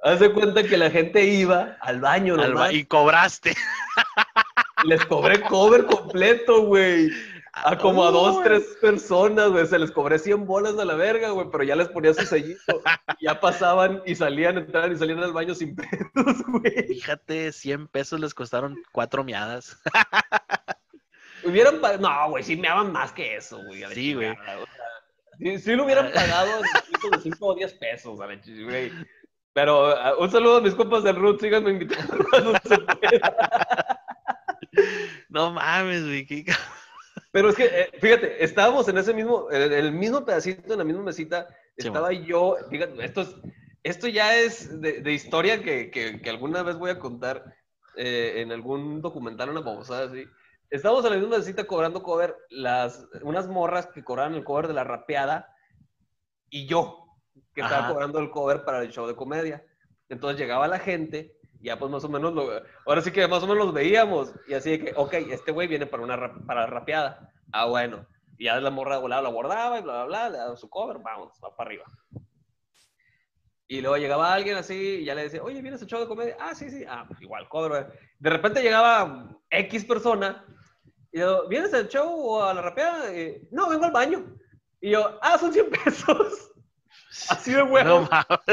Haz 0.02 0.20
de 0.20 0.32
cuenta 0.32 0.62
que 0.64 0.76
la 0.76 0.90
gente 0.90 1.24
iba 1.24 1.78
al 1.80 2.00
baño, 2.00 2.34
al 2.34 2.74
y 2.74 2.84
cobraste. 2.84 3.54
Les 4.84 5.02
cobré 5.06 5.40
cover 5.40 5.86
completo, 5.86 6.66
güey. 6.66 7.10
A 7.56 7.78
como 7.78 8.04
a 8.04 8.10
dos, 8.10 8.42
tres 8.42 8.76
personas, 8.80 9.50
güey. 9.50 9.66
Se 9.66 9.78
les 9.78 9.90
cobré 9.90 10.18
100 10.18 10.44
bolas 10.46 10.76
de 10.76 10.84
la 10.84 10.94
verga, 10.94 11.30
güey. 11.30 11.46
Pero 11.50 11.64
ya 11.64 11.76
les 11.76 11.88
ponía 11.88 12.12
su 12.12 12.26
sellito. 12.26 12.82
ya 13.20 13.38
pasaban 13.40 14.02
y 14.04 14.14
salían, 14.14 14.58
entraban 14.58 14.92
y 14.92 14.96
salían 14.96 15.20
al 15.20 15.32
baño 15.32 15.54
sin 15.54 15.76
pesos, 15.76 16.42
güey. 16.48 16.88
Fíjate, 16.88 17.52
100 17.52 17.88
pesos 17.88 18.20
les 18.20 18.34
costaron 18.34 18.76
cuatro 18.92 19.22
miadas. 19.22 19.80
Hubieran 21.44 21.80
pagado. 21.80 22.08
No, 22.08 22.30
güey, 22.30 22.42
sí 22.42 22.56
meaban 22.56 22.90
más 22.90 23.12
que 23.12 23.36
eso, 23.36 23.62
güey. 23.66 23.84
Sí, 23.92 24.14
güey. 24.14 24.34
Si, 25.58 25.74
lo 25.74 25.84
hubieran 25.84 26.10
pagado 26.14 26.60
de 26.60 27.18
5 27.22 27.46
o 27.46 27.54
10 27.54 27.74
pesos, 27.74 28.16
güey. 28.16 28.92
Pero 29.52 29.94
uh, 29.94 30.22
un 30.22 30.30
saludo 30.30 30.56
a 30.56 30.60
mis 30.60 30.74
compas 30.74 31.04
del 31.04 31.16
Root, 31.16 31.40
síganme 31.40 31.70
invitando 31.70 32.24
cuando 32.30 32.52
se 32.64 32.78
pueda. 32.78 34.00
No 35.28 35.52
mames, 35.52 36.04
güey, 36.04 36.26
qué 36.26 36.44
pero 37.34 37.48
es 37.48 37.56
que, 37.56 37.64
eh, 37.64 37.90
fíjate, 37.98 38.44
estábamos 38.44 38.86
en 38.86 38.96
ese 38.96 39.12
mismo, 39.12 39.50
en 39.50 39.72
el 39.72 39.90
mismo 39.90 40.24
pedacito, 40.24 40.72
en 40.72 40.78
la 40.78 40.84
misma 40.84 41.02
mesita, 41.02 41.48
estaba 41.76 42.12
yo, 42.12 42.56
fíjate, 42.70 43.04
esto, 43.04 43.22
es, 43.22 43.34
esto 43.82 44.06
ya 44.06 44.36
es 44.36 44.80
de, 44.80 45.12
historia 45.12 45.60
que, 45.60 45.90
que, 45.90 46.30
alguna 46.30 46.62
vez 46.62 46.78
voy 46.78 46.90
a 46.92 47.00
contar 47.00 47.44
eh, 47.96 48.34
en 48.36 48.52
algún 48.52 49.02
documental, 49.02 49.50
una 49.50 49.62
babosada 49.62 50.06
así. 50.06 50.24
Estábamos 50.70 51.04
en 51.06 51.10
la 51.10 51.18
misma 51.18 51.38
mesita 51.38 51.66
cobrando 51.66 52.04
cover, 52.04 52.36
las, 52.50 53.04
unas 53.22 53.48
morras 53.48 53.88
que 53.88 54.04
cobraban 54.04 54.34
el 54.34 54.44
cover 54.44 54.68
de 54.68 54.74
la 54.74 54.84
rapeada 54.84 55.52
y 56.50 56.68
yo, 56.68 57.04
que 57.52 57.62
estaba 57.62 57.88
cobrando 57.88 58.20
el 58.20 58.30
cover 58.30 58.64
para 58.64 58.80
el 58.80 58.92
show 58.92 59.08
de 59.08 59.16
comedia. 59.16 59.66
Entonces 60.08 60.38
llegaba 60.38 60.68
la 60.68 60.78
gente 60.78 61.33
ya 61.64 61.78
pues 61.78 61.90
más 61.90 62.04
o 62.04 62.08
menos 62.08 62.34
lo, 62.34 62.48
ahora 62.86 63.00
sí 63.00 63.10
que 63.10 63.26
más 63.26 63.42
o 63.42 63.46
menos 63.46 63.64
los 63.64 63.74
veíamos 63.74 64.34
y 64.46 64.54
así 64.54 64.72
de 64.72 64.78
que, 64.80 64.92
ok, 64.94 65.14
este 65.30 65.50
güey 65.50 65.66
viene 65.66 65.86
para 65.86 66.02
una 66.02 66.34
para 66.46 66.66
rapeada. 66.66 67.32
Ah, 67.52 67.66
bueno. 67.66 68.06
Y 68.36 68.44
ya 68.44 68.60
la 68.60 68.70
morra 68.70 68.98
volaba, 68.98 69.22
la 69.22 69.28
guardaba 69.30 69.78
y 69.78 69.82
bla, 69.82 70.04
bla, 70.04 70.04
bla, 70.04 70.30
le 70.30 70.38
daba 70.38 70.56
su 70.56 70.68
cover, 70.68 70.98
vamos, 70.98 71.32
va 71.42 71.56
para 71.56 71.68
arriba. 71.68 71.84
Y 73.66 73.80
luego 73.80 73.96
llegaba 73.96 74.34
alguien 74.34 74.56
así 74.56 74.98
y 75.00 75.04
ya 75.04 75.14
le 75.14 75.22
decía, 75.22 75.42
oye, 75.42 75.62
¿vienes 75.62 75.80
al 75.80 75.88
show 75.88 76.00
de 76.00 76.06
comedia? 76.06 76.36
Ah, 76.38 76.54
sí, 76.54 76.68
sí. 76.68 76.84
Ah, 76.86 77.04
pues 77.08 77.20
igual, 77.22 77.48
cobro. 77.48 77.88
De 78.18 78.30
repente 78.30 78.62
llegaba 78.62 79.38
X 79.50 79.84
persona 79.84 80.44
y 81.12 81.20
yo, 81.20 81.48
¿vienes 81.48 81.72
al 81.72 81.88
show 81.88 82.10
o 82.10 82.42
a 82.42 82.52
la 82.52 82.60
rapeada? 82.60 83.04
no, 83.52 83.68
vengo 83.70 83.84
al 83.84 83.92
baño. 83.92 84.36
Y 84.80 84.90
yo, 84.90 85.18
ah, 85.22 85.38
son 85.38 85.52
100 85.52 85.70
pesos. 85.70 86.50
Así 87.30 87.52
de 87.52 87.62
bueno. 87.62 88.08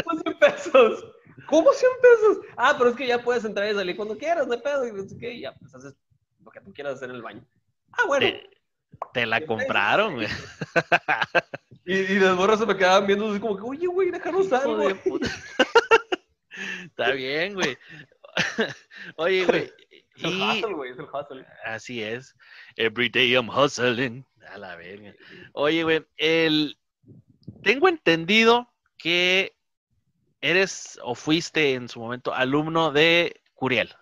son 0.05 0.23
100 0.23 0.39
pesos. 0.39 1.05
¿Cómo 1.51 1.71
100 1.71 1.91
pesos? 2.01 2.45
Ah, 2.55 2.75
pero 2.77 2.89
es 2.89 2.95
que 2.95 3.05
ya 3.05 3.21
puedes 3.21 3.45
entrar 3.45 3.69
y 3.69 3.75
salir 3.75 3.95
cuando 3.95 4.17
quieras, 4.17 4.47
no 4.47 4.53
hay 4.53 4.61
pedo. 4.61 4.87
Y 4.87 4.93
no 4.93 5.03
sé 5.03 5.17
qué, 5.17 5.39
ya, 5.39 5.53
pues 5.53 5.75
haces 5.75 5.95
lo 6.43 6.49
que 6.49 6.61
tú 6.61 6.73
quieras 6.73 6.95
hacer 6.95 7.09
en 7.09 7.17
el 7.17 7.21
baño. 7.21 7.45
Ah, 7.91 8.05
bueno. 8.07 8.25
Te, 9.13 9.25
la 9.25 9.45
compraron, 9.45 10.15
güey. 10.15 10.27
Y, 11.85 11.93
y 11.93 12.19
los 12.19 12.37
morros 12.37 12.59
se 12.59 12.65
me 12.65 12.77
quedaban 12.77 13.05
viendo 13.05 13.29
así 13.29 13.39
como 13.39 13.57
que, 13.57 13.63
oye, 13.63 13.87
güey, 13.87 14.11
déjanos 14.11 14.51
algo. 14.53 14.87
Está 16.85 17.11
bien, 17.11 17.53
güey. 17.55 17.77
Oye, 19.17 19.45
güey. 19.45 19.71
Es 20.15 20.23
el 20.23 20.41
hustle, 20.41 20.73
güey, 20.73 20.91
es 20.91 20.99
el 20.99 21.05
hustle. 21.05 21.45
Así 21.65 22.03
es. 22.03 22.35
Every 22.75 23.09
day 23.09 23.33
I'm 23.33 23.49
hustling. 23.49 24.25
A 24.47 24.57
la 24.57 24.75
verga. 24.75 25.13
Oye, 25.53 25.83
güey, 25.83 26.05
el... 26.17 26.77
tengo 27.63 27.87
entendido 27.87 28.71
que 28.97 29.55
eres 30.41 30.99
o 31.03 31.15
fuiste 31.15 31.73
en 31.75 31.87
su 31.87 31.99
momento 31.99 32.33
alumno 32.33 32.91
de 32.91 33.41
Curiel. 33.53 33.93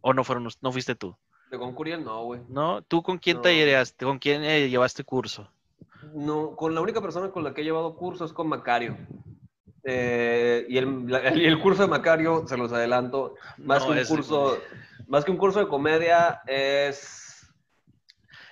¿O 0.00 0.12
no 0.12 0.22
fueron, 0.22 0.48
no 0.60 0.72
fuiste 0.72 0.94
tú? 0.94 1.16
De 1.50 1.58
con 1.58 1.74
Curiel 1.74 2.04
no, 2.04 2.24
güey. 2.24 2.40
¿No? 2.48 2.82
¿Tú 2.82 3.02
con 3.02 3.18
quién 3.18 3.38
te 3.38 3.48
tallereaste? 3.48 4.04
¿Con 4.04 4.18
quién 4.18 4.44
eh, 4.44 4.68
llevaste 4.68 5.02
curso? 5.02 5.48
No, 6.12 6.54
con 6.54 6.74
la 6.74 6.82
única 6.82 7.00
persona 7.00 7.30
con 7.30 7.42
la 7.42 7.54
que 7.54 7.62
he 7.62 7.64
llevado 7.64 7.96
curso 7.96 8.24
es 8.24 8.32
con 8.32 8.48
Macario. 8.48 8.96
Eh, 9.84 10.66
y, 10.68 10.78
el, 10.78 11.58
curso 11.60 11.82
de 11.82 11.88
Macario, 11.88 12.46
se 12.46 12.56
los 12.56 12.72
adelanto, 12.72 13.34
más 13.58 13.84
que 13.84 13.90
un 13.92 14.04
curso, 14.04 14.58
más 15.06 15.24
que 15.24 15.30
un 15.30 15.36
curso 15.36 15.58
de 15.60 15.68
comedia, 15.68 16.42
es. 16.46 17.52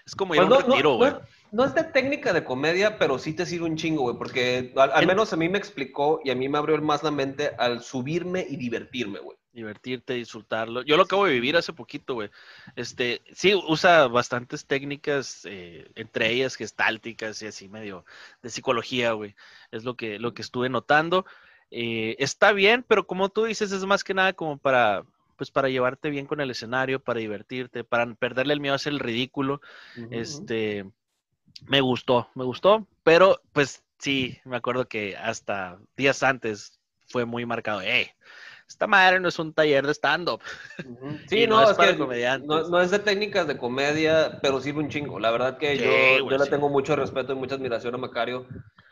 Es 0.04 0.14
como 0.14 0.34
ir 0.34 0.42
a 0.42 0.48
pues 0.48 0.64
un 0.64 0.70
retiro, 0.70 0.96
güey. 0.96 1.12
No, 1.52 1.66
es 1.66 1.74
de 1.74 1.84
técnica 1.84 2.32
de 2.32 2.44
comedia, 2.44 2.98
pero 2.98 3.18
sí 3.18 3.34
te 3.34 3.44
sirve 3.44 3.66
un 3.66 3.76
chingo, 3.76 4.02
güey, 4.02 4.16
porque 4.16 4.72
al, 4.74 5.06
menos 5.06 5.32
a 5.34 5.36
mí 5.36 5.50
me 5.50 5.58
explicó 5.58 6.20
y 6.24 6.30
a 6.30 6.34
mí 6.34 6.48
me 6.48 6.56
abrió 6.56 6.80
más 6.80 7.02
la 7.02 7.10
mente 7.10 7.52
al 7.58 7.82
subirme 7.82 8.44
y 8.48 8.56
divertirme, 8.56 9.20
güey 9.20 9.36
divertirte, 9.52 10.14
disfrutarlo. 10.14 10.82
Yo 10.82 10.96
lo 10.96 11.02
acabo 11.02 11.26
de 11.26 11.34
vivir 11.34 11.56
hace 11.56 11.72
poquito, 11.72 12.14
güey. 12.14 12.30
Este, 12.74 13.20
sí, 13.32 13.54
usa 13.54 14.08
bastantes 14.08 14.66
técnicas, 14.66 15.42
eh, 15.44 15.90
entre 15.94 16.30
ellas 16.30 16.56
gestálticas 16.56 17.42
y 17.42 17.46
así 17.46 17.68
medio 17.68 18.04
de 18.42 18.50
psicología, 18.50 19.12
güey. 19.12 19.34
Es 19.70 19.84
lo 19.84 19.94
que, 19.94 20.18
lo 20.18 20.32
que 20.32 20.42
estuve 20.42 20.68
notando. 20.68 21.26
Eh, 21.70 22.16
está 22.18 22.52
bien, 22.52 22.84
pero 22.86 23.06
como 23.06 23.28
tú 23.28 23.44
dices, 23.44 23.72
es 23.72 23.84
más 23.84 24.04
que 24.04 24.14
nada 24.14 24.32
como 24.32 24.56
para, 24.56 25.04
pues 25.36 25.50
para 25.50 25.68
llevarte 25.68 26.10
bien 26.10 26.26
con 26.26 26.40
el 26.40 26.50
escenario, 26.50 27.00
para 27.00 27.20
divertirte, 27.20 27.84
para 27.84 28.06
perderle 28.14 28.54
el 28.54 28.60
miedo 28.60 28.74
a 28.74 28.76
hacer 28.76 28.94
el 28.94 29.00
ridículo. 29.00 29.60
Este, 30.10 30.86
me 31.66 31.80
gustó, 31.80 32.28
me 32.34 32.44
gustó, 32.44 32.86
pero 33.02 33.40
pues 33.52 33.84
sí, 33.98 34.38
me 34.44 34.56
acuerdo 34.56 34.86
que 34.88 35.16
hasta 35.16 35.78
días 35.96 36.22
antes 36.22 36.80
fue 37.08 37.24
muy 37.24 37.46
marcado, 37.46 37.82
eh, 37.82 38.14
esta 38.68 38.86
madre 38.86 39.20
no 39.20 39.28
es 39.28 39.38
un 39.38 39.52
taller 39.52 39.86
de 39.86 39.92
stand-up. 39.92 40.40
Sí, 41.28 41.46
no, 41.46 41.62
es, 41.62 41.76
que 41.76 41.94
no, 42.44 42.80
es 42.80 42.90
de 42.90 42.98
técnicas 42.98 43.46
de 43.46 43.56
comedia, 43.56 44.38
pero 44.42 44.60
sirve 44.60 44.80
un 44.80 44.88
chingo. 44.88 45.18
La 45.18 45.30
verdad 45.30 45.56
que 45.56 45.76
yo, 45.76 46.30
yo 46.30 46.38
le 46.38 46.46
tengo 46.46 46.68
mucho 46.68 46.96
respeto 46.96 47.32
y 47.32 47.36
mucha 47.36 47.54
admiración 47.54 47.94
a 47.94 47.98
Macario. 47.98 48.46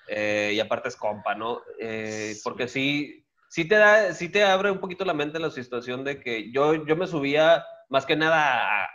Eh, 0.07 0.53
y 0.55 0.61
aparte 0.61 0.89
es 0.89 0.97
compa, 0.97 1.35
¿no? 1.35 1.63
Eh, 1.79 2.35
porque 2.43 2.67
sí, 2.67 3.25
sí 3.49 3.67
te 3.67 3.77
da, 3.77 4.13
sí 4.13 4.29
te 4.29 4.45
abre 4.45 4.71
un 4.71 4.81
poquito 4.81 5.05
la 5.05 5.15
mente 5.15 5.39
la 5.39 5.51
situación 5.51 6.05
de 6.05 6.21
que 6.21 6.51
yo, 6.51 6.85
yo 6.85 6.97
me 6.97 7.07
subía 7.07 7.65
más 7.89 8.07
que 8.07 8.17
nada 8.17 8.89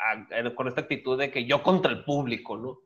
con 0.56 0.68
esta 0.68 0.82
actitud 0.82 1.18
de 1.18 1.32
que 1.32 1.46
yo 1.46 1.64
contra 1.64 1.92
el 1.92 2.04
público, 2.04 2.58
¿no? 2.58 2.80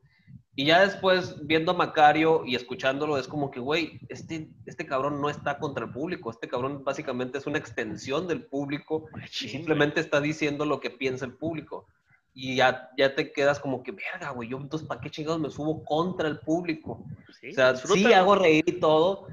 Y 0.56 0.66
ya 0.66 0.80
después, 0.80 1.36
viendo 1.46 1.72
a 1.72 1.76
Macario 1.76 2.42
y 2.44 2.56
escuchándolo, 2.56 3.18
es 3.18 3.28
como 3.28 3.50
que, 3.50 3.60
güey, 3.60 4.00
este, 4.08 4.50
este 4.66 4.84
cabrón 4.84 5.20
no 5.20 5.30
está 5.30 5.58
contra 5.58 5.84
el 5.84 5.92
público. 5.92 6.30
Este 6.30 6.48
cabrón 6.48 6.82
básicamente 6.84 7.38
es 7.38 7.46
una 7.46 7.58
extensión 7.58 8.26
del 8.26 8.44
público 8.44 9.06
y 9.42 9.48
simplemente 9.48 10.00
está 10.00 10.20
diciendo 10.20 10.64
lo 10.64 10.80
que 10.80 10.90
piensa 10.90 11.24
el 11.24 11.34
público. 11.34 11.86
Y 12.34 12.56
ya, 12.56 12.90
ya 12.96 13.14
te 13.14 13.32
quedas 13.32 13.60
como 13.60 13.82
que, 13.82 13.92
verga, 13.92 14.30
güey, 14.30 14.48
yo 14.48 14.58
entonces, 14.58 14.86
¿para 14.86 15.00
qué 15.00 15.10
chingados 15.10 15.40
me 15.40 15.50
subo 15.50 15.84
contra 15.84 16.28
el 16.28 16.40
público? 16.40 17.04
o 17.28 17.52
sea, 17.54 17.76
sí 17.76 18.12
hago 18.12 18.34
reír 18.34 18.64
y 18.66 18.80
todo, 18.80 19.26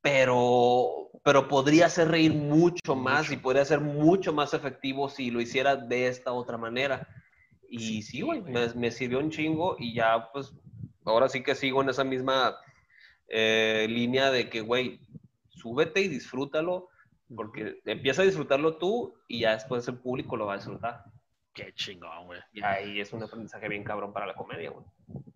pero, 0.00 1.10
pero 1.22 1.48
podría 1.48 1.86
hacer 1.86 2.08
reír 2.08 2.32
mucho 2.32 2.94
más 2.94 3.30
y 3.30 3.36
podría 3.36 3.64
ser 3.64 3.80
mucho 3.80 4.32
más 4.32 4.54
efectivo 4.54 5.08
si 5.08 5.30
lo 5.30 5.40
hiciera 5.40 5.76
de 5.76 6.08
esta 6.08 6.32
otra 6.32 6.58
manera. 6.58 7.08
Y 7.76 8.02
sí, 8.02 8.20
güey, 8.20 8.40
me, 8.40 8.90
sirvió 8.90 9.18
un 9.18 9.30
chingo 9.30 9.76
y 9.78 9.94
ya, 9.94 10.30
pues, 10.32 10.52
ahora 11.04 11.28
sí 11.28 11.42
que 11.42 11.54
sigo 11.54 11.82
en 11.82 11.88
esa 11.88 12.04
misma 12.04 12.56
eh, 13.28 13.86
línea 13.88 14.30
de 14.30 14.48
que, 14.48 14.60
güey, 14.60 15.00
súbete 15.48 16.00
y 16.00 16.08
disfrútalo, 16.08 16.88
porque 17.34 17.80
empieza 17.84 18.22
a 18.22 18.26
disfrutarlo 18.26 18.76
tú 18.76 19.14
y 19.26 19.40
ya 19.40 19.52
después 19.54 19.88
el 19.88 19.98
público 19.98 20.36
lo 20.36 20.46
va 20.46 20.54
a 20.54 20.56
disfrutar. 20.56 21.04
Qué 21.52 21.72
chingón, 21.74 22.26
güey. 22.26 22.40
Y 22.52 22.62
ahí 22.62 23.00
es 23.00 23.12
un 23.12 23.22
aprendizaje 23.22 23.68
bien 23.68 23.82
cabrón 23.82 24.12
para 24.12 24.26
la 24.26 24.34
comedia, 24.34 24.70
güey. 24.70 24.86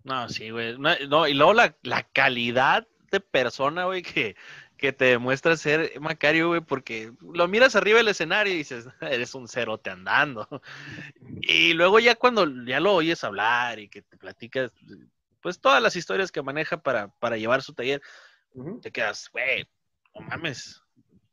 No, 0.05 0.29
sí, 0.29 0.51
güey. 0.51 0.77
No, 0.79 1.27
y 1.27 1.35
luego 1.35 1.55
la, 1.55 1.77
la 1.83 2.03
calidad 2.05 2.87
de 3.11 3.21
persona, 3.21 3.85
güey, 3.87 4.03
que, 4.03 4.37
que 4.79 4.93
te 4.93 5.07
demuestra 5.07 5.57
ser 5.57 6.01
Macario, 6.01 6.49
güey, 6.49 6.61
porque 6.61 7.13
lo 7.21 7.49
miras 7.49 7.77
arriba 7.77 7.99
del 7.99 8.09
escenario 8.09 8.55
y 8.55 8.59
dices, 8.59 8.89
eres 9.01 9.35
un 9.35 9.49
cerote 9.49 9.91
andando. 9.91 10.49
Y 11.43 11.75
luego 11.75 11.99
ya 11.99 12.15
cuando 12.15 12.47
ya 12.65 12.81
lo 12.81 12.95
oyes 12.95 13.25
hablar 13.25 13.79
y 13.81 13.89
que 13.89 14.03
te 14.03 14.17
platicas, 14.17 14.73
pues 15.43 15.61
todas 15.61 15.83
las 15.83 15.97
historias 15.97 16.33
que 16.33 16.43
maneja 16.43 16.81
para, 16.81 17.09
para 17.09 17.37
llevar 17.37 17.63
su 17.63 17.75
taller, 17.75 18.01
te 18.81 18.91
quedas, 18.91 19.29
güey, 19.33 19.69
no 20.15 20.23
mames, 20.23 20.83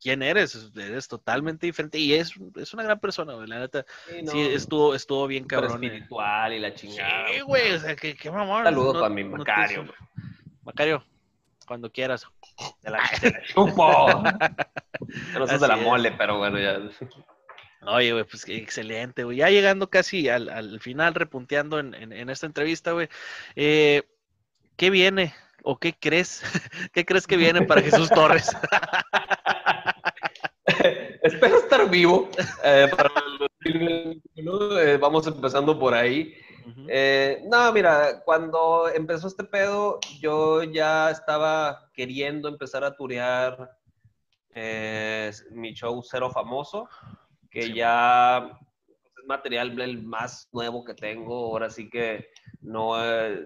¿quién 0.01 0.21
eres? 0.21 0.71
Eres 0.75 1.07
totalmente 1.07 1.65
diferente 1.65 1.97
y 1.97 2.13
es, 2.13 2.33
es 2.55 2.73
una 2.73 2.83
gran 2.83 2.99
persona, 2.99 3.33
güey, 3.33 3.47
la 3.47 3.59
neta. 3.59 3.85
Sí, 4.07 4.39
estuvo, 4.39 4.95
estuvo 4.95 5.27
bien 5.27 5.45
cabrón. 5.45 5.83
Eh. 5.83 5.87
espiritual 5.87 6.53
y 6.53 6.59
la 6.59 6.73
chingada. 6.73 7.27
Sí, 7.27 7.41
güey, 7.41 7.71
o 7.73 7.79
sea, 7.79 7.95
qué, 7.95 8.15
qué 8.15 8.31
mamón. 8.31 8.63
Saludos 8.63 8.97
para 9.01 9.09
mi 9.09 9.23
Macario. 9.23 9.85
Macario, 10.63 11.05
cuando 11.65 11.91
quieras. 11.91 12.25
De 12.81 12.91
la 12.91 13.01
chupo. 13.47 14.23
no 15.33 15.47
sos 15.47 15.61
de 15.61 15.67
la 15.67 15.75
mole, 15.77 16.11
pero 16.11 16.37
bueno, 16.37 16.57
ya. 16.59 16.79
Oye, 17.87 18.13
güey, 18.13 18.23
pues 18.23 18.47
excelente, 18.47 19.23
güey. 19.23 19.37
Ya 19.37 19.49
llegando 19.49 19.89
casi 19.89 20.29
al, 20.29 20.49
al 20.49 20.79
final, 20.79 21.13
repunteando 21.13 21.79
en, 21.79 21.93
en, 21.93 22.29
esta 22.29 22.45
entrevista, 22.45 22.93
güey. 22.93 23.09
Eh, 23.55 24.03
¿Qué 24.75 24.89
viene? 24.89 25.33
¿O 25.63 25.77
qué 25.77 25.93
crees? 25.93 26.41
¿Qué 26.93 27.05
crees 27.05 27.27
que 27.27 27.37
viene 27.37 27.61
para 27.63 27.81
Jesús 27.81 28.09
Torres? 28.09 28.49
Espero 31.21 31.57
estar 31.57 31.89
vivo. 31.89 32.29
Eh, 32.63 32.87
para 32.95 33.11
eh, 33.65 34.97
vamos 34.99 35.27
empezando 35.27 35.77
por 35.79 35.93
ahí. 35.93 36.33
Eh, 36.87 37.43
no, 37.45 37.71
mira, 37.73 38.21
cuando 38.23 38.89
empezó 38.89 39.27
este 39.27 39.43
pedo, 39.43 39.99
yo 40.19 40.63
ya 40.63 41.11
estaba 41.11 41.89
queriendo 41.93 42.47
empezar 42.47 42.83
a 42.83 42.95
turear 42.95 43.71
eh, 44.53 45.31
mi 45.51 45.73
show 45.73 46.01
Cero 46.03 46.29
Famoso, 46.31 46.87
que 47.49 47.73
ya 47.73 48.59
es 49.17 49.25
material 49.25 49.79
el 49.79 50.03
más 50.03 50.49
nuevo 50.51 50.83
que 50.83 50.93
tengo. 50.93 51.35
Ahora 51.47 51.69
sí 51.69 51.89
que 51.89 52.29
no, 52.61 53.03
eh, 53.03 53.45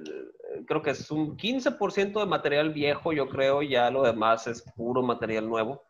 creo 0.66 0.82
que 0.82 0.92
es 0.92 1.12
un 1.12 1.36
15% 1.36 2.20
de 2.20 2.26
material 2.26 2.72
viejo, 2.72 3.12
yo 3.12 3.28
creo, 3.28 3.62
ya 3.62 3.90
lo 3.90 4.04
demás 4.04 4.48
es 4.48 4.62
puro 4.76 5.02
material 5.02 5.48
nuevo, 5.48 5.84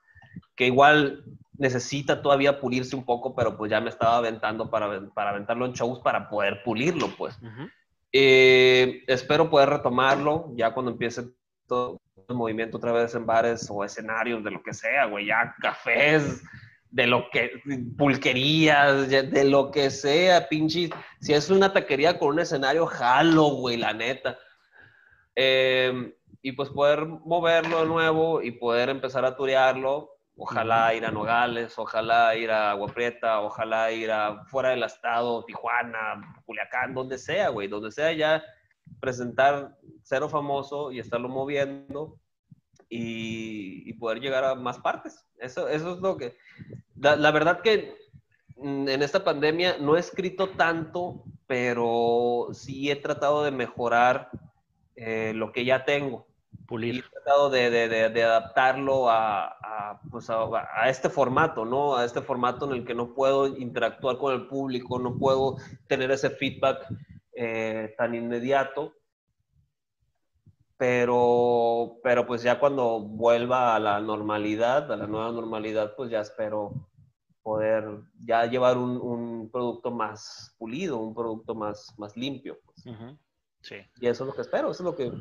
que 0.56 0.68
igual 0.68 1.24
necesita 1.60 2.22
todavía 2.22 2.60
pulirse 2.60 2.96
un 2.96 3.04
poco, 3.04 3.36
pero 3.36 3.56
pues 3.58 3.70
ya 3.70 3.82
me 3.82 3.90
estaba 3.90 4.18
aventando 4.18 4.70
para, 4.70 5.08
para 5.14 5.32
aventarlo 5.32 5.66
en 5.66 5.74
shows 5.74 6.00
para 6.00 6.30
poder 6.30 6.64
pulirlo, 6.64 7.10
pues. 7.18 7.38
Eh, 8.12 9.04
espero 9.08 9.50
poder 9.50 9.70
retomarlo 9.70 10.52
ya 10.56 10.74
cuando 10.74 10.92
empiece 10.92 11.24
todo 11.68 12.00
el 12.28 12.36
movimiento 12.36 12.78
otra 12.78 12.94
vez 12.94 13.14
en 13.14 13.26
bares 13.26 13.68
o 13.70 13.84
escenarios, 13.84 14.44
de 14.44 14.52
lo 14.52 14.64
que 14.64 14.74
sea, 14.74 15.06
güey, 15.06 15.28
ya 15.28 15.54
cafés, 15.62 16.42
de 16.90 17.06
lo 17.06 17.30
que, 17.30 17.62
pulquerías, 17.98 19.10
de 19.10 19.44
lo 19.44 19.70
que 19.70 19.92
sea, 19.92 20.48
pinches. 20.48 20.92
Si 21.20 21.34
es 21.34 21.50
una 21.50 21.74
taquería 21.74 22.18
con 22.18 22.30
un 22.30 22.40
escenario, 22.40 22.86
jalo, 22.86 23.50
güey, 23.50 23.76
la 23.76 23.94
neta. 23.94 24.40
Eh, 25.36 26.14
y 26.42 26.54
pues 26.54 26.70
poder 26.70 27.06
moverlo 27.06 27.82
de 27.82 27.86
nuevo 27.86 28.42
y 28.42 28.52
poder 28.52 28.90
empezar 28.90 29.26
a 29.26 29.36
turearlo 29.36 30.19
Ojalá 30.42 30.94
ir 30.94 31.06
a 31.06 31.12
Nogales, 31.12 31.78
ojalá 31.78 32.34
ir 32.34 32.50
a 32.50 32.72
Agua 32.72 32.88
Prieta, 32.88 33.42
ojalá 33.42 33.92
ir 33.92 34.10
a 34.10 34.46
fuera 34.46 34.70
del 34.70 34.84
estado, 34.84 35.44
Tijuana, 35.44 36.42
Culiacán, 36.46 36.94
donde 36.94 37.18
sea, 37.18 37.50
güey, 37.50 37.68
donde 37.68 37.92
sea 37.92 38.14
ya 38.14 38.42
presentar 39.02 39.76
cero 40.02 40.30
famoso 40.30 40.94
y 40.94 41.00
estarlo 41.00 41.28
moviendo 41.28 42.18
y, 42.88 43.92
poder 43.96 44.22
llegar 44.22 44.46
a 44.46 44.56
más 44.56 44.80
partes. 44.80 45.26
Eso, 45.40 45.68
eso 45.68 45.96
es 45.96 46.00
lo 46.00 46.16
que... 46.16 46.38
La, 46.96 47.32
verdad 47.32 47.60
que 47.60 47.98
mm, 48.56 48.88
en 48.88 49.04
esta 49.04 49.26
pandemia 49.26 49.78
no 49.78 49.98
he 49.98 50.00
escrito 50.00 50.52
tanto, 50.52 51.26
pero 51.48 52.48
sí 52.54 52.90
he 52.90 52.96
tratado 52.96 53.44
de 53.44 53.52
mejorar 53.52 54.30
eh, 54.96 55.34
lo 55.36 55.52
que 55.52 55.66
ya 55.66 55.84
tengo. 55.84 56.29
Pulir. 56.70 57.04
he 57.04 57.10
tratado 57.10 57.50
de, 57.50 57.70
de, 57.70 58.10
de, 58.10 58.24
adaptarlo 58.24 59.10
a, 59.10 59.48
a, 59.48 60.02
pues 60.12 60.30
a, 60.30 60.44
a, 60.76 60.90
este 60.90 61.10
formato, 61.10 61.66
¿no? 61.66 61.98
A 61.98 62.06
este 62.06 62.22
formato 62.22 62.66
en 62.66 62.78
el 62.78 62.86
que 62.86 62.94
no 62.94 63.16
puedo 63.16 63.48
interactuar 63.48 64.18
con 64.20 64.34
el 64.34 64.48
público, 64.48 65.00
no 65.00 65.18
puedo 65.18 65.58
tener 65.88 66.12
ese 66.12 66.30
feedback 66.30 66.86
eh, 67.34 67.94
tan 67.98 68.14
inmediato 68.14 68.94
pero, 70.80 72.00
pero 72.02 72.26
pues 72.26 72.42
ya 72.42 72.58
cuando 72.58 73.02
vuelva 73.02 73.76
a 73.76 73.80
la 73.80 74.00
normalidad, 74.00 74.90
a 74.90 74.96
la 74.96 75.08
nueva 75.08 75.30
normalidad, 75.30 75.94
pues 75.98 76.10
ya 76.10 76.22
espero 76.22 76.72
poder 77.44 77.84
ya 78.26 78.46
llevar 78.46 78.78
un, 78.78 78.96
un 78.96 79.50
producto 79.52 79.92
más 79.92 80.56
pulido, 80.58 81.00
un 81.00 81.14
producto 81.14 81.54
más, 81.54 81.94
más 81.98 82.16
limpio. 82.16 82.60
Pues. 82.64 82.96
Sí. 83.60 83.76
Y 84.00 84.08
eso 84.08 84.24
es 84.24 84.28
lo 84.30 84.34
que 84.34 84.42
espero, 84.42 84.72
eso 84.72 84.84
es 84.84 84.86
lo 84.86 84.96
que, 84.96 85.12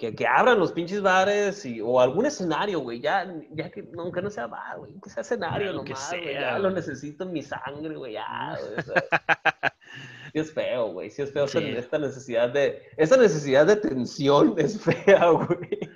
que, 0.00 0.14
que 0.14 0.26
abran 0.26 0.58
los 0.58 0.72
pinches 0.72 1.02
bares 1.02 1.66
y, 1.66 1.82
o 1.82 2.00
algún 2.00 2.24
escenario, 2.24 2.80
güey, 2.80 3.00
ya, 3.00 3.30
ya 3.50 3.70
que 3.70 3.86
aunque 3.98 4.22
no 4.22 4.30
sea 4.30 4.46
bar, 4.46 4.78
güey, 4.78 4.94
que 4.98 5.10
sea 5.10 5.20
escenario 5.20 5.74
nomás, 5.74 6.08
güey, 6.10 6.32
ya 6.32 6.58
lo 6.58 6.70
necesito 6.70 7.24
en 7.24 7.32
mi 7.32 7.42
sangre, 7.42 7.94
güey, 7.94 8.14
ya, 8.14 8.58
Sí 10.32 10.38
es 10.38 10.52
feo, 10.52 10.92
güey. 10.92 11.10
Sí 11.10 11.22
es 11.22 11.32
feo 11.32 11.44
esta 11.44 11.98
necesidad 11.98 12.50
de... 12.50 12.82
Esta 12.96 13.16
necesidad 13.16 13.66
de 13.66 13.74
tensión 13.74 14.54
es 14.58 14.80
fea, 14.80 15.28
güey. 15.30 15.90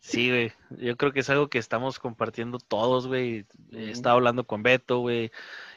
Sí, 0.00 0.30
güey. 0.30 0.52
Yo 0.70 0.96
creo 0.96 1.12
que 1.12 1.20
es 1.20 1.28
algo 1.28 1.48
que 1.48 1.58
estamos 1.58 1.98
compartiendo 1.98 2.58
todos, 2.58 3.06
güey. 3.06 3.44
He 3.72 3.90
estado 3.90 4.16
hablando 4.16 4.46
con 4.46 4.62
Beto, 4.62 5.00
güey, 5.00 5.30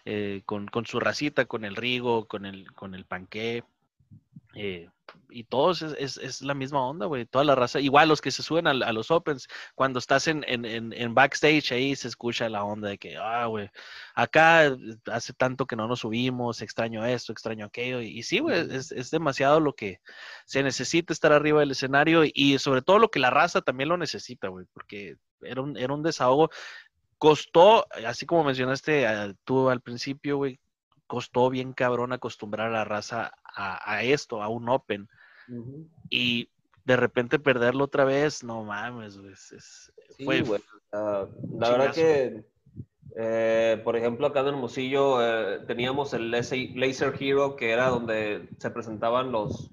eh, 0.05 0.41
con, 0.45 0.67
con, 0.67 0.85
su 0.85 1.01
racita, 1.01 1.45
con 1.45 1.65
el 1.65 1.75
Rigo, 1.75 2.27
con 2.29 2.45
el, 2.45 2.71
con 2.73 2.95
el 2.95 3.03
Panqué. 3.03 3.65
Eh, 4.57 4.89
y 5.29 5.43
todos 5.43 5.81
es, 5.81 6.17
es, 6.17 6.41
la 6.41 6.53
misma 6.53 6.85
onda, 6.85 7.05
güey. 7.05 7.25
Toda 7.25 7.45
la 7.45 7.55
raza, 7.55 7.79
igual 7.79 8.09
los 8.09 8.21
que 8.21 8.31
se 8.31 8.43
suben 8.43 8.67
a, 8.67 8.73
los 8.73 9.11
Opens, 9.11 9.47
cuando 9.75 9.99
estás 9.99 10.27
en, 10.27 10.43
en, 10.47 10.65
en, 10.65 11.13
backstage, 11.13 11.71
ahí 11.71 11.95
se 11.95 12.07
escucha 12.07 12.49
la 12.49 12.63
onda 12.63 12.89
de 12.89 12.97
que, 12.97 13.17
ah, 13.17 13.45
güey, 13.45 13.69
acá 14.15 14.75
hace 15.11 15.33
tanto 15.33 15.65
que 15.65 15.75
no 15.75 15.87
nos 15.87 15.99
subimos, 15.99 16.61
extraño 16.61 17.05
esto, 17.05 17.31
extraño 17.31 17.65
aquello. 17.65 18.01
Y, 18.01 18.23
sí, 18.23 18.39
güey, 18.39 18.59
es, 18.73 18.91
es, 18.91 19.11
demasiado 19.11 19.59
lo 19.59 19.73
que 19.73 19.99
se 20.45 20.63
necesita 20.63 21.13
estar 21.13 21.31
arriba 21.31 21.59
del 21.59 21.71
escenario 21.71 22.23
y 22.25 22.57
sobre 22.59 22.81
todo 22.81 22.99
lo 22.99 23.09
que 23.11 23.19
la 23.19 23.29
raza 23.29 23.61
también 23.61 23.89
lo 23.89 23.97
necesita, 23.97 24.47
güey, 24.47 24.65
porque 24.73 25.17
era 25.41 25.61
un, 25.61 25.77
era 25.77 25.93
un 25.93 26.03
desahogo. 26.03 26.49
Costó, 27.17 27.87
así 28.05 28.25
como 28.25 28.43
mencionaste 28.43 29.07
ah, 29.07 29.33
tú 29.43 29.69
al 29.69 29.81
principio, 29.81 30.37
güey, 30.37 30.59
costó 31.07 31.49
bien 31.49 31.73
cabrón 31.73 32.13
acostumbrar 32.13 32.67
a 32.67 32.71
la 32.71 32.83
raza 32.85 33.31
a, 33.57 34.03
esto, 34.03 34.41
a 34.41 34.47
un 34.47 34.69
Open. 34.69 35.09
Y 36.09 36.49
de 36.85 36.95
repente 36.95 37.39
perderlo 37.39 37.85
otra 37.85 38.05
vez, 38.05 38.43
no 38.43 38.63
mames, 38.63 39.17
güey. 39.17 39.33
Es, 39.33 39.91
sí, 40.15 40.23
güey. 40.23 40.43
la 40.91 41.69
verdad 41.69 41.93
que, 41.93 42.45
eh, 43.15 43.81
por 43.83 43.95
ejemplo, 43.97 44.27
acá 44.27 44.41
en 44.41 44.47
Hermosillo 44.47 45.17
eh, 45.21 45.59
teníamos 45.67 46.13
el 46.13 46.31
Laser 46.31 47.13
Hero, 47.19 47.55
que 47.55 47.71
era 47.71 47.89
donde 47.89 48.47
se 48.57 48.69
presentaban 48.69 49.31
los, 49.31 49.71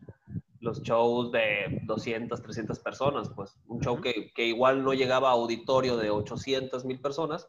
los 0.61 0.83
shows 0.83 1.31
de 1.31 1.81
200, 1.85 2.43
300 2.43 2.79
personas, 2.81 3.29
pues 3.29 3.57
un 3.69 3.81
show 3.81 4.01
que, 4.01 4.33
que, 4.35 4.47
igual 4.47 4.83
no 4.83 4.95
llegaba 4.95 5.29
a 5.29 5.33
auditorio 5.33 5.97
de 5.97 6.11
800 6.11 6.85
mil 6.85 7.01
personas, 7.01 7.47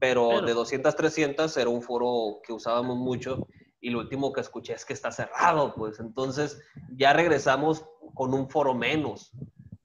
pero, 0.00 0.40
de 0.40 0.54
200, 0.54 0.96
300 0.96 1.56
era 1.56 1.68
un 1.68 1.82
foro 1.82 2.40
que 2.44 2.52
usábamos 2.52 2.96
mucho 2.96 3.46
y 3.82 3.90
lo 3.90 3.98
último 3.98 4.32
que 4.32 4.40
escuché 4.40 4.74
es 4.74 4.84
que 4.84 4.92
está 4.92 5.10
cerrado, 5.10 5.74
pues 5.74 5.98
entonces 5.98 6.62
ya 6.96 7.12
regresamos 7.12 7.84
con 8.14 8.32
un 8.32 8.48
foro 8.48 8.74
menos. 8.74 9.32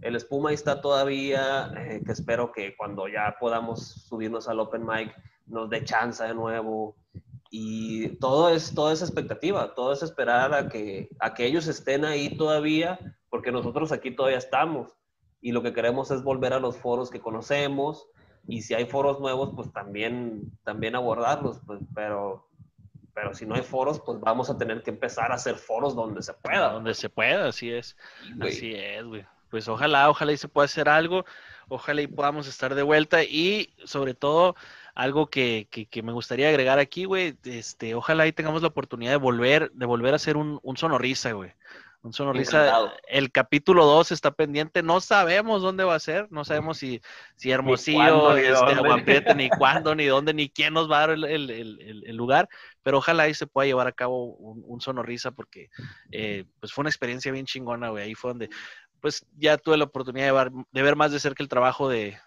El 0.01 0.15
espuma 0.15 0.53
está 0.53 0.79
todavía, 0.79 1.71
eh, 1.75 2.03
que 2.05 2.11
espero 2.11 2.51
que 2.51 2.77
cuando 2.77 3.07
ya 3.07 3.35
podamos 3.39 4.05
subirnos 4.07 4.47
al 4.47 4.59
open 4.59 4.85
mic 4.85 5.15
nos 5.47 5.69
dé 5.71 5.83
chance 5.83 6.23
de 6.23 6.35
nuevo 6.35 6.95
y 7.49 8.09
todo 8.17 8.49
es, 8.49 8.75
toda 8.75 8.93
esa 8.93 9.05
expectativa, 9.05 9.73
todo 9.73 9.93
es 9.93 10.03
esperar 10.03 10.53
a 10.53 10.69
que, 10.69 11.09
a 11.19 11.33
ellos 11.39 11.67
estén 11.67 12.05
ahí 12.05 12.37
todavía, 12.37 12.99
porque 13.29 13.51
nosotros 13.51 13.91
aquí 13.91 14.11
todavía 14.11 14.37
estamos. 14.37 14.93
Y 15.41 15.53
lo 15.53 15.63
que 15.63 15.73
queremos 15.73 16.11
es 16.11 16.23
volver 16.23 16.53
a 16.53 16.59
los 16.59 16.77
foros 16.77 17.09
que 17.09 17.21
conocemos. 17.21 18.07
Y 18.47 18.61
si 18.61 18.75
hay 18.75 18.85
foros 18.85 19.19
nuevos, 19.19 19.53
pues 19.55 19.71
también, 19.71 20.51
también 20.63 20.95
abordarlos. 20.95 21.61
Pues, 21.65 21.79
pero, 21.95 22.46
pero 23.17 23.33
si 23.33 23.47
no 23.47 23.55
hay 23.55 23.63
foros, 23.63 23.99
pues 23.99 24.19
vamos 24.19 24.47
a 24.51 24.59
tener 24.59 24.83
que 24.83 24.91
empezar 24.91 25.31
a 25.31 25.35
hacer 25.35 25.55
foros 25.55 25.95
donde 25.95 26.21
se 26.21 26.33
pueda. 26.33 26.73
Donde 26.73 26.93
se 26.93 27.09
pueda, 27.09 27.47
así 27.47 27.71
es. 27.71 27.97
Así 28.39 28.75
es, 28.75 29.03
güey. 29.03 29.25
Pues 29.49 29.67
ojalá, 29.67 30.07
ojalá 30.07 30.33
y 30.33 30.37
se 30.37 30.47
pueda 30.47 30.65
hacer 30.65 30.87
algo. 30.87 31.25
Ojalá 31.67 32.03
y 32.03 32.05
podamos 32.05 32.47
estar 32.47 32.75
de 32.75 32.83
vuelta. 32.83 33.23
Y 33.23 33.73
sobre 33.85 34.13
todo, 34.13 34.55
algo 34.93 35.31
que, 35.31 35.67
que, 35.71 36.03
me 36.03 36.11
gustaría 36.11 36.49
agregar 36.49 36.77
aquí, 36.77 37.05
güey, 37.05 37.35
este, 37.43 37.95
ojalá 37.95 38.21
ahí 38.21 38.33
tengamos 38.33 38.61
la 38.61 38.67
oportunidad 38.67 39.13
de 39.13 39.17
volver, 39.17 39.71
de 39.71 39.87
volver 39.87 40.13
a 40.13 40.17
hacer 40.17 40.37
un, 40.37 40.59
un 40.61 40.77
sonorrisa, 40.77 41.31
güey. 41.31 41.53
Un 42.03 42.13
sonorisa. 42.13 42.93
El 43.07 43.31
capítulo 43.31 43.85
2 43.85 44.11
está 44.11 44.31
pendiente. 44.31 44.83
No 44.83 45.01
sabemos 45.01 45.61
dónde 45.61 45.83
va 45.83 45.95
a 45.95 45.99
ser. 45.99 46.27
No 46.31 46.45
sabemos 46.45 46.77
si, 46.77 47.01
si 47.35 47.51
Hermosillo, 47.51 48.35
ni 48.35 48.41
este, 48.41 49.35
ni 49.35 49.49
cuándo, 49.57 49.95
ni 49.95 50.05
dónde, 50.05 50.33
ni 50.33 50.49
quién 50.49 50.73
nos 50.73 50.89
va 50.89 50.97
a 50.97 51.07
dar 51.07 51.09
el, 51.11 51.23
el, 51.25 51.49
el, 51.49 52.03
el 52.05 52.15
lugar. 52.15 52.47
Pero 52.83 52.99
ojalá 52.99 53.23
ahí 53.23 53.33
se 53.33 53.47
pueda 53.47 53.65
llevar 53.65 53.87
a 53.87 53.91
cabo 53.91 54.25
un, 54.35 54.63
un 54.65 54.79
sonorisa 54.79 55.31
porque 55.31 55.69
eh, 56.11 56.45
pues 56.59 56.71
fue 56.71 56.83
una 56.83 56.89
experiencia 56.89 57.31
bien 57.31 57.45
chingona, 57.45 57.89
güey. 57.89 58.03
Ahí 58.03 58.15
fue 58.15 58.31
donde 58.31 58.49
pues 59.01 59.25
ya 59.37 59.57
tuve 59.57 59.77
la 59.77 59.85
oportunidad 59.85 60.33
de 60.71 60.81
ver, 60.81 60.95
más 60.95 61.11
de 61.11 61.19
cerca 61.19 61.43
el 61.43 61.49
trabajo 61.49 61.89
de, 61.89 62.17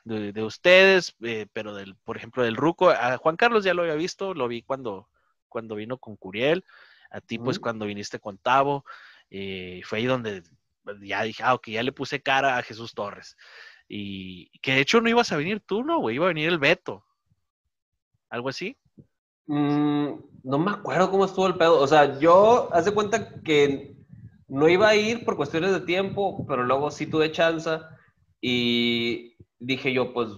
ustedes, 0.45 1.17
eh, 1.23 1.47
pero 1.53 1.75
del, 1.75 1.97
por 1.97 2.17
ejemplo, 2.17 2.43
del 2.43 2.57
Ruco. 2.57 2.91
A 2.91 3.17
Juan 3.19 3.37
Carlos 3.37 3.65
ya 3.65 3.75
lo 3.75 3.83
había 3.83 3.95
visto, 3.95 4.35
lo 4.35 4.49
vi 4.49 4.63
cuando, 4.63 5.09
cuando 5.49 5.75
vino 5.75 5.99
con 5.99 6.17
Curiel, 6.17 6.65
a 7.11 7.21
ti 7.21 7.39
pues 7.39 7.59
cuando 7.59 7.87
viniste 7.87 8.21
con 8.21 8.39
Tavo, 8.39 8.85
eh, 9.31 9.81
fue 9.85 9.98
ahí 9.98 10.07
donde 10.07 10.43
ya 11.02 11.23
dije, 11.23 11.43
ah, 11.44 11.55
ok, 11.55 11.69
ya 11.69 11.82
le 11.82 11.93
puse 11.93 12.23
cara 12.23 12.59
a 12.59 12.62
Jesús 12.62 12.94
Torres. 12.94 13.36
Y 13.89 14.51
que 14.61 14.74
de 14.74 14.81
hecho 14.81 15.01
no 15.01 15.09
ibas 15.09 15.32
a 15.32 15.36
venir 15.36 15.61
tú, 15.61 15.82
¿no, 15.82 15.98
güey? 15.98 16.16
Iba 16.16 16.27
a 16.27 16.28
venir 16.28 16.48
el 16.48 16.59
Beto. 16.59 17.05
¿Algo 18.28 18.48
así? 18.48 18.77
Mm, 19.47 20.12
no 20.44 20.59
me 20.59 20.70
acuerdo 20.70 21.11
cómo 21.11 21.24
estuvo 21.24 21.47
el 21.47 21.57
pedo. 21.57 21.81
O 21.81 21.86
sea, 21.86 22.19
yo, 22.20 22.69
hace 22.73 22.93
cuenta 22.93 23.40
que 23.43 23.97
no 24.47 24.69
iba 24.69 24.89
a 24.89 24.97
ir 24.97 25.24
por 25.24 25.36
cuestiones 25.36 25.73
de 25.73 25.81
tiempo, 25.81 26.44
pero 26.47 26.65
luego 26.65 26.90
sí 26.90 27.07
tuve 27.07 27.32
chance 27.32 27.70
y 28.40 29.36
dije 29.59 29.93
yo, 29.93 30.12
pues, 30.12 30.28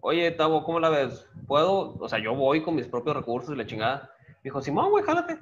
oye, 0.00 0.30
Tavo, 0.30 0.64
¿cómo 0.64 0.80
la 0.80 0.90
ves? 0.90 1.26
¿Puedo? 1.46 1.96
O 1.98 2.08
sea, 2.08 2.18
yo 2.18 2.34
voy 2.34 2.62
con 2.62 2.74
mis 2.74 2.86
propios 2.86 3.16
recursos 3.16 3.54
y 3.54 3.56
la 3.58 3.66
chingada. 3.66 4.10
Dijo, 4.44 4.60
Simón, 4.60 4.90
güey, 4.90 5.04
jálate. 5.04 5.38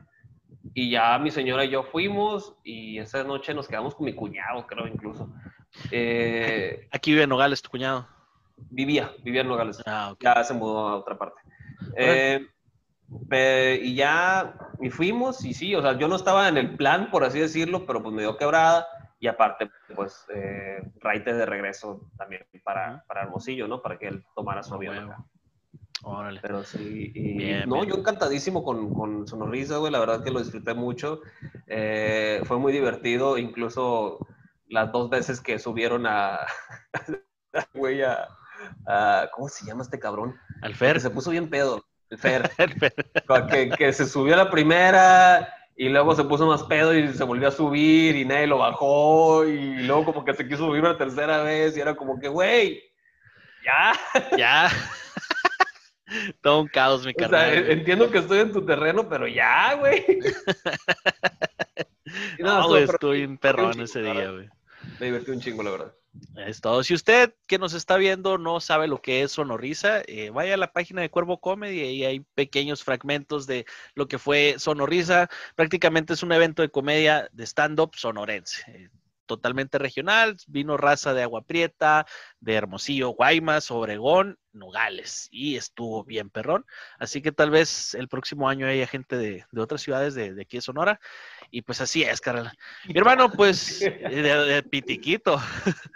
Y 0.75 0.91
ya 0.91 1.19
mi 1.19 1.31
señora 1.31 1.65
y 1.65 1.71
yo 1.71 1.83
fuimos 1.85 2.57
y 2.65 2.99
esa 2.99 3.25
noche 3.25 3.55
nos 3.55 3.69
quedamos 3.69 3.95
con 3.95 4.07
mi 4.07 4.15
cuñado, 4.15 4.67
creo, 4.67 4.87
incluso. 4.87 5.33
Eh, 5.91 6.89
Aquí 6.93 7.13
vive 7.13 7.25
en 7.25 7.31
Nogales, 7.31 7.63
tu 7.63 7.71
cuñado. 7.71 8.07
Vivía, 8.57 9.13
vivía 9.23 9.43
en 9.43 9.49
Nogales. 9.49 9.83
Ah, 9.87 10.15
Ya 10.21 10.43
se 10.45 10.55
mudó 10.55 10.89
a 10.89 10.97
otra 10.97 11.19
parte. 11.19 11.41
Eh, 11.97 12.47
y 13.83 13.95
ya, 13.95 14.55
y 14.81 14.91
fuimos, 14.91 15.45
y 15.45 15.55
sí, 15.55 15.75
o 15.75 15.83
sea, 15.83 15.97
yo 15.99 16.09
no 16.09 16.17
estaba 16.17 16.49
en 16.49 16.57
el 16.57 16.77
plan, 16.77 17.11
por 17.11 17.25
así 17.25 17.39
decirlo, 17.39 17.87
pero 17.87 18.03
pues 18.03 18.15
me 18.15 18.23
dio 18.23 18.37
quebrada, 18.37 18.87
y 19.19 19.29
aparte, 19.29 19.71
pues, 19.95 20.27
eh, 20.35 20.83
de 21.03 21.47
regreso 21.47 22.11
también 22.17 22.47
para, 22.63 23.05
para 23.07 23.23
Hermosillo, 23.23 23.67
¿no? 23.67 23.81
Para 23.81 23.99
que 23.99 24.09
él 24.09 24.25
tomara 24.35 24.63
su 24.63 24.75
avión 24.75 24.99
acá. 24.99 25.25
Órale. 26.03 26.41
Pero 26.43 26.63
sí, 26.63 27.13
y, 27.15 27.67
no, 27.67 27.85
yo 27.85 27.95
encantadísimo 27.97 28.63
con, 28.63 28.93
con 28.93 29.27
Sonorrisa, 29.27 29.79
güey, 29.79 29.93
la 29.93 29.99
verdad 29.99 30.23
que 30.23 30.31
lo 30.31 30.41
disfruté 30.41 30.75
mucho, 30.75 31.21
eh, 31.67 32.41
fue 32.45 32.59
muy 32.59 32.73
divertido, 32.73 33.39
incluso 33.39 34.19
las 34.69 34.93
dos 34.93 35.09
veces 35.11 35.41
que 35.41 35.59
subieron 35.59 36.07
a, 36.07 36.41
güey, 37.75 38.03
a, 38.03 38.29
¿cómo 39.33 39.49
se 39.49 39.67
llama 39.67 39.83
este 39.83 39.99
cabrón? 39.99 40.37
Al 40.63 40.75
Fer. 40.75 41.01
se 41.01 41.11
puso 41.11 41.31
bien 41.31 41.49
pedo. 41.49 41.85
Fer, 42.19 42.51
que, 43.51 43.71
que, 43.71 43.93
se 43.93 44.07
subió 44.07 44.35
a 44.35 44.45
la 44.45 44.51
primera 44.51 45.53
y 45.75 45.89
luego 45.89 46.15
se 46.15 46.23
puso 46.23 46.47
más 46.47 46.63
pedo 46.63 46.95
y 46.95 47.13
se 47.13 47.25
volvió 47.25 47.49
a 47.49 47.53
subir 47.53 48.15
y 48.15 48.25
nadie 48.25 48.47
lo 48.47 48.59
bajó 48.59 49.45
y 49.45 49.83
luego 49.83 50.05
como 50.05 50.25
que 50.25 50.35
se 50.35 50.47
quiso 50.47 50.67
subir 50.67 50.83
una 50.83 50.97
tercera 50.97 51.43
vez 51.43 51.77
y 51.77 51.81
era 51.81 51.97
como 51.97 52.21
que, 52.21 52.29
güey, 52.29 52.81
ya. 53.65 53.93
Ya. 54.37 54.71
Todo 56.43 56.63
un 56.63 56.69
caos, 56.69 57.05
mi 57.05 57.15
carnal. 57.15 57.71
entiendo 57.71 58.11
que 58.11 58.19
estoy 58.19 58.41
en 58.41 58.53
tu 58.53 58.65
terreno, 58.65 59.09
pero 59.09 59.27
ya, 59.27 59.75
güey. 59.75 60.05
no, 62.39 62.69
güey, 62.69 62.85
estoy 62.85 63.23
en 63.23 63.39
perrón 63.39 63.81
ese 63.81 64.03
día, 64.03 64.31
güey. 64.31 64.49
Me 65.01 65.07
divertí 65.07 65.31
un 65.31 65.41
chingo, 65.41 65.63
la 65.63 65.71
verdad. 65.71 65.95
Es 66.37 66.61
todo. 66.61 66.83
Si 66.83 66.95
usted 66.95 67.35
que 67.47 67.59
nos 67.59 67.75
está 67.75 67.97
viendo 67.97 68.39
no 68.39 68.61
sabe 68.61 68.89
lo 68.89 69.03
que 69.03 69.23
es 69.23 69.33
Sonorrisa, 69.33 70.03
eh, 70.07 70.31
vaya 70.31 70.55
a 70.55 70.59
la 70.59 70.73
página 70.73 71.03
de 71.03 71.11
Cuervo 71.11 71.41
Comedy 71.41 71.81
y 71.81 72.05
hay 72.05 72.21
pequeños 72.35 72.83
fragmentos 72.83 73.47
de 73.47 73.67
lo 73.95 74.09
que 74.09 74.19
fue 74.19 74.57
Sonorrisa. 74.59 75.29
Prácticamente 75.55 76.15
es 76.15 76.23
un 76.23 76.33
evento 76.33 76.63
de 76.63 76.71
comedia 76.71 77.29
de 77.33 77.45
stand-up 77.45 77.95
sonorense. 77.97 78.91
Eh, 79.27 79.37
totalmente 79.37 79.79
regional, 79.79 80.37
vino 80.47 80.77
raza 80.77 81.13
de 81.13 81.23
Agua 81.23 81.43
Prieta, 81.43 82.07
de 82.41 82.55
Hermosillo, 82.55 83.11
Guaymas, 83.11 83.71
Obregón, 83.71 84.39
Nogales, 84.53 85.29
y 85.31 85.57
estuvo 85.57 86.05
bien 86.05 86.31
perrón. 86.31 86.65
Así 86.99 87.21
que 87.21 87.33
tal 87.33 87.51
vez 87.51 87.95
el 87.95 88.09
próximo 88.09 88.49
año 88.49 88.67
haya 88.67 88.87
gente 88.87 89.17
de, 89.17 89.45
otras 89.57 89.83
ciudades 89.83 90.15
de, 90.15 90.41
aquí 90.41 90.59
de 90.59 90.63
Sonora, 90.63 91.01
y 91.51 91.63
pues 91.63 91.81
así 91.81 92.03
es, 92.03 92.21
Carla. 92.21 92.53
Mi 92.87 92.99
hermano, 92.99 93.31
pues, 93.31 93.81
de 93.81 94.63
Pitiquito. 94.63 95.41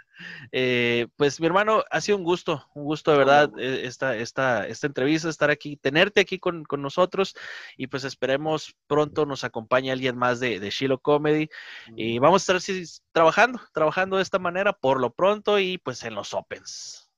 Eh, 0.51 1.07
pues 1.15 1.39
mi 1.39 1.47
hermano, 1.47 1.83
ha 1.89 2.01
sido 2.01 2.17
un 2.17 2.23
gusto, 2.23 2.67
un 2.73 2.83
gusto 2.83 3.11
de 3.11 3.17
verdad 3.17 3.51
eh, 3.57 3.85
esta, 3.85 4.17
esta, 4.17 4.67
esta 4.67 4.87
entrevista, 4.87 5.29
estar 5.29 5.49
aquí, 5.49 5.77
tenerte 5.77 6.19
aquí 6.19 6.39
con, 6.39 6.65
nosotros 6.77 7.35
y 7.77 7.87
pues 7.87 8.03
esperemos 8.03 8.75
pronto 8.87 9.25
nos 9.25 9.43
acompañe 9.43 9.91
alguien 9.91 10.17
más 10.17 10.39
de, 10.39 10.59
de 10.59 10.69
Shiloh 10.69 10.99
Comedy 10.99 11.49
y 11.95 12.19
vamos 12.19 12.49
a 12.49 12.57
estar 12.57 12.73
trabajando, 13.11 13.61
trabajando 13.73 14.17
de 14.17 14.23
esta 14.23 14.39
manera 14.39 14.73
por 14.73 14.99
lo 14.99 15.13
pronto 15.13 15.59
y 15.59 15.77
pues 15.77 16.03
en 16.03 16.15
los 16.15 16.33
Opens. 16.33 17.09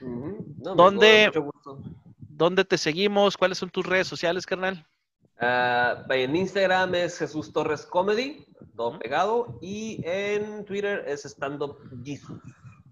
¿Dónde, 0.00 1.30
¿Dónde 2.18 2.64
te 2.64 2.78
seguimos? 2.78 3.36
¿Cuáles 3.36 3.58
son 3.58 3.70
tus 3.70 3.84
redes 3.84 4.06
sociales, 4.06 4.46
carnal? 4.46 4.86
Uh, 5.40 6.12
en 6.12 6.34
Instagram 6.34 6.94
es 6.96 7.18
Jesús 7.18 7.52
Torres 7.52 7.86
Comedy, 7.86 8.44
todo 8.76 8.98
pegado. 8.98 9.58
Y 9.60 10.00
en 10.04 10.64
Twitter 10.64 11.04
es 11.06 11.24
Stand 11.24 11.62
Up 11.62 11.78
Jesus. 12.04 12.40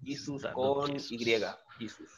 Jesus 0.07 0.47
con 0.53 0.95
Y. 0.95 1.35
Jesus. 1.79 2.09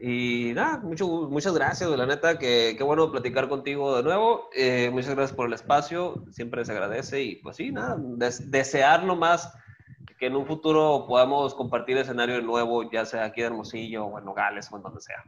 Y 0.00 0.52
nada, 0.54 0.78
mucho, 0.78 1.06
muchas 1.06 1.52
gracias, 1.52 1.90
la 1.90 2.06
neta, 2.06 2.38
que 2.38 2.74
qué 2.76 2.82
bueno 2.82 3.12
platicar 3.12 3.48
contigo 3.48 3.96
de 3.96 4.02
nuevo. 4.02 4.48
Eh, 4.54 4.90
muchas 4.90 5.14
gracias 5.14 5.36
por 5.36 5.46
el 5.46 5.52
espacio, 5.52 6.24
siempre 6.30 6.64
se 6.64 6.72
agradece. 6.72 7.22
Y 7.22 7.36
pues 7.36 7.56
sí, 7.56 7.70
nada, 7.70 7.96
desear 8.46 9.04
nomás 9.04 9.52
que 10.20 10.26
en 10.26 10.36
un 10.36 10.46
futuro 10.46 11.06
podamos 11.08 11.54
compartir 11.54 11.96
escenario 11.96 12.42
nuevo, 12.42 12.88
ya 12.90 13.06
sea 13.06 13.24
aquí 13.24 13.40
en 13.40 13.46
Hermosillo 13.46 14.04
o 14.04 14.18
en 14.18 14.26
Nogales 14.26 14.68
o 14.70 14.76
en 14.76 14.82
donde 14.82 15.00
sea. 15.00 15.24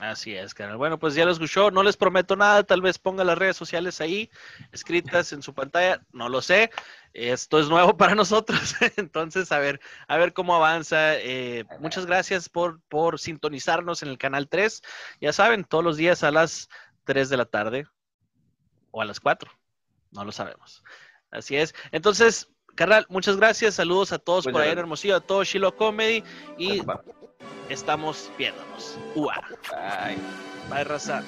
Así 0.00 0.36
es, 0.36 0.52
canal. 0.52 0.76
Bueno, 0.76 0.98
pues 0.98 1.14
ya 1.14 1.24
lo 1.24 1.32
escuchó. 1.32 1.70
No 1.70 1.82
les 1.82 1.96
prometo 1.96 2.36
nada. 2.36 2.62
Tal 2.62 2.82
vez 2.82 2.98
ponga 2.98 3.24
las 3.24 3.38
redes 3.38 3.56
sociales 3.56 4.02
ahí, 4.02 4.30
escritas 4.70 5.32
en 5.32 5.40
su 5.40 5.54
pantalla. 5.54 6.04
No 6.12 6.28
lo 6.28 6.42
sé. 6.42 6.70
Esto 7.14 7.58
es 7.58 7.70
nuevo 7.70 7.96
para 7.96 8.14
nosotros. 8.14 8.74
Entonces, 8.98 9.50
a 9.50 9.58
ver, 9.60 9.80
a 10.08 10.18
ver 10.18 10.34
cómo 10.34 10.54
avanza. 10.54 11.16
Eh, 11.16 11.64
muchas 11.80 12.04
gracias 12.04 12.50
por, 12.50 12.82
por 12.90 13.18
sintonizarnos 13.18 14.02
en 14.02 14.10
el 14.10 14.18
canal 14.18 14.50
3. 14.50 14.82
Ya 15.22 15.32
saben, 15.32 15.64
todos 15.64 15.82
los 15.82 15.96
días 15.96 16.22
a 16.22 16.30
las 16.30 16.68
3 17.04 17.30
de 17.30 17.36
la 17.38 17.46
tarde 17.46 17.86
o 18.90 19.00
a 19.00 19.06
las 19.06 19.20
4. 19.20 19.50
No 20.10 20.22
lo 20.22 20.32
sabemos. 20.32 20.82
Así 21.30 21.56
es. 21.56 21.74
Entonces, 21.92 22.53
carnal, 22.74 23.06
muchas 23.08 23.36
gracias. 23.36 23.74
Saludos 23.74 24.12
a 24.12 24.18
todos 24.18 24.44
por 24.44 24.60
ahí 24.60 24.70
en 24.70 24.78
Hermosillo, 24.78 25.16
a 25.16 25.20
todos 25.20 25.48
Shiloh 25.48 25.74
Comedy. 25.76 26.22
Y 26.58 26.82
estamos 27.68 28.30
viéndonos. 28.38 28.98
Ua. 29.14 29.40
Bye. 29.70 30.18
Bye, 30.70 30.84
raza. 30.84 31.22